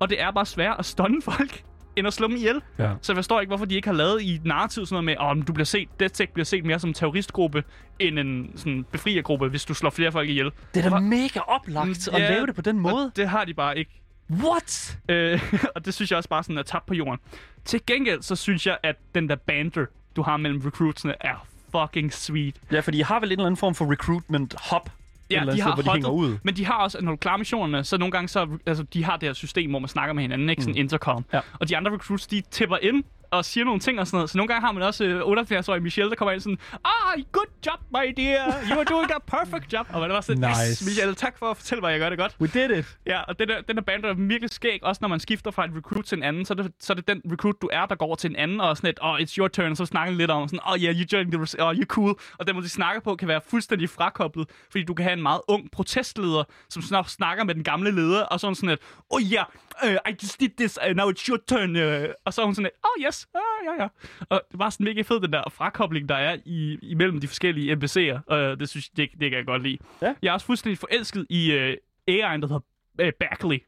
Og 0.00 0.10
det 0.10 0.20
er 0.22 0.30
bare 0.30 0.46
sværere 0.46 0.78
at 0.78 0.84
stunne 0.84 1.22
folk, 1.22 1.62
end 1.96 2.06
at 2.06 2.12
slå 2.12 2.26
dem 2.28 2.36
ihjel. 2.36 2.62
Ja. 2.78 2.90
Så 3.02 3.12
jeg 3.12 3.16
forstår 3.16 3.40
ikke, 3.40 3.50
hvorfor 3.50 3.64
de 3.64 3.74
ikke 3.74 3.88
har 3.88 3.94
lavet 3.94 4.22
i 4.22 4.40
narrativ 4.44 4.86
sådan 4.86 4.94
noget 4.94 5.04
med, 5.04 5.16
om 5.16 5.42
du 5.42 5.52
bliver 5.52 5.64
set, 5.64 5.88
DedSec 6.00 6.30
bliver 6.32 6.44
set 6.44 6.64
mere 6.64 6.78
som 6.78 6.90
en 6.90 6.94
terroristgruppe, 6.94 7.64
end 7.98 8.18
en 8.18 8.52
sådan 8.56 8.84
befriergruppe, 8.92 9.48
hvis 9.48 9.64
du 9.64 9.74
slår 9.74 9.90
flere 9.90 10.12
folk 10.12 10.28
ihjel. 10.28 10.50
Det 10.74 10.84
er 10.84 10.90
da 10.90 11.00
mega 11.00 11.40
oplagt 11.46 12.08
at 12.08 12.20
Ja, 12.20 12.30
lave 12.30 12.46
det 12.46 12.54
på 12.54 12.62
den 12.62 12.78
måde. 12.78 13.06
Og 13.06 13.16
det 13.16 13.28
har 13.28 13.44
de 13.44 13.54
bare 13.54 13.78
ikke. 13.78 14.02
What? 14.30 14.98
Øh, 15.08 15.42
og 15.74 15.84
det 15.84 15.94
synes 15.94 16.10
jeg 16.10 16.16
også 16.16 16.28
bare 16.28 16.42
sådan 16.42 16.58
er 16.58 16.62
tabt 16.62 16.86
på 16.86 16.94
jorden. 16.94 17.20
Til 17.64 17.80
gengæld, 17.86 18.22
så 18.22 18.36
synes 18.36 18.66
jeg, 18.66 18.78
at 18.82 18.96
den 19.14 19.28
der 19.28 19.36
banter, 19.36 19.86
du 20.16 20.22
har 20.22 20.36
mellem 20.36 20.60
recruitsene, 20.64 21.14
er 21.20 21.46
fucking 21.76 22.12
sweet. 22.12 22.54
Ja, 22.72 22.80
fordi 22.80 22.98
I 22.98 23.02
har 23.02 23.20
vel 23.20 23.28
en 23.28 23.32
eller 23.32 23.46
anden 23.46 23.56
form 23.56 23.74
for 23.74 23.92
recruitment 23.92 24.54
hop, 24.60 24.90
Ja, 25.30 25.40
eller 25.40 25.52
de 25.52 25.58
sted, 25.58 25.64
har 25.64 25.74
hvor 25.74 25.82
de 25.82 25.90
hænger 25.92 26.08
ud. 26.08 26.38
men 26.42 26.56
de 26.56 26.66
har 26.66 26.74
også, 26.74 26.98
når 27.00 27.12
du 27.12 27.16
klarer 27.16 27.36
missionerne, 27.38 27.84
så 27.84 27.98
nogle 27.98 28.12
gange 28.12 28.28
så, 28.28 28.58
altså, 28.66 28.82
de 28.82 29.04
har 29.04 29.16
det 29.16 29.28
her 29.28 29.32
system, 29.34 29.70
hvor 29.70 29.78
man 29.78 29.88
snakker 29.88 30.12
med 30.14 30.22
hinanden, 30.22 30.48
ikke? 30.50 30.62
Sådan 30.62 30.76
intercom. 30.76 31.24
Ja. 31.32 31.40
Og 31.60 31.68
de 31.68 31.76
andre 31.76 31.92
recruits, 31.92 32.26
de 32.26 32.42
tipper 32.50 32.76
ind 32.82 33.04
og 33.30 33.44
siger 33.44 33.64
nogle 33.64 33.80
ting 33.80 34.00
og 34.00 34.06
sådan 34.06 34.16
noget. 34.16 34.30
Så 34.30 34.38
nogle 34.38 34.48
gange 34.48 34.66
har 34.66 34.72
man 34.72 34.82
også 34.82 35.04
øh, 35.04 35.20
78-årige 35.20 35.82
Michelle, 35.82 36.10
der 36.10 36.16
kommer 36.16 36.32
ind 36.32 36.40
sådan, 36.40 36.58
ah, 36.84 37.22
good 37.32 37.46
job, 37.66 37.80
my 37.90 38.12
dear. 38.16 38.54
You 38.70 38.78
are 38.78 38.84
doing 38.84 39.10
a 39.14 39.18
perfect 39.36 39.72
job. 39.72 39.86
Og 39.92 40.00
man 40.00 40.10
bare 40.10 40.22
sådan, 40.22 40.50
yes, 40.50 40.68
Nice. 40.68 40.84
Michelle, 40.84 41.14
tak 41.14 41.38
for 41.38 41.46
at 41.50 41.56
fortælle 41.56 41.80
mig, 41.80 41.88
at 41.88 41.92
jeg 41.92 42.00
gør 42.00 42.08
det 42.08 42.18
godt. 42.18 42.36
We 42.40 42.46
did 42.46 42.78
it. 42.78 42.98
Ja, 43.06 43.20
og 43.22 43.38
den 43.38 43.48
der, 43.48 43.60
den 43.60 43.76
der 43.76 43.82
band 43.82 44.04
er 44.04 44.14
virkelig 44.14 44.50
skæg, 44.50 44.78
også 44.82 44.98
når 45.02 45.08
man 45.08 45.20
skifter 45.20 45.50
fra 45.50 45.64
en 45.64 45.76
recruit 45.76 46.04
til 46.04 46.16
en 46.18 46.22
anden, 46.22 46.44
så 46.44 46.54
er 46.54 46.62
det, 46.62 46.72
så 46.80 46.92
er 46.92 46.94
det 46.94 47.08
den 47.08 47.22
recruit, 47.32 47.62
du 47.62 47.68
er, 47.72 47.86
der 47.86 47.94
går 47.94 48.06
over 48.06 48.16
til 48.16 48.30
en 48.30 48.36
anden, 48.36 48.60
og 48.60 48.76
sådan 48.76 48.90
et, 48.90 48.98
oh, 49.02 49.18
it's 49.20 49.36
your 49.38 49.48
turn, 49.48 49.70
og 49.70 49.76
så 49.76 49.86
snakker 49.86 50.14
lidt 50.14 50.30
om 50.30 50.48
sådan, 50.48 50.60
oh 50.66 50.78
yeah, 50.78 50.94
you 50.96 51.06
joined 51.12 51.32
the, 51.32 51.64
oh, 51.64 51.72
you're 51.74 51.84
cool, 51.84 52.14
og 52.38 52.46
den 52.46 52.54
måde, 52.54 52.64
de 52.64 52.70
snakker 52.70 53.00
på, 53.00 53.16
kan 53.16 53.28
være 53.28 53.40
fuldstændig 53.50 53.90
frakoblet, 53.90 54.48
fordi 54.70 54.84
du 54.84 54.94
kan 54.94 55.04
have 55.04 55.12
en 55.12 55.22
meget 55.22 55.40
ung 55.48 55.70
protestleder, 55.70 56.44
som 56.70 57.04
snakker 57.04 57.44
med 57.44 57.54
den 57.54 57.64
gamle 57.64 57.90
leder, 57.90 58.22
og 58.22 58.40
sådan 58.40 58.54
sådan 58.54 58.70
et, 58.70 58.78
oh 59.10 59.22
yeah, 59.22 59.46
uh, 59.84 60.10
I 60.10 60.16
just 60.22 60.40
did 60.40 60.48
this, 60.58 60.78
uh, 60.88 60.94
now 60.96 61.10
it's 61.10 61.28
your 61.28 61.38
turn, 61.48 61.76
uh, 61.76 62.14
og 62.24 62.34
så 62.34 62.40
er 62.40 62.44
hun 62.44 62.54
sådan 62.54 62.70
oh 62.84 63.04
yes, 63.06 63.28
uh, 63.34 63.40
ja, 63.66 63.82
ja. 63.82 63.88
Og 64.28 64.42
det 64.50 64.58
var 64.58 64.70
sådan 64.70 64.84
mega 64.84 65.02
fed, 65.02 65.20
den 65.20 65.32
der 65.32 65.42
frakobling, 65.50 66.08
der 66.08 66.14
er 66.14 66.36
i, 66.44 66.78
imellem 66.82 67.20
de 67.20 67.28
forskellige 67.28 67.72
NPC'er, 67.72 68.20
og 68.26 68.60
det 68.60 68.68
synes 68.68 68.88
det, 68.88 69.08
det 69.20 69.30
kan 69.30 69.38
jeg 69.38 69.46
godt 69.46 69.62
lide. 69.62 69.78
Ja. 70.02 70.14
Jeg 70.22 70.28
er 70.28 70.32
også 70.32 70.46
fuldstændig 70.46 70.78
forelsket 70.78 71.26
i 71.30 71.56
uh, 71.56 71.72
AI'en, 72.10 72.40
der 72.40 72.46
hedder 72.46 72.60
uh, 73.02 73.08
Bagley, 73.20 73.60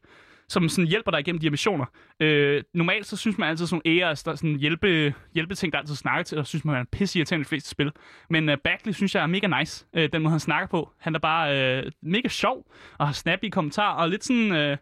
som 0.49 0.69
sådan 0.69 0.87
hjælper 0.87 1.11
dig 1.11 1.19
igennem 1.19 1.39
de 1.39 1.45
her 1.45 1.51
missioner. 1.51 1.85
Øh, 2.19 2.63
normalt 2.73 3.05
så 3.05 3.17
synes 3.17 3.37
man 3.37 3.49
altid 3.49 3.67
sådan 3.67 3.81
AI's, 3.87 4.21
der 4.25 4.31
er 4.31 4.35
sådan 4.35 4.55
hjælpe, 4.55 5.13
hjælpeting, 5.33 5.73
der 5.73 5.79
altid 5.79 5.95
snakker 5.95 6.23
til, 6.23 6.37
og 6.37 6.47
synes 6.47 6.65
man 6.65 6.75
er 6.75 6.79
en 6.79 6.87
pisse 6.91 7.19
irriterende 7.19 7.41
i 7.41 7.43
de 7.43 7.49
fleste 7.49 7.69
spil. 7.69 7.91
Men 8.29 8.49
uh, 8.49 8.55
Bagley 8.63 8.93
synes 8.93 9.15
jeg 9.15 9.23
er 9.23 9.27
mega 9.27 9.59
nice, 9.59 9.85
øh, 9.93 10.09
den 10.13 10.21
måde 10.21 10.31
han 10.31 10.39
snakker 10.39 10.67
på. 10.67 10.89
Han 10.99 11.15
er 11.15 11.19
bare 11.19 11.57
øh, 11.57 11.91
mega 12.01 12.27
sjov, 12.27 12.71
og 12.97 13.07
har 13.07 13.13
snappy 13.13 13.49
kommentarer, 13.49 13.95
og 13.95 14.09
lidt 14.09 14.23
sådan... 14.23 14.51
Øh, 14.51 14.71
øh, 14.71 14.77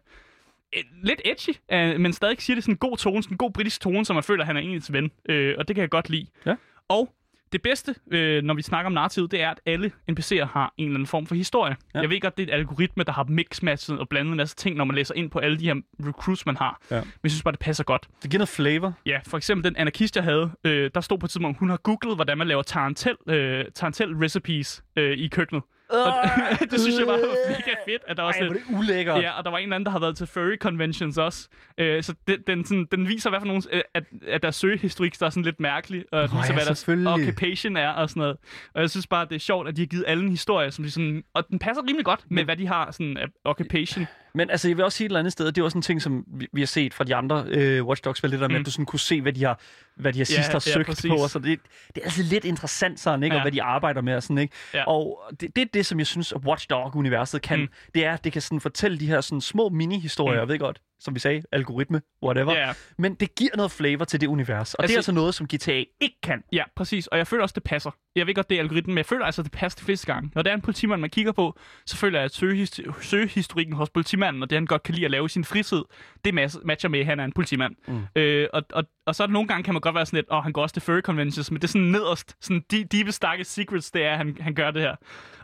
lidt 1.02 1.20
edgy, 1.24 1.56
øh, 1.72 2.00
men 2.00 2.12
stadig 2.12 2.42
siger 2.42 2.54
det 2.54 2.64
sådan 2.64 2.74
en 2.74 2.78
god 2.78 2.96
tone, 2.96 3.22
sådan 3.22 3.34
en 3.34 3.38
god 3.38 3.50
britisk 3.50 3.80
tone, 3.80 4.04
som 4.04 4.16
man 4.16 4.22
føler, 4.22 4.44
han 4.44 4.56
er 4.56 4.60
ens 4.60 4.92
ven. 4.92 5.10
Øh, 5.28 5.54
og 5.58 5.68
det 5.68 5.76
kan 5.76 5.80
jeg 5.82 5.90
godt 5.90 6.10
lide. 6.10 6.26
Ja. 6.46 6.54
Og 6.88 7.14
det 7.52 7.62
bedste, 7.62 7.94
øh, 8.10 8.42
når 8.42 8.54
vi 8.54 8.62
snakker 8.62 8.86
om 8.86 8.92
narrativet, 8.92 9.30
det 9.30 9.42
er, 9.42 9.50
at 9.50 9.60
alle 9.66 9.92
NPC'er 10.10 10.44
har 10.44 10.74
en 10.76 10.84
eller 10.84 10.94
anden 10.94 11.06
form 11.06 11.26
for 11.26 11.34
historie. 11.34 11.76
Ja. 11.94 12.00
Jeg 12.00 12.10
ved 12.10 12.20
godt, 12.20 12.36
det 12.36 12.48
er 12.48 12.54
et 12.54 12.58
algoritme, 12.58 13.04
der 13.04 13.12
har 13.12 13.24
mixmatchet 13.24 13.98
og 13.98 14.08
blandet 14.08 14.30
en 14.30 14.36
masse 14.36 14.56
ting, 14.56 14.76
når 14.76 14.84
man 14.84 14.96
læser 14.96 15.14
ind 15.14 15.30
på 15.30 15.38
alle 15.38 15.58
de 15.58 15.64
her 15.64 15.74
recruits, 16.06 16.46
man 16.46 16.56
har. 16.56 16.80
Ja. 16.90 16.96
Men 16.96 17.06
jeg 17.22 17.30
synes 17.30 17.42
bare, 17.42 17.52
det 17.52 17.60
passer 17.60 17.84
godt. 17.84 18.08
Det 18.22 18.30
giver 18.30 18.38
noget 18.38 18.48
flavor. 18.48 18.92
Ja, 19.06 19.20
for 19.26 19.36
eksempel 19.36 19.64
den 19.64 19.76
anarkist, 19.76 20.16
jeg 20.16 20.24
havde, 20.24 20.50
øh, 20.64 20.90
der 20.94 21.00
stod 21.00 21.18
på 21.18 21.26
et 21.26 21.30
tidspunkt, 21.30 21.58
hun 21.58 21.70
har 21.70 21.76
googlet, 21.76 22.16
hvordan 22.16 22.38
man 22.38 22.48
laver 22.48 22.62
tarantel, 22.62 23.16
øh, 23.28 23.64
tarantel 23.74 24.14
recipes 24.16 24.84
øh, 24.96 25.18
i 25.18 25.28
køkkenet. 25.28 25.62
Det 26.70 26.80
synes 26.80 26.98
jeg 26.98 27.06
var 27.06 27.16
mega 27.48 27.74
fedt, 27.86 28.02
at 28.08 28.16
der 28.16 28.22
også 28.22 28.40
Ej, 28.40 28.46
hvor 28.46 28.54
det 28.54 28.62
ulækkert. 28.78 29.22
Ja, 29.22 29.30
og 29.38 29.44
der 29.44 29.50
var 29.50 29.58
en 29.58 29.62
eller 29.62 29.76
anden, 29.76 29.84
der 29.86 29.90
har 29.92 29.98
været 29.98 30.16
til 30.16 30.26
furry 30.26 30.56
conventions 30.56 31.18
også. 31.18 31.48
Øh, 31.78 32.02
så 32.02 32.14
den, 32.26 32.38
den, 32.46 32.64
sådan, 32.64 32.86
den 32.92 33.08
viser, 33.08 33.30
hvad 33.30 33.40
for 33.40 33.46
nogle, 33.46 33.62
øh, 33.72 33.82
at, 33.94 34.04
at 34.28 34.42
deres 34.42 34.56
søgehistorik, 34.56 35.20
der 35.20 35.26
er 35.26 35.30
sådan 35.30 35.42
lidt 35.42 35.60
mærkelig, 35.60 36.04
og 36.12 36.20
Nå 36.20 36.26
viser, 36.40 36.54
ja, 36.54 36.64
hvad 36.64 36.74
selvfølgelig. 36.74 37.12
occupation 37.12 37.76
er 37.76 37.88
og 37.88 38.10
sådan 38.10 38.20
noget. 38.20 38.36
Og 38.74 38.80
jeg 38.80 38.90
synes 38.90 39.06
bare, 39.06 39.24
det 39.24 39.34
er 39.34 39.38
sjovt, 39.38 39.68
at 39.68 39.76
de 39.76 39.82
har 39.82 39.86
givet 39.86 40.04
alle 40.06 40.24
en 40.24 40.30
historie, 40.30 40.70
som 40.70 40.84
de 40.84 40.90
sådan, 40.90 41.22
og 41.34 41.48
den 41.48 41.58
passer 41.58 41.82
rimelig 41.88 42.04
godt 42.04 42.20
med, 42.30 42.44
hvad 42.44 42.56
de 42.56 42.66
har 42.66 42.90
sådan 42.90 43.16
af 43.16 43.26
occupation. 43.44 44.06
Men 44.34 44.50
altså, 44.50 44.68
jeg 44.68 44.76
vil 44.76 44.84
også 44.84 44.96
sige 44.96 45.04
et 45.04 45.08
eller 45.08 45.18
andet 45.18 45.32
sted, 45.32 45.46
det 45.46 45.58
er 45.58 45.64
også 45.64 45.78
en 45.78 45.82
ting, 45.82 46.02
som 46.02 46.24
vi, 46.28 46.46
vi 46.52 46.60
har 46.60 46.66
set 46.66 46.94
fra 46.94 47.04
de 47.04 47.14
andre 47.14 47.44
øh, 47.48 47.84
Watch 47.86 48.04
Dogs, 48.04 48.22
vel 48.22 48.32
det 48.32 48.40
der 48.40 48.48
med, 48.48 48.56
Mm. 48.56 48.60
at 48.60 48.66
du 48.66 48.70
sådan 48.70 48.86
kunne 48.86 48.98
se, 49.00 49.20
hvad 49.22 49.32
de 49.32 49.44
har, 49.44 49.60
hvad 49.96 50.12
de 50.12 50.18
har 50.18 50.20
Ja, 50.20 50.24
sidst 50.24 50.48
har 50.48 50.54
ja, 50.66 50.72
søgt 50.72 50.86
præcis. 50.86 51.08
på. 51.10 51.14
Og 51.16 51.30
så 51.30 51.38
det, 51.38 51.60
det 51.94 52.00
er 52.00 52.04
altså 52.04 52.22
lidt 52.22 52.44
interessant 52.44 53.00
sådan, 53.00 53.22
ikke? 53.22 53.34
Og 53.36 53.38
Ja. 53.38 53.42
hvad 53.42 53.52
de 53.52 53.62
arbejder 53.62 54.00
med 54.00 54.14
og 54.16 54.22
sådan, 54.22 54.38
ikke? 54.38 54.54
Ja. 54.74 54.84
Og 54.84 55.20
det, 55.40 55.56
det 55.56 55.62
er 55.62 55.66
det, 55.74 55.86
som 55.86 55.98
jeg 55.98 56.06
synes, 56.06 56.32
at 56.32 56.38
Watch 56.46 56.66
Dog-universet 56.70 57.42
kan. 57.42 57.60
Mm. 57.60 57.68
Det 57.94 58.04
er, 58.04 58.12
at 58.12 58.24
det 58.24 58.32
kan 58.32 58.42
sådan 58.42 58.60
fortælle 58.60 58.98
de 59.00 59.06
her 59.06 59.20
sådan 59.20 59.40
små 59.40 59.68
mini-historier, 59.68 60.34
Mm. 60.34 60.40
jeg 60.40 60.48
ved 60.48 60.58
godt, 60.58 60.80
som 61.00 61.14
vi 61.14 61.20
sagde, 61.20 61.42
algoritme, 61.52 62.02
whatever. 62.22 62.52
Ja. 62.52 62.72
Men 62.98 63.14
det 63.14 63.34
giver 63.34 63.56
noget 63.56 63.70
flavor 63.72 64.04
til 64.04 64.20
det 64.20 64.26
univers. 64.26 64.74
Og 64.74 64.82
altså, 64.82 64.92
det 64.92 64.96
Altså- 64.96 64.96
er 64.96 64.98
altså 64.98 65.12
noget, 65.12 65.34
som 65.34 65.46
GTA 65.46 65.84
ikke 66.00 66.16
kan. 66.22 66.42
Ja, 66.52 66.62
præcis. 66.76 67.06
Og 67.06 67.18
jeg 67.18 67.26
føler 67.26 67.42
også, 67.42 67.52
det 67.52 67.62
passer. 67.62 67.90
Jeg 68.16 68.26
ved 68.26 68.34
godt, 68.34 68.50
det 68.50 68.56
er 68.56 68.60
algoritmen, 68.60 68.94
men 68.94 68.98
jeg 68.98 69.06
føler 69.06 69.24
altså, 69.24 69.42
det 69.42 69.52
passer 69.52 69.78
de 69.78 69.84
fleste 69.84 70.06
gange. 70.06 70.30
Når 70.34 70.42
det 70.42 70.50
er 70.50 70.54
en 70.54 70.60
politimand, 70.60 71.00
man 71.00 71.10
kigger 71.10 71.32
på, 71.32 71.58
så 71.86 71.96
føler 71.96 72.18
jeg, 72.18 72.24
at 72.24 72.32
søgehist- 72.42 73.02
søgehistorikken 73.02 73.74
hos 73.74 73.90
politimanden, 73.90 74.42
og 74.42 74.50
det 74.50 74.56
han 74.56 74.66
godt 74.66 74.82
kan 74.82 74.94
lide 74.94 75.04
at 75.04 75.10
lave 75.10 75.26
i 75.26 75.28
sin 75.28 75.44
fritid, 75.44 75.82
det 76.24 76.34
matcher 76.64 76.88
med, 76.88 77.00
at 77.00 77.06
han 77.06 77.20
er 77.20 77.24
en 77.24 77.32
politimand. 77.32 77.74
Mm. 77.88 78.02
Øh, 78.16 78.48
og, 78.52 78.62
og, 78.72 78.84
og 79.06 79.14
så 79.14 79.22
er 79.22 79.26
der 79.26 79.32
nogle 79.32 79.48
gange, 79.48 79.62
kan 79.62 79.74
man 79.74 79.80
godt 79.80 79.94
være 79.94 80.06
sådan 80.06 80.16
lidt, 80.16 80.26
åh, 80.30 80.36
oh, 80.38 80.42
han 80.44 80.52
går 80.52 80.62
også 80.62 80.72
til 80.72 80.82
furry 80.82 81.00
conventions, 81.00 81.50
men 81.50 81.56
det 81.60 81.64
er 81.64 81.68
sådan 81.68 81.86
nederst, 81.88 82.36
sådan 82.40 82.64
de, 82.70 82.84
deepest, 82.84 83.22
darkest 83.22 83.52
secrets, 83.52 83.90
det 83.90 84.04
er, 84.04 84.10
at 84.10 84.16
han, 84.16 84.36
han 84.40 84.54
gør 84.54 84.70
det 84.70 84.82
her. 84.82 84.96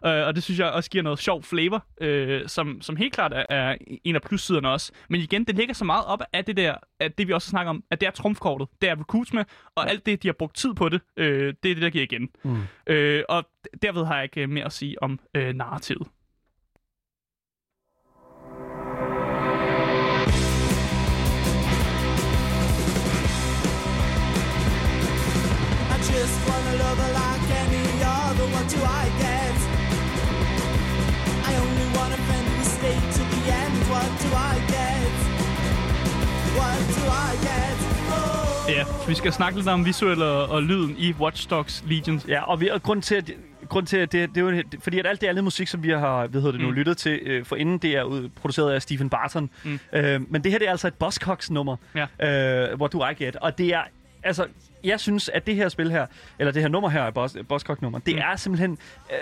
Øh, 0.07 0.27
og 0.27 0.35
det 0.35 0.43
synes 0.43 0.61
jeg 0.61 0.71
også 0.71 0.91
giver 0.91 1.05
noget 1.05 1.19
sjov 1.19 1.43
flavor, 1.43 1.87
øh, 2.01 2.49
som, 2.49 2.83
som 2.83 2.97
helt 2.97 3.13
klart 3.15 3.33
er, 3.33 3.45
er 3.51 3.77
en 4.05 4.15
af 4.15 4.23
plussiderne 4.23 4.69
også. 4.69 4.93
Men 5.11 5.21
igen, 5.21 5.45
det 5.47 5.57
ligger 5.57 5.75
så 5.75 5.85
meget 5.85 6.05
op 6.05 6.23
af 6.33 6.45
det 6.45 6.57
der, 6.57 6.75
at 7.01 7.19
det 7.19 7.29
vi 7.29 7.33
også 7.33 7.49
snakker 7.49 7.71
om, 7.71 7.85
at 7.91 8.01
det 8.01 8.07
er 8.07 8.11
trumfkortet, 8.11 8.69
det 8.81 8.89
er 8.89 9.01
recruitsme, 9.01 9.45
og 9.75 9.85
ja. 9.85 9.91
alt 9.91 10.07
det, 10.07 10.23
de 10.23 10.29
har 10.29 10.33
brugt 10.33 10.57
tid 10.57 10.75
på 10.75 10.89
det, 10.89 11.01
øh, 11.17 11.55
det 11.63 11.71
er 11.71 11.75
det, 11.75 11.83
der 11.83 11.91
giver 11.91 12.05
igen. 12.05 12.29
Mm. 12.45 12.63
Øh, 12.87 13.25
og 13.29 13.45
derved 13.83 14.05
har 14.05 14.15
jeg 14.15 14.25
ikke 14.25 14.43
øh, 14.43 14.49
mere 14.49 14.65
at 14.65 14.73
sige 14.73 15.03
om 15.03 15.19
øh, 15.35 15.55
narrativet. 15.55 16.09
I 25.95 25.99
just 25.99 26.49
wanna 26.49 26.73
love 26.83 26.99
her 26.99 27.13
like 27.21 27.51
any 27.61 28.03
other. 28.03 28.47
What 28.55 28.71
do 28.71 28.79
I 28.85 29.23
get? 29.23 29.36
Ja, 38.69 38.85
vi 39.09 39.15
skal 39.15 39.33
snakke 39.33 39.59
lidt 39.59 39.69
om 39.69 39.85
visuel 39.85 40.23
og, 40.23 40.47
og 40.49 40.63
lyden 40.63 40.95
i 40.99 41.13
Watch 41.21 41.51
Dogs 41.51 41.85
Legion. 41.87 42.21
Ja, 42.29 42.43
og, 42.43 42.61
vi, 42.61 42.69
og 42.69 42.83
grund 42.83 43.03
til, 43.03 43.15
at, 43.15 43.31
grund 43.69 43.87
til, 43.87 43.97
at 43.97 44.13
det, 44.13 44.29
det 44.35 44.37
er 44.37 44.51
jo, 44.57 44.63
fordi 44.81 44.99
at 44.99 45.07
alt 45.07 45.21
det 45.21 45.27
andet 45.27 45.45
musik, 45.45 45.69
som 45.69 45.83
vi 45.83 45.91
har 45.91 46.27
hvad 46.27 46.41
hedder 46.41 46.53
det 46.53 46.61
nu, 46.61 46.69
Mm. 46.69 46.75
lyttet 46.75 46.97
til 46.97 47.21
øh, 47.23 47.45
for 47.45 47.57
inden, 47.57 47.79
det 47.79 47.97
er 47.97 48.03
ud, 48.03 48.29
produceret 48.29 48.73
af 48.73 48.83
Stephen 48.83 49.11
Barton. 49.11 49.51
Mm. 49.65 49.79
Øh, 49.93 50.21
men 50.33 50.45
det 50.45 50.53
her 50.53 50.59
det 50.59 50.67
er 50.67 50.71
altså 50.71 50.89
et 50.89 50.95
Buzzcocks-nummer, 50.95 51.77
Ja. 52.21 52.69
øh, 52.71 52.77
hvor 52.77 52.87
du 52.87 52.99
er 52.99 53.13
get. 53.13 53.37
Og 53.37 53.59
det 53.59 53.67
er, 53.75 53.83
altså, 54.23 54.47
jeg 54.85 55.01
synes, 55.01 55.29
at 55.29 55.47
det 55.47 55.55
her 55.57 55.69
spil 55.69 55.91
her, 55.91 56.07
eller 56.39 56.53
det 56.53 56.63
her 56.63 56.69
nummer 56.69 56.89
her, 56.89 57.11
Boss, 57.11 57.37
Boskok-nummer, 57.49 57.99
det 57.99 58.15
Mm. 58.15 58.21
er 58.33 58.37
simpelthen... 58.37 58.79
Øh, 59.11 59.17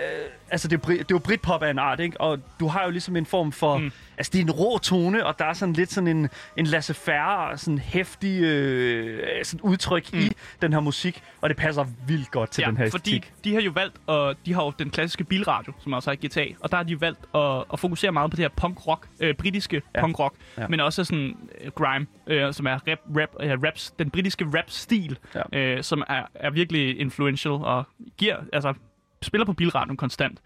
altså, 0.50 0.68
det 0.68 0.76
er, 0.84 0.88
det 0.88 1.00
er 1.00 1.04
jo 1.10 1.18
Britpop 1.18 1.62
af 1.62 1.70
en 1.70 1.78
art, 1.78 2.00
ikke? 2.00 2.20
Og 2.20 2.38
du 2.60 2.66
har 2.68 2.84
jo 2.84 2.90
ligesom 2.90 3.16
en 3.16 3.26
form 3.26 3.52
for... 3.52 3.78
Mm. 3.78 3.92
Altså, 4.18 4.30
det 4.32 4.38
er 4.38 4.42
en 4.44 4.50
rå 4.50 4.78
tone, 4.78 5.26
og 5.26 5.38
der 5.38 5.44
er 5.44 5.52
sådan 5.52 5.72
lidt 5.72 5.92
sådan 5.92 6.08
en, 6.16 6.28
en 6.56 6.66
laissez-faire, 6.66 7.56
sådan 7.56 7.78
hæftig 7.78 8.42
øh, 8.42 9.44
sådan 9.44 9.60
udtryk 9.60 10.12
mm. 10.12 10.18
i 10.18 10.30
den 10.62 10.72
her 10.72 10.80
musik, 10.80 11.22
og 11.40 11.48
det 11.48 11.56
passer 11.56 11.84
vildt 12.06 12.30
godt 12.30 12.50
til 12.50 12.64
den 12.64 12.76
her 12.76 12.90
fordi 12.90 13.14
æstetik. 13.16 13.32
de 13.44 13.54
har 13.54 13.60
jo 13.60 13.70
valgt, 13.74 13.96
og 14.06 14.34
de 14.46 14.52
har 14.54 14.64
jo 14.64 14.72
den 14.78 14.90
klassiske 14.90 15.24
bilradio, 15.24 15.72
som 15.80 15.92
også 15.92 16.10
er 16.10 16.14
i 16.22 16.26
GTA, 16.26 16.44
og 16.60 16.70
der 16.70 16.76
har 16.76 16.84
de 16.84 17.00
valgt 17.00 17.20
at, 17.34 17.64
at 17.72 17.78
fokusere 17.80 18.12
meget 18.12 18.30
på 18.30 18.36
det 18.36 18.44
her 18.44 18.48
punk-rock, 18.56 19.08
øh, 19.20 19.34
britiske 19.34 19.74
Ja. 19.76 19.80
ja. 19.94 20.00
punk-rock, 20.06 20.34
Ja. 20.56 20.62
ja. 20.62 20.68
men 20.68 20.80
også 20.80 21.04
sådan 21.04 21.36
øh, 21.60 21.70
grime, 21.70 22.06
øh, 22.26 22.54
som 22.54 22.66
er 22.66 22.78
rap, 22.88 22.98
rap, 23.16 23.28
øh, 23.40 23.62
raps, 23.62 23.90
den 23.98 24.10
britiske 24.10 24.46
rap-stil, 24.54 25.18
Ja. 25.34 25.58
øh, 25.58 25.82
som 25.82 26.02
er, 26.08 26.22
er 26.34 26.50
virkelig 26.50 27.00
influential 27.00 27.52
og 27.52 27.84
giver, 28.18 28.36
altså, 28.52 28.74
spiller 29.22 29.44
på 29.44 29.52
bilradioen 29.52 29.96
konstant. 29.96 30.38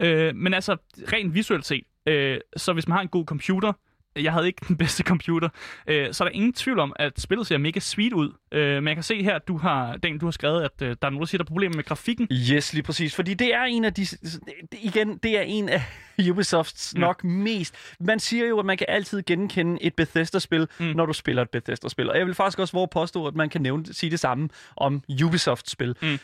Øh, 0.00 0.34
men 0.36 0.54
altså, 0.54 0.76
rent 1.12 1.34
visuelt 1.34 1.66
set, 1.66 1.84
øh, 2.08 2.38
så 2.56 2.72
hvis 2.72 2.88
man 2.88 2.94
har 2.96 3.02
en 3.02 3.08
god 3.08 3.24
computer, 3.24 3.72
jeg 4.16 4.32
havde 4.32 4.46
ikke 4.46 4.64
den 4.68 4.76
bedste 4.76 5.02
computer, 5.02 5.48
øh, 5.86 6.12
så 6.14 6.24
er 6.24 6.28
der 6.28 6.34
ingen 6.34 6.52
tvivl 6.52 6.78
om, 6.78 6.92
at 6.96 7.20
spillet 7.20 7.46
ser 7.46 7.58
mega 7.58 7.80
sweet 7.80 8.12
ud. 8.12 8.32
Øh, 8.52 8.74
men 8.74 8.86
jeg 8.86 8.96
kan 8.96 9.02
se 9.02 9.22
her, 9.22 9.34
at 9.34 9.48
du 9.48 9.56
har, 9.58 9.96
Dan, 9.96 10.18
du 10.18 10.26
har 10.26 10.30
skrevet, 10.30 10.62
at 10.62 10.82
øh, 10.82 10.88
der 10.88 11.06
er 11.06 11.10
nogen, 11.10 11.20
der 11.20 11.26
siger, 11.26 11.38
der 11.38 11.44
er 11.44 11.48
problemer 11.48 11.76
med 11.76 11.84
grafikken. 11.84 12.28
Yes, 12.52 12.72
lige 12.72 12.82
præcis. 12.82 13.14
Fordi 13.14 13.34
det 13.34 13.54
er 13.54 13.62
en 13.62 13.84
af 13.84 13.94
de... 13.94 14.06
Igen, 14.82 15.18
det 15.18 15.38
er 15.38 15.42
en 15.42 15.68
af 15.68 15.82
Ubisofts 16.30 16.94
Ja. 16.94 17.00
nok 17.00 17.24
mest... 17.24 17.74
Man 18.00 18.20
siger 18.20 18.46
jo, 18.46 18.58
at 18.58 18.66
man 18.66 18.76
kan 18.76 18.86
altid 18.88 19.22
genkende 19.22 19.82
et 19.82 19.94
Bethesda-spil, 19.94 20.68
mm. 20.78 20.86
når 20.86 21.06
du 21.06 21.12
spiller 21.12 21.42
et 21.42 21.50
Bethesda-spil. 21.50 22.10
Og 22.10 22.18
jeg 22.18 22.26
vil 22.26 22.34
faktisk 22.34 22.58
også 22.58 22.72
våge 22.76 22.88
påstå, 22.88 23.26
at 23.26 23.34
man 23.34 23.48
kan 23.48 23.60
nævne, 23.60 23.94
sige 23.94 24.10
det 24.10 24.20
samme 24.20 24.48
om 24.76 25.02
Ubisoft-spil. 25.24 25.94
Mm. 26.02 26.18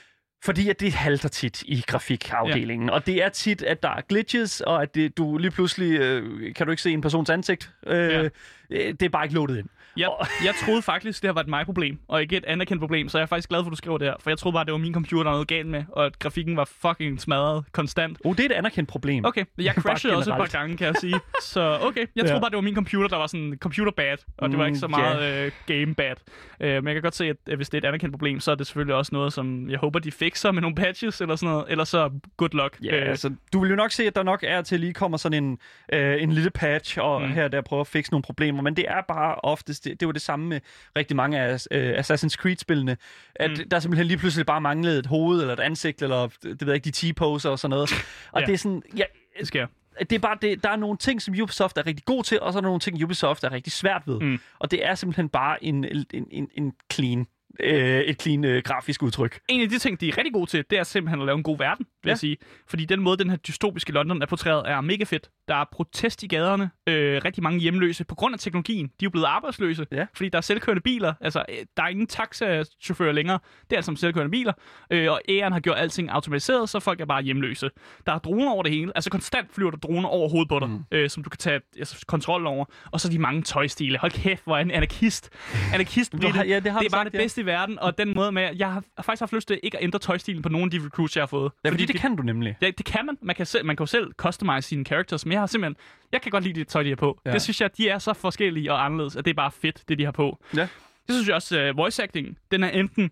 Fordi 0.44 0.68
at 0.68 0.80
det 0.80 0.92
halter 0.92 1.28
tit 1.28 1.62
i 1.62 1.84
grafikafdelingen. 1.86 2.88
Ja. 2.88 2.94
Og 2.94 3.06
det 3.06 3.22
er 3.24 3.28
tit, 3.28 3.62
at 3.62 3.82
der 3.82 3.88
er 3.88 4.00
glitches, 4.08 4.60
og 4.60 4.82
at 4.82 4.94
det, 4.94 5.16
du 5.18 5.38
lige 5.38 5.50
pludselig... 5.50 6.00
Øh, 6.00 6.54
kan 6.54 6.66
du 6.66 6.70
ikke 6.70 6.82
se 6.82 6.90
en 6.90 7.00
persons 7.00 7.30
ansigt? 7.30 7.70
Øh, 7.86 7.96
Ja. 7.96 8.22
øh, 8.22 8.30
Det 8.70 9.02
er 9.02 9.08
bare 9.08 9.24
ikke 9.24 9.34
loadet 9.34 9.58
ind. 9.58 9.68
Jeg, 9.96 10.10
jeg 10.44 10.54
troede 10.64 10.82
faktisk, 10.82 11.22
det 11.22 11.28
her 11.28 11.32
var 11.32 11.40
et 11.40 11.48
mig-problem, 11.48 11.98
og 12.08 12.22
ikke 12.22 12.36
et 12.36 12.44
anerkendt 12.44 12.80
problem, 12.80 13.08
så 13.08 13.18
jeg 13.18 13.22
er 13.22 13.26
faktisk 13.26 13.48
glad 13.48 13.60
for, 13.60 13.66
at 13.66 13.70
du 13.70 13.76
skriver 13.76 13.98
det 13.98 14.06
her. 14.08 14.14
For 14.20 14.30
jeg 14.30 14.38
troede 14.38 14.54
bare, 14.54 14.64
det 14.64 14.72
var 14.72 14.78
min 14.78 14.94
computer, 14.94 15.22
der 15.22 15.30
var 15.30 15.34
noget 15.36 15.48
galt 15.48 15.66
med, 15.66 15.84
og 15.92 16.06
at 16.06 16.18
grafikken 16.18 16.56
var 16.56 16.64
fucking 16.64 17.20
smadret 17.20 17.64
konstant. 17.72 18.18
Oh, 18.24 18.36
det 18.36 18.40
er 18.40 18.48
et 18.48 18.52
anerkendt 18.52 18.88
problem. 18.88 19.24
Okay, 19.24 19.44
jeg 19.58 19.74
crashede 19.74 20.16
også 20.16 20.32
et 20.32 20.36
par 20.36 20.58
gange, 20.58 20.76
kan 20.76 20.86
jeg 20.86 20.94
sige. 21.00 21.20
Så 21.42 21.78
okay, 21.82 22.06
jeg 22.16 22.24
troede 22.24 22.34
Ja. 22.34 22.40
bare, 22.40 22.50
det 22.50 22.56
var 22.56 22.62
min 22.62 22.74
computer, 22.74 23.08
der 23.08 23.16
var 23.16 23.26
sådan 23.26 23.56
computer 23.60 23.92
bad, 23.92 24.16
og 24.38 24.50
det 24.50 24.58
var 24.58 24.66
ikke 24.66 24.78
så 24.78 24.86
Mm, 24.86 24.90
meget 24.90 25.44
øh, 25.46 25.52
game 25.66 25.94
bad. 25.94 26.14
Øh, 26.60 26.74
men 26.74 26.86
jeg 26.86 26.94
kan 26.94 27.02
godt 27.02 27.14
se, 27.14 27.24
at 27.28 27.36
øh, 27.48 27.56
hvis 27.56 27.68
det 27.68 27.78
er 27.84 27.88
et 27.88 27.88
anerkendt 27.88 28.12
problem, 28.12 28.40
så 28.40 28.50
er 28.50 28.54
det 28.54 28.66
selvfølgelig 28.66 28.94
også 28.94 29.10
noget, 29.14 29.32
som 29.32 29.70
jeg 29.70 29.78
håber, 29.78 29.98
de 29.98 30.12
fikser 30.12 30.52
med 30.52 30.62
nogle 30.62 30.74
patches 30.74 31.20
eller 31.20 31.36
sådan 31.36 31.52
noget. 31.52 31.64
Eller 31.68 31.84
så 31.84 32.10
good 32.36 32.50
luck. 32.52 32.76
Ja, 32.84 32.96
Øh, 32.96 33.08
altså, 33.08 33.34
du 33.52 33.60
vil 33.60 33.70
jo 33.70 33.76
nok 33.76 33.90
se, 33.92 34.06
at 34.06 34.16
der 34.16 34.22
nok 34.22 34.44
er 34.46 34.62
til 34.62 34.80
lige 34.80 34.92
kommer 34.92 35.18
sådan 35.18 35.44
en, 35.44 35.58
øh, 35.92 36.22
en 36.22 36.32
lille 36.32 36.50
patch, 36.50 36.98
og. 37.00 37.22
Mm. 37.22 37.28
her 37.34 37.48
der 37.48 37.60
prøver 37.60 37.80
at 37.80 37.86
fikse 37.86 38.12
nogle 38.12 38.22
problemer, 38.22 38.62
men 38.62 38.76
det 38.76 38.84
er 38.88 39.00
bare 39.08 39.34
oftest, 39.34 39.83
det, 39.84 40.00
det 40.00 40.06
var 40.08 40.12
det 40.12 40.22
samme 40.22 40.46
med 40.46 40.60
rigtig 40.96 41.16
mange 41.16 41.40
af 41.40 41.66
øh, 41.70 41.98
Assassin's 41.98 42.28
Creed-spillene, 42.36 42.96
at 43.34 43.50
mm. 43.50 43.68
Der 43.68 43.78
simpelthen 43.78 44.06
lige 44.06 44.18
pludselig 44.18 44.46
bare 44.46 44.60
manglede 44.60 44.98
et 44.98 45.06
hoved, 45.06 45.40
eller 45.40 45.52
et 45.52 45.60
ansigt, 45.60 46.02
eller 46.02 46.28
det 46.42 46.60
ved 46.60 46.68
jeg 46.68 46.74
ikke, 46.74 46.90
de 46.90 47.12
T-poser 47.12 47.50
og 47.50 47.58
sådan 47.58 47.70
noget. 47.70 47.90
Og 48.32 48.40
Ja. 48.40 48.46
det 48.46 48.52
er 48.52 48.58
sådan, 48.58 48.82
ja, 48.96 49.04
det 49.38 49.46
sker. 49.46 49.66
det 50.00 50.12
er 50.12 50.18
bare, 50.18 50.38
det, 50.42 50.62
der 50.64 50.70
er 50.70 50.76
nogle 50.76 50.96
ting, 50.98 51.22
som 51.22 51.34
Ubisoft 51.42 51.78
er 51.78 51.86
rigtig 51.86 52.04
god 52.04 52.24
til, 52.24 52.40
og 52.40 52.52
så 52.52 52.58
er 52.58 52.60
der 52.60 52.68
nogle 52.68 52.80
ting, 52.80 53.04
Ubisoft 53.04 53.44
er 53.44 53.52
rigtig 53.52 53.72
svært 53.72 54.02
ved. 54.06 54.20
Mm. 54.20 54.38
Og 54.58 54.70
det 54.70 54.86
er 54.86 54.94
simpelthen 54.94 55.28
bare 55.28 55.64
en, 55.64 55.84
en, 55.84 56.06
en, 56.30 56.48
en 56.54 56.72
clean, 56.92 57.26
øh, 57.60 58.00
et 58.00 58.22
clean 58.22 58.44
øh, 58.44 58.62
grafisk 58.62 59.02
udtryk. 59.02 59.40
En 59.48 59.60
af 59.60 59.68
de 59.68 59.78
ting, 59.78 60.00
de 60.00 60.08
er 60.08 60.18
rigtig 60.18 60.32
gode 60.32 60.50
til, 60.50 60.64
det 60.70 60.78
er 60.78 60.82
simpelthen 60.82 61.20
at 61.20 61.26
lave 61.26 61.36
en 61.36 61.42
god 61.42 61.58
verden, 61.58 61.86
vil 62.02 62.08
Ja. 62.08 62.10
jeg 62.10 62.18
sige. 62.18 62.36
Fordi 62.68 62.84
den 62.84 63.00
måde, 63.00 63.16
den 63.16 63.30
her 63.30 63.36
dystopiske 63.36 63.92
London 63.92 64.22
er 64.22 64.26
portrætteret, 64.26 64.70
er 64.70 64.80
mega 64.80 65.04
fedt. 65.04 65.30
Der 65.48 65.54
er 65.54 65.64
protest 65.72 66.22
i 66.22 66.26
gaderne, 66.26 66.70
øh, 66.88 67.20
rigtig 67.24 67.42
mange 67.42 67.58
hjemløse 67.60 68.04
på 68.04 68.14
grund 68.14 68.34
af 68.34 68.38
teknologien. 68.38 68.86
De 68.86 68.92
er 68.92 69.04
jo 69.04 69.10
blevet 69.10 69.26
arbejdsløse, 69.26 69.86
Ja. 69.92 70.06
fordi 70.16 70.28
der 70.28 70.38
er 70.38 70.42
selvkørende 70.42 70.80
biler. 70.82 71.14
Altså, 71.20 71.44
øh, 71.48 71.56
der 71.76 71.82
er 71.82 71.88
ingen 71.88 72.06
taxachauffører 72.06 73.12
længere. 73.12 73.38
Det 73.62 73.72
er 73.72 73.76
altså 73.76 73.86
som 73.86 73.96
selvkørende 73.96 74.30
biler. 74.30 74.52
Øh, 74.90 75.10
og 75.12 75.20
æren 75.28 75.52
har 75.52 75.60
gjort 75.60 75.78
alting 75.78 76.10
automatiseret, 76.10 76.68
så 76.68 76.80
folk 76.80 77.00
er 77.00 77.04
bare 77.04 77.22
hjemløse. 77.22 77.70
Der 78.06 78.12
er 78.12 78.18
droner 78.18 78.50
over 78.50 78.62
det 78.62 78.72
hele. 78.72 78.92
Altså 78.94 79.10
konstant 79.10 79.54
flyver 79.54 79.70
der 79.70 79.78
droner 79.78 80.08
over 80.08 80.28
hovedet 80.28 80.48
på 80.48 80.58
dig, 80.58 80.68
mm. 80.68 80.84
øh, 80.92 81.10
som 81.10 81.22
du 81.24 81.30
kan 81.30 81.38
tage 81.38 81.60
altså, 81.78 82.04
kontrol 82.06 82.46
over. 82.46 82.64
Og 82.92 83.00
så 83.00 83.08
de 83.08 83.18
mange 83.18 83.42
tøjstile. 83.42 83.98
Hold 83.98 84.12
kæft, 84.12 84.44
hvor 84.44 84.56
er 84.56 84.60
en 84.60 84.70
anarkist. 84.70 85.30
Anarkist, 85.74 86.12
har- 86.22 86.44
ja, 86.44 86.60
det 86.60 86.72
har 86.72 86.78
det 86.80 86.86
er 86.86 86.90
bare 86.90 87.04
sagt, 87.04 87.12
det 87.12 87.20
bedste 87.20 87.43
i 87.44 87.46
verden, 87.46 87.78
og 87.78 87.98
den 87.98 88.14
måde 88.14 88.32
med, 88.32 88.50
jeg 88.56 88.72
har 88.72 88.84
faktisk 89.02 89.20
haft 89.20 89.32
lyst 89.32 89.48
til 89.48 89.60
ikke 89.62 89.78
at 89.78 89.84
ændre 89.84 89.98
tøjstilen 89.98 90.42
på 90.42 90.48
nogle 90.48 90.64
af 90.64 90.70
de 90.70 90.86
recruits, 90.86 91.16
jeg 91.16 91.22
har 91.22 91.26
fået. 91.26 91.52
Ja, 91.64 91.70
fordi, 91.70 91.82
fordi 91.82 91.92
det 91.92 92.00
kan 92.00 92.16
du 92.16 92.22
nemlig. 92.22 92.56
Ja, 92.60 92.70
det 92.78 92.86
kan 92.86 93.06
man. 93.06 93.18
Man 93.22 93.36
kan, 93.36 93.46
selv, 93.46 93.64
man 93.64 93.76
kan 93.76 93.82
jo 93.82 93.86
selv 93.86 94.12
customize 94.12 94.68
sine 94.68 94.84
characters, 94.84 95.26
men 95.26 95.32
jeg 95.32 95.40
har 95.40 95.46
simpelthen... 95.46 95.76
Jeg 96.12 96.22
kan 96.22 96.30
godt 96.30 96.44
lide 96.44 96.60
det 96.60 96.68
tøj, 96.68 96.82
de 96.82 96.88
har 96.88 96.96
på. 96.96 97.20
Ja. 97.26 97.32
Det 97.32 97.42
synes 97.42 97.60
jeg, 97.60 97.76
de 97.76 97.88
er 97.88 97.98
så 97.98 98.12
forskellige 98.12 98.72
og 98.72 98.84
anderledes, 98.84 99.16
at 99.16 99.24
det 99.24 99.30
er 99.30 99.34
bare 99.34 99.50
fedt, 99.50 99.88
det 99.88 99.98
de 99.98 100.04
har 100.04 100.12
på. 100.12 100.38
Ja. 100.56 100.68
Det 101.06 101.14
synes 101.14 101.28
jeg 101.28 101.34
også, 101.34 101.70
uh, 101.70 101.76
voice 101.76 102.02
acting, 102.02 102.38
den 102.50 102.64
er 102.64 102.68
enten 102.68 103.10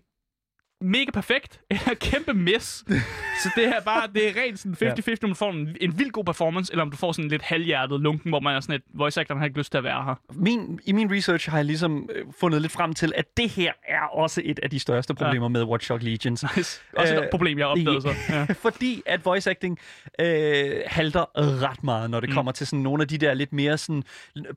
mega 0.83 1.11
perfekt, 1.11 1.59
eller 1.69 1.93
kæmpe 1.99 2.33
miss. 2.33 2.83
så 3.43 3.49
det 3.55 3.67
er 3.67 3.81
bare, 3.85 4.07
det 4.13 4.27
er 4.27 4.41
rent 4.41 4.59
sådan 4.59 4.93
50-50, 4.99 5.15
om 5.23 5.29
du 5.29 5.35
får 5.35 5.51
en, 5.51 5.77
en 5.81 5.99
vild 5.99 6.11
god 6.11 6.23
performance, 6.23 6.73
eller 6.73 6.81
om 6.81 6.91
du 6.91 6.97
får 6.97 7.11
sådan 7.11 7.29
lidt 7.29 7.41
halvhjertet 7.41 7.99
lunken, 7.99 8.31
hvor 8.31 8.39
man 8.39 8.55
er 8.55 8.59
sådan 8.59 8.75
et 8.75 8.81
voice 8.93 9.21
actor, 9.21 9.35
har 9.35 9.45
ikke 9.45 9.57
lyst 9.57 9.71
til 9.71 9.77
at 9.77 9.83
være 9.83 10.03
her. 10.03 10.15
min, 10.33 10.79
I 10.85 10.91
min 10.91 11.11
research 11.11 11.49
har 11.49 11.57
jeg 11.57 11.65
ligesom 11.65 12.09
øh, 12.15 12.25
fundet 12.39 12.61
lidt 12.61 12.71
frem 12.71 12.93
til, 12.93 13.13
at 13.15 13.37
det 13.37 13.49
her 13.49 13.71
er 13.87 14.01
også 14.13 14.41
et 14.45 14.59
af 14.63 14.69
de 14.69 14.79
største 14.79 15.13
problemer 15.13 15.45
ja. 15.45 15.49
med 15.49 15.63
Watch 15.63 15.89
Dogs 15.89 16.03
Legions. 16.03 16.43
Nice. 16.55 16.81
Også 16.97 17.15
Øh, 17.15 17.23
et 17.23 17.29
problem, 17.31 17.57
jeg 17.57 17.65
har 17.65 17.71
opdaget 17.71 18.03
så. 18.03 18.13
Ja. 18.29 18.45
Fordi 18.69 19.01
at 19.05 19.25
voice 19.25 19.49
acting 19.49 19.79
øh, 20.19 20.71
halter 20.85 21.25
ret 21.37 21.83
meget, 21.83 22.09
når 22.09 22.19
det 22.19 22.29
mm. 22.29 22.35
kommer 22.35 22.51
til 22.51 22.67
sådan 22.67 22.79
nogle 22.79 23.01
af 23.01 23.07
de 23.07 23.17
der 23.17 23.33
lidt 23.33 23.53
mere 23.53 23.77
sådan 23.77 24.03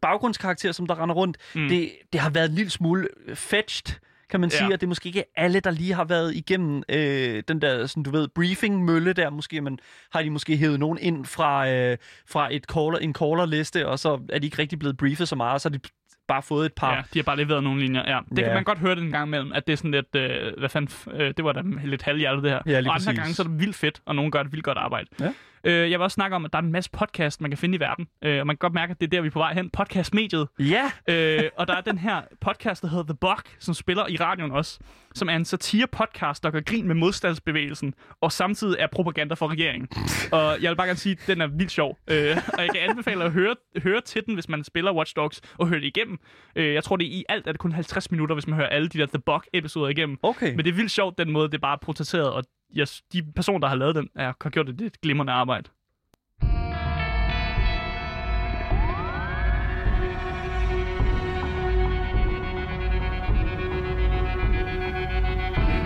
baggrundskarakterer, 0.02 0.72
som 0.72 0.86
der 0.86 1.02
render 1.02 1.14
rundt. 1.14 1.36
Mm. 1.54 1.68
Det, 1.68 1.92
det 2.12 2.20
har 2.20 2.30
været 2.30 2.48
en 2.48 2.54
lille 2.54 2.70
smule 2.70 3.08
fetched, 3.34 3.96
kan 4.30 4.40
man 4.40 4.50
Ja. 4.50 4.56
sige, 4.56 4.66
og 4.74 4.80
det 4.80 4.82
er 4.86 4.88
måske 4.88 5.06
ikke 5.06 5.24
alle, 5.36 5.60
der 5.60 5.70
lige 5.70 5.92
har 5.94 6.04
været 6.04 6.34
igennem 6.36 6.82
øh, 6.88 7.42
den 7.48 7.60
der, 7.60 7.86
sådan, 7.86 8.02
du 8.02 8.10
ved, 8.10 8.28
briefing-mølle 8.28 9.12
der 9.12 9.30
måske, 9.30 9.60
men 9.60 9.78
har 10.12 10.22
de 10.22 10.30
måske 10.30 10.56
hævet 10.56 10.80
nogen 10.80 10.98
ind 11.00 11.24
fra, 11.24 11.68
øh, 11.70 11.96
fra 12.28 12.48
et 12.54 12.64
caller, 12.64 12.98
en 12.98 13.14
caller-liste, 13.14 13.88
og 13.88 13.98
så 13.98 14.20
er 14.32 14.38
de 14.38 14.46
ikke 14.46 14.58
rigtig 14.58 14.78
blevet 14.78 14.96
briefet 14.96 15.28
så 15.28 15.36
meget, 15.36 15.52
og 15.54 15.60
så 15.60 15.68
har 15.68 15.76
de 15.78 15.80
bare 16.28 16.42
fået 16.42 16.66
et 16.66 16.72
par 16.72 16.94
Ja, 16.94 17.02
de 17.14 17.18
har 17.18 17.22
bare 17.24 17.36
leveret 17.36 17.62
nogle 17.64 17.80
linjer. 17.80 18.02
Ja, 18.06 18.20
det 18.30 18.38
Ja. 18.38 18.42
kan 18.44 18.54
man 18.54 18.64
godt 18.64 18.78
høre 18.78 18.94
det 18.94 19.02
en 19.02 19.10
gang 19.10 19.26
imellem, 19.28 19.52
at 19.52 19.66
det 19.66 19.72
er 19.72 19.76
sådan 19.76 19.90
lidt, 19.90 20.16
øh, 20.16 20.52
hvad 20.58 20.68
fanden, 20.68 21.12
øh, 21.20 21.34
det 21.36 21.44
var 21.44 21.52
da 21.52 21.62
lidt 21.84 22.02
halvhjertet 22.02 22.42
det 22.42 22.50
her. 22.50 22.60
Ja, 22.66 22.78
og 22.78 22.84
præcis. 22.84 23.08
andre 23.08 23.20
gange 23.20 23.34
så 23.34 23.42
er 23.42 23.46
det 23.46 23.60
vildt 23.60 23.76
fedt, 23.76 24.00
og 24.06 24.14
nogen 24.16 24.30
gør 24.30 24.40
et 24.40 24.52
vildt 24.52 24.64
godt 24.64 24.78
arbejde. 24.78 25.08
Ja. 25.20 25.32
Øh, 25.66 25.90
jeg 25.90 25.98
vil 25.98 26.00
også 26.00 26.14
snakke 26.14 26.36
om, 26.36 26.44
at 26.44 26.52
der 26.52 26.58
er 26.58 26.62
en 26.62 26.72
masse 26.72 26.90
podcast, 26.90 27.40
man 27.40 27.50
kan 27.50 27.58
finde 27.58 27.76
i 27.76 27.80
verden, 27.80 28.06
øh, 28.24 28.40
og 28.40 28.46
man 28.46 28.56
kan 28.56 28.58
godt 28.58 28.74
mærke, 28.74 28.90
at 28.90 29.00
det 29.00 29.06
er 29.06 29.10
der, 29.10 29.20
vi 29.20 29.26
er 29.26 29.30
på 29.30 29.38
vej 29.38 29.54
hen. 29.54 29.70
Podcastmediet. 29.70 30.48
Ja, 30.58 30.90
øh, 31.08 31.42
og 31.56 31.68
der 31.68 31.74
er 31.74 31.80
den 31.80 31.98
her 31.98 32.22
podcast, 32.40 32.82
der 32.82 32.88
hedder 32.88 33.04
The 33.04 33.14
Buck, 33.14 33.56
som 33.58 33.74
spiller 33.74 34.06
i 34.08 34.16
radioen 34.16 34.52
også, 34.52 34.78
som 35.14 35.28
er 35.28 35.36
en 35.36 35.44
satire-podcast, 35.44 36.42
der 36.42 36.50
gør 36.50 36.60
grin 36.60 36.86
med 36.86 36.94
modstandsbevægelsen, 36.94 37.94
og 38.20 38.32
samtidig 38.32 38.76
er 38.78 38.86
propaganda 38.86 39.34
for 39.34 39.48
regeringen. 39.48 39.88
og 40.32 40.62
jeg 40.62 40.70
vil 40.70 40.76
bare 40.76 40.86
gerne 40.86 40.98
sige, 40.98 41.12
at 41.12 41.26
den 41.26 41.40
er 41.40 41.46
vildt 41.46 41.70
sjov. 41.70 41.98
Øh, 42.10 42.36
og 42.52 42.62
jeg 42.62 42.70
kan 42.74 42.90
anbefale 42.90 43.24
at 43.24 43.32
høre, 43.32 43.54
høre 43.76 44.00
til 44.00 44.26
den, 44.26 44.34
hvis 44.34 44.48
man 44.48 44.64
spiller 44.64 44.92
Watch 44.92 45.16
Dogs, 45.16 45.40
og 45.58 45.68
høre 45.68 45.80
det 45.80 45.86
igennem. 45.86 46.18
Øh, 46.56 46.74
jeg 46.74 46.84
tror, 46.84 46.96
det 46.96 47.06
er 47.06 47.10
i 47.10 47.24
alt 47.28 47.46
er 47.46 47.52
det 47.52 47.60
kun 47.60 47.72
50 47.72 48.10
minutter, 48.10 48.34
hvis 48.34 48.46
man 48.46 48.56
hører 48.56 48.68
alle 48.68 48.88
de 48.88 48.98
der 48.98 49.06
The 49.06 49.18
Buck-episoder 49.18 49.88
igennem. 49.88 50.18
okay. 50.22 50.50
Men 50.54 50.64
det 50.64 50.68
er 50.68 50.74
vildt 50.74 50.90
sjovt, 50.90 51.18
den 51.18 51.32
måde, 51.32 51.48
det 51.48 51.54
er 51.54 51.58
bare 51.58 51.78
portrætteret, 51.82 52.32
og 52.32 52.44
yes, 52.76 53.02
de 53.12 53.22
personer, 53.22 53.58
der 53.58 53.68
har 53.68 53.76
lavet 53.76 53.94
den, 53.94 54.08
er, 54.14 54.32
har 54.42 54.50
gjort 54.50 54.66
det, 54.66 54.78
det 54.78 54.84
er 54.84 54.86
et 54.86 55.00
glimrende 55.00 55.32
arbejde. 55.32 55.70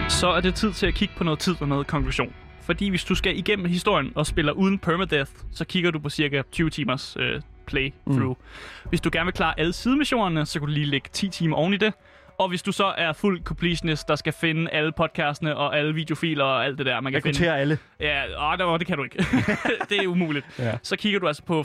Så 0.09 0.29
er 0.29 0.41
det 0.41 0.55
tid 0.55 0.73
til 0.73 0.87
at 0.87 0.95
kigge 0.95 1.15
på 1.17 1.25
noget 1.25 1.39
tid 1.41 1.55
og 1.61 1.69
noget 1.69 1.87
konklusion. 1.87 2.35
Fordi 2.63 2.89
hvis 2.89 3.05
du 3.05 3.15
skal 3.15 3.39
igennem 3.39 3.67
historien 3.67 4.13
og 4.15 4.27
spiller 4.27 4.53
uden 4.53 4.79
permadeath, 4.79 5.31
så 5.53 5.65
kigger 5.65 5.91
du 5.91 5.99
på 5.99 6.09
cirka 6.09 6.43
20 6.53 6.71
timers 6.71 7.17
øh, 7.17 7.41
playthrough. 7.67 8.29
Mm. 8.29 8.89
Hvis 8.89 9.01
du 9.01 9.11
gerne 9.13 9.25
vil 9.25 9.35
klare 9.35 9.61
alle 9.61 9.73
sidemissionerne, 9.73 10.47
så 10.47 10.59
kan 10.59 10.69
du 10.69 10.75
lige 10.75 10.87
lægge 10.87 11.09
10 11.13 11.29
timer 11.29 11.57
oven 11.57 11.75
i 11.75 11.77
det. 11.77 11.93
Og 12.41 12.49
hvis 12.49 12.63
du 12.63 12.73
så 12.73 12.85
er 12.99 13.13
fuld 13.13 13.43
completionist, 13.45 14.09
der 14.09 14.17
skal 14.17 14.33
finde 14.33 14.71
alle 14.71 14.93
podcastene 14.93 15.57
og 15.57 15.79
alle 15.79 15.95
videofiler 15.95 16.45
og 16.45 16.65
alt 16.65 16.79
det 16.79 16.87
der, 16.87 17.01
man 17.01 17.13
kan 17.13 17.23
finde. 17.23 17.39
Rekruttere 17.39 17.61
alle. 17.61 17.79
Ja, 18.01 18.53
åh, 18.53 18.73
det, 18.73 18.81
det 18.81 18.87
kan 18.87 18.97
du 18.97 19.05
ikke. 19.05 19.17
det 19.89 19.99
er 19.99 20.07
umuligt. 20.07 20.47
Ja. 20.59 20.79
Så 20.83 20.97
kigger 20.97 21.21
du 21.21 21.27
altså 21.27 21.43
på 21.43 21.65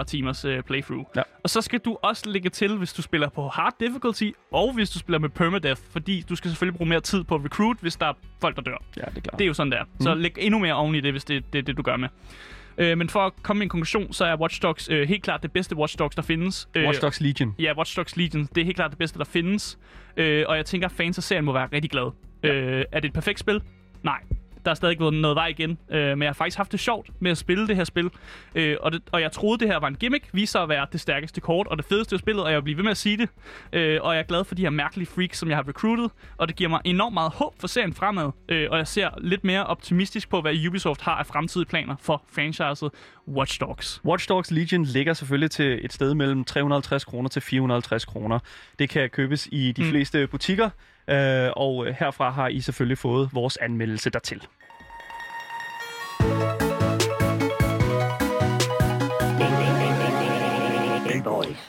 40-45 0.00 0.04
timers 0.04 0.44
uh, 0.44 0.60
playthrough. 0.60 1.04
Ja. 1.16 1.22
Og 1.42 1.50
så 1.50 1.60
skal 1.60 1.80
du 1.80 1.96
også 2.02 2.30
lægge 2.30 2.50
til, 2.50 2.76
hvis 2.76 2.92
du 2.92 3.02
spiller 3.02 3.28
på 3.28 3.48
hard 3.48 3.74
difficulty, 3.80 4.30
og 4.52 4.72
hvis 4.72 4.90
du 4.90 4.98
spiller 4.98 5.18
med 5.18 5.28
permadeath, 5.28 5.80
fordi 5.92 6.24
du 6.28 6.36
skal 6.36 6.50
selvfølgelig 6.50 6.76
bruge 6.76 6.88
mere 6.88 7.00
tid 7.00 7.24
på 7.24 7.36
recruit, 7.36 7.76
hvis 7.80 7.96
der 7.96 8.06
er 8.06 8.12
folk, 8.40 8.56
der 8.56 8.62
dør. 8.62 8.82
Ja, 8.96 9.02
det 9.02 9.16
er 9.16 9.20
klart. 9.20 9.38
Det 9.38 9.44
er 9.44 9.48
jo 9.48 9.54
sådan 9.54 9.72
der. 9.72 9.84
Så 10.00 10.14
læg 10.14 10.34
endnu 10.38 10.58
mere 10.58 10.74
oven 10.74 10.94
i 10.94 11.00
det, 11.00 11.12
hvis 11.12 11.24
det 11.24 11.52
det, 11.52 11.58
er 11.58 11.62
det, 11.62 11.76
du 11.76 11.82
gør 11.82 11.96
med. 11.96 12.08
Øh, 12.78 12.98
men 12.98 13.08
for 13.08 13.20
at 13.20 13.32
komme 13.42 13.58
med 13.58 13.66
en 13.66 13.68
konklusion, 13.68 14.12
så 14.12 14.24
er 14.24 14.36
Watch 14.36 14.62
Dogs 14.62 14.88
øh, 14.90 15.08
helt 15.08 15.22
klart 15.22 15.42
det 15.42 15.52
bedste 15.52 15.76
Watch 15.76 15.98
Dogs, 15.98 16.16
der 16.16 16.22
findes. 16.22 16.68
Øh, 16.74 16.84
Watch 16.86 17.02
Dogs 17.02 17.20
Legion. 17.20 17.54
Ja, 17.58 17.72
Watch 17.76 17.96
Dogs 17.96 18.16
Legion. 18.16 18.48
Det 18.54 18.60
er 18.60 18.64
helt 18.64 18.76
klart 18.76 18.90
det 18.90 18.98
bedste, 18.98 19.18
der 19.18 19.24
findes. 19.24 19.78
Øh, 20.16 20.44
og 20.48 20.56
jeg 20.56 20.66
tænker, 20.66 20.88
at 20.88 20.92
fans 20.92 21.18
af 21.18 21.24
serien 21.24 21.44
må 21.44 21.52
være 21.52 21.68
rigtig 21.72 21.90
glade. 21.90 22.10
Ja. 22.42 22.48
Øh, 22.48 22.84
er 22.92 23.00
det 23.00 23.08
et 23.08 23.14
perfekt 23.14 23.40
spil? 23.40 23.62
Nej. 24.02 24.20
Der 24.68 24.72
er 24.72 24.76
stadig 24.76 24.92
ikke 24.92 25.20
noget 25.20 25.34
vej 25.34 25.46
igen. 25.46 25.78
Øh, 25.90 26.08
men 26.08 26.22
jeg 26.22 26.28
har 26.28 26.34
faktisk 26.34 26.56
haft 26.56 26.72
det 26.72 26.80
sjovt 26.80 27.10
med 27.20 27.30
at 27.30 27.38
spille 27.38 27.68
det 27.68 27.76
her 27.76 27.84
spil. 27.84 28.10
Øh, 28.54 28.76
og, 28.80 28.92
det, 28.92 29.02
og 29.12 29.20
jeg 29.20 29.32
troede, 29.32 29.58
det 29.58 29.68
her 29.68 29.78
var 29.78 29.88
en 29.88 29.94
gimmick. 29.94 30.28
Viste 30.32 30.52
sig 30.52 30.62
at 30.62 30.68
være 30.68 30.86
det 30.92 31.00
stærkeste 31.00 31.40
kort 31.40 31.66
og 31.66 31.76
det 31.76 31.84
fedeste 31.84 32.12
ved 32.12 32.18
spillet, 32.18 32.44
og 32.44 32.50
jeg 32.50 32.56
vil 32.56 32.62
blive 32.62 32.76
ved 32.76 32.84
med 32.84 32.90
at 32.90 32.96
sige 32.96 33.16
det. 33.16 33.28
Øh, 33.72 33.98
og 34.02 34.14
jeg 34.14 34.20
er 34.20 34.26
glad 34.26 34.44
for 34.44 34.54
de 34.54 34.62
her 34.62 34.70
mærkelige 34.70 35.06
freaks, 35.06 35.38
som 35.38 35.48
jeg 35.48 35.56
har 35.56 35.68
recruited. 35.68 36.08
Og 36.36 36.48
det 36.48 36.56
giver 36.56 36.70
mig 36.70 36.80
enormt 36.84 37.14
meget 37.14 37.32
håb 37.34 37.54
for 37.60 37.66
serien 37.66 37.94
fremad. 37.94 38.30
Øh, 38.48 38.68
og 38.70 38.78
jeg 38.78 38.88
ser 38.88 39.10
lidt 39.18 39.44
mere 39.44 39.66
optimistisk 39.66 40.28
på, 40.28 40.40
hvad 40.40 40.66
Ubisoft 40.68 41.00
har 41.00 41.14
af 41.14 41.26
fremtidige 41.26 41.68
planer 41.68 41.96
for 42.00 42.22
franchiset 42.32 42.90
Watch 43.28 43.60
Dogs. 43.60 44.00
Watch 44.04 44.28
Dogs 44.28 44.50
Legion 44.50 44.84
ligger 44.84 45.12
selvfølgelig 45.12 45.50
til 45.50 45.84
et 45.84 45.92
sted 45.92 46.14
mellem 46.14 46.44
350 46.44 47.04
kroner 47.04 47.28
til 47.28 47.42
450 47.42 48.04
kroner. 48.04 48.38
Det 48.78 48.88
kan 48.88 49.10
købes 49.10 49.48
i 49.52 49.72
de 49.72 49.82
mm. 49.82 49.90
fleste 49.90 50.26
butikker, 50.26 50.70
øh, 51.08 51.50
og 51.56 51.86
øh, 51.86 51.94
herfra 51.98 52.30
har 52.30 52.48
I 52.48 52.60
selvfølgelig 52.60 52.98
fået 52.98 53.30
vores 53.32 53.56
anmeldelse 53.56 54.10
dertil. 54.10 54.46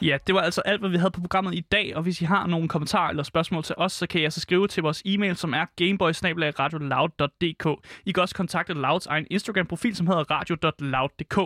Ja, 0.02 0.18
det 0.28 0.36
var 0.36 0.42
altså 0.42 0.62
alt, 0.62 0.82
hvad 0.82 0.90
vi 0.90 0.98
havde 0.98 1.12
på 1.12 1.22
programmet 1.22 1.56
i 1.56 1.62
dag, 1.72 1.96
og 1.96 2.04
hvis 2.04 2.22
I 2.22 2.26
har 2.26 2.48
nogle 2.48 2.68
kommentarer 2.68 3.10
eller 3.10 3.24
spørgsmål 3.24 3.64
til 3.64 3.76
os, 3.78 3.94
så 3.94 4.08
kan 4.08 4.22
I 4.22 4.24
altså 4.24 4.40
skrive 4.40 4.68
til 4.68 4.84
vores 4.84 5.02
e-mail, 5.06 5.36
som 5.36 5.54
er 5.54 5.66
gameboysnabelagradioloud.dk. 5.76 7.86
I 8.06 8.12
kan 8.12 8.22
også 8.22 8.36
kontakte 8.36 8.74
Louds 8.74 9.08
egen 9.08 9.28
Instagram-profil, 9.30 9.96
som 9.96 10.08
hedder 10.08 10.24
radio.loud.dk. 10.32 11.40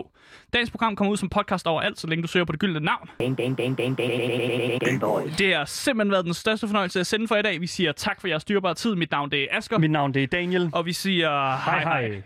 Dagens 0.52 0.70
program 0.70 0.96
kommer 0.96 1.12
ud 1.12 1.16
som 1.16 1.28
podcast 1.28 1.66
overalt, 1.66 2.00
så 2.00 2.06
længe 2.06 2.22
du 2.22 2.28
søger 2.28 2.46
på 2.46 2.52
det 2.52 2.60
gyldne 2.60 2.80
navn. 2.80 3.10
Det 5.38 5.54
har 5.54 5.64
simpelthen 5.64 6.12
været 6.12 6.24
den 6.24 6.34
største 6.34 6.66
fornøjelse 6.66 7.00
at 7.00 7.06
sende 7.06 7.28
for 7.28 7.36
i 7.36 7.42
dag. 7.42 7.60
Vi 7.60 7.66
siger 7.66 7.92
tak 7.92 8.20
for 8.20 8.28
jeres 8.28 8.44
dyrbare 8.44 8.74
tid. 8.74 8.94
Mit 8.94 9.10
navn 9.10 9.30
det 9.30 9.42
er 9.42 9.46
Asger. 9.50 9.78
Mit 9.78 9.90
navn 9.90 10.14
det 10.14 10.22
er 10.22 10.26
Daniel. 10.26 10.70
Og 10.72 10.86
vi 10.86 10.92
siger 10.92 11.56
hej 11.56 11.82
hej. 11.82 12.08
hej. 12.08 12.22